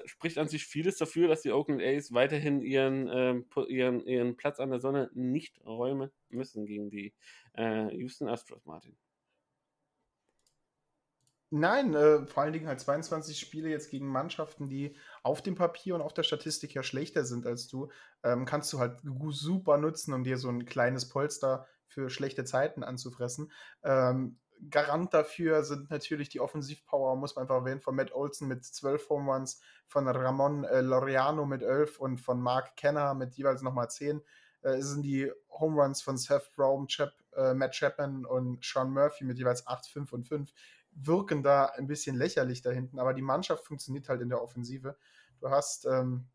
spricht 0.04 0.36
an 0.36 0.48
sich 0.48 0.66
vieles 0.66 0.96
dafür, 0.96 1.28
dass 1.28 1.42
die 1.42 1.52
Oakland 1.52 1.80
A's 1.80 2.12
weiterhin 2.12 2.60
ihren, 2.60 3.08
ähm, 3.08 3.46
ihren, 3.68 4.04
ihren 4.04 4.36
Platz 4.36 4.58
an 4.58 4.70
der 4.70 4.80
Sonne 4.80 5.10
nicht 5.14 5.64
räumen 5.64 6.10
müssen 6.28 6.66
gegen 6.66 6.90
die 6.90 7.14
Houston 7.56 8.28
Astros, 8.28 8.66
Martin. 8.66 8.96
Nein, 11.52 11.94
äh, 11.94 12.26
vor 12.26 12.44
allen 12.44 12.52
Dingen 12.52 12.68
halt 12.68 12.78
22 12.80 13.38
Spiele 13.38 13.68
jetzt 13.68 13.90
gegen 13.90 14.06
Mannschaften, 14.06 14.68
die 14.68 14.94
auf 15.24 15.42
dem 15.42 15.56
Papier 15.56 15.96
und 15.96 16.00
auf 16.00 16.14
der 16.14 16.22
Statistik 16.22 16.74
ja 16.74 16.84
schlechter 16.84 17.24
sind 17.24 17.44
als 17.44 17.66
du, 17.66 17.90
ähm, 18.22 18.44
kannst 18.44 18.72
du 18.72 18.78
halt 18.78 19.00
super 19.30 19.76
nutzen, 19.76 20.14
um 20.14 20.22
dir 20.22 20.38
so 20.38 20.48
ein 20.48 20.64
kleines 20.64 21.08
Polster 21.08 21.66
für 21.90 22.08
schlechte 22.08 22.44
Zeiten 22.44 22.82
anzufressen. 22.82 23.52
Ähm, 23.82 24.38
Garant 24.68 25.14
dafür 25.14 25.64
sind 25.64 25.90
natürlich 25.90 26.28
die 26.28 26.40
Offensivpower, 26.40 27.16
muss 27.16 27.34
man 27.34 27.44
einfach 27.44 27.56
erwähnen, 27.56 27.80
von 27.80 27.96
Matt 27.96 28.12
Olson 28.12 28.46
mit 28.46 28.64
12 28.64 29.08
Home 29.08 29.32
Runs, 29.32 29.60
von 29.86 30.06
Ramon 30.06 30.64
äh, 30.64 30.80
Laureano 30.82 31.46
mit 31.46 31.62
11 31.62 31.98
und 31.98 32.18
von 32.20 32.40
Mark 32.40 32.76
Kenner 32.76 33.14
mit 33.14 33.34
jeweils 33.34 33.62
nochmal 33.62 33.90
10. 33.90 34.22
Äh, 34.62 34.80
sind 34.80 35.02
die 35.02 35.32
Home 35.50 35.82
Runs 35.82 36.02
von 36.02 36.18
Seth 36.18 36.50
Rome, 36.58 36.86
Chap, 36.86 37.12
äh, 37.34 37.54
Matt 37.54 37.72
Chapman 37.72 38.26
und 38.26 38.62
Sean 38.62 38.90
Murphy 38.92 39.24
mit 39.24 39.38
jeweils 39.38 39.66
8, 39.66 39.86
5 39.86 40.12
und 40.12 40.24
5 40.28 40.52
wirken 40.92 41.42
da 41.42 41.66
ein 41.66 41.86
bisschen 41.86 42.16
lächerlich 42.16 42.62
da 42.62 42.70
hinten, 42.70 42.98
aber 42.98 43.14
die 43.14 43.22
Mannschaft 43.22 43.64
funktioniert 43.64 44.08
halt 44.08 44.20
in 44.20 44.28
der 44.28 44.42
Offensive. 44.42 44.96
Du 45.40 45.50
hast 45.50 45.86
ähm, 45.86 46.26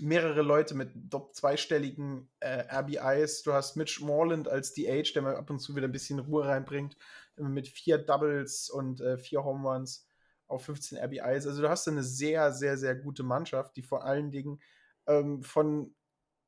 mehrere 0.00 0.42
Leute 0.42 0.74
mit 0.74 0.90
zweistelligen 1.32 2.30
äh, 2.40 2.64
RBIs. 2.74 3.42
Du 3.42 3.52
hast 3.52 3.76
Mitch 3.76 4.04
Morland 4.04 4.48
als 4.48 4.72
DH, 4.72 5.12
der 5.14 5.22
mal 5.22 5.36
ab 5.36 5.50
und 5.50 5.58
zu 5.58 5.74
wieder 5.76 5.88
ein 5.88 5.92
bisschen 5.92 6.18
Ruhe 6.18 6.46
reinbringt, 6.46 6.96
mit 7.36 7.68
vier 7.68 7.98
Doubles 7.98 8.70
und 8.70 9.00
äh, 9.00 9.18
vier 9.18 9.44
Home 9.44 9.68
Runs 9.68 10.08
auf 10.46 10.64
15 10.64 10.98
RBIs. 10.98 11.46
Also 11.46 11.62
du 11.62 11.68
hast 11.68 11.88
eine 11.88 12.02
sehr, 12.02 12.52
sehr, 12.52 12.76
sehr 12.76 12.94
gute 12.94 13.22
Mannschaft, 13.22 13.76
die 13.76 13.82
vor 13.82 14.04
allen 14.04 14.30
Dingen 14.30 14.60
ähm, 15.06 15.42
von 15.42 15.94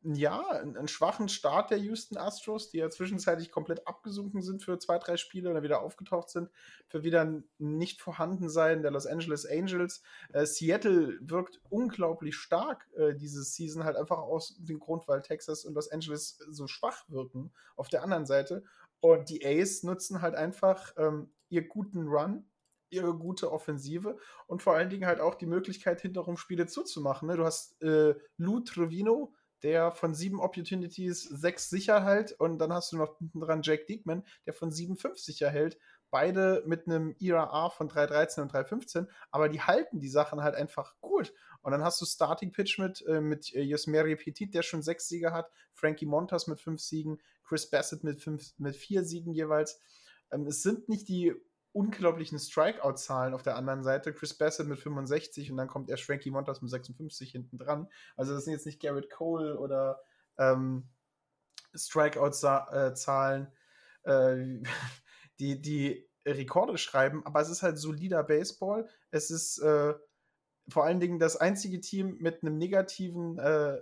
ja, 0.05 0.47
einen 0.51 0.86
schwachen 0.86 1.31
Start 1.31 1.70
der 1.70 1.78
Houston 1.78 2.18
Astros, 2.18 2.70
die 2.70 2.76
ja 2.76 2.90
zwischenzeitlich 2.90 3.51
komplett 3.51 3.86
abgesunken 3.89 4.43
sind 4.43 4.62
für 4.62 4.78
zwei, 4.78 4.98
drei 4.98 5.16
Spiele 5.16 5.51
oder 5.51 5.62
wieder 5.62 5.81
aufgetaucht 5.81 6.28
sind, 6.28 6.51
für 6.89 7.02
wieder 7.02 7.22
ein 7.22 7.44
nicht 7.56 8.02
vorhanden 8.02 8.51
sein 8.51 8.82
der 8.82 8.90
Los 8.90 9.06
Angeles 9.06 9.47
Angels. 9.47 10.02
Äh, 10.35 10.44
Seattle 10.44 11.18
wirkt 11.22 11.60
unglaublich 11.70 12.36
stark 12.36 12.86
äh, 12.97 13.14
diese 13.14 13.43
Season, 13.43 13.85
halt 13.85 13.97
einfach 13.97 14.18
aus 14.18 14.56
dem 14.59 14.78
Grund, 14.78 15.09
weil 15.09 15.22
Texas 15.22 15.64
und 15.64 15.72
Los 15.72 15.90
Angeles 15.90 16.39
so 16.51 16.66
schwach 16.66 17.09
wirken 17.09 17.52
auf 17.74 17.89
der 17.89 18.02
anderen 18.02 18.26
Seite. 18.26 18.62
Und 19.01 19.31
die 19.31 19.44
A's 19.44 19.85
nutzen 19.85 20.20
halt 20.20 20.35
einfach 20.35 20.93
ähm, 20.98 21.32
ihr 21.48 21.66
guten 21.66 22.09
Run 22.09 22.44
ihre 22.90 23.14
gute 23.14 23.51
Offensive 23.51 24.18
und 24.47 24.62
vor 24.62 24.74
allen 24.74 24.89
Dingen 24.89 25.06
halt 25.06 25.20
auch 25.20 25.35
die 25.35 25.47
Möglichkeit, 25.47 26.01
hinterrum 26.01 26.36
Spiele 26.36 26.66
zuzumachen. 26.66 27.28
Ne? 27.28 27.36
Du 27.36 27.44
hast 27.44 27.82
äh, 27.82 28.14
Lou 28.36 28.60
Trevino, 28.60 29.35
der 29.64 29.92
von 29.92 30.14
sieben 30.14 30.40
Opportunities 30.40 31.22
sechs 31.22 31.70
sicher 31.70 32.04
hält 32.04 32.32
und 32.32 32.58
dann 32.58 32.72
hast 32.72 32.92
du 32.92 32.98
noch 32.98 33.16
dran 33.34 33.62
Jack 33.62 33.86
Diekman, 33.86 34.22
der 34.44 34.52
von 34.52 34.70
sieben 34.70 34.98
fünf 34.98 35.18
sicher 35.18 35.48
hält. 35.50 35.78
Beide 36.10 36.62
mit 36.66 36.86
einem 36.86 37.16
ERA 37.18 37.70
von 37.70 37.88
3,13 37.88 38.42
und 38.42 38.52
3,15, 38.52 39.08
aber 39.30 39.48
die 39.48 39.62
halten 39.62 39.98
die 39.98 40.08
Sachen 40.08 40.42
halt 40.42 40.54
einfach 40.54 40.94
gut. 41.00 41.32
Und 41.62 41.72
dann 41.72 41.82
hast 41.82 42.00
du 42.00 42.04
Starting 42.04 42.52
Pitch 42.52 42.78
mit, 42.78 43.04
äh, 43.06 43.20
mit 43.20 43.52
äh, 43.54 43.62
Yosmeri 43.62 44.14
Petit, 44.16 44.54
der 44.54 44.62
schon 44.62 44.82
sechs 44.82 45.08
Siege 45.08 45.32
hat, 45.32 45.50
Frankie 45.72 46.06
Montas 46.06 46.46
mit 46.46 46.60
fünf 46.60 46.82
Siegen, 46.82 47.20
Chris 47.42 47.68
Bassett 47.68 48.04
mit, 48.04 48.20
fünf, 48.20 48.52
mit 48.58 48.76
vier 48.76 49.02
Siegen 49.02 49.32
jeweils. 49.32 49.80
Ähm, 50.30 50.46
es 50.46 50.62
sind 50.62 50.90
nicht 50.90 51.08
die 51.08 51.34
unglaublichen 51.74 52.38
Strikeout-Zahlen 52.38 53.34
auf 53.34 53.42
der 53.42 53.56
anderen 53.56 53.82
Seite. 53.82 54.14
Chris 54.14 54.32
Bassett 54.32 54.68
mit 54.68 54.78
65 54.78 55.51
und 55.51 55.56
dann 55.56 55.68
kommt 55.68 55.90
erst 55.90 56.05
Frankie 56.05 56.30
Montas 56.30 56.62
mit 56.62 56.70
56 56.70 57.32
hinten 57.32 57.59
dran. 57.59 57.88
Also 58.16 58.32
das 58.32 58.44
sind 58.44 58.52
jetzt 58.52 58.64
nicht 58.64 58.80
Garrett 58.80 59.10
Cole 59.10 59.59
oder 59.59 60.01
ähm, 60.38 60.88
Strikeout-Zahlen, 61.74 63.48
äh, 64.05 64.62
die, 65.40 65.60
die 65.60 66.09
Rekorde 66.24 66.78
schreiben, 66.78 67.26
aber 67.26 67.40
es 67.40 67.51
ist 67.51 67.62
halt 67.62 67.76
solider 67.76 68.22
Baseball. 68.22 68.88
Es 69.10 69.30
ist 69.30 69.59
äh, 69.59 69.94
vor 70.68 70.84
allen 70.84 71.01
Dingen 71.01 71.18
das 71.18 71.36
einzige 71.36 71.80
Team 71.80 72.16
mit 72.20 72.42
einem 72.42 72.56
negativen 72.56 73.38
äh, 73.38 73.78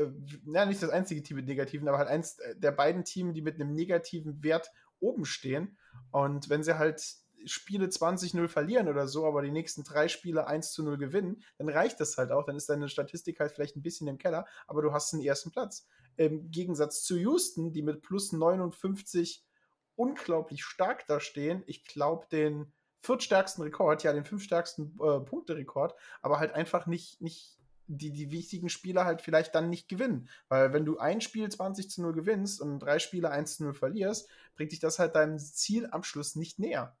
äh, 0.00 0.10
ja, 0.46 0.66
nicht 0.66 0.82
das 0.82 0.90
einzige 0.90 1.22
Team 1.22 1.36
mit 1.36 1.46
negativen, 1.46 1.88
aber 1.88 1.98
halt 1.98 2.08
eins 2.08 2.38
der 2.56 2.72
beiden 2.72 3.04
Teams, 3.04 3.34
die 3.34 3.42
mit 3.42 3.54
einem 3.54 3.72
negativen 3.72 4.42
Wert 4.42 4.70
oben 4.98 5.24
stehen. 5.24 5.78
Und 6.10 6.48
wenn 6.48 6.62
sie 6.62 6.78
halt 6.78 7.02
Spiele 7.44 7.86
20-0 7.86 8.48
verlieren 8.48 8.88
oder 8.88 9.06
so, 9.06 9.26
aber 9.26 9.42
die 9.42 9.50
nächsten 9.50 9.84
drei 9.84 10.08
Spiele 10.08 10.46
1 10.46 10.72
zu 10.72 10.82
0 10.82 10.98
gewinnen, 10.98 11.42
dann 11.58 11.68
reicht 11.68 12.00
das 12.00 12.16
halt 12.16 12.32
auch. 12.32 12.44
Dann 12.44 12.56
ist 12.56 12.68
deine 12.68 12.88
Statistik 12.88 13.40
halt 13.40 13.52
vielleicht 13.52 13.76
ein 13.76 13.82
bisschen 13.82 14.08
im 14.08 14.18
Keller, 14.18 14.46
aber 14.66 14.82
du 14.82 14.92
hast 14.92 15.12
den 15.12 15.20
ersten 15.20 15.50
Platz. 15.50 15.86
Im 16.16 16.50
Gegensatz 16.50 17.02
zu 17.04 17.16
Houston, 17.16 17.72
die 17.72 17.82
mit 17.82 18.02
plus 18.02 18.32
59 18.32 19.44
unglaublich 19.96 20.64
stark 20.64 21.06
da 21.06 21.20
stehen. 21.20 21.62
Ich 21.66 21.84
glaube, 21.84 22.26
den 22.30 22.72
viertstärksten 23.00 23.64
Rekord, 23.64 24.02
ja, 24.02 24.12
den 24.12 24.24
fünfstärksten 24.24 24.98
äh, 25.00 25.20
Punkte-Rekord, 25.20 25.94
aber 26.22 26.38
halt 26.38 26.52
einfach 26.52 26.86
nicht, 26.86 27.20
nicht 27.20 27.58
die, 27.86 28.12
die 28.12 28.30
wichtigen 28.30 28.68
Spiele 28.68 29.04
halt 29.04 29.20
vielleicht 29.20 29.54
dann 29.54 29.68
nicht 29.68 29.88
gewinnen. 29.88 30.28
Weil 30.48 30.72
wenn 30.72 30.84
du 30.84 30.98
ein 30.98 31.20
Spiel 31.20 31.48
20 31.48 31.90
zu 31.90 32.02
0 32.02 32.12
gewinnst 32.12 32.60
und 32.60 32.78
drei 32.78 32.98
Spiele 32.98 33.30
1 33.30 33.56
zu 33.56 33.64
0 33.64 33.74
verlierst, 33.74 34.28
bringt 34.54 34.72
dich 34.72 34.78
das 34.78 34.98
halt 34.98 35.16
deinem 35.16 35.38
Zielabschluss 35.38 36.36
nicht 36.36 36.58
näher. 36.58 36.96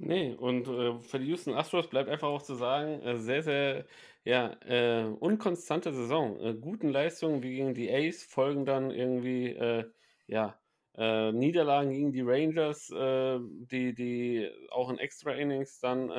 Nee, 0.00 0.34
und 0.34 0.68
äh, 0.68 1.00
für 1.02 1.18
die 1.18 1.26
Houston 1.26 1.54
Astros 1.54 1.88
bleibt 1.88 2.08
einfach 2.08 2.28
auch 2.28 2.42
zu 2.42 2.54
sagen, 2.54 3.02
äh, 3.02 3.18
sehr, 3.18 3.42
sehr 3.42 3.84
ja, 4.24 4.52
äh, 4.64 5.04
unkonstante 5.06 5.92
Saison. 5.92 6.38
Äh, 6.40 6.54
guten 6.54 6.88
Leistungen 6.90 7.42
wie 7.42 7.56
gegen 7.56 7.74
die 7.74 7.90
Ace 7.92 8.22
folgen 8.22 8.64
dann 8.64 8.92
irgendwie 8.92 9.48
äh, 9.48 9.90
ja, 10.28 10.60
äh, 10.96 11.32
Niederlagen 11.32 11.90
gegen 11.92 12.12
die 12.12 12.20
Rangers, 12.22 12.88
die, 12.88 13.94
die 13.94 14.50
auch 14.70 14.90
in 14.90 14.98
Extra 14.98 15.32
Innings 15.32 15.80
dann 15.80 16.10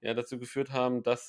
ja, 0.00 0.14
dazu 0.14 0.38
geführt 0.38 0.70
haben, 0.72 1.02
dass 1.02 1.28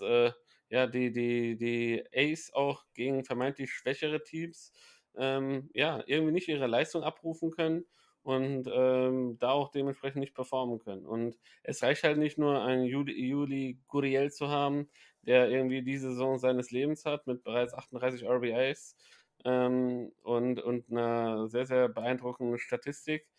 ja, 0.70 0.88
die, 0.88 1.12
die, 1.12 1.58
die 1.58 2.04
Ace 2.14 2.52
auch 2.54 2.84
gegen 2.94 3.24
vermeintlich 3.24 3.72
schwächere 3.72 4.24
Teams 4.24 4.72
ähm, 5.16 5.70
ja, 5.74 6.04
irgendwie 6.06 6.34
nicht 6.34 6.48
ihre 6.48 6.68
Leistung 6.68 7.04
abrufen 7.04 7.52
können 7.52 7.86
und 8.28 8.70
ähm, 8.70 9.38
da 9.40 9.52
auch 9.52 9.70
dementsprechend 9.72 10.20
nicht 10.20 10.36
performen 10.36 10.80
können. 10.80 11.06
Und 11.06 11.40
es 11.64 11.82
reicht 11.82 12.04
halt 12.04 12.18
nicht 12.18 12.38
nur, 12.38 12.62
einen 12.62 12.84
Juli, 12.84 13.14
Juli 13.26 13.80
Guriel 13.88 14.32
zu 14.32 14.50
haben, 14.50 14.90
der 15.22 15.50
irgendwie 15.50 15.82
diese 15.82 16.10
Saison 16.10 16.38
seines 16.38 16.70
Lebens 16.72 17.06
hat 17.06 17.26
mit 17.26 17.42
bereits 17.46 17.74
38 17.74 18.28
RBIs 18.28 18.98
ähm, 19.46 20.12
und, 20.24 20.60
und 20.60 20.92
einer 20.92 21.48
sehr, 21.48 21.66
sehr 21.66 21.88
beeindruckenden 21.88 22.60
Statistik. 22.60 23.30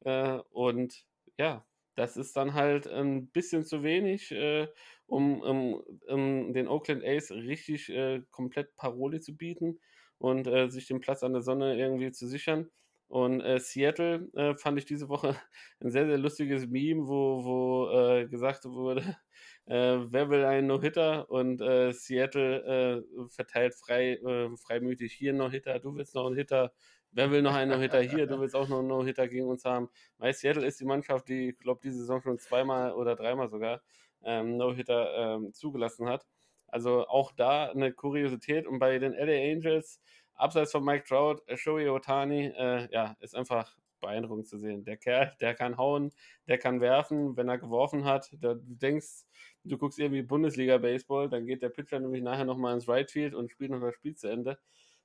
Äh, 0.00 0.38
und 0.50 1.04
ja, 1.36 1.66
das 1.94 2.16
ist 2.16 2.34
dann 2.34 2.54
halt 2.54 2.86
ein 2.86 3.28
bisschen 3.28 3.66
zu 3.66 3.82
wenig, 3.82 4.32
äh, 4.32 4.68
um, 5.06 5.42
um, 5.42 5.82
um, 6.06 6.54
den 6.54 6.68
Oakland 6.68 7.04
A's 7.04 7.30
richtig 7.30 7.90
äh, 7.90 8.22
komplett 8.30 8.76
Paroli 8.76 9.20
zu 9.20 9.36
bieten 9.36 9.78
und 10.16 10.46
äh, 10.46 10.70
sich 10.70 10.86
den 10.86 11.00
Platz 11.00 11.22
an 11.22 11.34
der 11.34 11.42
Sonne 11.42 11.76
irgendwie 11.78 12.12
zu 12.12 12.26
sichern. 12.26 12.70
Und 13.08 13.40
äh, 13.40 13.58
Seattle 13.58 14.28
äh, 14.34 14.54
fand 14.56 14.78
ich 14.78 14.84
diese 14.84 15.08
Woche 15.08 15.34
ein 15.80 15.90
sehr, 15.90 16.06
sehr 16.06 16.18
lustiges 16.18 16.66
Meme, 16.66 17.08
wo, 17.08 17.44
wo 17.44 17.90
äh, 17.90 18.26
gesagt 18.28 18.64
wurde, 18.66 19.16
wer 19.66 20.30
will 20.30 20.44
einen 20.44 20.66
No-Hitter? 20.66 21.30
Und 21.30 21.58
Seattle 21.58 23.04
verteilt 23.28 23.74
frei, 23.74 24.18
freimütig 24.62 25.12
hier 25.12 25.30
einen 25.30 25.38
No-Hitter, 25.38 25.78
du 25.78 25.94
willst 25.94 26.14
noch 26.14 26.26
einen 26.26 26.36
Hitter, 26.36 26.72
Wer 27.12 27.30
will 27.30 27.42
noch 27.42 27.54
einen 27.54 27.70
No-Hitter 27.70 28.02
hier? 28.02 28.26
Du 28.26 28.38
willst 28.38 28.54
auch 28.54 28.68
noch 28.68 28.80
einen 28.80 28.88
No-Hitter 28.88 29.28
gegen 29.28 29.46
uns 29.46 29.64
haben. 29.64 29.88
Weil 30.18 30.34
Seattle 30.34 30.66
ist 30.66 30.80
die 30.80 30.84
Mannschaft, 30.84 31.28
die, 31.28 31.50
ich 31.50 31.58
glaube, 31.58 31.80
diese 31.82 31.98
Saison 31.98 32.20
schon 32.20 32.38
zweimal 32.38 32.92
oder 32.92 33.16
dreimal 33.16 33.48
sogar 33.48 33.82
ähm, 34.22 34.56
No-Hitter 34.56 35.36
ähm, 35.36 35.52
zugelassen 35.54 36.08
hat. 36.08 36.26
Also 36.66 37.06
auch 37.08 37.32
da 37.32 37.70
eine 37.70 37.92
Kuriosität. 37.92 38.66
Und 38.66 38.78
bei 38.78 38.98
den 38.98 39.14
LA 39.14 39.52
Angels, 39.52 40.02
abseits 40.38 40.72
von 40.72 40.84
Mike 40.84 41.04
Trout, 41.04 41.42
äh, 41.46 41.56
Shohei 41.56 41.90
Otani, 41.90 42.46
äh, 42.56 42.88
ja, 42.90 43.16
ist 43.20 43.34
einfach 43.34 43.76
beeindruckend 44.00 44.46
zu 44.46 44.58
sehen. 44.58 44.84
Der 44.84 44.96
Kerl, 44.96 45.34
der 45.40 45.54
kann 45.54 45.76
hauen, 45.76 46.12
der 46.46 46.58
kann 46.58 46.80
werfen, 46.80 47.36
wenn 47.36 47.48
er 47.48 47.58
geworfen 47.58 48.04
hat. 48.04 48.30
Der, 48.32 48.54
du 48.54 48.74
denkst, 48.74 49.24
du 49.64 49.76
guckst 49.76 49.98
irgendwie 49.98 50.22
Bundesliga-Baseball, 50.22 51.28
dann 51.28 51.46
geht 51.46 51.62
der 51.62 51.68
Pitcher 51.68 51.98
nämlich 51.98 52.22
nachher 52.22 52.44
nochmal 52.44 52.74
ins 52.74 52.88
Right 52.88 53.10
Field 53.10 53.34
und 53.34 53.50
spielt 53.50 53.70
noch 53.70 53.80
das 53.80 53.94
Spiel 53.94 54.14
zu 54.14 54.28
Ende. 54.28 54.58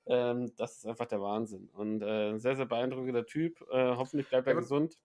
Ähm, 0.05 0.53
das 0.57 0.77
ist 0.77 0.85
einfach 0.85 1.07
der 1.07 1.21
Wahnsinn. 1.21 1.69
Und 1.73 2.01
äh, 2.01 2.37
sehr, 2.37 2.55
sehr 2.55 2.65
beeindruckender 2.65 3.25
Typ. 3.25 3.61
Äh, 3.71 3.95
hoffentlich 3.95 4.29
bleibt 4.29 4.47
er 4.47 4.53
ja, 4.53 4.59
gesund. 4.59 4.99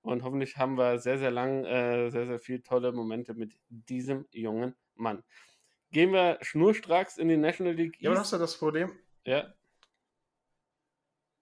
Und 0.00 0.22
hoffentlich 0.22 0.56
haben 0.56 0.78
wir 0.78 0.98
sehr, 0.98 1.18
sehr 1.18 1.32
lang, 1.32 1.64
äh, 1.64 2.10
sehr, 2.10 2.26
sehr 2.26 2.38
viele 2.38 2.62
tolle 2.62 2.92
Momente 2.92 3.34
mit 3.34 3.56
diesem 3.68 4.26
jungen 4.30 4.74
Mann. 4.94 5.24
Gehen 5.90 6.12
wir 6.12 6.38
schnurstracks 6.42 7.18
in 7.18 7.28
die 7.28 7.36
National 7.36 7.74
League 7.74 7.94
East. 7.94 8.02
Ja, 8.02 8.10
aber 8.10 8.20
hast 8.20 8.32
du 8.32 8.38
das 8.38 8.56
Problem? 8.56 8.92
Ja 9.24 9.52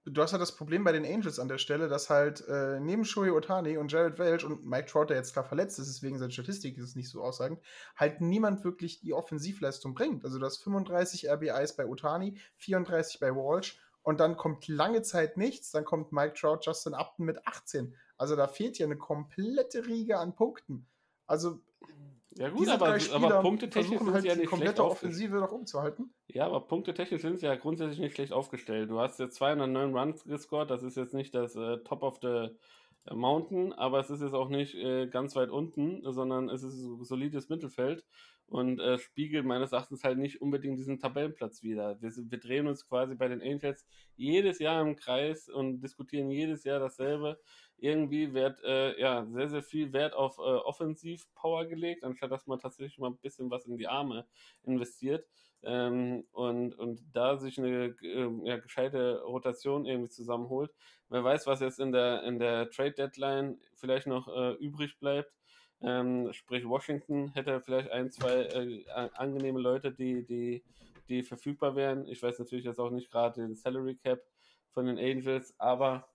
du 0.07 0.23
hast 0.23 0.33
ja 0.33 0.39
das 0.39 0.53
Problem 0.53 0.85
bei 0.85 0.93
den 0.93 1.05
Angels 1.05 1.39
an 1.39 1.49
der 1.49 1.59
Stelle, 1.59 1.89
dass 1.89 2.11
halt 2.11 2.47
äh, 2.49 2.79
neben 2.81 3.05
Shohei 3.05 3.33
Otani 3.33 3.77
und 3.79 3.91
Jared 3.91 4.19
Welch 4.19 4.45
und 4.45 4.65
Mike 4.65 4.87
Trout, 4.87 5.07
der 5.07 5.17
jetzt 5.17 5.33
klar 5.33 5.45
verletzt 5.45 5.79
ist, 5.79 5.89
deswegen 5.89 6.19
seine 6.19 6.33
Statistik 6.33 6.77
ist 6.77 6.85
es 6.85 6.97
nicht 6.97 7.09
so 7.09 7.23
aussagend, 7.23 7.61
halt 7.97 8.21
niemand 8.21 8.65
wirklich 8.65 9.01
die 9.01 9.15
Offensivleistung 9.15 9.95
bringt. 9.95 10.25
Also 10.25 10.39
du 10.39 10.45
hast 10.45 10.63
35 10.63 11.29
RBIs 11.31 11.77
bei 11.77 11.87
Otani, 11.87 12.39
34 12.57 13.21
bei 13.21 13.35
Walsh 13.35 13.81
und 14.03 14.21
dann 14.21 14.37
kommt 14.37 14.69
lange 14.69 15.03
Zeit 15.03 15.37
nichts, 15.37 15.71
dann 15.71 15.85
kommt 15.85 16.13
Mike 16.13 16.35
Trout, 16.35 16.61
Justin 16.63 16.95
Upton 16.95 17.25
mit 17.25 17.47
18. 17.47 17.95
Also 18.19 18.37
da 18.37 18.47
fehlt 18.47 18.79
ja 18.79 18.87
eine 18.87 18.99
komplette 18.99 19.87
Riege 19.87 20.19
an 20.19 20.35
Punkten. 20.35 20.87
Also 21.27 21.61
ja 22.37 22.49
gut, 22.49 22.69
aber, 22.69 22.99
aber 23.13 23.41
punktetechnisch 23.43 23.99
sind 23.99 24.13
halt 24.13 24.23
sie 24.23 24.29
ja 24.29 24.35
nicht 24.35 24.49
komplette 24.49 24.77
schlecht 24.77 24.91
Offensive 24.91 25.37
noch 25.37 25.53
umzuhalten. 25.53 26.13
Ja, 26.29 26.47
aber 26.47 26.61
punktetechnisch 26.61 27.23
sind 27.23 27.39
sie 27.39 27.47
ja 27.47 27.55
grundsätzlich 27.55 28.01
nicht 28.01 28.15
schlecht 28.15 28.33
aufgestellt. 28.33 28.91
Du 28.91 28.99
hast 28.99 29.19
jetzt 29.21 29.37
209 29.37 29.97
Runs 29.97 30.25
gescored, 30.25 30.71
das 30.71 30.83
ist 30.83 30.97
jetzt 30.97 31.15
nicht 31.15 31.35
das 31.35 31.55
äh, 31.55 31.79
Top 31.79 32.03
of 32.03 32.19
the 32.23 32.49
äh, 33.07 33.15
Mountain, 33.15 33.73
aber 33.73 34.01
es 34.01 34.11
ist 34.11 34.23
jetzt 34.23 34.35
auch 34.35 34.49
nicht 34.49 34.75
äh, 34.75 35.07
ganz 35.07 35.37
weit 35.37 35.51
unten, 35.51 36.01
sondern 36.13 36.49
es 36.49 36.63
ist 36.63 36.75
ein 36.75 37.05
solides 37.05 37.49
Mittelfeld 37.49 38.05
und 38.47 38.81
äh, 38.81 38.99
spiegelt 38.99 39.47
meines 39.47 39.73
Erachtens 39.73 40.05
halt 40.05 40.19
nicht 40.19 40.41
unbedingt 40.41 40.79
diesen 40.79 40.99
Tabellenplatz 40.99 41.63
wieder. 41.63 42.01
Wir, 42.01 42.11
wir, 42.11 42.39
drehen 42.39 42.67
uns 42.67 42.87
quasi 42.87 43.15
bei 43.15 43.29
den 43.29 43.43
Angels 43.43 43.87
jedes 44.17 44.59
Jahr 44.59 44.83
im 44.83 44.97
Kreis 44.97 45.49
und 45.49 45.81
diskutieren 45.81 46.31
jedes 46.31 46.65
Jahr 46.65 46.79
dasselbe 46.79 47.39
irgendwie 47.79 48.33
wird 48.35 48.63
äh, 48.65 48.99
ja 49.01 49.27
sehr, 49.27 49.49
sehr 49.49 49.63
viel 49.63 49.93
Wert 49.93 50.15
auf 50.15 50.39
äh, 50.39 50.43
Offensivpower 50.43 51.67
gelegt, 51.67 52.05
anstatt 52.05 52.31
dass 52.31 52.47
man 52.47 52.59
tatsächlich 52.59 52.99
mal 52.99 53.09
ein 53.09 53.19
bisschen 53.19 53.51
was 53.51 53.67
in 53.67 53.77
die 53.77 53.89
Arme 53.89 54.27
investiert. 54.65 55.27
ähm, 55.65 56.25
und, 56.33 56.75
und 56.79 57.03
da 57.13 57.37
sich 57.37 57.59
eine 57.59 57.95
äh, 58.03 58.31
ja, 58.45 58.57
gescheite 58.59 59.23
Rotation 59.23 59.87
irgendwie 59.87 60.11
zusammenholt. 60.11 60.71
Wer 61.09 61.25
weiß, 61.25 61.47
was 61.47 61.61
jetzt 61.61 61.81
in 61.81 61.93
der, 61.93 62.23
in 62.25 62.39
der 62.39 62.71
Trade 62.71 62.93
Deadline 62.93 63.59
vielleicht 63.75 64.07
noch 64.07 64.29
äh, 64.29 64.53
übrig 64.55 64.99
bleibt. 64.99 65.33
Ähm, 65.81 66.33
sprich, 66.33 66.67
Washington 66.67 67.29
hätte 67.35 67.61
vielleicht 67.61 67.91
ein, 67.91 68.11
zwei 68.11 68.45
äh, 68.45 68.85
angenehme 69.15 69.61
Leute, 69.61 69.93
die, 69.93 70.25
die, 70.25 70.65
die 71.09 71.23
verfügbar 71.23 71.77
wären. 71.77 72.07
Ich 72.09 72.23
weiß 72.23 72.39
natürlich 72.39 72.65
jetzt 72.65 72.81
auch 72.81 72.91
nicht 72.91 73.11
gerade 73.11 73.41
den 73.41 73.55
Salary 73.55 73.97
Cap 73.97 74.21
von 74.71 74.87
den 74.87 74.99
Angels, 74.99 75.55
aber 75.59 76.09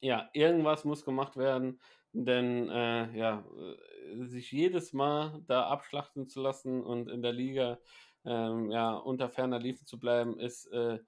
ja, 0.00 0.28
irgendwas 0.32 0.84
muss 0.84 1.04
gemacht 1.04 1.36
werden, 1.36 1.80
denn 2.12 2.68
äh, 2.68 3.16
ja, 3.16 3.44
äh, 3.58 4.24
sich 4.26 4.52
jedes 4.52 4.92
Mal 4.92 5.42
da 5.46 5.66
abschlachten 5.66 6.28
zu 6.28 6.40
lassen 6.40 6.82
und 6.82 7.08
in 7.08 7.22
der 7.22 7.32
Liga 7.32 7.78
ähm, 8.24 8.70
ja, 8.70 8.94
unter 8.94 9.28
ferner 9.28 9.58
Liefen 9.58 9.86
zu 9.86 9.98
bleiben, 9.98 10.38
ist 10.38 10.66
äh, 10.72 10.98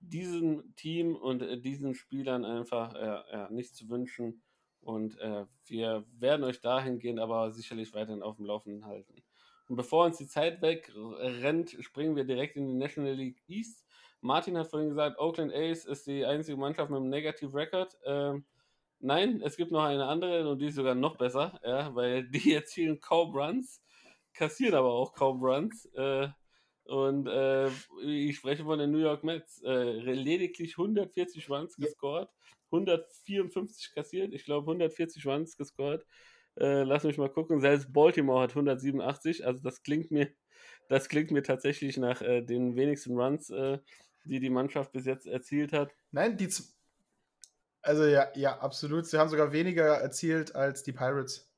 diesem 0.00 0.74
Team 0.76 1.16
und 1.16 1.42
äh, 1.42 1.60
diesen 1.60 1.94
Spielern 1.94 2.44
einfach 2.44 2.94
ja, 2.94 3.50
nicht 3.50 3.74
zu 3.74 3.88
wünschen. 3.88 4.42
Und 4.80 5.18
äh, 5.18 5.44
wir 5.66 6.04
werden 6.12 6.44
euch 6.44 6.60
dahingehend 6.60 7.18
aber 7.18 7.50
sicherlich 7.50 7.92
weiterhin 7.94 8.22
auf 8.22 8.36
dem 8.36 8.46
Laufenden 8.46 8.86
halten. 8.86 9.22
Und 9.68 9.76
bevor 9.76 10.06
uns 10.06 10.16
die 10.16 10.26
Zeit 10.26 10.62
wegrennt, 10.62 11.76
springen 11.80 12.16
wir 12.16 12.24
direkt 12.24 12.56
in 12.56 12.66
die 12.66 12.74
National 12.74 13.12
League 13.14 13.42
East. 13.48 13.84
Martin 14.20 14.58
hat 14.58 14.68
vorhin 14.68 14.88
gesagt, 14.88 15.18
Oakland 15.18 15.52
Ace 15.54 15.84
ist 15.84 16.06
die 16.06 16.24
einzige 16.24 16.56
Mannschaft 16.56 16.90
mit 16.90 16.98
einem 16.98 17.08
Negative 17.08 17.54
Record. 17.54 17.96
Ähm, 18.04 18.44
nein, 19.00 19.40
es 19.42 19.56
gibt 19.56 19.70
noch 19.70 19.84
eine 19.84 20.06
andere 20.06 20.48
und 20.48 20.58
die 20.58 20.66
ist 20.66 20.74
sogar 20.74 20.94
noch 20.94 21.16
besser, 21.16 21.60
ja, 21.64 21.94
weil 21.94 22.28
die 22.28 22.52
erzielen 22.54 23.00
kaum 23.00 23.34
Runs, 23.36 23.82
kassieren 24.34 24.74
aber 24.74 24.92
auch 24.92 25.14
kaum 25.14 25.42
Runs. 25.42 25.86
Äh, 25.94 26.28
und 26.84 27.26
äh, 27.26 27.68
ich 28.02 28.36
spreche 28.36 28.64
von 28.64 28.78
den 28.78 28.90
New 28.90 28.98
York 28.98 29.22
Mets. 29.22 29.62
Äh, 29.62 29.92
lediglich 30.00 30.78
140 30.78 31.50
Runs 31.50 31.76
gescored, 31.76 32.30
154 32.72 33.94
kassiert, 33.94 34.32
ich 34.32 34.44
glaube 34.44 34.70
140 34.70 35.26
Runs 35.26 35.56
gescored. 35.56 36.04
Äh, 36.56 36.82
lass 36.84 37.04
mich 37.04 37.18
mal 37.18 37.28
gucken. 37.28 37.60
Selbst 37.60 37.92
Baltimore 37.92 38.42
hat 38.42 38.50
187, 38.50 39.46
also 39.46 39.62
das 39.62 39.82
klingt 39.82 40.10
mir, 40.10 40.28
das 40.88 41.08
klingt 41.08 41.30
mir 41.30 41.42
tatsächlich 41.42 41.98
nach 41.98 42.22
äh, 42.22 42.42
den 42.42 42.74
wenigsten 42.74 43.18
Runs, 43.18 43.50
äh, 43.50 43.78
die 44.28 44.40
die 44.40 44.50
Mannschaft 44.50 44.92
bis 44.92 45.06
jetzt 45.06 45.26
erzielt 45.26 45.72
hat. 45.72 45.90
Nein, 46.12 46.36
die 46.36 46.48
also 47.82 48.04
ja, 48.04 48.28
ja, 48.34 48.58
absolut. 48.58 49.06
Sie 49.06 49.18
haben 49.18 49.30
sogar 49.30 49.52
weniger 49.52 49.86
erzielt 49.98 50.54
als 50.54 50.82
die 50.82 50.92
Pirates. 50.92 51.48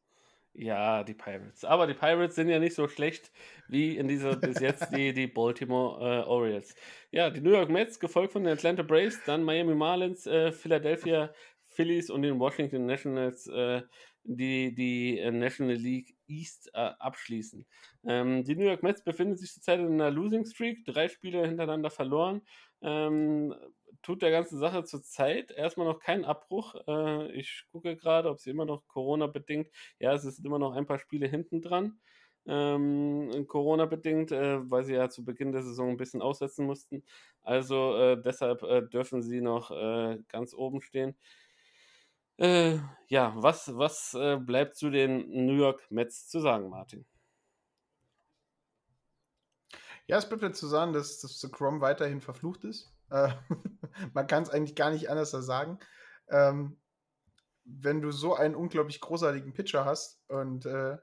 Ja, 0.53 1.05
die 1.05 1.15
Pirates. 1.15 1.65
Aber 1.65 1.87
die 1.87 1.95
Pirates 1.95 2.35
sind 2.35 2.49
ja 2.49 2.59
nicht 2.59 2.75
so 2.75 2.89
schlecht 2.89 3.31
wie 3.69 3.97
in 3.97 4.09
dieser 4.09 4.37
bis 4.37 4.61
jetzt 4.61 4.95
die, 4.95 5.13
die 5.13 5.27
Baltimore 5.27 6.23
äh, 6.23 6.25
Orioles. 6.25 6.75
Ja, 7.11 7.31
die 7.31 7.41
New 7.41 7.51
York 7.53 7.71
Mets, 7.71 8.01
gefolgt 8.01 8.33
von 8.33 8.45
den 8.45 8.53
Atlanta 8.53 8.83
Braves, 8.83 9.19
dann 9.27 9.45
Miami 9.45 9.75
Marlins, 9.75 10.27
äh, 10.27 10.53
Philadelphia 10.53 11.33
Phillies 11.67 12.11
und 12.11 12.23
den 12.23 12.39
Washington 12.39 12.87
Nationals, 12.87 13.47
äh, 13.47 13.83
die 14.25 14.75
die 14.75 15.19
äh, 15.19 15.31
National 15.31 15.77
League 15.77 16.15
East 16.31 16.71
äh, 16.75 16.91
abschließen. 16.99 17.67
Ähm, 18.05 18.45
die 18.45 18.57
New 18.57 18.65
York 18.65 18.83
Mets 18.83 19.03
befinden 19.03 19.37
sich 19.37 19.53
zurzeit 19.53 19.81
in 19.81 19.93
einer 19.95 20.11
Losing 20.11 20.45
Streak, 20.47 20.85
drei 20.85 21.09
Spiele 21.09 21.47
hintereinander 21.47 21.91
verloren. 21.91 22.43
Ähm, 22.83 23.55
tut 24.03 24.23
der 24.23 24.31
ganzen 24.31 24.59
Sache 24.59 24.85
zurzeit 24.85 25.51
erstmal 25.51 25.87
noch 25.87 26.01
keinen 26.01 26.25
Abbruch. 26.25 26.75
Äh, 26.87 27.33
ich 27.33 27.65
gucke 27.73 27.97
gerade, 27.97 28.31
ob 28.31 28.41
sie 28.41 28.51
immer 28.51 28.65
noch 28.65 28.87
Corona-bedingt, 28.87 29.69
ja, 29.99 30.15
es 30.15 30.23
sind 30.23 30.47
immer 30.47 30.59
noch 30.59 30.75
ein 30.75 30.87
paar 30.87 30.99
Spiele 30.99 31.27
hinten 31.27 31.61
dran. 31.61 31.99
Ähm, 32.47 33.47
Corona-bedingt, 33.47 34.33
äh, 34.33 34.71
weil 34.71 34.85
sie 34.85 34.95
ja 34.95 35.11
zu 35.11 35.25
Beginn 35.25 35.53
der 35.53 35.63
Saison 35.63 35.91
ein 35.91 35.97
bisschen 35.99 36.23
aussetzen 36.23 36.67
mussten. 36.67 37.05
Also 37.43 37.97
äh, 37.97 38.21
deshalb 38.23 38.63
äh, 38.63 38.83
dürfen 38.83 39.23
sie 39.23 39.41
noch 39.41 39.71
äh, 39.71 40.19
ganz 40.29 40.55
oben 40.55 40.81
stehen. 40.81 41.17
Äh, 42.41 42.79
ja, 43.09 43.35
was, 43.37 43.77
was 43.77 44.17
bleibt 44.39 44.77
zu 44.77 44.91
den 44.91 45.47
New 45.47 45.57
York 45.57 45.91
Mets 45.91 46.27
zu 46.27 46.41
sagen, 46.41 46.71
Martin? 46.71 47.05
Ja, 50.07 50.17
es 50.17 50.29
bleibt 50.29 50.57
zu 50.57 50.67
sagen, 50.67 50.93
dass, 50.93 51.21
dass 51.21 51.49
Chrome 51.53 51.81
weiterhin 51.81 52.21
verflucht 52.21 52.65
ist. 52.65 52.91
Äh, 53.11 53.29
man 54.15 54.27
kann 54.27 54.43
es 54.43 54.51
eigentlich 54.51 54.75
gar 54.75 54.91
nicht 54.91 55.11
anders 55.11 55.31
sagen. 55.31 55.79
Ähm, 56.29 56.81
wenn 57.65 58.01
du 58.01 58.11
so 58.11 58.35
einen 58.35 58.55
unglaublich 58.55 59.01
großartigen 59.01 59.53
Pitcher 59.53 59.85
hast 59.85 60.21
und 60.29 60.67
äh, 60.67 60.97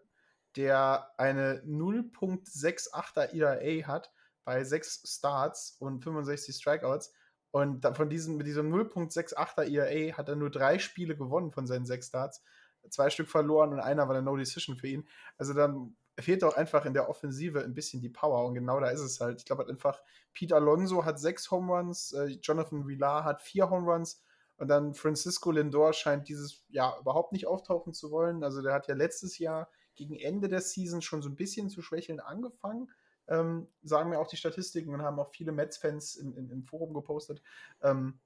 der 0.55 1.07
eine 1.17 1.61
0.68er 1.65 3.33
ERA 3.33 3.87
hat 3.87 4.11
bei 4.43 4.63
sechs 4.63 5.03
Starts 5.05 5.77
und 5.79 6.03
65 6.03 6.55
Strikeouts 6.55 7.13
und 7.51 7.85
von 7.95 8.09
diesem, 8.09 8.37
mit 8.37 8.47
diesem 8.47 8.73
0.68er 8.73 9.63
ERA 9.63 10.17
hat 10.17 10.29
er 10.29 10.35
nur 10.35 10.49
drei 10.49 10.79
Spiele 10.79 11.15
gewonnen 11.15 11.51
von 11.51 11.65
seinen 11.65 11.85
sechs 11.85 12.07
Starts, 12.07 12.43
zwei 12.89 13.09
Stück 13.09 13.29
verloren 13.29 13.73
und 13.73 13.79
einer 13.79 14.07
war 14.07 14.15
eine 14.15 14.23
No 14.23 14.35
Decision 14.35 14.75
für 14.75 14.87
ihn. 14.87 15.07
Also 15.37 15.53
dann 15.53 15.95
fehlt 16.19 16.43
auch 16.43 16.55
einfach 16.55 16.85
in 16.85 16.93
der 16.93 17.09
Offensive 17.09 17.63
ein 17.63 17.73
bisschen 17.73 18.01
die 18.01 18.09
Power 18.09 18.45
und 18.45 18.55
genau 18.55 18.79
da 18.79 18.89
ist 18.89 19.01
es 19.01 19.19
halt. 19.19 19.39
Ich 19.39 19.45
glaube 19.45 19.61
halt 19.61 19.69
einfach, 19.69 20.01
Pete 20.33 20.55
Alonso 20.55 21.05
hat 21.05 21.19
sechs 21.19 21.51
Home 21.51 21.71
Runs, 21.71 22.13
äh, 22.13 22.25
Jonathan 22.41 22.87
Villar 22.87 23.23
hat 23.23 23.41
vier 23.41 23.69
Home 23.69 23.91
Runs 23.91 24.23
und 24.57 24.67
dann 24.67 24.93
Francisco 24.93 25.51
Lindor 25.51 25.93
scheint 25.93 26.27
dieses 26.27 26.65
Jahr 26.69 26.99
überhaupt 26.99 27.31
nicht 27.31 27.47
auftauchen 27.47 27.93
zu 27.93 28.09
wollen. 28.11 28.43
Also 28.43 28.61
der 28.61 28.73
hat 28.73 28.87
ja 28.87 28.95
letztes 28.95 29.37
Jahr 29.37 29.69
gegen 29.95 30.15
Ende 30.15 30.47
der 30.47 30.61
Season 30.61 31.01
schon 31.01 31.21
so 31.21 31.29
ein 31.29 31.35
bisschen 31.35 31.69
zu 31.69 31.81
schwächeln 31.81 32.19
angefangen. 32.19 32.91
Ähm, 33.27 33.67
sagen 33.83 34.09
mir 34.09 34.19
auch 34.19 34.27
die 34.27 34.37
Statistiken 34.37 34.93
und 34.93 35.01
haben 35.01 35.19
auch 35.19 35.31
viele 35.31 35.51
Mets-Fans 35.51 36.15
im, 36.15 36.35
im, 36.37 36.51
im, 36.51 36.63
Forum 36.63 36.93
gepostet. 36.93 37.41
Ähm, 37.81 38.19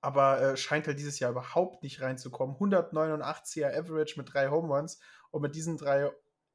aber 0.00 0.40
äh, 0.40 0.56
scheint 0.56 0.86
halt 0.86 0.98
dieses 0.98 1.18
Jahr 1.18 1.30
überhaupt 1.30 1.82
nicht 1.82 2.00
reinzukommen. 2.00 2.56
189er 2.56 3.76
Average 3.76 4.14
mit 4.18 4.32
drei 4.32 4.48
Home 4.48 4.74
Runs 4.74 5.00
und 5.30 5.42
mit 5.42 5.54
diesen 5.54 5.76
drei 5.76 6.10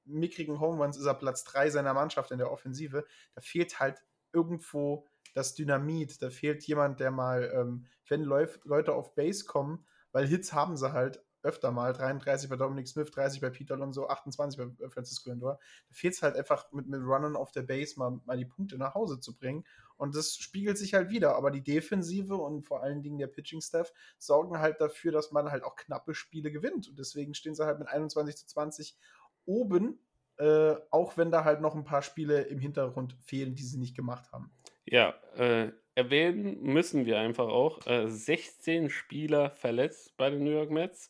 mickrigen 0.06 0.60
Home 0.60 0.81
Runs 0.81 0.98
ist 0.98 1.06
er 1.06 1.14
Platz 1.14 1.44
3 1.45 1.69
seiner 1.69 1.94
Mannschaft 1.94 2.31
in 2.31 2.38
der 2.38 2.52
Offensive. 2.52 3.06
Da 3.35 3.41
fehlt 3.41 3.80
halt 3.80 4.03
irgendwo 4.31 5.07
das 5.34 5.56
Dynamit. 5.56 6.22
Da 6.22 6.30
fehlt 6.30 6.64
jemand, 6.64 6.99
der 6.99 7.11
mal, 7.11 7.52
ähm, 7.53 7.85
wenn 8.07 8.23
Leute 8.23 8.94
auf 8.94 9.15
Base 9.15 9.45
kommen, 9.45 9.85
weil 10.11 10.27
Hits 10.27 10.53
haben 10.53 10.77
sie 10.77 10.91
halt 10.91 11.23
öfter 11.44 11.72
mal, 11.72 11.94
33 11.94 12.49
bei 12.49 12.56
Dominic 12.56 12.88
Smith, 12.88 13.11
30 13.11 13.41
bei 13.41 13.49
Peter 13.49 13.76
Alonso, 13.76 14.07
28 14.07 14.60
bei 14.80 14.90
Francisco 14.90 15.30
Lindor. 15.30 15.60
Da 15.90 15.94
fehlt 15.94 16.15
es 16.15 16.22
halt 16.22 16.36
einfach 16.36 16.72
mit, 16.72 16.88
mit 16.88 17.02
Runnern 17.02 17.36
auf 17.36 17.52
der 17.52 17.64
Base 17.64 17.99
mal, 17.99 18.20
mal 18.26 18.38
die 18.38 18.45
Punkte 18.45 18.78
nach 18.78 18.95
Hause 18.95 19.20
zu 19.20 19.36
bringen. 19.36 19.65
Und 19.98 20.15
das 20.15 20.36
spiegelt 20.36 20.78
sich 20.78 20.94
halt 20.94 21.10
wieder. 21.10 21.36
Aber 21.36 21.52
die 21.52 21.64
Defensive 21.64 22.36
und 22.36 22.64
vor 22.64 22.82
allen 22.82 23.03
Dingen 23.03 23.18
der 23.18 23.28
Pitching-Staff 23.28 23.94
sorgen 24.18 24.60
halt 24.60 24.80
dafür, 24.82 25.11
dass 25.11 25.32
man 25.32 25.52
halt 25.52 25.64
auch 25.64 25.76
knappe 25.76 26.15
Spiele 26.15 26.52
gewinnt. 26.52 26.88
Und 26.88 26.98
deswegen 26.98 27.34
stehen 27.34 27.56
sie 27.56 27.65
halt 27.65 27.80
mit 27.80 27.90
21 27.90 28.38
zu 28.38 28.48
20 28.48 28.98
oben, 29.45 29.99
äh, 30.38 30.76
auch 30.90 31.18
wenn 31.18 31.30
da 31.30 31.44
halt 31.44 31.61
noch 31.61 31.76
ein 31.76 31.84
paar 31.84 32.02
Spiele 32.02 32.41
im 32.44 32.60
Hintergrund 32.60 33.18
fehlen, 33.22 33.56
die 33.56 33.64
sie 33.64 33.78
nicht 33.78 33.95
gemacht 33.95 34.32
haben. 34.32 34.52
Ja, 34.86 35.14
äh, 35.36 35.72
erwähnen 35.95 36.61
müssen 36.61 37.06
wir 37.06 37.20
einfach 37.20 37.48
auch, 37.48 37.86
äh, 37.88 38.10
16 38.10 38.90
Spieler 38.90 39.52
verletzt 39.52 40.15
bei 40.18 40.30
den 40.30 40.44
New 40.44 40.52
York 40.52 40.72
Mets. 40.72 41.10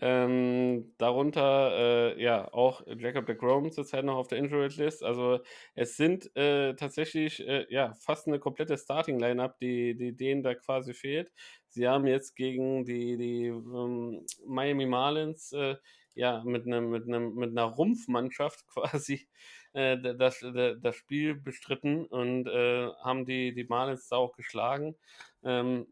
Ähm, 0.00 0.94
darunter 0.98 2.14
äh, 2.16 2.22
ja 2.22 2.52
auch 2.52 2.82
Jacob 2.86 3.26
DeGrom 3.26 3.72
zurzeit 3.72 4.04
noch 4.04 4.16
auf 4.16 4.28
der 4.28 4.38
Injured 4.38 4.76
List. 4.76 5.02
Also 5.02 5.40
es 5.74 5.96
sind 5.96 6.34
äh, 6.36 6.74
tatsächlich 6.74 7.46
äh, 7.46 7.66
ja 7.70 7.94
fast 7.94 8.26
eine 8.28 8.38
komplette 8.38 8.76
Starting 8.76 9.18
Lineup, 9.18 9.58
die, 9.58 9.96
die 9.96 10.16
denen 10.16 10.42
da 10.42 10.54
quasi 10.54 10.94
fehlt. 10.94 11.32
Sie 11.68 11.88
haben 11.88 12.06
jetzt 12.06 12.36
gegen 12.36 12.84
die, 12.84 13.16
die 13.16 13.46
ähm, 13.46 14.24
Miami 14.46 14.86
Marlins 14.86 15.52
äh, 15.52 15.76
ja, 16.14 16.42
mit, 16.44 16.66
einem, 16.66 16.90
mit, 16.90 17.06
einem, 17.06 17.34
mit 17.34 17.50
einer 17.50 17.64
Rumpfmannschaft 17.64 18.66
quasi 18.72 19.28
äh, 19.72 19.96
das, 19.98 20.44
das 20.80 20.96
Spiel 20.96 21.34
bestritten 21.34 22.06
und 22.06 22.46
äh, 22.46 22.88
haben 23.02 23.26
die, 23.26 23.54
die 23.54 23.64
Marlins 23.64 24.10
auch 24.12 24.34
geschlagen. 24.36 24.96
Ähm, 25.42 25.86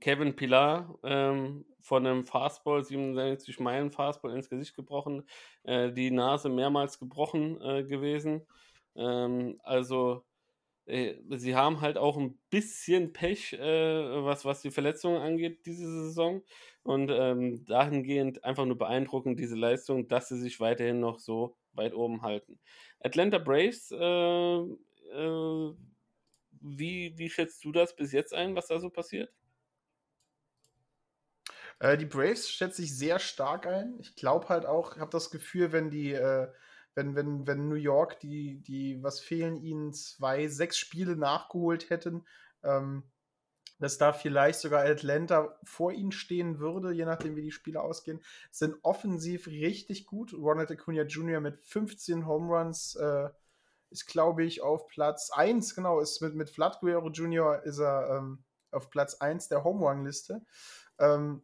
Kevin 0.00 0.36
Pilar 0.36 0.98
ähm, 1.02 1.64
von 1.80 2.06
einem 2.06 2.24
Fastball, 2.24 2.84
67 2.84 3.58
Meilen 3.58 3.90
Fastball 3.90 4.34
ins 4.34 4.48
Gesicht 4.48 4.76
gebrochen, 4.76 5.28
äh, 5.64 5.90
die 5.92 6.10
Nase 6.10 6.48
mehrmals 6.48 6.98
gebrochen 6.98 7.60
äh, 7.60 7.82
gewesen. 7.84 8.46
Ähm, 8.94 9.58
also 9.64 10.24
äh, 10.86 11.14
sie 11.30 11.54
haben 11.54 11.80
halt 11.80 11.98
auch 11.98 12.16
ein 12.16 12.38
bisschen 12.50 13.12
Pech, 13.12 13.54
äh, 13.54 14.24
was, 14.24 14.44
was 14.44 14.62
die 14.62 14.70
Verletzungen 14.70 15.20
angeht, 15.20 15.66
diese 15.66 15.86
Saison. 15.86 16.42
Und 16.82 17.10
ähm, 17.12 17.64
dahingehend 17.66 18.44
einfach 18.44 18.64
nur 18.64 18.78
beeindruckend, 18.78 19.38
diese 19.38 19.56
Leistung, 19.56 20.08
dass 20.08 20.28
sie 20.28 20.38
sich 20.38 20.60
weiterhin 20.60 21.00
noch 21.00 21.18
so 21.18 21.56
weit 21.80 21.94
oben 21.94 22.22
halten. 22.22 22.60
Atlanta 23.00 23.38
Braves, 23.38 23.90
äh, 23.90 23.96
äh, 23.96 25.74
wie, 26.60 27.18
wie 27.18 27.30
schätzt 27.30 27.64
du 27.64 27.72
das 27.72 27.96
bis 27.96 28.12
jetzt 28.12 28.32
ein, 28.32 28.54
was 28.54 28.68
da 28.68 28.78
so 28.78 28.90
passiert? 28.90 29.32
Äh, 31.78 31.96
die 31.96 32.06
Braves 32.06 32.50
schätze 32.50 32.82
ich 32.82 32.96
sehr 32.96 33.18
stark 33.18 33.66
ein. 33.66 33.96
Ich 33.98 34.14
glaube 34.14 34.48
halt 34.48 34.66
auch, 34.66 34.94
ich 34.94 35.00
habe 35.00 35.10
das 35.10 35.30
Gefühl, 35.30 35.72
wenn 35.72 35.90
die 35.90 36.14
wenn, 36.94 37.14
wenn, 37.14 37.46
wenn 37.46 37.68
New 37.68 37.76
York 37.76 38.20
die, 38.20 38.60
die, 38.62 39.02
was 39.02 39.20
fehlen 39.20 39.62
ihnen, 39.62 39.92
zwei, 39.92 40.48
sechs 40.48 40.76
Spiele 40.76 41.16
nachgeholt 41.16 41.88
hätten, 41.90 42.24
ähm, 42.62 43.04
dass 43.80 43.98
da 43.98 44.12
vielleicht 44.12 44.60
sogar 44.60 44.84
Atlanta 44.84 45.58
vor 45.64 45.92
ihnen 45.92 46.12
stehen 46.12 46.60
würde, 46.60 46.92
je 46.92 47.04
nachdem, 47.04 47.34
wie 47.34 47.42
die 47.42 47.50
Spiele 47.50 47.80
ausgehen, 47.80 48.22
sind 48.50 48.76
offensiv 48.82 49.48
richtig 49.48 50.06
gut. 50.06 50.34
Ronald 50.34 50.70
Acuna 50.70 51.02
Jr. 51.02 51.40
mit 51.40 51.58
15 51.64 52.26
Home 52.26 52.54
Runs 52.54 52.94
äh, 52.96 53.30
ist, 53.90 54.06
glaube 54.06 54.44
ich, 54.44 54.62
auf 54.62 54.86
Platz 54.86 55.30
1, 55.32 55.74
genau, 55.74 55.98
ist 56.00 56.20
mit, 56.20 56.34
mit 56.34 56.50
Vlad 56.50 56.78
Guerrero 56.80 57.08
Jr. 57.08 57.62
ist 57.64 57.78
er 57.78 58.18
ähm, 58.18 58.44
auf 58.70 58.90
Platz 58.90 59.14
1 59.14 59.48
der 59.48 59.64
Home 59.64 59.84
Run-Liste. 59.84 60.42
Ähm, 60.98 61.42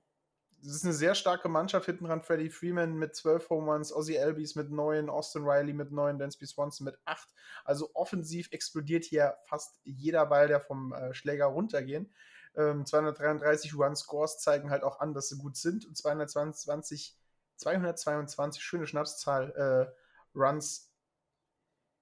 das 0.63 0.75
ist 0.75 0.85
eine 0.85 0.95
sehr 0.95 1.15
starke 1.15 1.49
Mannschaft 1.49 1.87
hinten 1.87 2.05
dran. 2.05 2.23
Freddie 2.23 2.51
Freeman 2.51 2.95
mit 2.95 3.15
12 3.15 3.51
Home 3.51 3.73
Runs, 3.73 3.93
Ozzy 3.93 4.19
Albies 4.19 4.55
mit 4.55 4.71
9, 4.71 5.09
Austin 5.09 5.45
Riley 5.45 5.73
mit 5.73 5.93
9, 5.93 6.19
Dansby 6.19 6.47
Swanson 6.47 6.85
mit 6.85 6.99
8. 7.05 7.29
Also 7.65 7.91
offensiv 7.95 8.49
explodiert 8.53 9.05
hier 9.05 9.37
fast 9.45 9.81
jeder 9.85 10.27
Ball, 10.27 10.49
der 10.49 10.61
vom 10.61 10.93
äh, 10.93 11.15
Schläger 11.15 11.47
runtergehen. 11.47 12.13
Ähm, 12.57 12.87
233 12.87 13.75
Run 13.75 13.95
Scores 13.97 14.39
zeigen 14.39 14.71
halt 14.71 14.83
auch 14.83 15.01
an, 15.01 15.13
dass 15.13 15.29
sie 15.29 15.39
gut 15.39 15.57
sind. 15.57 15.85
Und 15.87 15.97
222, 15.97 17.17
222, 17.57 18.63
schöne 18.63 18.87
Schnapszahl, 18.87 19.53
äh, 19.53 20.39
Runs 20.39 20.93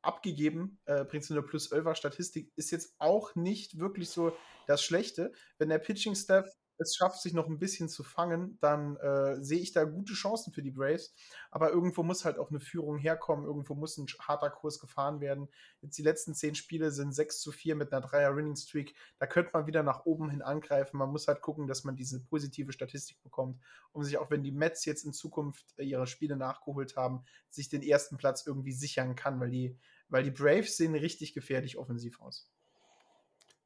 abgegeben, 0.03 0.79
äh, 0.85 1.05
bringst 1.05 1.31
du 1.31 1.35
eine 1.35 1.43
plus 1.43 1.73
11er 1.73 1.95
Statistik, 1.95 2.53
ist 2.57 2.71
jetzt 2.71 2.95
auch 2.99 3.35
nicht 3.35 3.79
wirklich 3.79 4.11
so 4.11 4.37
das 4.67 4.83
Schlechte. 4.83 5.33
Wenn 5.59 5.71
der 5.71 5.79
Pitching 5.79 6.15
Staff 6.15 6.47
es 6.79 6.97
schafft, 6.97 7.21
sich 7.21 7.33
noch 7.33 7.47
ein 7.47 7.59
bisschen 7.59 7.89
zu 7.89 8.03
fangen, 8.03 8.59
dann 8.61 8.97
äh, 8.97 9.43
sehe 9.43 9.61
ich 9.61 9.73
da 9.73 9.85
gute 9.85 10.15
Chancen 10.15 10.53
für 10.53 10.63
die 10.63 10.71
Braves. 10.71 11.15
Aber 11.51 11.71
irgendwo 11.71 12.03
muss 12.03 12.25
halt 12.25 12.39
auch 12.39 12.51
eine 12.51 12.61
Führung 12.61 12.99
herkommen, 12.99 13.45
irgendwo 13.45 13.75
muss 13.75 13.97
ein 13.97 14.07
harter 14.19 14.51
Kurs 14.51 14.79
gefahren 14.81 15.21
werden. 15.21 15.49
Jetzt 15.81 15.99
die 15.99 16.03
letzten 16.03 16.35
zehn 16.35 16.55
Spiele 16.55 16.91
sind 16.91 17.13
6 17.13 17.41
zu 17.41 17.53
4 17.53 17.77
mit 17.77 17.93
einer 17.93 18.01
Dreier-Winning-Streak. 18.05 18.95
Da 19.19 19.27
könnte 19.27 19.51
man 19.55 19.67
wieder 19.67 19.83
nach 19.83 20.05
oben 20.05 20.31
hin 20.31 20.43
angreifen. 20.43 20.99
Man 20.99 21.11
muss 21.11 21.29
halt 21.29 21.41
gucken, 21.43 21.67
dass 21.67 21.85
man 21.85 21.97
diese 21.97 22.21
positive 22.25 22.73
Statistik 22.73 23.23
bekommt, 23.23 23.61
um 23.93 24.03
sich, 24.03 24.19
auch 24.19 24.31
wenn 24.31 24.43
die 24.43 24.53
Mets 24.53 24.85
jetzt 24.85 25.05
in 25.05 25.13
Zukunft 25.13 25.75
äh, 25.79 25.85
ihre 25.85 26.07
Spiele 26.07 26.37
nachgeholt 26.37 26.97
haben, 26.97 27.25
sich 27.51 27.69
den 27.69 27.83
ersten 27.83 28.17
Platz 28.17 28.47
irgendwie 28.47 28.73
sichern 28.73 29.15
kann, 29.15 29.39
weil 29.41 29.51
die, 29.51 29.79
weil 30.09 30.25
die 30.25 30.31
Braves 30.31 30.77
sehen 30.77 30.95
richtig 30.95 31.35
gefährlich 31.35 31.79
offensiv 31.79 32.21
aus. 32.21 32.54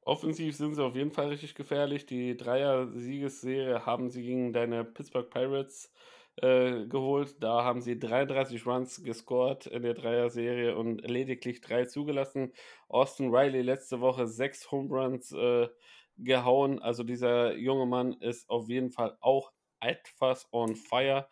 Offensiv 0.08 0.56
sind 0.56 0.74
sie 0.74 0.82
auf 0.82 0.96
jeden 0.96 1.10
Fall 1.12 1.28
richtig 1.28 1.54
gefährlich. 1.54 2.06
Die 2.06 2.34
Dreier-Siegesserie 2.34 3.84
haben 3.84 4.08
sie 4.08 4.22
gegen 4.22 4.54
deine 4.54 4.82
Pittsburgh 4.82 5.28
Pirates 5.28 5.92
äh, 6.36 6.86
geholt. 6.86 7.36
Da 7.42 7.62
haben 7.62 7.82
sie 7.82 7.98
33 7.98 8.64
Runs 8.64 9.02
gescored 9.02 9.66
in 9.66 9.82
der 9.82 9.92
Dreier-Serie 9.92 10.74
und 10.76 11.02
lediglich 11.02 11.60
drei 11.60 11.84
zugelassen. 11.84 12.54
Austin 12.88 13.34
Riley 13.34 13.60
letzte 13.60 14.00
Woche 14.00 14.26
sechs 14.26 14.72
Home 14.72 14.88
Runs 14.88 15.30
äh, 15.32 15.68
gehauen. 16.16 16.78
Also 16.78 17.02
dieser 17.02 17.54
junge 17.56 17.84
Mann 17.84 18.14
ist 18.14 18.48
auf 18.48 18.70
jeden 18.70 18.90
Fall 18.90 19.18
auch 19.20 19.52
etwas 19.78 20.48
on 20.52 20.74
fire. 20.74 21.28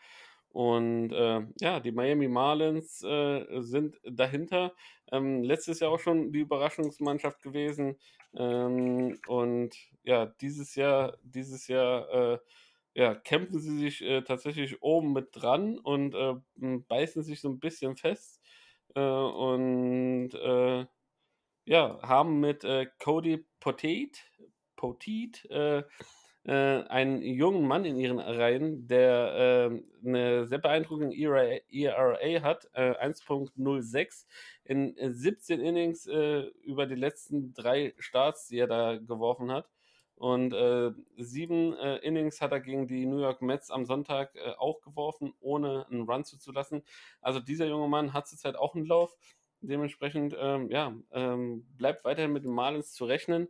Und 0.56 1.12
äh, 1.12 1.42
ja, 1.60 1.80
die 1.80 1.92
Miami 1.92 2.28
Marlins 2.28 3.02
äh, 3.02 3.44
sind 3.60 3.98
dahinter. 4.04 4.72
Ähm, 5.12 5.42
letztes 5.42 5.80
Jahr 5.80 5.90
auch 5.92 6.00
schon 6.00 6.32
die 6.32 6.40
Überraschungsmannschaft 6.40 7.42
gewesen. 7.42 7.98
Ähm, 8.36 9.18
und 9.26 9.76
ja, 10.04 10.26
dieses 10.26 10.74
Jahr, 10.74 11.16
dieses 11.22 11.68
Jahr 11.68 12.34
äh, 12.34 12.38
ja, 12.94 13.14
kämpfen 13.14 13.60
sie 13.60 13.78
sich 13.78 14.02
äh, 14.02 14.22
tatsächlich 14.22 14.82
oben 14.82 15.12
mit 15.12 15.28
dran 15.32 15.78
und 15.78 16.14
äh, 16.14 16.34
beißen 16.56 17.22
sich 17.22 17.40
so 17.40 17.50
ein 17.50 17.60
bisschen 17.60 17.96
fest. 17.96 18.40
Äh, 18.94 19.00
und 19.00 20.30
ja, 21.68 21.98
haben 22.02 22.38
mit 22.38 22.64
Cody 23.00 23.44
Potate, 23.58 24.20
Poteet, 24.76 25.48
äh, 26.46 26.84
einen 26.88 27.22
jungen 27.22 27.66
Mann 27.66 27.84
in 27.84 27.98
ihren 27.98 28.20
Reihen, 28.20 28.86
der 28.86 29.72
äh, 29.72 30.06
eine 30.06 30.46
sehr 30.46 30.58
beeindruckende 30.58 31.16
ERA, 31.16 31.58
ERA 31.68 32.42
hat, 32.42 32.70
äh, 32.72 32.92
1.06 32.92 34.26
in 34.64 34.94
17 34.96 35.60
Innings 35.60 36.06
äh, 36.06 36.42
über 36.62 36.86
die 36.86 36.94
letzten 36.94 37.52
drei 37.52 37.94
Starts, 37.98 38.46
die 38.46 38.58
er 38.58 38.68
da 38.68 38.96
geworfen 38.96 39.50
hat. 39.50 39.68
Und 40.14 40.54
äh, 40.54 40.92
sieben 41.18 41.74
äh, 41.74 41.96
Innings 41.96 42.40
hat 42.40 42.52
er 42.52 42.60
gegen 42.60 42.86
die 42.86 43.06
New 43.06 43.20
York 43.20 43.42
Mets 43.42 43.70
am 43.70 43.84
Sonntag 43.84 44.30
auch 44.56 44.80
geworfen, 44.80 45.34
ohne 45.40 45.86
einen 45.90 46.08
Run 46.08 46.24
zuzulassen. 46.24 46.82
Also 47.20 47.40
dieser 47.40 47.66
junge 47.66 47.88
Mann 47.88 48.12
hat 48.12 48.28
zurzeit 48.28 48.54
auch 48.54 48.76
einen 48.76 48.86
Lauf. 48.86 49.16
Dementsprechend, 49.62 50.34
ähm, 50.38 50.70
ja, 50.70 50.94
ähm, 51.10 51.66
bleibt 51.76 52.04
weiterhin 52.04 52.32
mit 52.32 52.44
den 52.44 52.52
Marlins 52.52 52.92
zu 52.92 53.04
rechnen. 53.04 53.48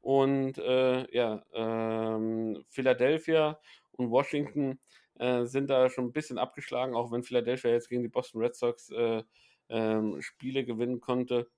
Und 0.00 0.58
äh, 0.58 1.06
ja, 1.14 1.44
ähm, 1.52 2.64
Philadelphia 2.68 3.58
und 3.92 4.10
Washington 4.10 4.78
äh, 5.18 5.44
sind 5.44 5.68
da 5.70 5.90
schon 5.90 6.06
ein 6.06 6.12
bisschen 6.12 6.38
abgeschlagen, 6.38 6.94
auch 6.94 7.10
wenn 7.10 7.24
Philadelphia 7.24 7.70
jetzt 7.72 7.88
gegen 7.88 8.02
die 8.02 8.08
Boston 8.08 8.40
Red 8.40 8.54
Sox 8.54 8.90
äh, 8.90 9.22
ähm, 9.68 10.20
Spiele 10.20 10.64
gewinnen 10.64 11.00
konnte. 11.00 11.50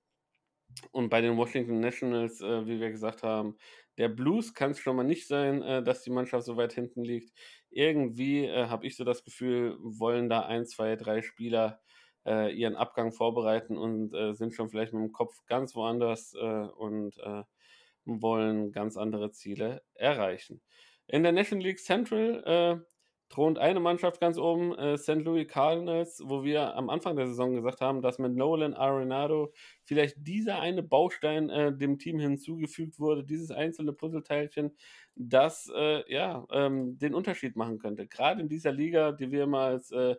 Und 0.92 1.10
bei 1.10 1.20
den 1.20 1.36
Washington 1.36 1.80
Nationals, 1.80 2.40
äh, 2.40 2.66
wie 2.66 2.80
wir 2.80 2.90
gesagt 2.90 3.22
haben, 3.22 3.56
der 3.98 4.08
Blues 4.08 4.54
kann 4.54 4.70
es 4.70 4.78
schon 4.78 4.96
mal 4.96 5.04
nicht 5.04 5.26
sein, 5.26 5.62
äh, 5.62 5.82
dass 5.82 6.02
die 6.02 6.10
Mannschaft 6.10 6.46
so 6.46 6.56
weit 6.56 6.72
hinten 6.72 7.02
liegt. 7.02 7.32
Irgendwie 7.70 8.46
äh, 8.46 8.66
habe 8.66 8.86
ich 8.86 8.96
so 8.96 9.04
das 9.04 9.24
Gefühl, 9.24 9.76
wollen 9.80 10.28
da 10.28 10.40
ein, 10.46 10.64
zwei, 10.66 10.96
drei 10.96 11.22
Spieler 11.22 11.80
ihren 12.22 12.76
Abgang 12.76 13.12
vorbereiten 13.12 13.78
und 13.78 14.10
sind 14.36 14.52
schon 14.52 14.68
vielleicht 14.68 14.92
mit 14.92 15.02
dem 15.02 15.10
Kopf 15.10 15.32
ganz 15.46 15.74
woanders 15.74 16.34
und 16.34 17.16
wollen 18.04 18.72
ganz 18.72 18.96
andere 18.96 19.30
Ziele 19.30 19.82
erreichen. 19.94 20.60
In 21.06 21.22
der 21.22 21.32
National 21.32 21.66
League 21.66 21.80
Central 21.80 22.42
äh, 22.44 22.90
thront 23.30 23.58
eine 23.58 23.80
Mannschaft 23.80 24.20
ganz 24.20 24.38
oben, 24.38 24.76
äh, 24.76 24.98
St. 24.98 25.22
Louis 25.22 25.46
Cardinals, 25.46 26.20
wo 26.24 26.42
wir 26.42 26.74
am 26.74 26.90
Anfang 26.90 27.16
der 27.16 27.28
Saison 27.28 27.54
gesagt 27.54 27.80
haben, 27.80 28.02
dass 28.02 28.18
mit 28.18 28.34
Nolan 28.34 28.74
Arenado 28.74 29.52
vielleicht 29.84 30.16
dieser 30.18 30.60
eine 30.60 30.82
Baustein 30.82 31.48
äh, 31.48 31.72
dem 31.76 31.98
Team 31.98 32.18
hinzugefügt 32.18 32.98
wurde, 32.98 33.24
dieses 33.24 33.52
einzelne 33.52 33.92
Puzzleteilchen, 33.92 34.76
das 35.14 35.70
äh, 35.74 36.12
ja 36.12 36.44
ähm, 36.50 36.98
den 36.98 37.14
Unterschied 37.14 37.56
machen 37.56 37.78
könnte. 37.78 38.08
Gerade 38.08 38.40
in 38.40 38.48
dieser 38.48 38.72
Liga, 38.72 39.12
die 39.12 39.30
wir 39.30 39.46
mal 39.46 39.72
als 39.72 39.92
äh, 39.92 40.16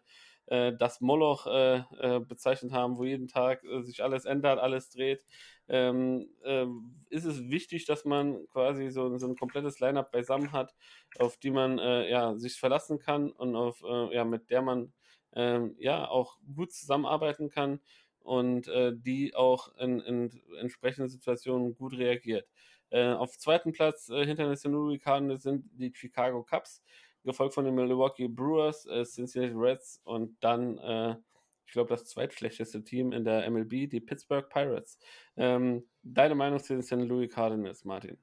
das 0.52 1.00
Moloch 1.00 1.48
äh, 1.48 1.78
äh, 1.78 2.20
bezeichnet 2.20 2.74
haben, 2.74 2.98
wo 2.98 3.06
jeden 3.06 3.30
Tag 3.30 3.64
äh, 3.64 3.84
sich 3.84 4.04
alles 4.04 4.26
ändert, 4.26 4.60
alles 4.60 4.90
dreht, 4.90 5.24
ähm, 5.70 6.28
äh, 6.44 6.66
ist 7.10 7.24
es 7.24 7.50
wichtig, 7.50 7.86
dass 7.86 8.04
man 8.04 8.46
quasi 8.48 8.90
so, 8.90 9.18
so 9.18 9.28
ein 9.28 9.38
komplettes 9.38 9.80
Line-up 9.80 10.12
beisammen 10.12 10.52
hat, 10.52 10.76
auf 11.20 11.38
die 11.38 11.52
man 11.52 11.80
äh, 11.80 12.10
ja, 12.10 12.38
sich 12.38 12.60
verlassen 12.60 13.00
kann 13.00 13.32
und 13.32 13.56
auf, 13.56 13.82
ja, 14.12 14.26
mit 14.26 14.50
der 14.50 14.62
man 14.62 14.92
ähm, 15.34 15.76
ja 15.80 16.10
auch 16.10 16.38
gut 16.54 16.74
zusammenarbeiten 16.74 17.50
kann 17.50 17.80
und 18.20 18.70
die 18.94 19.34
auch 19.34 19.74
in, 19.78 20.00
in 20.02 20.42
entsprechenden 20.60 21.10
Situationen 21.10 21.76
gut 21.76 21.98
reagiert. 21.98 22.48
auf 22.92 23.36
zweiten 23.40 23.72
Platz 23.72 24.12
hinter 24.14 24.46
den 24.46 24.58
St. 24.58 24.66
Louis 24.66 25.02
sind 25.42 25.66
die 25.74 25.92
Chicago 25.96 26.44
Cubs 26.44 26.84
gefolgt 27.24 27.54
von 27.54 27.66
den 27.66 27.76
Milwaukee 27.76 28.28
Brewers, 28.28 28.86
äh, 28.86 29.04
Cincinnati 29.04 29.54
Reds 29.56 30.02
und 30.04 30.38
dann, 30.44 30.78
äh, 30.80 31.16
ich 31.66 31.74
glaube, 31.74 31.90
das 31.90 32.06
zweitschlechteste 32.06 32.84
Team 32.84 33.12
in 33.12 33.24
der 33.24 33.50
MLB, 33.50 33.90
die 33.90 34.02
Pittsburgh 34.02 34.50
Pirates. 34.50 34.98
Ähm, 35.38 35.88
deine 36.04 36.36
Meinung 36.36 36.60
zu 36.60 36.74
den 36.74 36.84
St. 36.84 36.94
Louis 36.94 37.32
Cardinals, 37.32 37.86
Martin? 37.86 38.18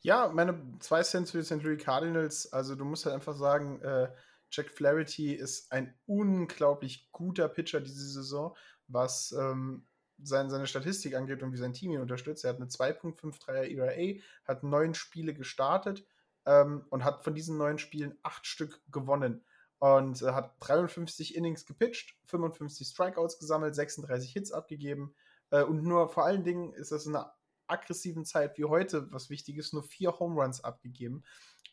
Ja, 0.00 0.28
meine 0.28 0.60
zwei 0.80 1.02
Cents 1.02 1.30
für 1.30 1.38
die 1.38 1.44
St. 1.44 1.62
Louis 1.62 1.82
Cardinals. 1.82 2.52
Also, 2.52 2.74
du 2.74 2.84
musst 2.84 3.06
halt 3.06 3.14
einfach 3.14 3.34
sagen, 3.34 3.80
äh, 3.82 4.08
Jack 4.50 4.70
Flaherty 4.70 5.34
ist 5.34 5.72
ein 5.72 5.94
unglaublich 6.06 7.10
guter 7.12 7.48
Pitcher 7.48 7.80
diese 7.80 8.06
Saison, 8.08 8.56
was 8.86 9.32
ähm, 9.32 9.86
sein, 10.22 10.50
seine 10.50 10.66
Statistik 10.66 11.14
angeht 11.14 11.42
und 11.42 11.52
wie 11.52 11.58
sein 11.58 11.72
Team 11.72 11.92
ihn 11.92 12.00
unterstützt. 12.00 12.44
Er 12.44 12.50
hat 12.50 12.56
eine 12.56 12.66
2.53er 12.66 13.64
ERA, 13.64 14.20
hat 14.44 14.62
neun 14.62 14.94
Spiele 14.94 15.34
gestartet 15.34 16.06
ähm, 16.46 16.84
und 16.90 17.04
hat 17.04 17.24
von 17.24 17.34
diesen 17.34 17.58
neun 17.58 17.78
Spielen 17.78 18.18
acht 18.22 18.46
Stück 18.46 18.80
gewonnen. 18.90 19.44
Und 19.78 20.22
äh, 20.22 20.32
hat 20.32 20.54
53 20.60 21.36
Innings 21.36 21.66
gepitcht, 21.66 22.16
55 22.26 22.88
Strikeouts 22.88 23.38
gesammelt, 23.38 23.74
36 23.74 24.32
Hits 24.32 24.52
abgegeben. 24.52 25.14
Äh, 25.50 25.64
und 25.64 25.82
nur 25.82 26.08
vor 26.08 26.24
allen 26.24 26.44
Dingen 26.44 26.72
ist 26.72 26.92
das 26.92 27.04
in 27.04 27.14
einer 27.14 27.34
aggressiven 27.66 28.24
Zeit 28.24 28.56
wie 28.56 28.64
heute, 28.64 29.12
was 29.12 29.28
wichtig 29.28 29.58
ist, 29.58 29.74
nur 29.74 29.82
vier 29.82 30.18
Home 30.18 30.40
Runs 30.40 30.62
abgegeben. 30.62 31.24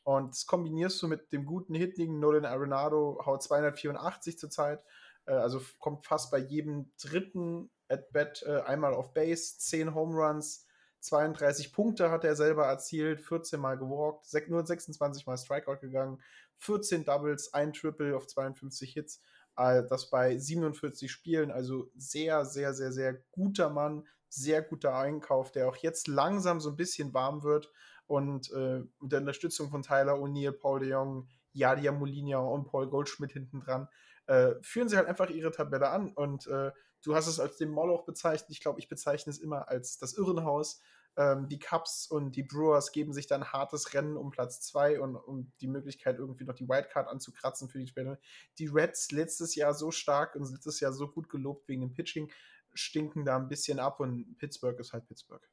Und 0.04 0.32
das 0.32 0.46
kombinierst 0.46 1.02
du 1.02 1.08
mit 1.08 1.32
dem 1.32 1.46
guten 1.46 1.76
Hittigen 1.76 2.20
Nolan 2.20 2.46
Arenado, 2.46 3.22
haut 3.26 3.42
284 3.42 4.38
zurzeit. 4.38 4.84
Äh, 5.26 5.34
also 5.34 5.62
kommt 5.80 6.06
fast 6.06 6.32
bei 6.32 6.40
jedem 6.40 6.92
dritten 7.02 7.70
At-Bat 7.90 8.44
äh, 8.44 8.62
einmal 8.62 8.94
auf 8.94 9.14
Base, 9.14 9.58
10 9.58 9.94
Home 9.94 10.16
Runs, 10.16 10.68
32 11.00 11.74
Punkte 11.74 12.12
hat 12.12 12.24
er 12.24 12.36
selber 12.36 12.66
erzielt, 12.66 13.22
14 13.22 13.60
Mal 13.60 13.78
gewalkt, 13.78 14.50
nur 14.50 14.66
26 14.66 15.26
Mal 15.26 15.38
Strikeout 15.38 15.80
gegangen, 15.82 16.22
14 16.58 17.04
Doubles, 17.04 17.54
ein 17.54 17.74
Triple 17.74 18.16
auf 18.16 18.28
52 18.28 18.94
Hits. 18.94 19.22
Äh, 19.58 19.84
das 19.88 20.10
bei 20.10 20.38
47 20.38 21.12
Spielen, 21.12 21.52
also 21.52 21.92
sehr, 21.96 22.46
sehr, 22.46 22.74
sehr, 22.74 22.92
sehr 22.92 23.14
guter 23.32 23.70
Mann, 23.70 24.08
sehr 24.30 24.62
guter 24.62 24.96
Einkauf, 24.96 25.52
der 25.52 25.68
auch 25.68 25.76
jetzt 25.78 26.08
langsam 26.08 26.60
so 26.60 26.70
ein 26.70 26.76
bisschen 26.76 27.14
warm 27.14 27.44
wird 27.44 27.72
und 28.08 28.52
äh, 28.52 28.80
mit 29.00 29.12
der 29.12 29.20
Unterstützung 29.20 29.70
von 29.70 29.84
Tyler 29.84 30.16
O'Neill, 30.16 30.52
Paul 30.52 30.80
de 30.80 30.90
Jong, 30.90 31.28
Jadia 31.52 31.92
Molinia 31.92 32.40
und 32.40 32.66
Paul 32.66 32.90
Goldschmidt 32.90 33.32
hinten 33.32 33.60
dran, 33.60 33.88
äh, 34.26 34.54
führen 34.62 34.90
sie 34.90 34.98
halt 34.98 35.08
einfach 35.08 35.30
ihre 35.30 35.52
Tabelle 35.52 35.90
an 35.90 36.12
und 36.14 36.48
äh, 36.48 36.72
du 37.04 37.16
hast 37.16 37.28
es 37.28 37.40
als 37.40 37.58
den 37.58 37.70
Moloch 37.70 38.06
bezeichnet. 38.06 38.50
Ich 38.50 38.62
glaube, 38.62 38.80
ich 38.80 38.88
bezeichne 38.88 39.32
es 39.32 39.38
immer 39.38 39.70
als 39.70 39.98
das 39.98 40.14
Irrenhaus. 40.14 40.82
Ähm, 41.16 41.48
die 41.48 41.60
Cubs 41.60 42.08
und 42.08 42.36
die 42.36 42.44
Brewers 42.44 42.92
geben 42.92 43.14
sich 43.14 43.28
dann 43.28 43.52
hartes 43.52 43.94
Rennen 43.94 44.18
um 44.18 44.32
Platz 44.32 44.62
2 44.62 45.00
und 45.00 45.16
um 45.16 45.52
die 45.62 45.68
Möglichkeit, 45.68 46.18
irgendwie 46.18 46.46
noch 46.46 46.56
die 46.56 46.68
Wildcard 46.68 47.08
anzukratzen 47.08 47.70
für 47.70 47.78
die 47.78 47.88
Spiele. 47.88 48.20
Die 48.58 48.68
Reds 48.68 49.12
letztes 49.12 49.54
Jahr 49.56 49.74
so 49.74 49.92
stark 49.92 50.36
und 50.36 50.50
letztes 50.52 50.80
Jahr 50.80 50.94
so 50.94 51.08
gut 51.08 51.30
gelobt 51.30 51.68
wegen 51.68 51.82
dem 51.82 51.94
Pitching, 51.94 52.32
stinken 52.74 53.26
da 53.26 53.38
ein 53.38 53.50
bisschen 53.50 53.80
ab 53.80 54.00
und 54.00 54.38
Pittsburgh 54.38 54.80
ist 54.80 54.94
halt 54.94 55.06
Pittsburgh. 55.06 55.48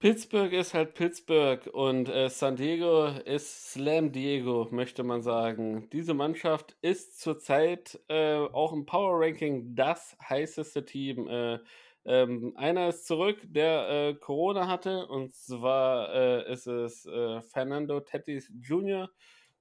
Pittsburgh 0.00 0.52
ist 0.52 0.74
halt 0.74 0.94
Pittsburgh 0.94 1.66
und 1.72 2.08
äh, 2.10 2.28
San 2.28 2.56
Diego 2.56 3.06
ist 3.06 3.72
Slam 3.72 4.12
Diego, 4.12 4.68
möchte 4.70 5.02
man 5.02 5.22
sagen. 5.22 5.88
Diese 5.90 6.12
Mannschaft 6.12 6.76
ist 6.82 7.20
zurzeit 7.20 7.98
äh, 8.08 8.36
auch 8.36 8.72
im 8.72 8.84
Power 8.84 9.18
Ranking 9.20 9.74
das 9.74 10.16
heißeste 10.28 10.84
Team. 10.84 11.26
Äh, 11.28 11.58
ähm, 12.04 12.52
einer 12.56 12.88
ist 12.88 13.06
zurück, 13.06 13.38
der 13.44 13.88
äh, 13.88 14.14
Corona 14.14 14.68
hatte, 14.68 15.06
und 15.06 15.34
zwar 15.34 16.12
äh, 16.12 16.52
ist 16.52 16.66
es 16.66 17.06
äh, 17.06 17.40
Fernando 17.40 18.00
Tatis 18.00 18.52
Jr. 18.60 19.08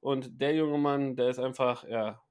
Und 0.01 0.41
der 0.41 0.53
junge 0.55 0.77
Mann, 0.77 1.15
der 1.15 1.29
ist 1.29 1.39
einfach 1.39 1.87
ja, 1.87 2.21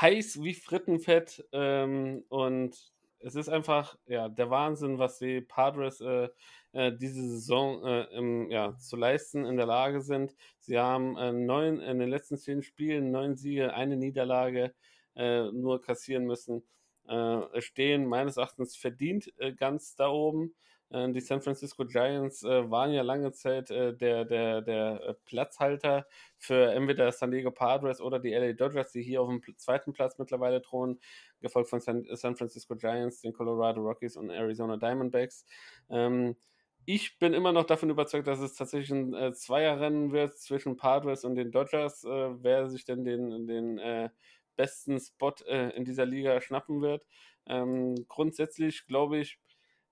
heiß 0.00 0.42
wie 0.42 0.54
Frittenfett 0.54 1.44
ähm, 1.52 2.24
und 2.30 2.92
es 3.18 3.34
ist 3.34 3.48
einfach 3.48 3.96
ja, 4.06 4.28
der 4.28 4.50
Wahnsinn, 4.50 4.98
was 4.98 5.18
die 5.18 5.42
Padres 5.42 6.00
äh, 6.00 6.28
diese 6.74 7.28
Saison 7.28 7.84
äh, 7.86 8.02
im, 8.16 8.50
ja, 8.50 8.76
zu 8.78 8.96
leisten 8.96 9.44
in 9.44 9.56
der 9.56 9.66
Lage 9.66 10.00
sind. 10.00 10.34
Sie 10.58 10.78
haben 10.78 11.16
äh, 11.16 11.32
neun, 11.32 11.80
in 11.80 12.00
den 12.00 12.08
letzten 12.08 12.36
zehn 12.36 12.62
Spielen 12.62 13.12
neun 13.12 13.36
Siege, 13.36 13.74
eine 13.74 13.96
Niederlage 13.96 14.74
äh, 15.14 15.50
nur 15.52 15.80
kassieren 15.80 16.24
müssen. 16.24 16.64
Äh, 17.06 17.60
stehen 17.60 18.06
meines 18.06 18.36
Erachtens 18.36 18.76
verdient 18.76 19.32
äh, 19.38 19.52
ganz 19.52 19.94
da 19.94 20.08
oben. 20.08 20.54
die 20.90 21.20
San 21.20 21.42
Francisco 21.42 21.86
Giants 21.86 22.44
waren 22.44 22.92
ja 22.92 23.02
lange 23.02 23.32
Zeit 23.32 23.70
der, 23.70 23.92
der, 24.24 24.62
der 24.62 25.16
Platzhalter 25.24 26.06
für 26.38 26.72
entweder 26.72 27.10
San 27.10 27.32
Diego 27.32 27.50
Padres 27.50 28.00
oder 28.00 28.20
die 28.20 28.32
LA 28.32 28.52
Dodgers, 28.52 28.92
die 28.92 29.02
hier 29.02 29.22
auf 29.22 29.28
dem 29.28 29.42
zweiten 29.56 29.92
Platz 29.92 30.18
mittlerweile 30.18 30.62
thronen, 30.62 31.00
gefolgt 31.40 31.70
von 31.70 31.80
San, 31.80 32.04
San 32.12 32.36
Francisco 32.36 32.76
Giants, 32.76 33.22
den 33.22 33.32
Colorado 33.32 33.80
Rockies 33.80 34.16
und 34.16 34.30
Arizona 34.30 34.76
Diamondbacks. 34.76 35.46
Ähm, 35.90 36.36
ich 36.86 37.18
bin 37.18 37.34
immer 37.34 37.52
noch 37.52 37.64
davon 37.64 37.90
überzeugt, 37.90 38.26
dass 38.26 38.40
es 38.40 38.54
tatsächlich 38.54 38.90
ein 38.90 39.14
äh, 39.14 39.32
Zweierrennen 39.32 40.12
wird 40.12 40.38
zwischen 40.38 40.76
Padres 40.76 41.24
und 41.24 41.34
den 41.36 41.50
Dodgers, 41.50 42.04
äh, 42.04 42.42
wer 42.42 42.68
sich 42.68 42.84
denn 42.84 43.04
den, 43.04 43.46
den 43.46 43.78
äh, 43.78 44.10
besten 44.56 45.00
Spot 45.00 45.34
äh, 45.46 45.70
in 45.76 45.84
dieser 45.84 46.06
Liga 46.06 46.40
schnappen 46.40 46.82
wird. 46.82 47.06
Ähm, 47.46 48.06
grundsätzlich 48.08 48.86
glaube 48.86 49.18
ich, 49.18 49.38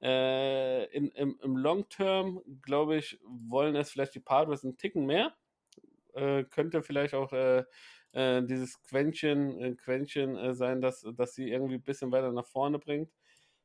äh, 0.03 0.85
in, 0.95 1.09
im, 1.11 1.39
im 1.43 1.57
Long 1.57 1.89
Term, 1.89 2.43
glaube 2.63 2.97
ich, 2.97 3.19
wollen 3.25 3.77
es 3.77 3.91
vielleicht 3.91 4.15
die 4.15 4.21
Padres 4.21 4.65
einen 4.65 4.77
Ticken 4.77 5.07
mehr. 5.07 5.35
Äh, 6.15 6.45
könnte 6.45 6.83
vielleicht 6.83 7.15
auch 7.15 7.33
dieses 8.15 8.83
Quäntchen, 8.83 9.79
Quäntchen 9.79 10.55
sein, 10.55 10.83
dass, 10.83 11.03
dass 11.17 11.35
sie 11.35 11.51
irgendwie 11.51 11.77
ein 11.77 11.83
bisschen 11.83 12.13
weiter 12.13 12.31
nach 12.31 12.45
vorne 12.45 12.79
bringt. 12.79 13.11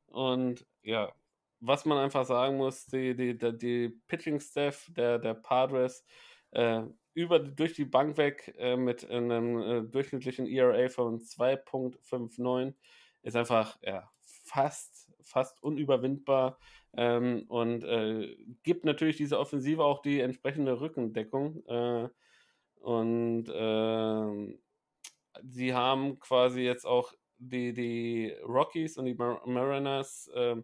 Und 0.06 0.66
ja, 0.84 1.12
was 1.60 1.86
man 1.86 1.98
einfach 1.98 2.26
sagen 2.26 2.58
muss, 2.58 2.86
die, 2.86 3.16
die, 3.16 3.38
die, 3.38 3.58
die 3.58 3.90
Pitching-Staff 4.08 4.92
der, 4.96 5.20
der 5.20 5.34
Padres 5.34 6.06
äh, 6.52 6.84
über, 7.14 7.40
durch 7.40 7.74
die 7.74 7.86
Bank 7.86 8.18
weg 8.18 8.54
äh, 8.58 8.78
mit 8.78 9.10
einem 9.10 9.60
äh, 9.62 9.82
durchschnittlichen 9.84 10.46
ERA 10.48 10.90
von 10.90 11.20
2.59 11.20 12.76
ist 13.24 13.36
einfach 13.36 13.78
ja, 13.82 14.10
fast, 14.24 15.10
fast 15.24 15.62
unüberwindbar 15.64 16.60
ähm, 16.96 17.46
und 17.48 17.84
äh, 17.84 18.36
gibt 18.64 18.86
natürlich 18.86 19.18
diese 19.18 19.40
Offensive 19.40 19.84
auch 19.84 20.02
die 20.02 20.20
entsprechende 20.20 20.80
Rückendeckung. 20.80 21.66
Äh, 21.68 22.10
und 22.80 23.46
ähm, 23.54 24.60
sie 25.44 25.74
haben 25.74 26.20
quasi 26.20 26.62
jetzt 26.62 26.86
auch 26.86 27.14
die, 27.38 27.74
die 27.74 28.36
Rockies 28.44 28.98
und 28.98 29.06
die 29.06 29.16
Mar 29.16 29.42
Mariners 29.46 30.30
ähm, 30.34 30.64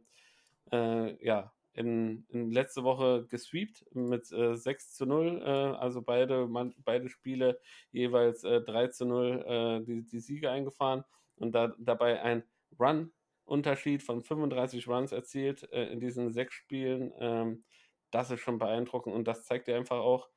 äh, 0.72 1.26
ja, 1.26 1.54
in, 1.74 2.26
in 2.30 2.52
letzte 2.52 2.84
Woche 2.84 3.26
gesweept 3.30 3.84
mit 3.94 4.32
äh, 4.32 4.56
6 4.56 4.94
zu 4.96 5.06
0, 5.06 5.42
äh, 5.42 5.50
also 5.50 6.02
beide, 6.02 6.48
man, 6.48 6.76
beide 6.86 7.10
Spiele 7.10 7.60
jeweils 7.92 8.44
äh, 8.44 8.62
3 8.62 8.88
zu 8.88 9.06
0 9.06 9.46
äh, 9.48 9.86
die, 9.86 10.06
die 10.06 10.20
Siege 10.20 10.52
eingefahren 10.52 11.04
und 11.36 11.54
da, 11.54 11.74
dabei 11.80 12.22
ein 12.22 12.44
Run-Unterschied 12.80 14.04
von 14.04 14.22
35 14.22 14.88
Runs 14.88 15.12
erzielt 15.12 15.64
äh, 15.72 15.86
in 15.88 16.00
diesen 16.00 16.32
sechs 16.32 16.54
Spielen. 16.54 17.12
Ähm, 17.18 17.64
das 18.12 18.30
ist 18.30 18.42
schon 18.42 18.60
beeindruckend 18.60 19.16
und 19.16 19.28
das 19.28 19.46
zeigt 19.46 19.68
ja 19.68 19.76
einfach 19.76 19.98
auch, 19.98 20.30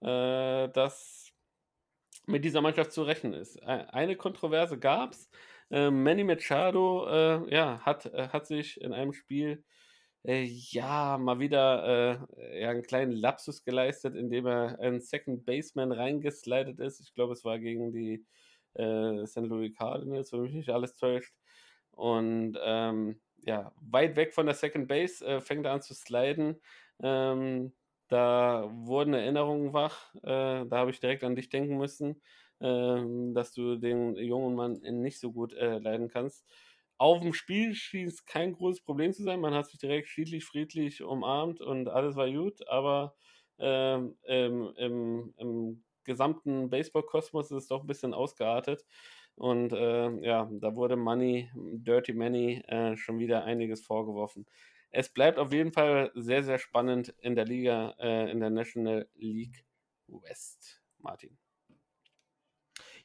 äh, 0.00 0.68
dass 0.68 1.32
mit 2.26 2.44
dieser 2.44 2.60
Mannschaft 2.60 2.92
zu 2.92 3.02
rechnen 3.02 3.32
ist. 3.32 3.60
Eine 3.64 4.16
Kontroverse 4.16 4.78
gab 4.78 5.12
es. 5.12 5.28
Äh, 5.72 5.90
Manny 5.90 6.22
Machado 6.22 7.06
äh, 7.08 7.54
ja, 7.54 7.80
hat, 7.80 8.04
äh, 8.06 8.28
hat 8.28 8.46
sich 8.46 8.78
in 8.80 8.92
einem 8.92 9.14
Spiel 9.14 9.64
äh, 10.22 10.42
ja, 10.44 11.16
mal 11.18 11.40
wieder 11.40 12.28
äh, 12.30 12.60
ja, 12.60 12.70
einen 12.70 12.82
kleinen 12.82 13.12
Lapsus 13.12 13.64
geleistet, 13.64 14.14
indem 14.14 14.46
er 14.46 14.78
einen 14.80 15.00
Second 15.00 15.46
Baseman 15.46 15.90
reingeslidet 15.90 16.78
ist. 16.78 17.00
Ich 17.00 17.14
glaube, 17.14 17.32
es 17.32 17.44
war 17.44 17.58
gegen 17.58 17.90
die 17.90 18.26
äh, 18.74 19.26
St. 19.26 19.46
Louis 19.46 19.74
Cardinals, 19.74 20.32
wenn 20.32 20.42
mich 20.42 20.52
nicht 20.52 20.68
alles 20.68 20.94
täuscht. 20.94 21.34
Und 21.90 22.58
ähm, 22.62 23.20
ja, 23.38 23.72
weit 23.80 24.16
weg 24.16 24.34
von 24.34 24.46
der 24.46 24.54
Second 24.54 24.88
Base 24.88 25.40
fängt 25.40 25.64
er 25.64 25.72
an 25.72 25.82
zu 25.82 25.94
sliden. 25.94 26.60
Ähm, 27.02 27.72
da 28.08 28.70
wurden 28.72 29.14
Erinnerungen 29.14 29.72
wach. 29.72 30.14
Da 30.22 30.66
habe 30.70 30.90
ich 30.90 31.00
direkt 31.00 31.24
an 31.24 31.34
dich 31.34 31.48
denken 31.48 31.78
müssen, 31.78 32.20
äh, 32.62 33.34
dass 33.34 33.52
du 33.52 33.76
den 33.76 34.16
jungen 34.16 34.54
Mann 34.54 34.80
nicht 34.82 35.20
so 35.20 35.32
gut 35.32 35.52
äh, 35.54 35.78
leiden 35.78 36.08
kannst. 36.08 36.44
Auf 36.98 37.20
dem 37.20 37.32
Spiel 37.32 37.74
schien 37.74 38.06
es 38.06 38.24
kein 38.24 38.52
großes 38.52 38.84
Problem 38.84 39.12
zu 39.12 39.24
sein. 39.24 39.40
Man 39.40 39.54
hat 39.54 39.66
sich 39.66 39.80
direkt 39.80 40.08
friedlich, 40.08 40.44
friedlich 40.44 41.02
umarmt 41.02 41.60
und 41.60 41.88
alles 41.88 42.14
war 42.16 42.30
gut, 42.30 42.66
aber 42.68 43.14
ähm, 43.58 44.16
im, 44.24 44.72
im, 44.76 45.34
im, 45.36 45.84
gesamten 46.04 46.68
Baseball-Kosmos 46.68 47.52
ist 47.52 47.62
es 47.62 47.68
doch 47.68 47.82
ein 47.82 47.86
bisschen 47.86 48.12
ausgeartet. 48.12 48.84
Und 49.36 49.72
äh, 49.72 50.10
ja, 50.24 50.50
da 50.52 50.74
wurde 50.74 50.96
Money, 50.96 51.48
Dirty 51.54 52.12
Money, 52.12 52.62
äh, 52.66 52.96
schon 52.96 53.18
wieder 53.20 53.44
einiges 53.44 53.82
vorgeworfen. 53.82 54.46
Es 54.90 55.12
bleibt 55.12 55.38
auf 55.38 55.52
jeden 55.52 55.72
Fall 55.72 56.10
sehr, 56.14 56.42
sehr 56.42 56.58
spannend 56.58 57.14
in 57.20 57.36
der 57.36 57.44
Liga, 57.46 57.94
äh, 57.98 58.30
in 58.30 58.40
der 58.40 58.50
National 58.50 59.08
League 59.14 59.64
West. 60.08 60.82
Martin. 60.98 61.41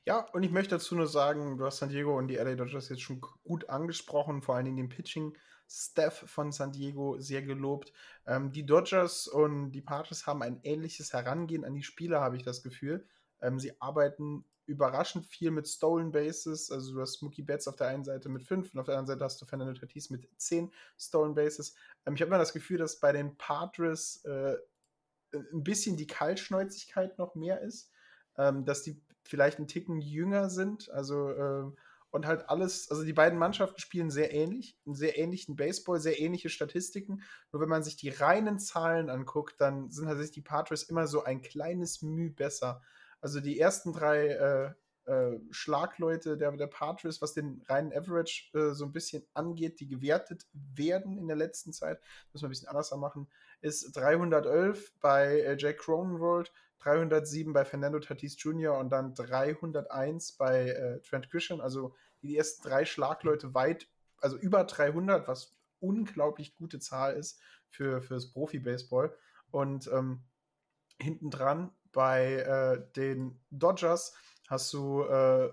Ja, 0.08 0.22
und 0.32 0.44
ich 0.44 0.52
möchte 0.52 0.76
dazu 0.76 0.96
nur 0.96 1.08
sagen, 1.08 1.58
du 1.58 1.66
hast 1.66 1.80
San 1.80 1.90
Diego 1.90 2.18
und 2.18 2.30
die 2.30 2.38
LA 2.38 2.56
Dodgers 2.56 2.88
jetzt 2.88 3.02
schon 3.02 3.20
gut 3.44 3.70
angesprochen, 3.70 4.42
vor 4.42 4.56
allen 4.56 4.64
Dingen 4.64 4.78
den 4.78 4.88
Pitching-Staff 4.88 6.24
von 6.28 6.54
San 6.54 6.72
Diego 6.72 7.20
sehr 7.20 7.42
gelobt. 7.42 7.92
Ähm, 8.26 8.54
die 8.54 8.66
Dodgers 8.66 9.28
und 9.28 9.74
die 9.74 9.82
Padres 9.82 10.26
haben 10.26 10.44
ein 10.44 10.62
ähnliches 10.64 11.12
Herangehen 11.12 11.66
an 11.66 11.76
die 11.76 11.84
Spieler, 11.84 12.22
habe 12.22 12.38
ich 12.38 12.44
das 12.44 12.64
Gefühl. 12.64 13.06
Ähm, 13.42 13.60
sie 13.60 13.82
arbeiten 13.82 14.46
überraschend 14.66 15.26
viel 15.26 15.52
mit 15.52 15.68
Stolen 15.68 16.14
Bases. 16.14 16.72
Also 16.72 16.94
du 16.94 17.02
hast 17.02 17.22
Mookie 17.22 17.42
Betts 17.42 17.68
auf 17.68 17.76
der 17.76 17.88
einen 17.88 18.06
Seite 18.06 18.30
mit 18.30 18.44
fünf 18.44 18.74
und 18.74 18.80
auf 18.80 18.86
der 18.86 18.98
anderen 18.98 19.08
Seite 19.08 19.26
hast 19.26 19.42
du 19.42 19.46
Fernando 19.46 19.78
Tatis 19.78 20.10
mit 20.10 20.26
zehn 20.38 20.72
Stolen 20.98 21.36
Bases. 21.36 21.76
Ähm, 22.06 22.16
ich 22.16 22.22
habe 22.22 22.30
immer 22.30 22.38
das 22.38 22.54
Gefühl, 22.54 22.78
dass 22.78 23.02
bei 23.02 23.12
den 23.12 23.36
Padres 23.36 24.24
äh, 24.24 24.56
ein 25.34 25.66
bisschen 25.66 25.98
die 25.98 26.08
Kaltschnäuzigkeit 26.08 27.18
noch 27.18 27.36
mehr 27.36 27.60
ist. 27.60 27.92
Ähm, 28.40 28.66
dass 28.66 28.84
die 28.84 29.02
vielleicht 29.28 29.58
einen 29.58 29.68
Ticken 29.68 30.00
jünger 30.00 30.50
sind. 30.50 30.90
Also 30.92 31.32
äh, 31.32 31.72
und 32.10 32.26
halt 32.26 32.50
alles, 32.50 32.90
also 32.90 33.04
die 33.04 33.14
beiden 33.14 33.38
Mannschaften 33.38 33.80
spielen 33.80 34.10
sehr 34.10 34.34
ähnlich, 34.34 34.78
einen 34.86 34.96
sehr 34.96 35.18
ähnlichen 35.18 35.56
Baseball, 35.56 36.00
sehr 36.00 36.20
ähnliche 36.20 36.50
Statistiken. 36.50 37.22
Nur 37.52 37.62
wenn 37.62 37.70
man 37.70 37.84
sich 37.84 37.98
die 37.98 38.10
reinen 38.10 38.60
Zahlen 38.60 39.10
anguckt, 39.10 39.60
dann 39.60 39.92
sind 39.92 40.08
halt 40.08 40.36
die 40.36 40.42
Padres 40.42 40.84
immer 40.84 41.08
so 41.08 41.24
ein 41.24 41.42
kleines 41.42 42.02
Mühe 42.02 42.30
besser. 42.30 42.82
Also 43.20 43.42
die 43.42 43.60
ersten 43.60 43.94
drei 43.94 44.28
äh, 44.28 44.72
äh, 45.08 45.40
Schlagleute 45.52 46.38
der, 46.38 46.52
der 46.52 46.68
Padres, 46.68 47.22
was 47.22 47.34
den 47.34 47.64
reinen 47.68 47.94
Average 47.94 48.50
äh, 48.54 48.74
so 48.74 48.86
ein 48.86 48.94
bisschen 48.94 49.26
angeht, 49.34 49.80
die 49.80 49.88
gewertet 49.88 50.46
werden 50.54 51.18
in 51.18 51.28
der 51.28 51.38
letzten 51.38 51.74
Zeit, 51.74 52.02
müssen 52.32 52.44
wir 52.44 52.50
ein 52.50 52.52
bisschen 52.52 52.68
anders 52.68 52.92
machen, 52.92 53.28
ist 53.62 53.96
311 53.96 54.94
bei 55.00 55.42
äh, 55.42 55.58
Jack 55.58 55.80
Cronenworld, 55.80 56.52
307 56.80 57.54
bei 57.54 57.66
Fernando 57.66 58.00
Tatis 58.00 58.42
Jr. 58.42 58.78
und 58.78 58.90
dann 58.90 59.14
301 59.14 60.34
bei 60.34 60.70
äh, 60.70 61.02
Trent 61.02 61.30
Christian. 61.30 61.62
Also 61.62 61.96
die 62.22 62.38
ersten 62.38 62.68
drei 62.68 62.86
Schlagleute 62.86 63.54
weit, 63.54 63.88
also 64.20 64.38
über 64.38 64.64
300, 64.64 65.28
was 65.28 65.58
unglaublich 65.80 66.56
gute 66.56 66.80
Zahl 66.80 67.16
ist 67.16 67.40
für 67.70 68.02
fürs 68.02 68.32
Profi-Baseball. 68.32 69.16
Und 69.52 69.88
ähm, 69.88 70.24
hinten 71.00 71.30
dran 71.30 71.72
bei 71.92 72.36
äh, 72.36 72.94
den 72.96 73.40
Dodgers 73.50 74.14
hast 74.48 74.72
du 74.74 75.04
äh, 75.04 75.50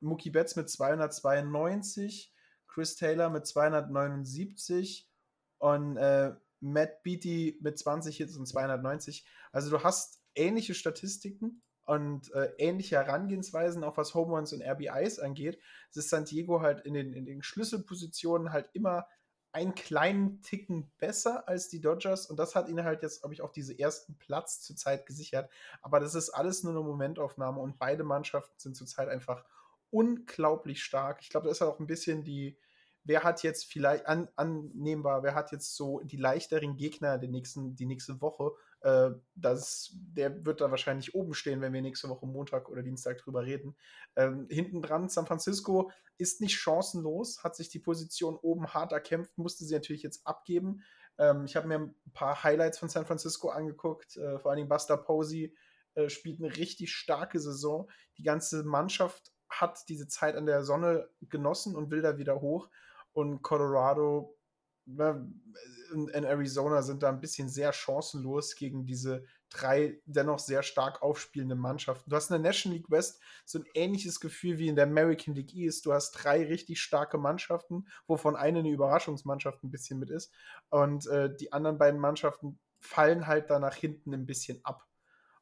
Mookie 0.00 0.30
Betts 0.30 0.56
mit 0.56 0.68
292, 0.68 2.34
Chris 2.66 2.96
Taylor 2.96 3.30
mit 3.30 3.46
279 3.46 5.10
und 5.58 5.96
äh, 5.96 6.34
Matt 6.72 7.02
Beatty 7.02 7.58
mit 7.60 7.78
20 7.78 8.16
Hits 8.16 8.36
und 8.36 8.46
290. 8.46 9.26
Also 9.52 9.70
du 9.70 9.82
hast 9.82 10.22
ähnliche 10.34 10.74
Statistiken 10.74 11.62
und 11.84 12.32
äh, 12.34 12.52
ähnliche 12.58 12.96
Herangehensweisen, 12.96 13.84
auch 13.84 13.96
was 13.96 14.14
Home 14.14 14.34
Runs 14.34 14.52
und 14.52 14.62
RBIs 14.62 15.18
angeht. 15.18 15.58
Es 15.90 15.96
ist 15.96 16.10
San 16.10 16.24
Diego 16.24 16.60
halt 16.60 16.84
in 16.84 16.94
den, 16.94 17.12
in 17.12 17.24
den 17.24 17.42
Schlüsselpositionen 17.42 18.52
halt 18.52 18.68
immer 18.72 19.06
einen 19.52 19.74
kleinen 19.74 20.42
Ticken 20.42 20.92
besser 20.98 21.48
als 21.48 21.68
die 21.68 21.80
Dodgers 21.80 22.26
und 22.26 22.38
das 22.38 22.54
hat 22.54 22.68
ihnen 22.68 22.84
halt 22.84 23.02
jetzt, 23.02 23.20
glaube 23.20 23.32
ich, 23.32 23.40
auch 23.40 23.52
diesen 23.52 23.78
ersten 23.78 24.18
Platz 24.18 24.60
zurzeit 24.60 25.06
gesichert. 25.06 25.50
Aber 25.80 25.98
das 25.98 26.14
ist 26.14 26.28
alles 26.28 26.62
nur 26.62 26.74
eine 26.74 26.82
Momentaufnahme 26.82 27.60
und 27.60 27.78
beide 27.78 28.04
Mannschaften 28.04 28.58
sind 28.58 28.76
zurzeit 28.76 29.08
einfach 29.08 29.46
unglaublich 29.90 30.82
stark. 30.82 31.20
Ich 31.22 31.30
glaube, 31.30 31.46
da 31.46 31.52
ist 31.52 31.62
auch 31.62 31.80
ein 31.80 31.86
bisschen 31.86 32.22
die, 32.22 32.58
wer 33.06 33.22
hat 33.22 33.42
jetzt 33.42 33.66
vielleicht 33.66 34.06
an, 34.06 34.28
annehmbar, 34.36 35.22
wer 35.22 35.34
hat 35.34 35.52
jetzt 35.52 35.76
so 35.76 36.00
die 36.00 36.16
leichteren 36.16 36.76
Gegner 36.76 37.18
die, 37.18 37.28
nächsten, 37.28 37.76
die 37.76 37.86
nächste 37.86 38.20
Woche. 38.20 38.50
Äh, 38.80 39.10
das, 39.34 39.92
der 39.94 40.44
wird 40.44 40.60
da 40.60 40.70
wahrscheinlich 40.70 41.14
oben 41.14 41.32
stehen, 41.32 41.60
wenn 41.60 41.72
wir 41.72 41.82
nächste 41.82 42.08
Woche 42.08 42.26
Montag 42.26 42.68
oder 42.68 42.82
Dienstag 42.82 43.18
drüber 43.18 43.44
reden. 43.44 43.76
Ähm, 44.16 44.48
hinten 44.50 44.82
dran, 44.82 45.08
San 45.08 45.26
Francisco 45.26 45.90
ist 46.18 46.40
nicht 46.40 46.58
chancenlos, 46.58 47.44
hat 47.44 47.54
sich 47.54 47.68
die 47.68 47.78
Position 47.78 48.36
oben 48.36 48.74
hart 48.74 48.92
erkämpft, 48.92 49.38
musste 49.38 49.64
sie 49.64 49.74
natürlich 49.74 50.02
jetzt 50.02 50.26
abgeben. 50.26 50.82
Ähm, 51.18 51.44
ich 51.44 51.54
habe 51.54 51.68
mir 51.68 51.78
ein 51.78 51.94
paar 52.12 52.42
Highlights 52.42 52.78
von 52.78 52.88
San 52.88 53.06
Francisco 53.06 53.50
angeguckt, 53.50 54.16
äh, 54.16 54.38
vor 54.40 54.50
allen 54.50 54.58
Dingen 54.58 54.68
Buster 54.68 54.96
Posey 54.96 55.54
äh, 55.94 56.08
spielt 56.08 56.40
eine 56.40 56.56
richtig 56.56 56.92
starke 56.92 57.38
Saison. 57.38 57.88
Die 58.18 58.24
ganze 58.24 58.64
Mannschaft 58.64 59.32
hat 59.48 59.88
diese 59.88 60.08
Zeit 60.08 60.34
an 60.34 60.46
der 60.46 60.64
Sonne 60.64 61.08
genossen 61.20 61.76
und 61.76 61.92
will 61.92 62.02
da 62.02 62.18
wieder 62.18 62.40
hoch 62.40 62.68
und 63.16 63.40
Colorado 63.40 64.36
ne, 64.84 65.26
in 65.92 66.24
Arizona 66.24 66.82
sind 66.82 67.02
da 67.02 67.08
ein 67.08 67.20
bisschen 67.20 67.48
sehr 67.48 67.72
chancenlos 67.72 68.56
gegen 68.56 68.84
diese 68.84 69.24
drei 69.48 69.98
dennoch 70.04 70.38
sehr 70.38 70.62
stark 70.62 71.02
aufspielende 71.02 71.54
Mannschaften. 71.54 72.10
Du 72.10 72.16
hast 72.16 72.30
in 72.30 72.34
der 72.34 72.52
National 72.52 72.76
League 72.76 72.90
West 72.90 73.22
so 73.46 73.58
ein 73.58 73.64
ähnliches 73.72 74.20
Gefühl 74.20 74.58
wie 74.58 74.68
in 74.68 74.76
der 74.76 74.84
American 74.84 75.34
League 75.34 75.54
East. 75.54 75.86
Du 75.86 75.94
hast 75.94 76.12
drei 76.12 76.44
richtig 76.44 76.82
starke 76.82 77.16
Mannschaften, 77.16 77.86
wovon 78.06 78.36
eine 78.36 78.58
eine 78.58 78.68
Überraschungsmannschaft 78.68 79.64
ein 79.64 79.70
bisschen 79.70 79.98
mit 79.98 80.10
ist. 80.10 80.30
Und 80.68 81.06
äh, 81.06 81.34
die 81.34 81.52
anderen 81.54 81.78
beiden 81.78 81.98
Mannschaften 81.98 82.58
fallen 82.80 83.26
halt 83.26 83.48
da 83.48 83.58
nach 83.58 83.76
hinten 83.76 84.12
ein 84.12 84.26
bisschen 84.26 84.60
ab. 84.62 84.86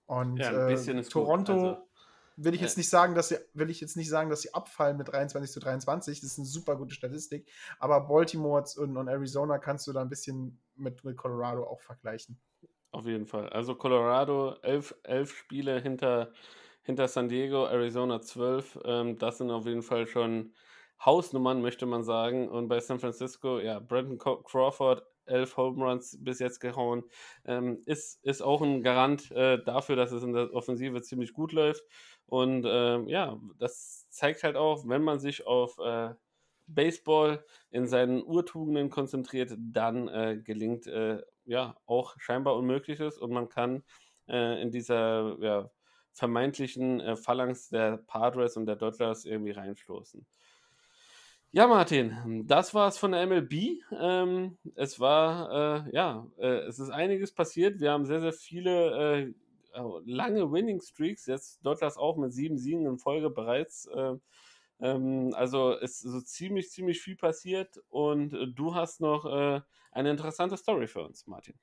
Und 0.07 0.37
ja, 0.37 0.69
äh, 0.69 1.03
Toronto. 1.03 1.53
Also 1.53 1.89
will 2.37 2.55
ich 2.55 2.61
jetzt 2.61 2.77
nicht 2.77 2.89
sagen, 2.89 3.15
dass 3.15 3.29
sie, 3.29 3.39
will 3.53 3.71
ich 3.71 3.81
jetzt 3.81 3.97
nicht 3.97 4.09
sagen, 4.09 4.31
dass 4.31 4.43
sie 4.43 4.55
abfallen 4.55 4.97
mit 4.97 5.09
23 5.09 5.51
zu 5.51 5.61
23. 5.61 6.21
Das 6.21 6.31
ist 6.31 6.39
eine 6.39 6.47
super 6.47 6.77
gute 6.77 6.95
Statistik. 6.95 7.49
Aber 7.79 8.01
Baltimore 8.01 8.65
und, 8.77 8.97
und 8.97 9.09
Arizona 9.09 9.59
kannst 9.59 9.87
du 9.87 9.93
da 9.93 10.03
ein 10.03 10.09
bisschen 10.09 10.61
mit, 10.75 11.05
mit 11.05 11.17
Colorado 11.17 11.65
auch 11.65 11.81
vergleichen. 11.81 12.41
Auf 12.91 13.07
jeden 13.07 13.27
Fall. 13.27 13.49
Also 13.49 13.75
Colorado 13.75 14.57
elf, 14.63 14.95
elf 15.03 15.37
Spiele 15.37 15.81
hinter, 15.81 16.33
hinter 16.83 17.09
San 17.09 17.29
Diego, 17.29 17.67
Arizona 17.67 18.21
12. 18.21 18.81
Ähm, 18.85 19.19
das 19.19 19.39
sind 19.39 19.51
auf 19.51 19.67
jeden 19.67 19.83
Fall 19.83 20.07
schon 20.07 20.55
Hausnummern, 21.05 21.61
möchte 21.61 21.87
man 21.87 22.05
sagen. 22.05 22.49
Und 22.49 22.69
bei 22.69 22.81
San 22.81 23.01
Francisco, 23.01 23.59
ja, 23.59 23.79
Brandon 23.81 24.19
Crawford 24.19 25.03
elf 25.27 25.57
Home 25.57 25.85
Runs 25.85 26.17
bis 26.21 26.39
jetzt 26.39 26.61
gehauen. 26.61 27.03
Ähm, 27.45 27.83
ist, 27.87 28.23
ist 28.25 28.43
auch 28.43 28.63
ein 28.63 28.83
Garant 28.83 29.31
äh, 29.33 29.63
dafür, 29.65 29.97
dass 29.97 30.13
es 30.13 30.23
in 30.23 30.33
der 30.33 30.53
Offensive 30.53 31.03
ziemlich 31.03 31.33
gut 31.33 31.53
läuft. 31.53 31.85
Und 32.27 32.65
ähm, 32.67 33.09
ja, 33.09 33.39
das 33.59 34.09
zeigt 34.11 34.43
halt 34.43 34.57
auch, 34.57 34.89
wenn 34.89 35.03
man 35.03 35.19
sich 35.19 35.47
auf 35.47 35.79
äh, 35.79 36.15
Baseball 36.67 37.45
in 37.71 37.87
seinen 37.87 38.23
Urtugenden 38.23 38.91
konzentriert, 38.91 39.53
dann 39.59 40.09
äh, 40.09 40.41
gelingt 40.43 40.87
äh, 40.87 41.23
ja 41.45 41.77
auch 41.87 42.15
scheinbar 42.19 42.57
Unmögliches 42.57 43.19
und 43.19 43.33
man 43.33 43.49
kann 43.49 43.83
äh, 44.29 44.61
in 44.63 44.71
dieser 44.71 45.37
ja, 45.41 45.71
vermeintlichen 46.13 47.01
äh, 47.01 47.17
Phalanx 47.17 47.69
der 47.69 47.99
Padres 47.99 48.57
und 48.57 48.67
der 48.67 48.77
Dodgers 48.77 49.25
irgendwie 49.25 49.51
reinstoßen. 49.53 50.27
Ja, 51.57 51.69
Martin, 51.69 52.45
das 52.49 52.75
war 52.75 52.89
es 52.89 52.99
von 52.99 53.13
der 53.13 53.25
MLB. 53.29 53.81
Ähm, 53.93 54.59
es 54.75 54.99
war, 54.99 55.87
äh, 55.87 55.95
ja, 55.95 56.27
äh, 56.37 56.67
es 56.67 56.81
ist 56.81 56.91
einiges 56.91 57.33
passiert. 57.33 57.79
Wir 57.79 57.93
haben 57.93 58.07
sehr, 58.07 58.21
sehr 58.21 58.33
viele 58.33 59.21
äh, 59.21 59.35
lange 60.05 60.51
Winning 60.51 60.81
Streaks. 60.81 61.27
Jetzt 61.27 61.65
Dodgers 61.65 61.97
auch 61.97 62.17
mit 62.17 62.33
sieben 62.33 62.59
Siegen 62.59 62.87
in 62.87 62.99
Folge 62.99 63.31
bereits. 63.31 63.87
Äh, 63.87 64.15
ähm, 64.81 65.33
also 65.35 65.73
ist 65.73 66.01
so 66.01 66.21
ziemlich, 66.21 66.71
ziemlich 66.71 67.01
viel 67.01 67.17
passiert. 67.17 67.79
Und 67.89 68.35
äh, 68.35 68.47
du 68.49 68.75
hast 68.75 69.01
noch 69.01 69.25
äh, 69.27 69.61
eine 69.93 70.11
interessante 70.11 70.57
Story 70.57 70.87
für 70.87 71.05
uns, 71.05 71.27
Martin. 71.27 71.59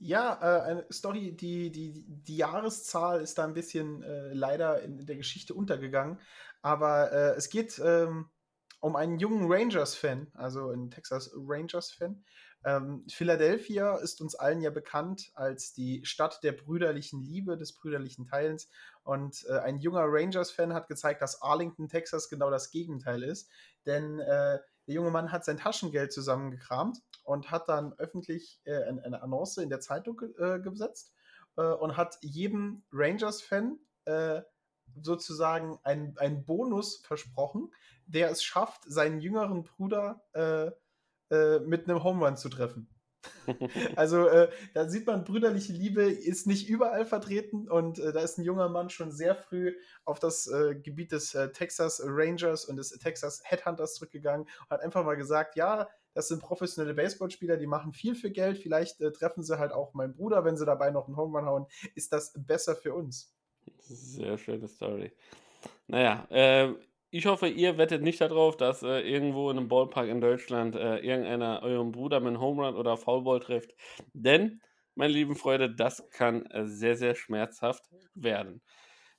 Ja, 0.00 0.38
äh, 0.40 0.62
eine 0.62 0.86
Story, 0.92 1.32
die, 1.34 1.72
die, 1.72 2.04
die 2.06 2.36
Jahreszahl 2.36 3.20
ist 3.20 3.36
da 3.36 3.44
ein 3.44 3.54
bisschen 3.54 4.02
äh, 4.02 4.32
leider 4.32 4.80
in, 4.82 5.04
der 5.04 5.16
Geschichte 5.16 5.54
untergegangen. 5.54 6.20
Aber 6.62 7.12
äh, 7.12 7.34
es 7.34 7.50
geht 7.50 7.80
ähm, 7.84 8.30
um 8.80 8.94
einen 8.94 9.18
jungen 9.18 9.50
Rangers-Fan, 9.50 10.30
also 10.34 10.70
einen 10.70 10.90
Texas 10.92 11.32
Rangers-Fan. 11.34 12.24
Ähm, 12.68 13.04
Philadelphia 13.08 13.96
ist 13.96 14.20
uns 14.20 14.34
allen 14.34 14.60
ja 14.60 14.68
bekannt 14.68 15.30
als 15.34 15.72
die 15.72 16.04
Stadt 16.04 16.40
der 16.42 16.52
brüderlichen 16.52 17.22
Liebe, 17.22 17.56
des 17.56 17.72
brüderlichen 17.72 18.26
Teilens. 18.26 18.68
Und 19.04 19.46
äh, 19.48 19.58
ein 19.60 19.78
junger 19.78 20.04
Rangers-Fan 20.04 20.74
hat 20.74 20.86
gezeigt, 20.86 21.22
dass 21.22 21.40
Arlington, 21.40 21.88
Texas 21.88 22.28
genau 22.28 22.50
das 22.50 22.70
Gegenteil 22.70 23.22
ist. 23.22 23.50
Denn 23.86 24.18
äh, 24.20 24.58
der 24.86 24.94
junge 24.94 25.10
Mann 25.10 25.32
hat 25.32 25.46
sein 25.46 25.56
Taschengeld 25.56 26.12
zusammengekramt 26.12 26.98
und 27.24 27.50
hat 27.50 27.70
dann 27.70 27.94
öffentlich 27.94 28.60
äh, 28.64 28.82
eine 28.82 29.22
Annonce 29.22 29.58
in 29.58 29.70
der 29.70 29.80
Zeitung 29.80 30.20
äh, 30.38 30.60
gesetzt 30.60 31.14
äh, 31.56 31.62
und 31.62 31.96
hat 31.96 32.18
jedem 32.20 32.82
Rangers-Fan 32.92 33.78
äh, 34.04 34.42
sozusagen 35.00 35.78
einen, 35.84 36.44
Bonus 36.44 36.98
versprochen, 36.98 37.72
der 38.04 38.30
es 38.30 38.42
schafft, 38.42 38.82
seinen 38.86 39.20
jüngeren 39.20 39.62
Bruder 39.62 40.22
äh, 41.30 41.58
mit 41.60 41.88
einem 41.88 42.02
Home 42.02 42.24
Run 42.24 42.36
zu 42.36 42.48
treffen. 42.48 42.88
also 43.96 44.28
äh, 44.28 44.48
da 44.74 44.88
sieht 44.88 45.06
man, 45.06 45.24
brüderliche 45.24 45.72
Liebe 45.72 46.02
ist 46.02 46.46
nicht 46.46 46.68
überall 46.68 47.04
vertreten 47.04 47.68
und 47.68 47.98
äh, 47.98 48.12
da 48.12 48.20
ist 48.20 48.38
ein 48.38 48.44
junger 48.44 48.68
Mann 48.68 48.90
schon 48.90 49.10
sehr 49.10 49.34
früh 49.34 49.74
auf 50.04 50.18
das 50.18 50.46
äh, 50.46 50.76
Gebiet 50.76 51.12
des 51.12 51.34
äh, 51.34 51.50
Texas 51.50 52.00
Rangers 52.04 52.64
und 52.64 52.76
des 52.76 52.90
Texas 52.90 53.42
Headhunters 53.44 53.94
zurückgegangen 53.94 54.42
und 54.46 54.70
hat 54.70 54.82
einfach 54.82 55.04
mal 55.04 55.16
gesagt, 55.16 55.56
ja, 55.56 55.88
das 56.14 56.28
sind 56.28 56.40
professionelle 56.42 56.94
Baseballspieler, 56.94 57.56
die 57.56 57.66
machen 57.66 57.92
viel 57.92 58.14
für 58.14 58.30
Geld, 58.30 58.58
vielleicht 58.58 59.00
äh, 59.00 59.12
treffen 59.12 59.42
sie 59.42 59.58
halt 59.58 59.72
auch 59.72 59.94
meinen 59.94 60.14
Bruder, 60.14 60.44
wenn 60.44 60.56
sie 60.56 60.66
dabei 60.66 60.90
noch 60.90 61.06
einen 61.06 61.16
Home 61.16 61.38
Run 61.38 61.46
hauen, 61.46 61.66
ist 61.94 62.12
das 62.12 62.32
besser 62.36 62.76
für 62.76 62.94
uns. 62.94 63.34
Sehr 63.80 64.38
schöne 64.38 64.68
Story. 64.68 65.12
Naja, 65.86 66.26
äh, 66.30 66.74
ich 67.10 67.26
hoffe, 67.26 67.48
ihr 67.48 67.78
wettet 67.78 68.02
nicht 68.02 68.20
darauf, 68.20 68.56
dass 68.56 68.82
äh, 68.82 69.00
irgendwo 69.00 69.50
in 69.50 69.58
einem 69.58 69.68
Ballpark 69.68 70.08
in 70.08 70.20
Deutschland 70.20 70.76
äh, 70.76 70.98
irgendeiner 70.98 71.62
euren 71.62 71.92
Bruder 71.92 72.20
mit 72.20 72.28
einem 72.28 72.40
Home 72.40 72.66
Run 72.66 72.76
oder 72.76 72.96
Foulball 72.96 73.40
trifft. 73.40 73.74
Denn, 74.12 74.60
meine 74.94 75.12
lieben 75.12 75.36
Freunde, 75.36 75.74
das 75.74 76.08
kann 76.10 76.44
äh, 76.46 76.66
sehr, 76.66 76.96
sehr 76.96 77.14
schmerzhaft 77.14 77.84
werden. 78.14 78.62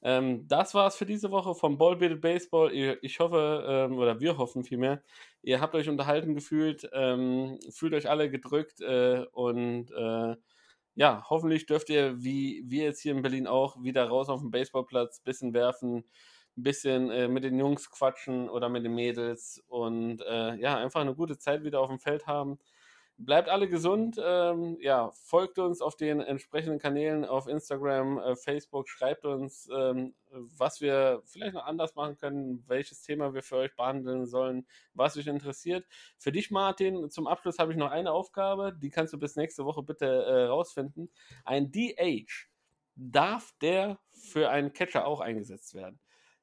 Ähm, 0.01 0.47
das 0.47 0.73
war's 0.73 0.95
für 0.95 1.05
diese 1.05 1.31
Woche 1.31 1.55
vom 1.55 1.77
Ballbeated 1.77 2.21
Baseball. 2.21 2.71
Ich 3.01 3.19
hoffe, 3.19 3.65
ähm, 3.67 3.97
oder 3.97 4.19
wir 4.19 4.37
hoffen 4.37 4.63
vielmehr, 4.63 5.03
ihr 5.41 5.59
habt 5.59 5.75
euch 5.75 5.89
unterhalten 5.89 6.35
gefühlt, 6.35 6.89
ähm, 6.93 7.59
fühlt 7.71 7.93
euch 7.93 8.09
alle 8.09 8.29
gedrückt 8.29 8.81
äh, 8.81 9.25
und 9.33 9.91
äh, 9.91 10.35
ja, 10.95 11.23
hoffentlich 11.29 11.65
dürft 11.65 11.89
ihr, 11.89 12.21
wie 12.21 12.63
wir 12.67 12.83
jetzt 12.85 13.01
hier 13.01 13.13
in 13.13 13.21
Berlin 13.21 13.47
auch, 13.47 13.81
wieder 13.81 14.05
raus 14.07 14.29
auf 14.29 14.41
den 14.41 14.51
Baseballplatz, 14.51 15.21
bisschen 15.21 15.53
werfen, 15.53 16.03
ein 16.59 16.63
bisschen 16.63 17.09
äh, 17.09 17.27
mit 17.27 17.43
den 17.43 17.57
Jungs 17.57 17.89
quatschen 17.89 18.49
oder 18.49 18.69
mit 18.69 18.83
den 18.83 18.93
Mädels 18.93 19.63
und 19.67 20.21
äh, 20.21 20.55
ja, 20.55 20.77
einfach 20.77 21.01
eine 21.01 21.15
gute 21.15 21.37
Zeit 21.37 21.63
wieder 21.63 21.79
auf 21.79 21.89
dem 21.89 21.99
Feld 21.99 22.27
haben. 22.27 22.59
Bleibt 23.21 23.49
alle 23.49 23.67
gesund. 23.67 24.17
Ähm, 24.23 24.77
ja, 24.79 25.11
folgt 25.11 25.59
uns 25.59 25.81
auf 25.81 25.97
den 25.97 26.21
entsprechenden 26.21 26.79
Kanälen 26.79 27.25
auf 27.25 27.47
Instagram, 27.47 28.17
äh, 28.17 28.35
Facebook. 28.37 28.87
Schreibt 28.87 29.25
uns, 29.25 29.69
ähm, 29.75 30.15
was 30.29 30.79
wir 30.79 31.21
vielleicht 31.25 31.53
noch 31.53 31.65
anders 31.65 31.95
machen 31.95 32.15
können, 32.15 32.63
welches 32.67 33.01
Thema 33.01 33.33
wir 33.33 33.43
für 33.43 33.57
euch 33.57 33.75
behandeln 33.75 34.25
sollen, 34.25 34.65
was 34.93 35.17
euch 35.17 35.27
interessiert. 35.27 35.85
Für 36.17 36.31
dich, 36.31 36.49
Martin, 36.49 37.09
zum 37.09 37.27
Abschluss 37.27 37.59
habe 37.59 37.73
ich 37.73 37.77
noch 37.77 37.91
eine 37.91 38.13
Aufgabe. 38.13 38.73
Die 38.81 38.89
kannst 38.89 39.11
du 39.11 39.19
bis 39.19 39.35
nächste 39.35 39.65
Woche 39.65 39.83
bitte 39.83 40.05
äh, 40.05 40.45
rausfinden. 40.45 41.11
Ein 41.43 41.71
DH. 41.73 42.47
Darf 42.95 43.53
der 43.61 43.99
für 44.13 44.49
einen 44.49 44.71
Catcher 44.71 45.05
auch 45.05 45.19
eingesetzt 45.19 45.73
werden? 45.73 45.99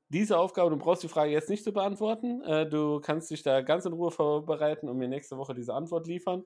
Diese 0.08 0.38
Aufgabe, 0.38 0.70
du 0.70 0.76
brauchst 0.76 1.02
die 1.02 1.08
Frage 1.08 1.32
jetzt 1.32 1.50
nicht 1.50 1.64
zu 1.64 1.72
beantworten. 1.72 2.42
Äh, 2.42 2.68
du 2.68 3.00
kannst 3.00 3.30
dich 3.30 3.42
da 3.42 3.60
ganz 3.62 3.84
in 3.84 3.92
Ruhe 3.92 4.10
vorbereiten 4.10 4.88
und 4.88 4.98
mir 4.98 5.08
nächste 5.08 5.36
Woche 5.36 5.54
diese 5.54 5.74
Antwort 5.74 6.06
liefern. 6.06 6.44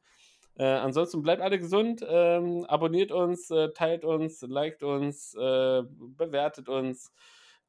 Äh, 0.57 0.65
ansonsten 0.65 1.23
bleibt 1.23 1.43
alle 1.43 1.59
gesund, 1.59 2.05
ähm, 2.07 2.65
abonniert 2.66 3.12
uns, 3.12 3.51
äh, 3.51 3.73
teilt 3.73 4.05
uns, 4.05 4.43
liked 4.43 4.82
uns, 4.82 5.35
äh, 5.35 5.82
bewertet 6.16 6.69
uns, 6.69 7.12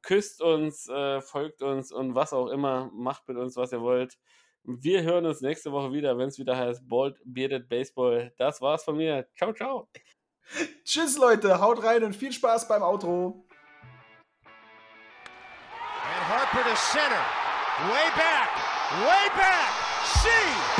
küsst 0.02 0.42
uns, 0.42 0.88
äh, 0.88 1.20
folgt 1.20 1.62
uns 1.62 1.92
und 1.92 2.14
was 2.14 2.32
auch 2.32 2.48
immer. 2.48 2.90
Macht 2.94 3.28
mit 3.28 3.36
uns, 3.36 3.56
was 3.56 3.72
ihr 3.72 3.80
wollt. 3.80 4.18
Wir 4.64 5.02
hören 5.02 5.26
uns 5.26 5.40
nächste 5.40 5.72
Woche 5.72 5.92
wieder, 5.92 6.18
wenn 6.18 6.28
es 6.28 6.38
wieder 6.38 6.56
heißt 6.56 6.88
Bald 6.88 7.20
Bearded 7.24 7.68
Baseball. 7.68 8.32
Das 8.38 8.60
war's 8.60 8.84
von 8.84 8.96
mir. 8.96 9.26
Ciao, 9.36 9.52
ciao. 9.52 9.88
Tschüss, 10.84 11.18
Leute. 11.18 11.60
Haut 11.60 11.82
rein 11.82 12.04
und 12.04 12.14
viel 12.14 12.32
Spaß 12.32 12.68
beim 12.68 12.82
Outro. 12.82 13.46
Harper 16.52 16.68
to 16.68 16.76
center. 16.76 17.24
Way 17.88 18.08
back. 18.12 18.52
Way 19.08 19.24
back. 19.40 19.72
See 20.04 20.71